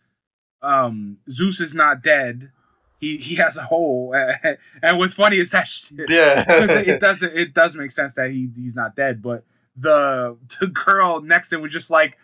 um 0.62 1.18
zeus 1.30 1.60
is 1.60 1.74
not 1.74 2.02
dead. 2.02 2.52
He 3.00 3.18
he 3.18 3.36
has 3.36 3.58
a 3.58 3.64
hole. 3.64 4.16
And 4.82 4.98
what's 4.98 5.14
funny 5.14 5.38
is 5.38 5.52
that 5.52 5.68
shit, 5.68 6.10
yeah. 6.10 6.46
it, 6.48 7.00
doesn't 7.02 7.38
it 7.38 7.54
does 7.54 7.76
make 7.76 7.92
sense 7.92 8.14
that 8.16 8.32
he 8.32 8.50
he's 8.56 8.76
not 8.76 8.96
dead 8.96 9.22
but 9.22 9.44
the 9.76 10.38
the 10.60 10.68
girl 10.68 11.22
next 11.22 11.50
to 11.50 11.56
him 11.56 11.62
was 11.62 11.72
just 11.72 11.92
like 11.92 12.18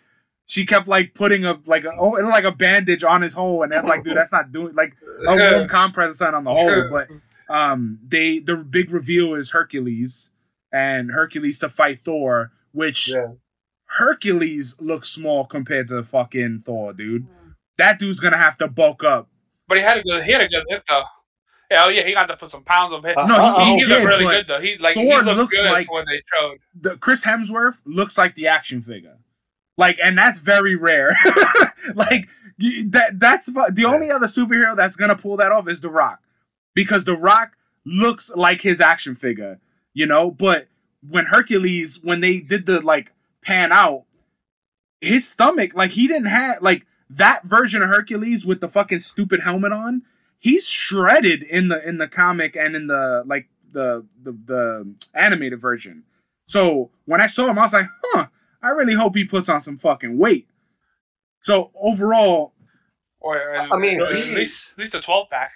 she 0.45 0.65
kept 0.65 0.87
like 0.87 1.13
putting 1.13 1.45
a 1.45 1.59
like 1.65 1.83
a 1.83 1.91
oh 1.97 2.09
like 2.09 2.43
a 2.43 2.51
bandage 2.51 3.03
on 3.03 3.21
his 3.21 3.33
hole. 3.33 3.63
And 3.63 3.71
then 3.71 3.85
like 3.85 4.03
dude 4.03 4.17
that's 4.17 4.31
not 4.31 4.51
doing 4.51 4.75
like 4.75 4.95
a 5.27 5.35
warm 5.35 5.67
compress 5.67 6.17
something 6.17 6.35
on 6.35 6.43
the 6.43 6.51
hole 6.51 6.89
but 6.89 7.09
um 7.53 7.99
they 8.05 8.39
the 8.39 8.57
big 8.57 8.91
reveal 8.91 9.33
is 9.33 9.51
hercules 9.51 10.31
and 10.71 11.11
hercules 11.11 11.59
to 11.59 11.69
fight 11.69 11.99
thor 11.99 12.51
which 12.71 13.09
yeah. 13.09 13.27
Hercules 13.97 14.77
looks 14.79 15.09
small 15.09 15.45
compared 15.45 15.87
to 15.89 16.03
fucking 16.03 16.61
Thor, 16.65 16.93
dude. 16.93 17.27
That 17.77 17.99
dude's 17.99 18.19
gonna 18.19 18.37
have 18.37 18.57
to 18.59 18.67
bulk 18.67 19.03
up. 19.03 19.27
But 19.67 19.77
he 19.77 19.83
had 19.83 19.97
a 19.97 20.03
good, 20.03 20.23
he 20.23 20.31
had 20.31 20.41
a 20.41 20.47
good 20.47 20.63
hit 20.69 20.83
though. 20.87 21.03
Yeah, 21.69 21.85
oh 21.85 21.89
yeah, 21.89 22.05
he 22.05 22.13
got 22.13 22.25
to 22.25 22.35
put 22.35 22.49
some 22.51 22.63
pounds 22.63 22.93
on 22.93 23.03
hit. 23.03 23.17
Uh, 23.17 23.25
No, 23.25 23.35
he- 23.35 23.41
uh, 23.41 23.59
he 23.65 23.71
he, 23.75 23.79
did, 23.81 23.89
looked 23.89 24.05
really 24.05 24.25
good 24.25 24.45
though. 24.47 24.59
He 24.61 24.77
like 24.77 24.95
he 24.97 25.09
Thor 25.09 25.21
looked 25.23 25.37
looks 25.37 25.57
good 25.57 25.71
like- 25.71 25.91
when 25.91 26.05
they 26.05 26.21
showed. 26.33 26.57
The 26.79 26.97
Chris 26.97 27.25
Hemsworth 27.25 27.77
looks 27.85 28.17
like 28.17 28.35
the 28.35 28.47
action 28.47 28.81
figure, 28.81 29.17
like, 29.77 29.97
and 30.03 30.17
that's 30.17 30.39
very 30.39 30.75
rare. 30.75 31.11
like 31.95 32.27
that. 32.89 33.19
That's 33.19 33.45
the 33.47 33.85
only 33.85 34.11
other 34.11 34.27
superhero 34.27 34.75
that's 34.75 34.95
gonna 34.95 35.15
pull 35.15 35.37
that 35.37 35.51
off 35.51 35.67
is 35.67 35.81
The 35.81 35.89
Rock, 35.89 36.19
because 36.73 37.03
The 37.05 37.15
Rock 37.15 37.57
looks 37.85 38.29
like 38.35 38.61
his 38.61 38.79
action 38.81 39.15
figure, 39.15 39.59
you 39.93 40.05
know. 40.05 40.29
But 40.31 40.67
when 41.07 41.25
Hercules, 41.27 41.99
when 42.03 42.19
they 42.21 42.39
did 42.39 42.65
the 42.65 42.81
like 42.81 43.11
pan 43.43 43.71
out, 43.71 44.03
his 44.99 45.27
stomach, 45.27 45.73
like 45.73 45.91
he 45.91 46.07
didn't 46.07 46.27
have 46.27 46.61
like 46.61 46.85
that 47.09 47.43
version 47.43 47.81
of 47.81 47.89
Hercules 47.89 48.45
with 48.45 48.61
the 48.61 48.69
fucking 48.69 48.99
stupid 48.99 49.41
helmet 49.41 49.71
on. 49.71 50.03
He's 50.39 50.67
shredded 50.67 51.43
in 51.43 51.67
the 51.67 51.87
in 51.87 51.97
the 51.97 52.07
comic 52.07 52.55
and 52.55 52.75
in 52.75 52.87
the 52.87 53.23
like 53.25 53.47
the 53.71 54.05
the, 54.21 54.31
the 54.31 54.95
animated 55.13 55.59
version. 55.59 56.03
So 56.45 56.89
when 57.05 57.21
I 57.21 57.27
saw 57.27 57.47
him, 57.47 57.57
I 57.57 57.61
was 57.61 57.73
like, 57.73 57.87
huh, 58.03 58.27
I 58.61 58.69
really 58.69 58.93
hope 58.93 59.15
he 59.15 59.23
puts 59.23 59.49
on 59.49 59.61
some 59.61 59.77
fucking 59.77 60.17
weight. 60.17 60.47
So 61.41 61.71
overall, 61.75 62.53
Or, 63.19 63.37
or 63.37 63.55
I 63.73 63.77
mean, 63.77 64.01
at 64.01 64.09
least 64.09 64.71
at 64.73 64.77
least 64.77 64.95
a 64.95 65.01
twelve 65.01 65.29
pack. 65.29 65.51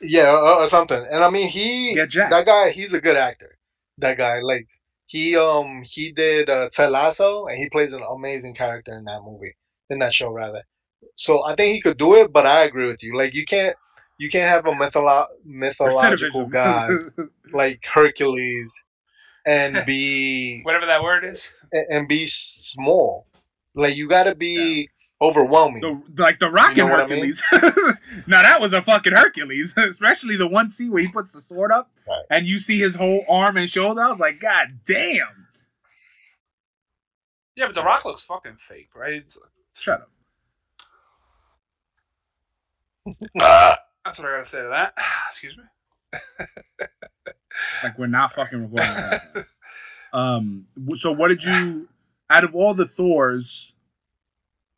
Yeah, 0.00 0.30
or, 0.30 0.56
or 0.56 0.66
something. 0.66 1.04
And 1.10 1.22
I 1.22 1.30
mean, 1.30 1.48
he 1.48 1.94
Get 1.94 2.12
that 2.12 2.46
guy, 2.46 2.70
he's 2.70 2.92
a 2.92 3.00
good 3.00 3.16
actor. 3.16 3.56
That 3.98 4.16
guy, 4.18 4.40
like 4.40 4.66
he 5.06 5.36
um 5.36 5.82
he 5.84 6.12
did 6.12 6.48
uh, 6.50 6.68
Ted 6.72 6.90
Lasso, 6.90 7.46
and 7.46 7.58
he 7.58 7.68
plays 7.70 7.92
an 7.92 8.02
amazing 8.02 8.54
character 8.54 8.96
in 8.96 9.04
that 9.04 9.20
movie, 9.24 9.54
in 9.90 9.98
that 9.98 10.12
show 10.12 10.30
rather. 10.30 10.62
so 11.14 11.44
I 11.44 11.54
think 11.54 11.74
he 11.74 11.80
could 11.80 11.98
do 11.98 12.14
it, 12.16 12.32
but 12.32 12.46
I 12.46 12.64
agree 12.64 12.86
with 12.88 13.02
you. 13.02 13.16
Like 13.16 13.34
you 13.34 13.44
can't 13.44 13.76
you 14.18 14.30
can't 14.30 14.48
have 14.48 14.66
a 14.66 14.70
mytholo- 14.76 15.26
mythological 15.44 16.46
god 16.46 16.90
like 17.52 17.80
Hercules 17.92 18.70
and 19.46 19.84
be 19.86 20.60
Whatever 20.64 20.86
that 20.86 21.02
word 21.02 21.24
is. 21.24 21.46
and 21.90 22.08
be 22.08 22.26
small. 22.26 23.26
Like 23.74 23.96
you 23.96 24.08
got 24.08 24.24
to 24.24 24.34
be 24.34 24.88
overwhelming. 25.22 25.80
The, 25.80 26.22
like 26.22 26.38
the 26.40 26.50
Rock 26.50 26.76
You 26.76 26.82
and 26.84 26.92
know 26.92 26.98
what 26.98 27.10
I 27.12 27.14
mean? 27.14 27.32
Hercules. 27.50 27.96
now 28.26 28.42
that 28.42 28.60
was 28.60 28.72
a 28.72 28.82
fucking 28.82 29.12
Hercules, 29.14 29.74
especially 29.78 30.36
the 30.36 30.48
one 30.48 30.68
scene 30.68 30.90
where 30.90 31.00
he 31.02 31.08
puts 31.08 31.32
the 31.32 31.40
sword 31.40 31.70
up 31.72 31.90
Right. 32.08 32.24
and 32.30 32.46
you 32.46 32.58
see 32.58 32.78
his 32.78 32.96
whole 32.96 33.24
arm 33.28 33.56
and 33.56 33.70
shoulder. 33.70 34.02
I 34.02 34.10
was 34.10 34.18
like, 34.20 34.40
God 34.40 34.80
damn! 34.84 35.46
Yeah, 37.56 37.66
but 37.66 37.74
The 37.74 37.82
Rock 37.82 38.04
looks 38.04 38.22
fucking 38.22 38.56
fake, 38.68 38.88
right? 38.96 39.24
Shut 39.74 40.00
up. 40.02 40.08
That's 44.04 44.18
what 44.18 44.26
I 44.28 44.36
gotta 44.38 44.48
say 44.48 44.62
to 44.62 44.68
that. 44.68 44.94
Excuse 45.28 45.56
me. 45.56 45.64
Like 47.82 47.98
we're 47.98 48.06
not 48.06 48.32
fucking 48.32 48.62
recording. 48.62 48.88
that. 48.94 49.46
Um. 50.14 50.66
So 50.94 51.10
what 51.10 51.28
did 51.28 51.42
you? 51.42 51.88
Out 52.28 52.44
of 52.44 52.54
all 52.54 52.74
the 52.74 52.86
Thors, 52.86 53.74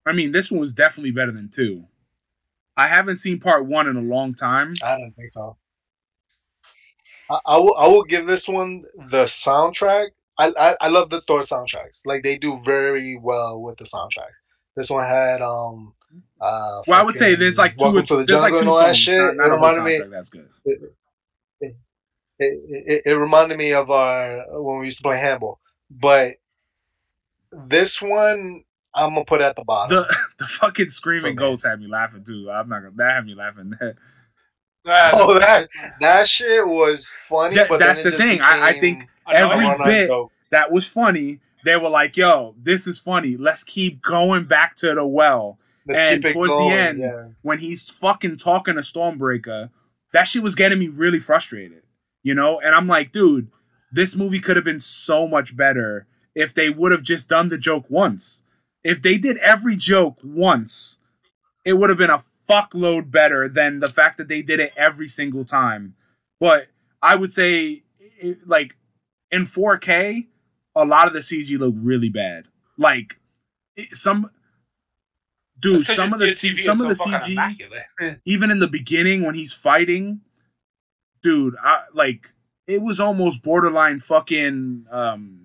I 0.07 0.13
mean, 0.13 0.33
this 0.33 0.51
one 0.51 0.61
was 0.61 0.73
definitely 0.73 1.13
better 1.13 1.33
than 1.33 1.49
two. 1.49 1.85
I 2.77 2.89
haven't 2.89 3.17
seen 3.19 3.41
part 3.41 3.67
one 3.67 3.87
in 3.89 3.97
a 3.97 4.01
long 4.03 4.35
time. 4.35 4.75
I 4.83 4.99
don't 4.99 5.13
think 5.13 5.33
so. 5.33 5.57
I, 7.31 7.39
I 7.47 7.59
will 7.59 7.77
I 7.77 7.87
will 7.87 8.05
give 8.05 8.27
this 8.27 8.49
one 8.49 8.83
the 9.11 9.25
soundtrack. 9.25 10.09
I, 10.39 10.53
I 10.59 10.77
I 10.81 10.89
love 10.89 11.11
the 11.11 11.21
Thor 11.23 11.41
soundtracks. 11.41 12.05
Like 12.05 12.23
they 12.23 12.37
do 12.37 12.61
very 12.65 13.17
well 13.17 13.61
with 13.61 13.79
the 13.79 13.85
soundtracks. 13.85 14.37
This 14.77 14.91
one 14.91 15.07
had 15.07 15.41
um 15.41 15.95
uh 16.41 16.83
Well, 16.87 17.01
I 17.01 17.05
would 17.05 17.17
say 17.17 17.37
there's 17.37 17.59
like 17.59 17.77
two. 17.77 17.85
Welcome 17.85 18.05
to 18.05 18.17
the 18.17 18.25
There's 18.25 18.43
like 18.43 18.55
two 18.55 18.61
and 18.61 18.69
all 18.69 18.79
that 18.79 18.87
songs. 18.87 18.99
shit. 18.99 19.21
Not, 19.21 19.37
not 19.37 19.47
it 19.47 19.51
reminded 19.53 19.85
me. 19.85 20.11
That's 20.11 20.29
good. 20.29 20.49
it, 21.61 21.75
it, 22.39 23.03
it 23.07 23.13
reminded 23.13 23.57
me 23.59 23.73
of 23.73 23.91
our 23.91 24.45
when 24.61 24.81
we 24.81 24.87
used 24.87 24.99
to 24.99 25.03
play 25.05 25.19
handball. 25.19 25.61
But 25.91 26.35
this 27.53 28.03
one 28.03 28.65
I'm 28.95 29.15
gonna 29.15 29.25
put 29.25 29.41
at 29.41 29.57
the 29.57 29.65
bottom. 29.65 29.97
The 29.97 30.17
the 30.39 30.47
fucking 30.47 30.91
screaming 30.91 31.33
For 31.35 31.39
goats 31.39 31.65
had 31.65 31.81
me 31.81 31.87
laughing 31.89 32.25
too. 32.25 32.51
I'm 32.51 32.69
not 32.69 32.81
gonna. 32.83 32.95
That 32.97 33.15
had 33.17 33.27
me 33.27 33.35
laughing. 33.35 33.75
Oh, 34.87 35.35
that 35.39 35.69
that 36.01 36.29
shit 36.29 36.67
was 36.67 37.11
funny. 37.29 37.55
That- 37.55 37.69
but 37.71 37.79
that's 37.79 38.03
the 38.03 38.13
thing. 38.13 38.41
I- 38.43 38.69
I 38.69 38.79
think 38.81 39.09
every 39.27 39.67
bit 39.83 40.09
joke. 40.09 40.31
that 40.51 40.71
was 40.71 40.87
funny. 40.87 41.41
They 41.65 41.77
were 41.79 41.89
like, 41.89 42.19
"Yo, 42.19 42.55
this 42.63 42.87
is 42.87 42.99
funny. 42.99 43.39
Let's 43.39 43.65
keep 43.65 44.03
going 44.03 44.45
back 44.45 44.77
to 44.77 44.95
the 44.95 45.07
well." 45.07 45.59
Let's 45.87 45.99
and 45.99 46.23
keep 46.23 46.31
it 46.31 46.35
towards 46.35 46.53
the 46.53 46.65
end, 46.71 46.99
yeah. 46.99 47.25
when 47.43 47.59
he's 47.59 47.91
fucking 47.91 48.37
talking 48.39 48.75
to 48.75 48.81
Stormbreaker, 48.81 49.71
that 50.13 50.25
shit 50.25 50.43
was 50.43 50.55
getting 50.55 50.79
me 50.79 50.89
really 50.89 51.21
frustrated. 51.21 51.83
You 52.23 52.35
know, 52.35 52.59
and 52.61 52.75
I'm 52.75 52.87
like, 52.87 53.13
dude, 53.13 53.49
this 53.93 54.15
movie 54.17 54.41
could 54.41 54.57
have 54.57 54.65
been 54.65 54.81
so 54.81 55.27
much 55.27 55.57
better 55.57 56.07
if 56.35 56.53
they 56.55 56.69
would 56.71 56.93
have 56.93 57.03
just 57.03 57.29
done 57.29 57.49
the 57.49 57.59
joke 57.59 57.85
once. 57.89 58.44
If 58.85 59.01
they 59.03 59.17
did 59.19 59.39
every 59.39 59.77
joke 59.77 60.19
once, 60.23 61.01
it 61.65 61.73
would 61.75 61.89
have 61.91 61.99
been 61.99 62.11
a 62.11 62.23
fuckload 62.49 63.11
better 63.11 63.49
than 63.49 63.81
the 63.81 63.89
fact 63.89 64.19
that 64.19 64.29
they 64.29 64.43
did 64.43 64.61
it 64.61 64.73
every 64.77 65.09
single 65.09 65.45
time. 65.45 65.95
But 66.39 66.69
I 67.03 67.17
would 67.17 67.33
say, 67.33 67.83
it, 67.99 68.47
like, 68.47 68.77
in 69.31 69.47
4K, 69.47 70.27
a 70.77 70.85
lot 70.85 71.07
of 71.07 71.15
the 71.15 71.21
CG 71.21 71.59
looked 71.59 71.79
really 71.81 72.11
bad. 72.11 72.45
Like, 72.77 73.19
it- 73.77 73.97
some. 73.97 74.31
Dude, 75.61 75.87
some 75.87 76.13
of 76.13 76.19
the 76.19 76.27
C- 76.29 76.49
some 76.57 76.81
of 76.83 76.89
the 76.89 76.95
CG, 77.21 77.37
even 78.27 78.51
in 78.51 78.59
the 78.59 78.67
beginning 78.67 79.23
when 79.25 79.35
he's 79.35 79.55
fighting, 79.55 80.21
dude, 81.23 81.55
I 81.63 81.85
like 81.95 82.35
it 82.67 82.83
was 82.83 83.01
almost 83.01 83.43
borderline 83.43 84.01
fucking 84.01 84.87
um 84.91 85.44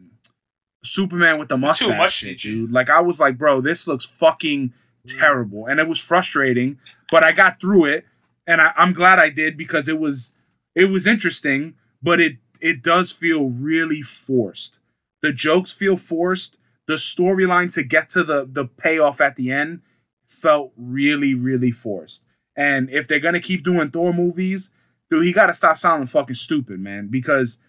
Superman 0.84 1.40
with 1.40 1.50
the 1.50 1.58
mustache 1.58 1.98
much 1.98 2.14
shit, 2.14 2.40
dude. 2.40 2.72
Like 2.72 2.90
I 2.90 3.02
was 3.02 3.20
like, 3.20 3.38
bro, 3.38 3.62
this 3.62 3.88
looks 3.88 4.06
fucking 4.06 4.70
mm. 4.70 5.20
terrible. 5.20 5.66
And 5.66 5.80
it 5.80 5.88
was 5.88 6.00
frustrating, 6.00 6.80
but 7.12 7.24
I 7.24 7.32
got 7.32 7.60
through 7.60 7.86
it 7.86 8.06
and 8.48 8.62
I, 8.62 8.74
I'm 8.76 8.94
glad 8.94 9.20
I 9.20 9.30
did 9.30 9.58
because 9.58 9.88
it 9.88 10.00
was 10.00 10.36
it 10.76 10.86
was 10.86 11.08
interesting, 11.08 11.76
but 12.02 12.20
it 12.20 12.38
it 12.62 12.82
does 12.82 13.12
feel 13.12 13.50
really 13.50 14.02
forced. 14.02 14.82
The 15.22 15.32
jokes 15.32 15.74
feel 15.74 15.98
forced. 15.98 16.58
The 16.88 16.96
storyline 16.96 17.72
to 17.74 17.84
get 17.84 18.10
to 18.10 18.24
the 18.24 18.48
the 18.52 18.66
payoff 18.66 19.22
at 19.22 19.36
the 19.36 19.52
end 19.52 19.82
felt 20.26 20.72
really, 20.78 21.34
really 21.34 21.72
forced. 21.72 22.24
And 22.56 22.90
if 22.90 23.08
they're 23.08 23.20
gonna 23.20 23.40
keep 23.40 23.64
doing 23.64 23.92
Thor 23.92 24.14
movies, 24.14 24.74
dude, 25.12 25.26
he 25.26 25.32
gotta 25.32 25.54
stop 25.54 25.78
sounding 25.78 26.08
fucking 26.08 26.36
stupid, 26.36 26.80
man. 26.80 27.08
Because 27.08 27.60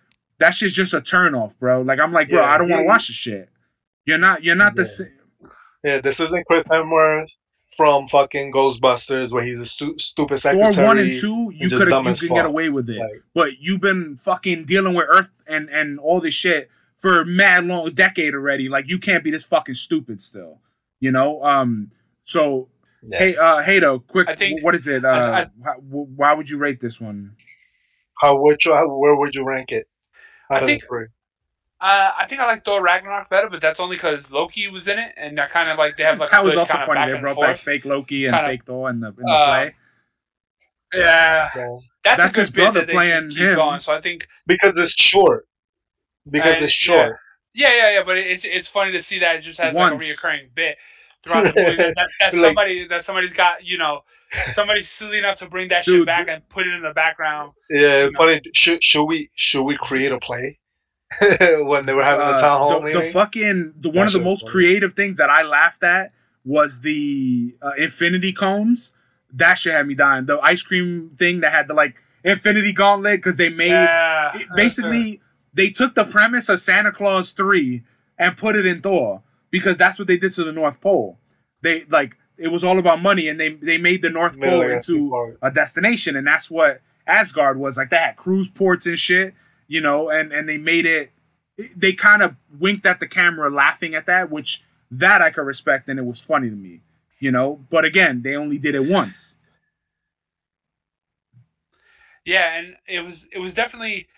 that 0.40 0.50
shit's 0.54 0.74
just 0.74 0.92
a 0.94 1.00
turnoff, 1.00 1.58
bro. 1.58 1.82
Like 1.82 2.00
I'm 2.00 2.12
like, 2.12 2.28
bro, 2.28 2.40
Yeah, 2.40 2.50
I 2.52 2.58
don't 2.58 2.68
want 2.68 2.80
to 2.80 2.86
watch 2.86 3.06
this 3.08 3.16
shit. 3.16 3.48
You're 4.04 4.18
not, 4.18 4.42
you're 4.42 4.56
not 4.56 4.74
the 4.74 4.84
same. 4.84 5.08
Yeah, 5.84 6.00
this 6.00 6.18
isn't 6.20 6.44
Chris 6.46 6.64
Hemsworth 6.66 7.26
from 7.76 8.08
fucking 8.08 8.52
Ghostbusters 8.52 9.30
where 9.30 9.42
he's 9.44 9.58
a 9.58 9.64
stu- 9.64 9.96
stupid 9.98 10.38
Thor 10.40 10.52
secretary. 10.52 10.86
one 10.86 10.98
and 10.98 11.14
two, 11.14 11.50
you 11.54 11.68
could 11.70 11.88
you 11.88 12.14
can 12.28 12.34
get 12.36 12.44
away 12.44 12.68
with 12.68 12.90
it. 12.90 12.98
Like, 12.98 13.22
but 13.34 13.58
you've 13.60 13.80
been 13.80 14.16
fucking 14.16 14.64
dealing 14.64 14.94
with 14.94 15.06
Earth 15.08 15.30
and 15.46 15.70
and 15.70 15.98
all 15.98 16.20
this 16.20 16.34
shit 16.34 16.68
for 16.96 17.22
a 17.22 17.24
mad 17.26 17.64
long 17.64 17.90
decade 17.92 18.34
already. 18.34 18.68
Like 18.68 18.88
you 18.88 18.98
can't 18.98 19.24
be 19.24 19.30
this 19.30 19.46
fucking 19.46 19.74
stupid 19.74 20.20
still. 20.20 20.60
You 20.98 21.12
know. 21.12 21.42
Um. 21.42 21.92
So 22.24 22.68
yeah. 23.02 23.18
hey, 23.18 23.36
uh, 23.36 23.62
Hater, 23.62 23.98
quick. 24.00 24.28
I 24.28 24.34
think- 24.34 24.62
what 24.62 24.74
is 24.74 24.86
it? 24.86 25.04
Uh, 25.04 25.08
I- 25.08 25.40
I- 25.40 25.46
wh- 25.78 25.78
wh- 25.90 26.18
why 26.18 26.34
would 26.34 26.50
you 26.50 26.58
rate 26.58 26.80
this 26.80 27.00
one? 27.00 27.36
How 28.20 28.36
would 28.36 28.62
you, 28.66 28.74
how, 28.74 28.86
where 28.98 29.16
would 29.16 29.34
you 29.34 29.42
rank 29.44 29.72
it? 29.72 29.88
I 30.50 30.56
Out 30.56 30.62
of 30.62 30.66
the 30.66 30.74
think- 30.74 30.84
three? 30.86 31.06
Uh, 31.82 32.12
I 32.18 32.26
think 32.26 32.42
I 32.42 32.46
like 32.46 32.62
Thor 32.62 32.82
Ragnarok 32.82 33.30
better, 33.30 33.48
but 33.48 33.62
that's 33.62 33.80
only 33.80 33.96
because 33.96 34.30
Loki 34.30 34.68
was 34.68 34.86
in 34.86 34.98
it, 34.98 35.14
and 35.16 35.38
they're 35.38 35.48
kind 35.48 35.66
of 35.68 35.78
like 35.78 35.96
they 35.96 36.02
have 36.04 36.18
like 36.18 36.30
that 36.30 36.42
a 36.42 36.44
was 36.44 36.52
good 36.52 36.58
also 36.60 36.74
kind 36.74 36.86
funny. 36.86 37.12
They 37.12 37.18
brought 37.20 37.40
back 37.40 37.56
fake 37.56 37.86
Loki 37.86 38.26
and 38.26 38.34
Kinda- 38.34 38.50
fake 38.50 38.64
Thor 38.66 38.90
in 38.90 39.00
the 39.00 39.08
in 39.08 39.14
the 39.16 39.32
Uh, 39.32 39.44
play. 39.46 39.74
Yeah, 40.92 41.48
Yeah. 41.54 41.78
that's, 42.04 42.16
That's 42.22 42.36
a 42.36 42.40
his 42.40 42.50
good 42.50 42.56
bit 42.56 42.62
brother 42.64 42.80
that 42.80 42.86
they 42.88 42.92
playing 42.92 43.30
keep 43.30 43.38
him. 43.38 43.54
going. 43.54 43.80
So 43.80 43.92
I 43.94 44.00
think 44.00 44.26
Because 44.46 44.72
it's 44.76 45.00
short. 45.00 45.46
Because 46.28 46.56
And- 46.56 46.64
it's 46.64 46.72
short. 46.72 47.16
Yeah, 47.54 47.72
yeah, 47.74 47.90
yeah, 47.92 48.02
but 48.04 48.16
it's 48.18 48.44
it's 48.44 48.68
funny 48.68 48.92
to 48.92 49.00
see 49.02 49.18
that 49.20 49.36
it 49.36 49.40
just 49.40 49.58
has 49.60 49.74
Once. 49.74 50.02
like 50.02 50.10
a 50.10 50.12
reoccurring 50.38 50.54
bit 50.54 50.76
throughout 51.24 51.54
the 51.54 51.62
movie. 51.62 51.76
That, 51.76 51.94
that, 51.96 52.08
that 52.20 52.34
Like- 52.34 52.44
somebody 52.46 52.86
that 52.88 53.02
somebody's 53.04 53.32
got, 53.32 53.64
you 53.64 53.78
know, 53.78 54.04
somebody's 54.52 54.88
silly 54.88 55.18
enough 55.18 55.38
to 55.38 55.46
bring 55.48 55.68
that 55.68 55.84
shit 55.84 56.06
back 56.06 56.26
th- 56.26 56.36
and 56.36 56.48
put 56.48 56.66
it 56.66 56.72
in 56.74 56.82
the 56.82 56.92
background. 56.94 57.52
Yeah, 57.68 58.04
You 58.04 58.10
know. 58.12 58.18
funny. 58.18 58.40
Should 58.54 58.82
should 58.82 59.04
we 59.04 59.30
should 59.34 59.62
we 59.64 59.76
create 59.76 60.12
a 60.12 60.18
play 60.18 60.58
when 61.20 61.86
they 61.86 61.92
were 61.92 62.04
having 62.04 62.26
the 62.26 62.34
Uh, 62.34 62.40
town 62.40 62.58
hall 62.58 62.80
the, 62.80 62.86
meeting? 62.86 63.02
the 63.02 63.10
fucking 63.10 63.74
the 63.78 63.90
one 63.90 64.06
of 64.06 64.12
the 64.12 64.20
most 64.20 64.42
funny. 64.42 64.52
creative 64.52 64.92
things 64.94 65.16
that 65.16 65.30
I 65.30 65.42
laughed 65.42 65.82
at 65.82 66.12
was 66.44 66.80
the 66.80 67.54
uh, 67.62 67.72
infinity 67.76 68.32
cones. 68.32 68.94
That 69.32 69.54
shit 69.58 69.72
had 69.74 69.86
me 69.86 69.94
dying. 69.94 70.26
The 70.26 70.38
ice 70.40 70.62
cream 70.62 71.10
thing 71.16 71.40
that 71.40 71.52
had 71.52 71.68
the 71.68 71.74
like 71.74 71.96
infinity 72.24 72.72
gauntlet 72.72 73.18
because 73.18 73.36
they 73.36 73.48
made 73.48 73.70
Yeah, 73.70 74.30
it- 74.36 74.46
basically 74.56 75.20
they 75.52 75.70
took 75.70 75.94
the 75.94 76.04
premise 76.04 76.48
of 76.48 76.60
Santa 76.60 76.92
Claus 76.92 77.32
3 77.32 77.82
and 78.18 78.36
put 78.36 78.54
it 78.56 78.64
in 78.66 78.80
Thor 78.80 79.22
because 79.50 79.76
that's 79.78 79.98
what 79.98 80.06
they 80.06 80.16
did 80.16 80.30
to 80.34 80.44
the 80.44 80.52
North 80.52 80.80
Pole. 80.80 81.18
They 81.62 81.84
like 81.84 82.16
it 82.40 82.48
was 82.48 82.64
all 82.64 82.78
about 82.78 83.02
money 83.02 83.28
and 83.28 83.38
they 83.38 83.50
they 83.50 83.76
made 83.76 84.00
the 84.02 84.10
North 84.10 84.40
Pole 84.40 84.58
like 84.58 84.70
into 84.70 85.36
a 85.42 85.50
destination 85.50 86.16
and 86.16 86.26
that's 86.26 86.50
what 86.50 86.80
Asgard 87.06 87.58
was 87.58 87.76
like 87.76 87.90
they 87.90 87.96
had 87.96 88.16
cruise 88.16 88.48
ports 88.48 88.86
and 88.86 88.98
shit, 88.98 89.34
you 89.68 89.80
know, 89.80 90.08
and 90.08 90.32
and 90.32 90.48
they 90.48 90.56
made 90.56 90.86
it 90.86 91.12
they 91.76 91.92
kind 91.92 92.22
of 92.22 92.36
winked 92.58 92.86
at 92.86 92.98
the 92.98 93.06
camera 93.06 93.50
laughing 93.50 93.94
at 93.94 94.06
that 94.06 94.30
which 94.30 94.64
that 94.90 95.20
I 95.20 95.30
could 95.30 95.42
respect 95.44 95.88
and 95.88 95.98
it 95.98 96.04
was 96.04 96.22
funny 96.22 96.48
to 96.48 96.56
me, 96.56 96.80
you 97.18 97.30
know, 97.30 97.60
but 97.68 97.84
again, 97.84 98.22
they 98.22 98.34
only 98.34 98.58
did 98.58 98.74
it 98.74 98.88
once. 98.88 99.36
Yeah, 102.24 102.54
and 102.54 102.76
it 102.88 103.00
was 103.00 103.26
it 103.32 103.38
was 103.38 103.52
definitely. 103.52 104.08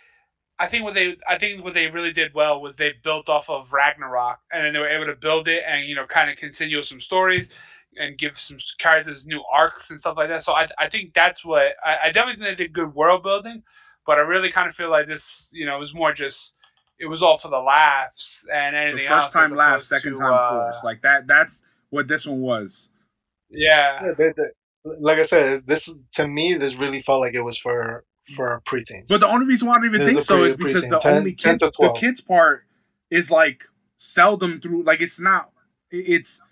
I 0.59 0.69
think 0.69 0.85
what 0.85 0.95
they 0.95 1.17
I 1.29 1.39
think 1.39 1.65
what 1.65 1.75
they 1.75 1.89
really 1.89 2.13
did 2.13 2.35
well 2.35 2.61
was 2.61 2.77
they 2.77 2.93
built 3.03 3.29
off 3.29 3.51
of 3.51 3.73
Ragnarok, 3.73 4.39
and 4.53 4.65
then 4.65 4.73
they 4.73 4.79
were 4.79 4.89
able 4.89 5.07
to 5.07 5.19
build 5.19 5.49
it 5.49 5.65
and 5.67 5.89
you 5.89 5.97
know 5.97 6.07
kind 6.07 6.31
of 6.31 6.37
continue 6.37 6.83
some 6.85 7.01
stories 7.01 7.49
and 7.97 8.17
give 8.19 8.39
some 8.39 8.57
characters 8.79 9.27
new 9.27 9.43
arcs 9.53 9.91
and 9.91 9.99
stuff 9.99 10.17
like 10.17 10.29
that. 10.29 10.43
So 10.43 10.53
I 10.53 10.67
I 10.79 10.89
think 10.89 11.13
that's 11.15 11.45
what 11.45 11.63
I, 11.85 11.97
I 12.05 12.11
definitely 12.13 12.45
think 12.45 12.57
they 12.59 12.65
did 12.65 12.73
good 12.73 12.95
world 12.95 13.23
building, 13.23 13.63
but 14.07 14.19
I 14.19 14.23
really 14.23 14.51
kind 14.51 14.69
of 14.69 14.75
feel 14.75 14.91
like 14.91 15.07
this 15.07 15.49
you 15.53 15.67
know 15.67 15.79
was 15.79 15.95
more 15.95 16.13
just 16.13 16.55
it 16.99 17.07
was 17.07 17.23
all 17.23 17.37
for 17.39 17.49
the 17.49 17.59
laughs 17.59 18.47
and 18.53 18.77
anything 18.77 18.99
The 18.99 19.07
else. 19.07 19.25
first 19.27 19.33
time 19.33 19.53
as 19.53 19.59
laugh, 19.59 19.83
second 19.83 20.17
to, 20.17 20.23
time 20.23 20.33
uh, 20.35 20.49
force. 20.51 20.83
Like 20.85 21.03
that 21.03 21.27
that's 21.27 21.63
what 21.91 22.09
this 22.09 22.27
one 22.27 22.41
was. 22.41 22.93
Yeah, 23.51 24.05
Yeah, 24.07 24.13
they- 24.17 24.33
they- 24.37 24.51
like 24.99 25.19
I 25.19 25.23
said, 25.25 25.65
this 25.67 25.97
to 26.13 26.27
me 26.27 26.55
this 26.55 26.75
really 26.75 27.03
felt 27.03 27.21
like 27.21 27.35
it 27.35 27.43
was 27.43 27.57
for 27.59 28.05
for 28.35 28.63
preteens. 28.67 29.09
But 29.09 29.21
the 29.21 29.29
only 29.29 29.47
reason 29.47 29.69
why 29.69 29.75
I 29.75 29.77
don't 29.79 29.87
even 29.87 30.01
There's 30.01 30.09
think 30.09 30.19
a 30.19 30.23
so 30.23 30.45
is 30.45 30.57
because 30.57 30.89
the 30.89 30.99
10 30.99 31.15
only 31.19 31.35
10 31.35 31.59
kid, 31.59 31.71
the 31.79 31.93
kids 31.93 32.21
part 32.21 32.65
is 33.11 33.31
like 33.31 33.65
seldom 33.97 34.61
through. 34.61 34.83
Like 34.83 35.01
it's 35.01 35.21
not. 35.21 35.51
It's 35.91 36.43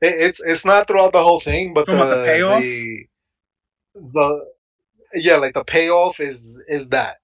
It, 0.00 0.14
it's 0.20 0.40
it's 0.40 0.64
not 0.64 0.86
throughout 0.86 1.12
the 1.12 1.22
whole 1.22 1.40
thing, 1.40 1.74
but 1.74 1.86
the, 1.86 1.92
the 1.96 2.24
payoff? 2.26 2.62
the 2.62 3.06
the 3.94 4.44
yeah, 5.14 5.36
like 5.36 5.54
the 5.54 5.64
payoff 5.64 6.20
is 6.20 6.62
is 6.68 6.90
that 6.90 7.16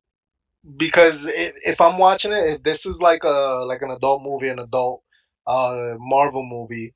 because 0.77 1.27
if, 1.27 1.55
if 1.65 1.81
I'm 1.81 1.99
watching 1.99 2.33
it, 2.33 2.49
if 2.49 2.63
this 2.63 2.87
is 2.87 3.01
like 3.01 3.25
a 3.25 3.65
like 3.67 3.83
an 3.83 3.91
adult 3.91 4.23
movie, 4.23 4.49
an 4.49 4.59
adult 4.59 5.03
uh 5.47 5.95
Marvel 5.99 6.45
movie, 6.45 6.95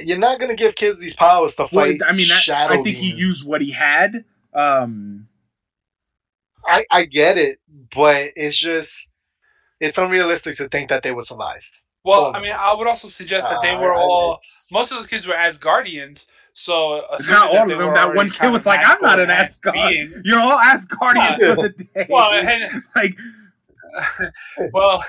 you're 0.00 0.18
not 0.18 0.38
gonna 0.38 0.56
give 0.56 0.74
kids 0.74 1.00
these 1.00 1.16
powers 1.16 1.54
to 1.56 1.68
Well, 1.72 1.86
fight. 1.86 2.00
I 2.06 2.12
mean, 2.12 2.28
that, 2.28 2.48
I 2.48 2.82
think 2.82 2.96
he 2.96 3.12
used 3.12 3.46
what 3.46 3.60
he 3.60 3.72
had. 3.72 4.24
Um, 4.54 5.28
I 6.66 6.84
I 6.90 7.04
get 7.04 7.38
it, 7.38 7.58
but 7.94 8.32
it's 8.36 8.56
just 8.56 9.08
it's 9.80 9.98
unrealistic 9.98 10.56
to 10.56 10.68
think 10.68 10.90
that 10.90 11.02
they 11.02 11.12
would 11.12 11.24
survive. 11.24 11.64
Well, 12.06 12.26
Oh, 12.26 12.32
I 12.32 12.40
mean, 12.40 12.52
I 12.52 12.72
would 12.72 12.86
also 12.86 13.08
suggest 13.08 13.48
that 13.50 13.58
they 13.62 13.70
Uh, 13.72 13.80
were 13.80 13.94
all. 13.94 14.34
it's- 14.34 14.70
Most 14.72 14.92
of 14.92 14.98
those 14.98 15.06
kids 15.08 15.26
were 15.26 15.34
Asgardians, 15.34 16.26
so 16.54 17.04
not 17.28 17.50
all 17.50 17.70
of 17.70 17.78
them. 17.78 17.92
That 17.94 18.14
one 18.14 18.30
kid 18.30 18.50
was 18.50 18.64
like, 18.64 18.80
"I'm 18.84 19.00
not 19.02 19.18
an 19.18 19.26
magical 19.28 19.72
Asgard. 19.72 19.88
beings. 19.90 20.20
You're 20.24 20.38
all 20.40 20.58
Asgardians 20.58 21.38
Yeah. 21.40 21.54
for 21.54 21.62
the 21.62 21.68
day." 21.70 22.06
Well, 22.08 22.30
and, 22.32 22.82
like, 22.94 23.14
well, 24.72 25.04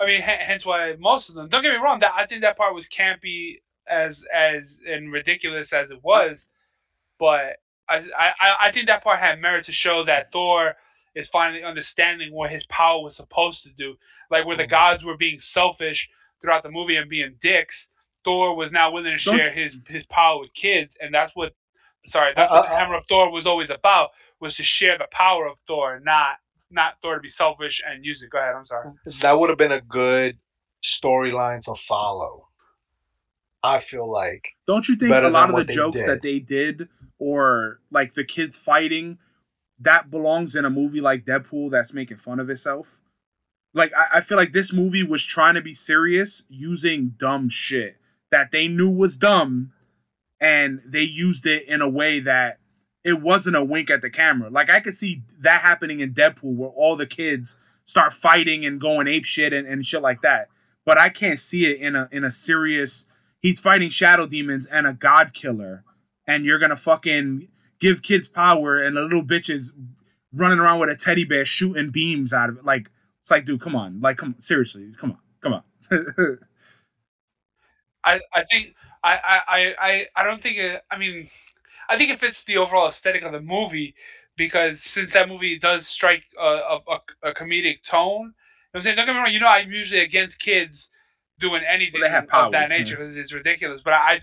I 0.00 0.06
mean, 0.06 0.20
hence 0.20 0.64
why 0.66 0.94
most 0.98 1.28
of 1.28 1.34
them. 1.34 1.48
Don't 1.48 1.62
get 1.62 1.72
me 1.72 1.78
wrong. 1.78 2.00
That 2.00 2.12
I 2.14 2.26
think 2.26 2.42
that 2.42 2.56
part 2.56 2.74
was 2.74 2.86
campy 2.86 3.60
as 3.88 4.24
as 4.32 4.80
and 4.86 5.12
ridiculous 5.12 5.72
as 5.72 5.90
it 5.90 6.02
was, 6.02 6.48
but 7.18 7.56
I 7.88 7.96
I 8.18 8.56
I 8.60 8.70
think 8.72 8.88
that 8.88 9.02
part 9.04 9.18
had 9.20 9.40
merit 9.40 9.64
to 9.66 9.72
show 9.72 10.04
that 10.04 10.32
Thor 10.32 10.74
is 11.14 11.28
finally 11.28 11.62
understanding 11.64 12.30
what 12.32 12.50
his 12.50 12.66
power 12.66 13.02
was 13.02 13.16
supposed 13.16 13.62
to 13.62 13.70
do. 13.70 13.96
Like 14.30 14.44
where 14.44 14.56
the 14.56 14.66
gods 14.66 15.02
were 15.04 15.16
being 15.16 15.38
selfish 15.38 16.10
throughout 16.40 16.62
the 16.62 16.70
movie 16.70 16.96
and 16.96 17.08
being 17.08 17.34
dicks, 17.40 17.88
Thor 18.24 18.56
was 18.56 18.70
now 18.72 18.90
willing 18.90 19.16
to 19.16 19.24
Don't 19.24 19.36
share 19.36 19.52
his 19.52 19.78
his 19.88 20.04
power 20.06 20.40
with 20.40 20.52
kids, 20.54 20.96
and 21.00 21.14
that's 21.14 21.32
what. 21.34 21.52
Sorry, 22.06 22.32
that's 22.36 22.50
what 22.50 22.62
the 22.62 22.68
Uh, 22.70 22.72
uh, 22.74 22.78
Hammer 22.78 22.94
of 22.96 23.06
Thor 23.06 23.30
was 23.32 23.46
always 23.46 23.70
about. 23.70 24.10
Was 24.40 24.54
to 24.56 24.64
share 24.64 24.98
the 24.98 25.08
power 25.10 25.46
of 25.46 25.58
Thor, 25.66 26.00
not 26.04 26.36
not 26.70 26.94
Thor 27.02 27.14
to 27.16 27.20
be 27.20 27.28
selfish 27.28 27.82
and 27.86 28.04
use 28.04 28.22
it. 28.22 28.30
Go 28.30 28.38
ahead. 28.38 28.54
I'm 28.54 28.64
sorry. 28.64 28.90
that 29.22 29.38
would 29.38 29.48
have 29.48 29.58
been 29.58 29.72
a 29.72 29.80
good 29.80 30.38
storyline 30.84 31.64
to 31.64 31.74
follow. 31.74 32.48
I 33.62 33.80
feel 33.80 34.08
like 34.08 34.54
don't 34.66 34.88
you 34.88 34.94
think 34.96 35.12
a 35.12 35.28
lot 35.28 35.50
of 35.50 35.66
the 35.66 35.72
jokes 35.72 35.98
did. 36.00 36.08
that 36.08 36.22
they 36.22 36.38
did, 36.38 36.88
or 37.18 37.80
like 37.90 38.14
the 38.14 38.24
kids 38.24 38.56
fighting, 38.56 39.18
that 39.80 40.10
belongs 40.10 40.54
in 40.54 40.64
a 40.64 40.70
movie 40.70 41.00
like 41.00 41.24
Deadpool 41.24 41.70
that's 41.70 41.92
making 41.92 42.18
fun 42.18 42.38
of 42.38 42.48
itself? 42.50 43.00
Like, 43.76 43.92
I, 43.94 44.18
I 44.18 44.20
feel 44.22 44.38
like 44.38 44.54
this 44.54 44.72
movie 44.72 45.02
was 45.02 45.22
trying 45.22 45.54
to 45.54 45.60
be 45.60 45.74
serious 45.74 46.44
using 46.48 47.14
dumb 47.18 47.50
shit 47.50 47.98
that 48.30 48.50
they 48.50 48.68
knew 48.68 48.90
was 48.90 49.18
dumb, 49.18 49.72
and 50.40 50.80
they 50.84 51.02
used 51.02 51.46
it 51.46 51.68
in 51.68 51.82
a 51.82 51.88
way 51.88 52.18
that 52.20 52.58
it 53.04 53.20
wasn't 53.20 53.54
a 53.54 53.62
wink 53.62 53.90
at 53.90 54.00
the 54.00 54.08
camera. 54.08 54.48
Like, 54.48 54.70
I 54.70 54.80
could 54.80 54.96
see 54.96 55.22
that 55.40 55.60
happening 55.60 56.00
in 56.00 56.14
Deadpool 56.14 56.56
where 56.56 56.70
all 56.70 56.96
the 56.96 57.06
kids 57.06 57.58
start 57.84 58.14
fighting 58.14 58.64
and 58.64 58.80
going 58.80 59.06
ape 59.08 59.26
shit 59.26 59.52
and, 59.52 59.68
and 59.68 59.84
shit 59.84 60.00
like 60.00 60.22
that. 60.22 60.48
But 60.86 60.98
I 60.98 61.10
can't 61.10 61.38
see 61.38 61.66
it 61.66 61.78
in 61.78 61.94
a 61.96 62.08
in 62.10 62.24
a 62.24 62.30
serious 62.30 63.08
he's 63.40 63.60
fighting 63.60 63.90
shadow 63.90 64.26
demons 64.26 64.66
and 64.66 64.86
a 64.86 64.94
god 64.94 65.34
killer, 65.34 65.84
and 66.26 66.44
you're 66.44 66.58
gonna 66.58 66.76
fucking 66.76 67.48
give 67.78 68.02
kids 68.02 68.26
power 68.26 68.80
and 68.80 68.96
the 68.96 69.02
little 69.02 69.22
bitches 69.22 69.70
running 70.32 70.58
around 70.58 70.80
with 70.80 70.88
a 70.88 70.96
teddy 70.96 71.24
bear 71.24 71.44
shooting 71.44 71.90
beams 71.90 72.32
out 72.32 72.48
of 72.48 72.58
it. 72.58 72.64
Like 72.64 72.90
it's 73.26 73.30
like, 73.32 73.44
dude, 73.44 73.60
come 73.60 73.74
on, 73.74 74.00
like 74.00 74.18
come 74.18 74.36
seriously, 74.38 74.92
come 74.96 75.10
on, 75.10 75.18
come 75.40 75.54
on. 75.54 75.62
I, 78.04 78.20
I 78.32 78.44
think 78.44 78.76
I, 79.02 79.16
I, 79.16 79.74
I, 79.80 80.06
I- 80.14 80.22
don't 80.22 80.40
think 80.40 80.58
it 80.58 80.80
I 80.92 80.96
mean 80.96 81.28
I 81.88 81.98
think 81.98 82.12
it 82.12 82.20
fits 82.20 82.44
the 82.44 82.58
overall 82.58 82.86
aesthetic 82.88 83.24
of 83.24 83.32
the 83.32 83.40
movie 83.40 83.96
because 84.36 84.80
since 84.80 85.12
that 85.14 85.28
movie 85.28 85.58
does 85.58 85.88
strike 85.88 86.22
a, 86.38 86.44
a, 86.44 87.00
a, 87.24 87.34
comedic 87.34 87.82
tone, 87.82 88.26
you 88.26 88.26
know 88.26 88.32
I'm 88.74 88.82
saying? 88.82 88.94
Don't 88.94 89.06
get 89.06 89.14
me 89.14 89.18
wrong, 89.18 89.32
you 89.32 89.40
know 89.40 89.46
I'm 89.48 89.72
usually 89.72 90.02
against 90.02 90.38
kids 90.38 90.88
doing 91.40 91.62
anything 91.68 92.02
Well, 92.02 92.10
have 92.10 92.28
of 92.32 92.52
that 92.52 92.68
nature 92.68 92.94
because 92.96 93.16
it's 93.16 93.32
ridiculous. 93.32 93.80
But 93.84 93.94
I 93.94 94.20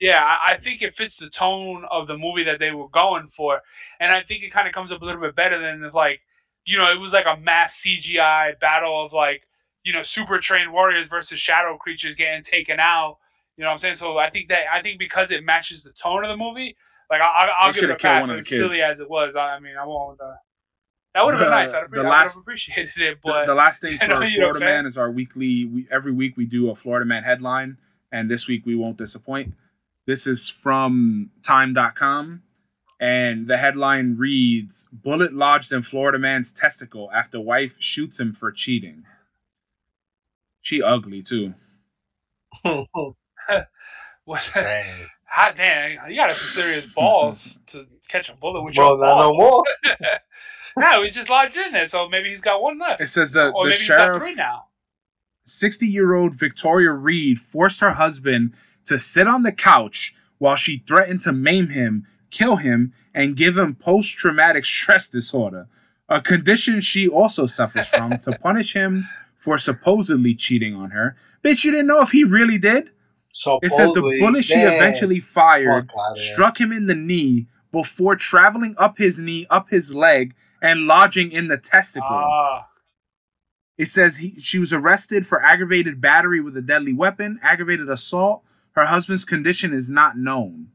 yeah, 0.00 0.20
I, 0.20 0.54
I 0.54 0.56
think 0.56 0.82
it 0.82 0.96
fits 0.96 1.16
the 1.16 1.30
tone 1.30 1.84
of 1.88 2.08
the 2.08 2.18
movie 2.18 2.42
that 2.42 2.58
they 2.58 2.72
were 2.72 2.88
going 2.88 3.28
for. 3.28 3.60
And 4.00 4.10
I 4.10 4.24
think 4.24 4.42
it 4.42 4.50
kind 4.50 4.66
of 4.66 4.74
comes 4.74 4.90
up 4.90 5.00
a 5.00 5.04
little 5.04 5.20
bit 5.20 5.36
better 5.36 5.60
than 5.60 5.84
if 5.84 5.94
like 5.94 6.22
you 6.64 6.78
know, 6.78 6.84
it 6.90 6.98
was 7.00 7.12
like 7.12 7.26
a 7.26 7.38
mass 7.40 7.82
CGI 7.82 8.58
battle 8.60 9.04
of 9.04 9.12
like, 9.12 9.42
you 9.84 9.92
know, 9.92 10.02
super 10.02 10.38
trained 10.38 10.72
warriors 10.72 11.08
versus 11.08 11.38
shadow 11.40 11.76
creatures 11.76 12.14
getting 12.14 12.42
taken 12.42 12.78
out. 12.80 13.18
You 13.56 13.64
know 13.64 13.70
what 13.70 13.74
I'm 13.74 13.78
saying? 13.80 13.94
So 13.96 14.18
I 14.18 14.30
think 14.30 14.48
that 14.48 14.62
I 14.72 14.80
think 14.82 14.98
because 14.98 15.30
it 15.30 15.44
matches 15.44 15.82
the 15.82 15.90
tone 15.92 16.24
of 16.24 16.28
the 16.28 16.36
movie, 16.36 16.76
like 17.10 17.20
I, 17.20 17.24
I, 17.24 17.48
I'll 17.60 17.72
give 17.72 17.84
it 17.84 17.90
a 17.90 17.96
pass. 17.96 18.26
one 18.26 18.38
As 18.38 18.44
the 18.44 18.48
kids. 18.48 18.60
silly 18.60 18.82
as 18.82 19.00
it 19.00 19.08
was, 19.10 19.36
I, 19.36 19.56
I 19.56 19.60
mean, 19.60 19.74
I 19.76 19.84
won't. 19.84 20.20
Uh, 20.20 20.32
that 21.14 21.24
would 21.24 21.34
have 21.34 21.40
been 21.42 21.50
nice. 21.50 21.70
I'd, 21.72 21.90
the 21.90 21.96
appre- 21.96 21.98
I 21.98 22.02
would 22.02 22.08
last- 22.08 22.34
have 22.34 22.40
appreciated 22.42 22.90
it, 22.96 23.18
the, 23.22 23.30
but 23.30 23.46
the 23.46 23.54
last 23.54 23.82
thing 23.82 23.98
for 23.98 24.06
know, 24.08 24.20
you 24.22 24.38
know 24.38 24.46
what 24.48 24.56
Florida 24.56 24.60
Man 24.60 24.86
is 24.86 24.96
our 24.96 25.10
weekly. 25.10 25.64
We, 25.64 25.86
every 25.90 26.12
week 26.12 26.36
we 26.36 26.46
do 26.46 26.70
a 26.70 26.74
Florida 26.74 27.04
Man 27.04 27.22
headline, 27.24 27.78
and 28.12 28.30
this 28.30 28.46
week 28.48 28.64
we 28.64 28.76
won't 28.76 28.96
disappoint. 28.96 29.54
This 30.06 30.26
is 30.26 30.48
from 30.48 31.30
Time.com, 31.44 32.42
and 33.00 33.48
the 33.48 33.56
headline 33.56 34.16
reads: 34.16 34.88
"Bullet 34.92 35.32
lodged 35.32 35.72
in 35.72 35.82
Florida 35.82 36.18
man's 36.18 36.52
testicle 36.52 37.10
after 37.12 37.40
wife 37.40 37.76
shoots 37.80 38.20
him 38.20 38.32
for 38.32 38.52
cheating." 38.52 39.04
She 40.60 40.82
ugly 40.82 41.22
too. 41.22 41.54
what? 44.24 44.50
Dang. 44.54 45.06
Hot 45.32 45.54
damn, 45.56 46.10
you 46.10 46.16
got 46.16 46.30
some 46.30 46.62
serious 46.62 46.92
balls 46.96 47.60
to 47.68 47.86
catch 48.08 48.28
a 48.28 48.34
bullet 48.34 48.62
with 48.64 48.74
Bro, 48.74 48.96
your 48.96 48.98
not 48.98 49.14
ball. 49.14 49.32
no 49.32 49.38
more. 49.38 49.64
no, 50.76 51.02
he's 51.04 51.14
just 51.14 51.28
lodged 51.30 51.56
in 51.56 51.72
there, 51.72 51.86
so 51.86 52.08
maybe 52.08 52.30
he's 52.30 52.40
got 52.40 52.60
one 52.60 52.78
left, 52.80 53.00
It 53.00 53.06
says 53.06 53.32
the 53.32 53.50
or 53.50 53.64
the 53.64 53.70
maybe 53.70 53.78
he's 53.78 53.88
got 53.88 53.98
sheriff 53.98 54.22
three 54.22 54.34
now. 54.34 54.64
60 55.44 55.86
year 55.86 56.14
old 56.14 56.34
Victoria 56.34 56.90
Reed 56.92 57.38
forced 57.38 57.78
her 57.80 57.92
husband 57.92 58.54
to 58.86 58.98
sit 58.98 59.28
on 59.28 59.44
the 59.44 59.52
couch 59.52 60.14
while 60.38 60.56
she 60.56 60.78
threatened 60.78 61.22
to 61.22 61.32
maim 61.32 61.68
him, 61.68 62.06
kill 62.30 62.56
him, 62.56 62.92
and 63.14 63.36
give 63.36 63.58
him 63.58 63.74
post 63.74 64.16
traumatic 64.16 64.64
stress 64.64 65.08
disorder, 65.08 65.66
a 66.08 66.20
condition 66.20 66.80
she 66.80 67.08
also 67.08 67.46
suffers 67.46 67.88
from, 67.88 68.18
to 68.18 68.38
punish 68.42 68.74
him 68.74 69.08
for 69.36 69.58
supposedly 69.58 70.34
cheating 70.34 70.74
on 70.74 70.90
her. 70.90 71.16
Bitch, 71.42 71.64
you 71.64 71.70
didn't 71.70 71.86
know 71.86 72.02
if 72.02 72.10
he 72.10 72.24
really 72.24 72.58
did? 72.58 72.90
So 73.32 73.58
It 73.62 73.70
says 73.70 73.92
the 73.92 74.02
bullet 74.20 74.44
she 74.44 74.54
eventually 74.74 75.20
fired 75.20 75.88
struck 76.16 76.60
him 76.60 76.72
in 76.72 76.86
the 76.86 76.94
knee 76.94 77.46
before 77.72 78.16
traveling 78.16 78.74
up 78.76 78.98
his 78.98 79.18
knee, 79.18 79.46
up 79.48 79.70
his 79.70 79.94
leg, 79.94 80.34
and 80.60 80.86
lodging 80.86 81.30
in 81.30 81.48
the 81.48 81.56
testicle. 81.56 82.08
Ah, 82.10 82.66
It 83.78 83.86
says 83.86 84.18
he, 84.18 84.38
she 84.40 84.58
was 84.58 84.72
arrested 84.72 85.26
for 85.26 85.42
aggravated 85.42 86.00
battery 86.00 86.40
with 86.40 86.56
a 86.56 86.60
deadly 86.62 86.92
weapon, 86.92 87.38
aggravated 87.42 87.88
assault. 87.88 88.42
Her 88.72 88.86
husband's 88.86 89.24
condition 89.24 89.72
is 89.72 89.88
not 89.88 90.18
known. 90.18 90.68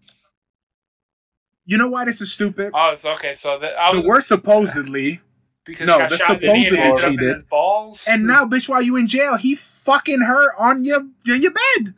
You 1.65 1.77
know 1.77 1.87
why 1.87 2.05
this 2.05 2.21
is 2.21 2.31
stupid? 2.31 2.71
oh, 2.75 2.91
it's 2.93 3.05
okay. 3.05 3.33
So 3.33 3.57
the, 3.59 3.71
I 3.79 3.91
The 3.91 4.01
word 4.01 4.23
supposedly, 4.23 5.21
because 5.65 5.87
no, 5.87 5.93
he 5.95 5.99
got 6.01 6.09
the 6.11 6.17
shot 6.17 6.43
in 6.43 6.53
the 6.53 6.59
knee 6.59 6.67
and 6.67 6.77
supposedly 6.77 6.87
ended 6.89 7.03
up 7.03 7.09
in 7.09 7.17
cheated. 7.17 7.49
balls. 7.49 8.03
and 8.07 8.27
now, 8.27 8.45
bitch, 8.45 8.69
while 8.69 8.81
you 8.81 8.95
in 8.97 9.07
jail, 9.07 9.35
he 9.37 9.55
fucking 9.55 10.21
her 10.21 10.55
on 10.59 10.83
your 10.83 10.99
on 11.01 11.41
your 11.41 11.51
bed. 11.51 11.95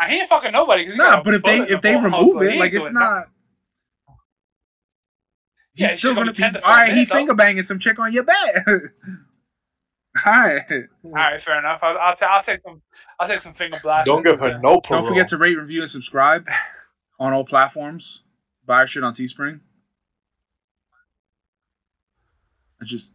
I 0.00 0.10
ain't 0.14 0.28
fucking 0.28 0.52
nobody. 0.52 0.86
he 0.86 0.94
Nah, 0.96 1.22
but 1.22 1.34
if 1.34 1.42
they 1.42 1.58
if 1.60 1.80
the 1.80 1.88
they 1.88 1.96
remove 1.96 2.42
it, 2.42 2.56
like 2.56 2.72
it's 2.72 2.84
doing 2.84 2.94
not. 2.94 3.28
Yeah, 5.74 5.86
He's 5.86 5.92
it's 5.92 5.98
still 6.00 6.14
gonna 6.14 6.32
gonna 6.32 6.32
be 6.32 6.36
be 6.38 6.42
10 6.42 6.52
to 6.54 6.64
all 6.64 6.70
right. 6.70 6.92
He 6.92 7.04
though. 7.04 7.14
finger 7.14 7.34
banging 7.34 7.62
some 7.62 7.78
chick 7.78 7.98
on 7.98 8.12
your 8.12 8.24
bed. 8.24 8.34
all 10.26 10.32
right. 10.32 10.70
All 11.04 11.10
right, 11.12 11.40
fair 11.40 11.58
enough. 11.58 11.78
I'll, 11.82 11.96
I'll, 11.98 12.16
ta- 12.16 12.26
I'll 12.26 12.42
take 12.42 12.60
some. 12.62 12.82
I'll 13.18 13.28
take 13.28 13.40
some 13.40 13.54
finger 13.54 13.78
blasts. 13.82 14.06
Don't 14.06 14.22
give 14.24 14.38
her 14.38 14.54
uh, 14.54 14.58
no 14.60 14.80
parole. 14.80 15.02
Don't 15.02 15.08
forget 15.08 15.28
to 15.28 15.36
rate, 15.36 15.56
review, 15.56 15.80
and 15.82 15.90
subscribe 15.90 16.46
on 17.18 17.32
all 17.32 17.44
platforms. 17.44 18.24
Buy 18.66 18.76
our 18.78 18.86
shit 18.86 19.02
on 19.02 19.14
Teespring. 19.14 19.60
I 22.80 22.84
just 22.84 23.12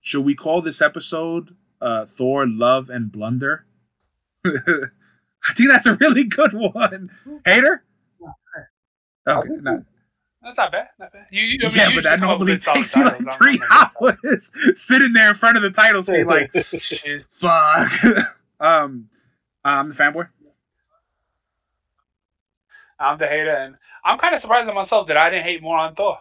should 0.00 0.24
we 0.24 0.34
call 0.34 0.60
this 0.60 0.82
episode 0.82 1.56
uh, 1.80 2.04
Thor 2.04 2.46
Love 2.46 2.90
and 2.90 3.10
Blunder? 3.10 3.64
I 4.44 5.52
think 5.54 5.70
that's 5.70 5.86
a 5.86 5.94
really 5.94 6.24
good 6.24 6.52
one. 6.52 7.10
Hater? 7.44 7.84
Okay, 9.26 9.48
not, 9.62 9.80
That's 10.42 10.56
not 10.58 10.70
bad. 10.72 10.88
Not 10.98 11.12
bad. 11.12 11.26
You, 11.30 11.42
you, 11.42 11.58
I 11.64 11.68
mean, 11.68 11.76
yeah, 11.76 11.88
you 11.88 11.94
but 11.94 12.04
that 12.04 12.10
usually 12.12 12.20
come 12.20 12.28
up 12.28 12.38
normally 12.38 12.58
takes 12.58 12.94
you 12.94 13.04
titles. 13.04 13.22
like 13.24 13.32
three 13.34 13.56
not 13.56 13.94
gonna 13.98 14.16
do 14.22 14.28
hours 14.28 14.52
sitting 14.74 15.12
there 15.14 15.30
in 15.30 15.34
front 15.34 15.56
of 15.56 15.62
the 15.62 15.70
title 15.70 16.02
screen, 16.02 16.26
like, 16.26 16.52
that. 16.52 17.24
fuck. 17.30 18.26
um, 18.60 19.08
I'm 19.64 19.88
the 19.88 19.94
fanboy. 19.94 20.28
I'm 23.04 23.18
the 23.18 23.26
hater, 23.26 23.50
and 23.50 23.76
I'm 24.04 24.18
kind 24.18 24.34
of 24.34 24.40
surprised 24.40 24.68
at 24.68 24.74
myself 24.74 25.06
that 25.08 25.16
I 25.16 25.30
didn't 25.30 25.44
hate 25.44 25.62
more 25.62 25.78
on 25.78 25.94
Thor. 25.94 26.18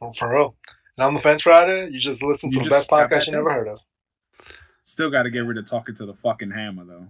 Oh, 0.00 0.12
for 0.12 0.34
real. 0.34 0.54
And 0.96 1.06
on 1.06 1.14
the 1.14 1.20
fence 1.20 1.46
rider. 1.46 1.88
you 1.88 1.98
just 1.98 2.22
listen 2.22 2.50
to 2.50 2.56
You 2.56 2.64
the 2.64 2.70
just 2.70 2.88
best 2.88 2.90
podcast 2.90 3.10
bad 3.10 3.26
you 3.26 3.32
never 3.32 3.52
heard 3.52 3.68
of. 3.68 3.80
Still 4.82 5.10
got 5.10 5.24
to 5.24 5.30
get 5.30 5.40
rid 5.40 5.58
of 5.58 5.66
talking 5.66 5.94
to 5.96 6.06
the 6.06 6.14
fucking 6.14 6.50
hammer 6.50 6.84
though. 6.84 7.08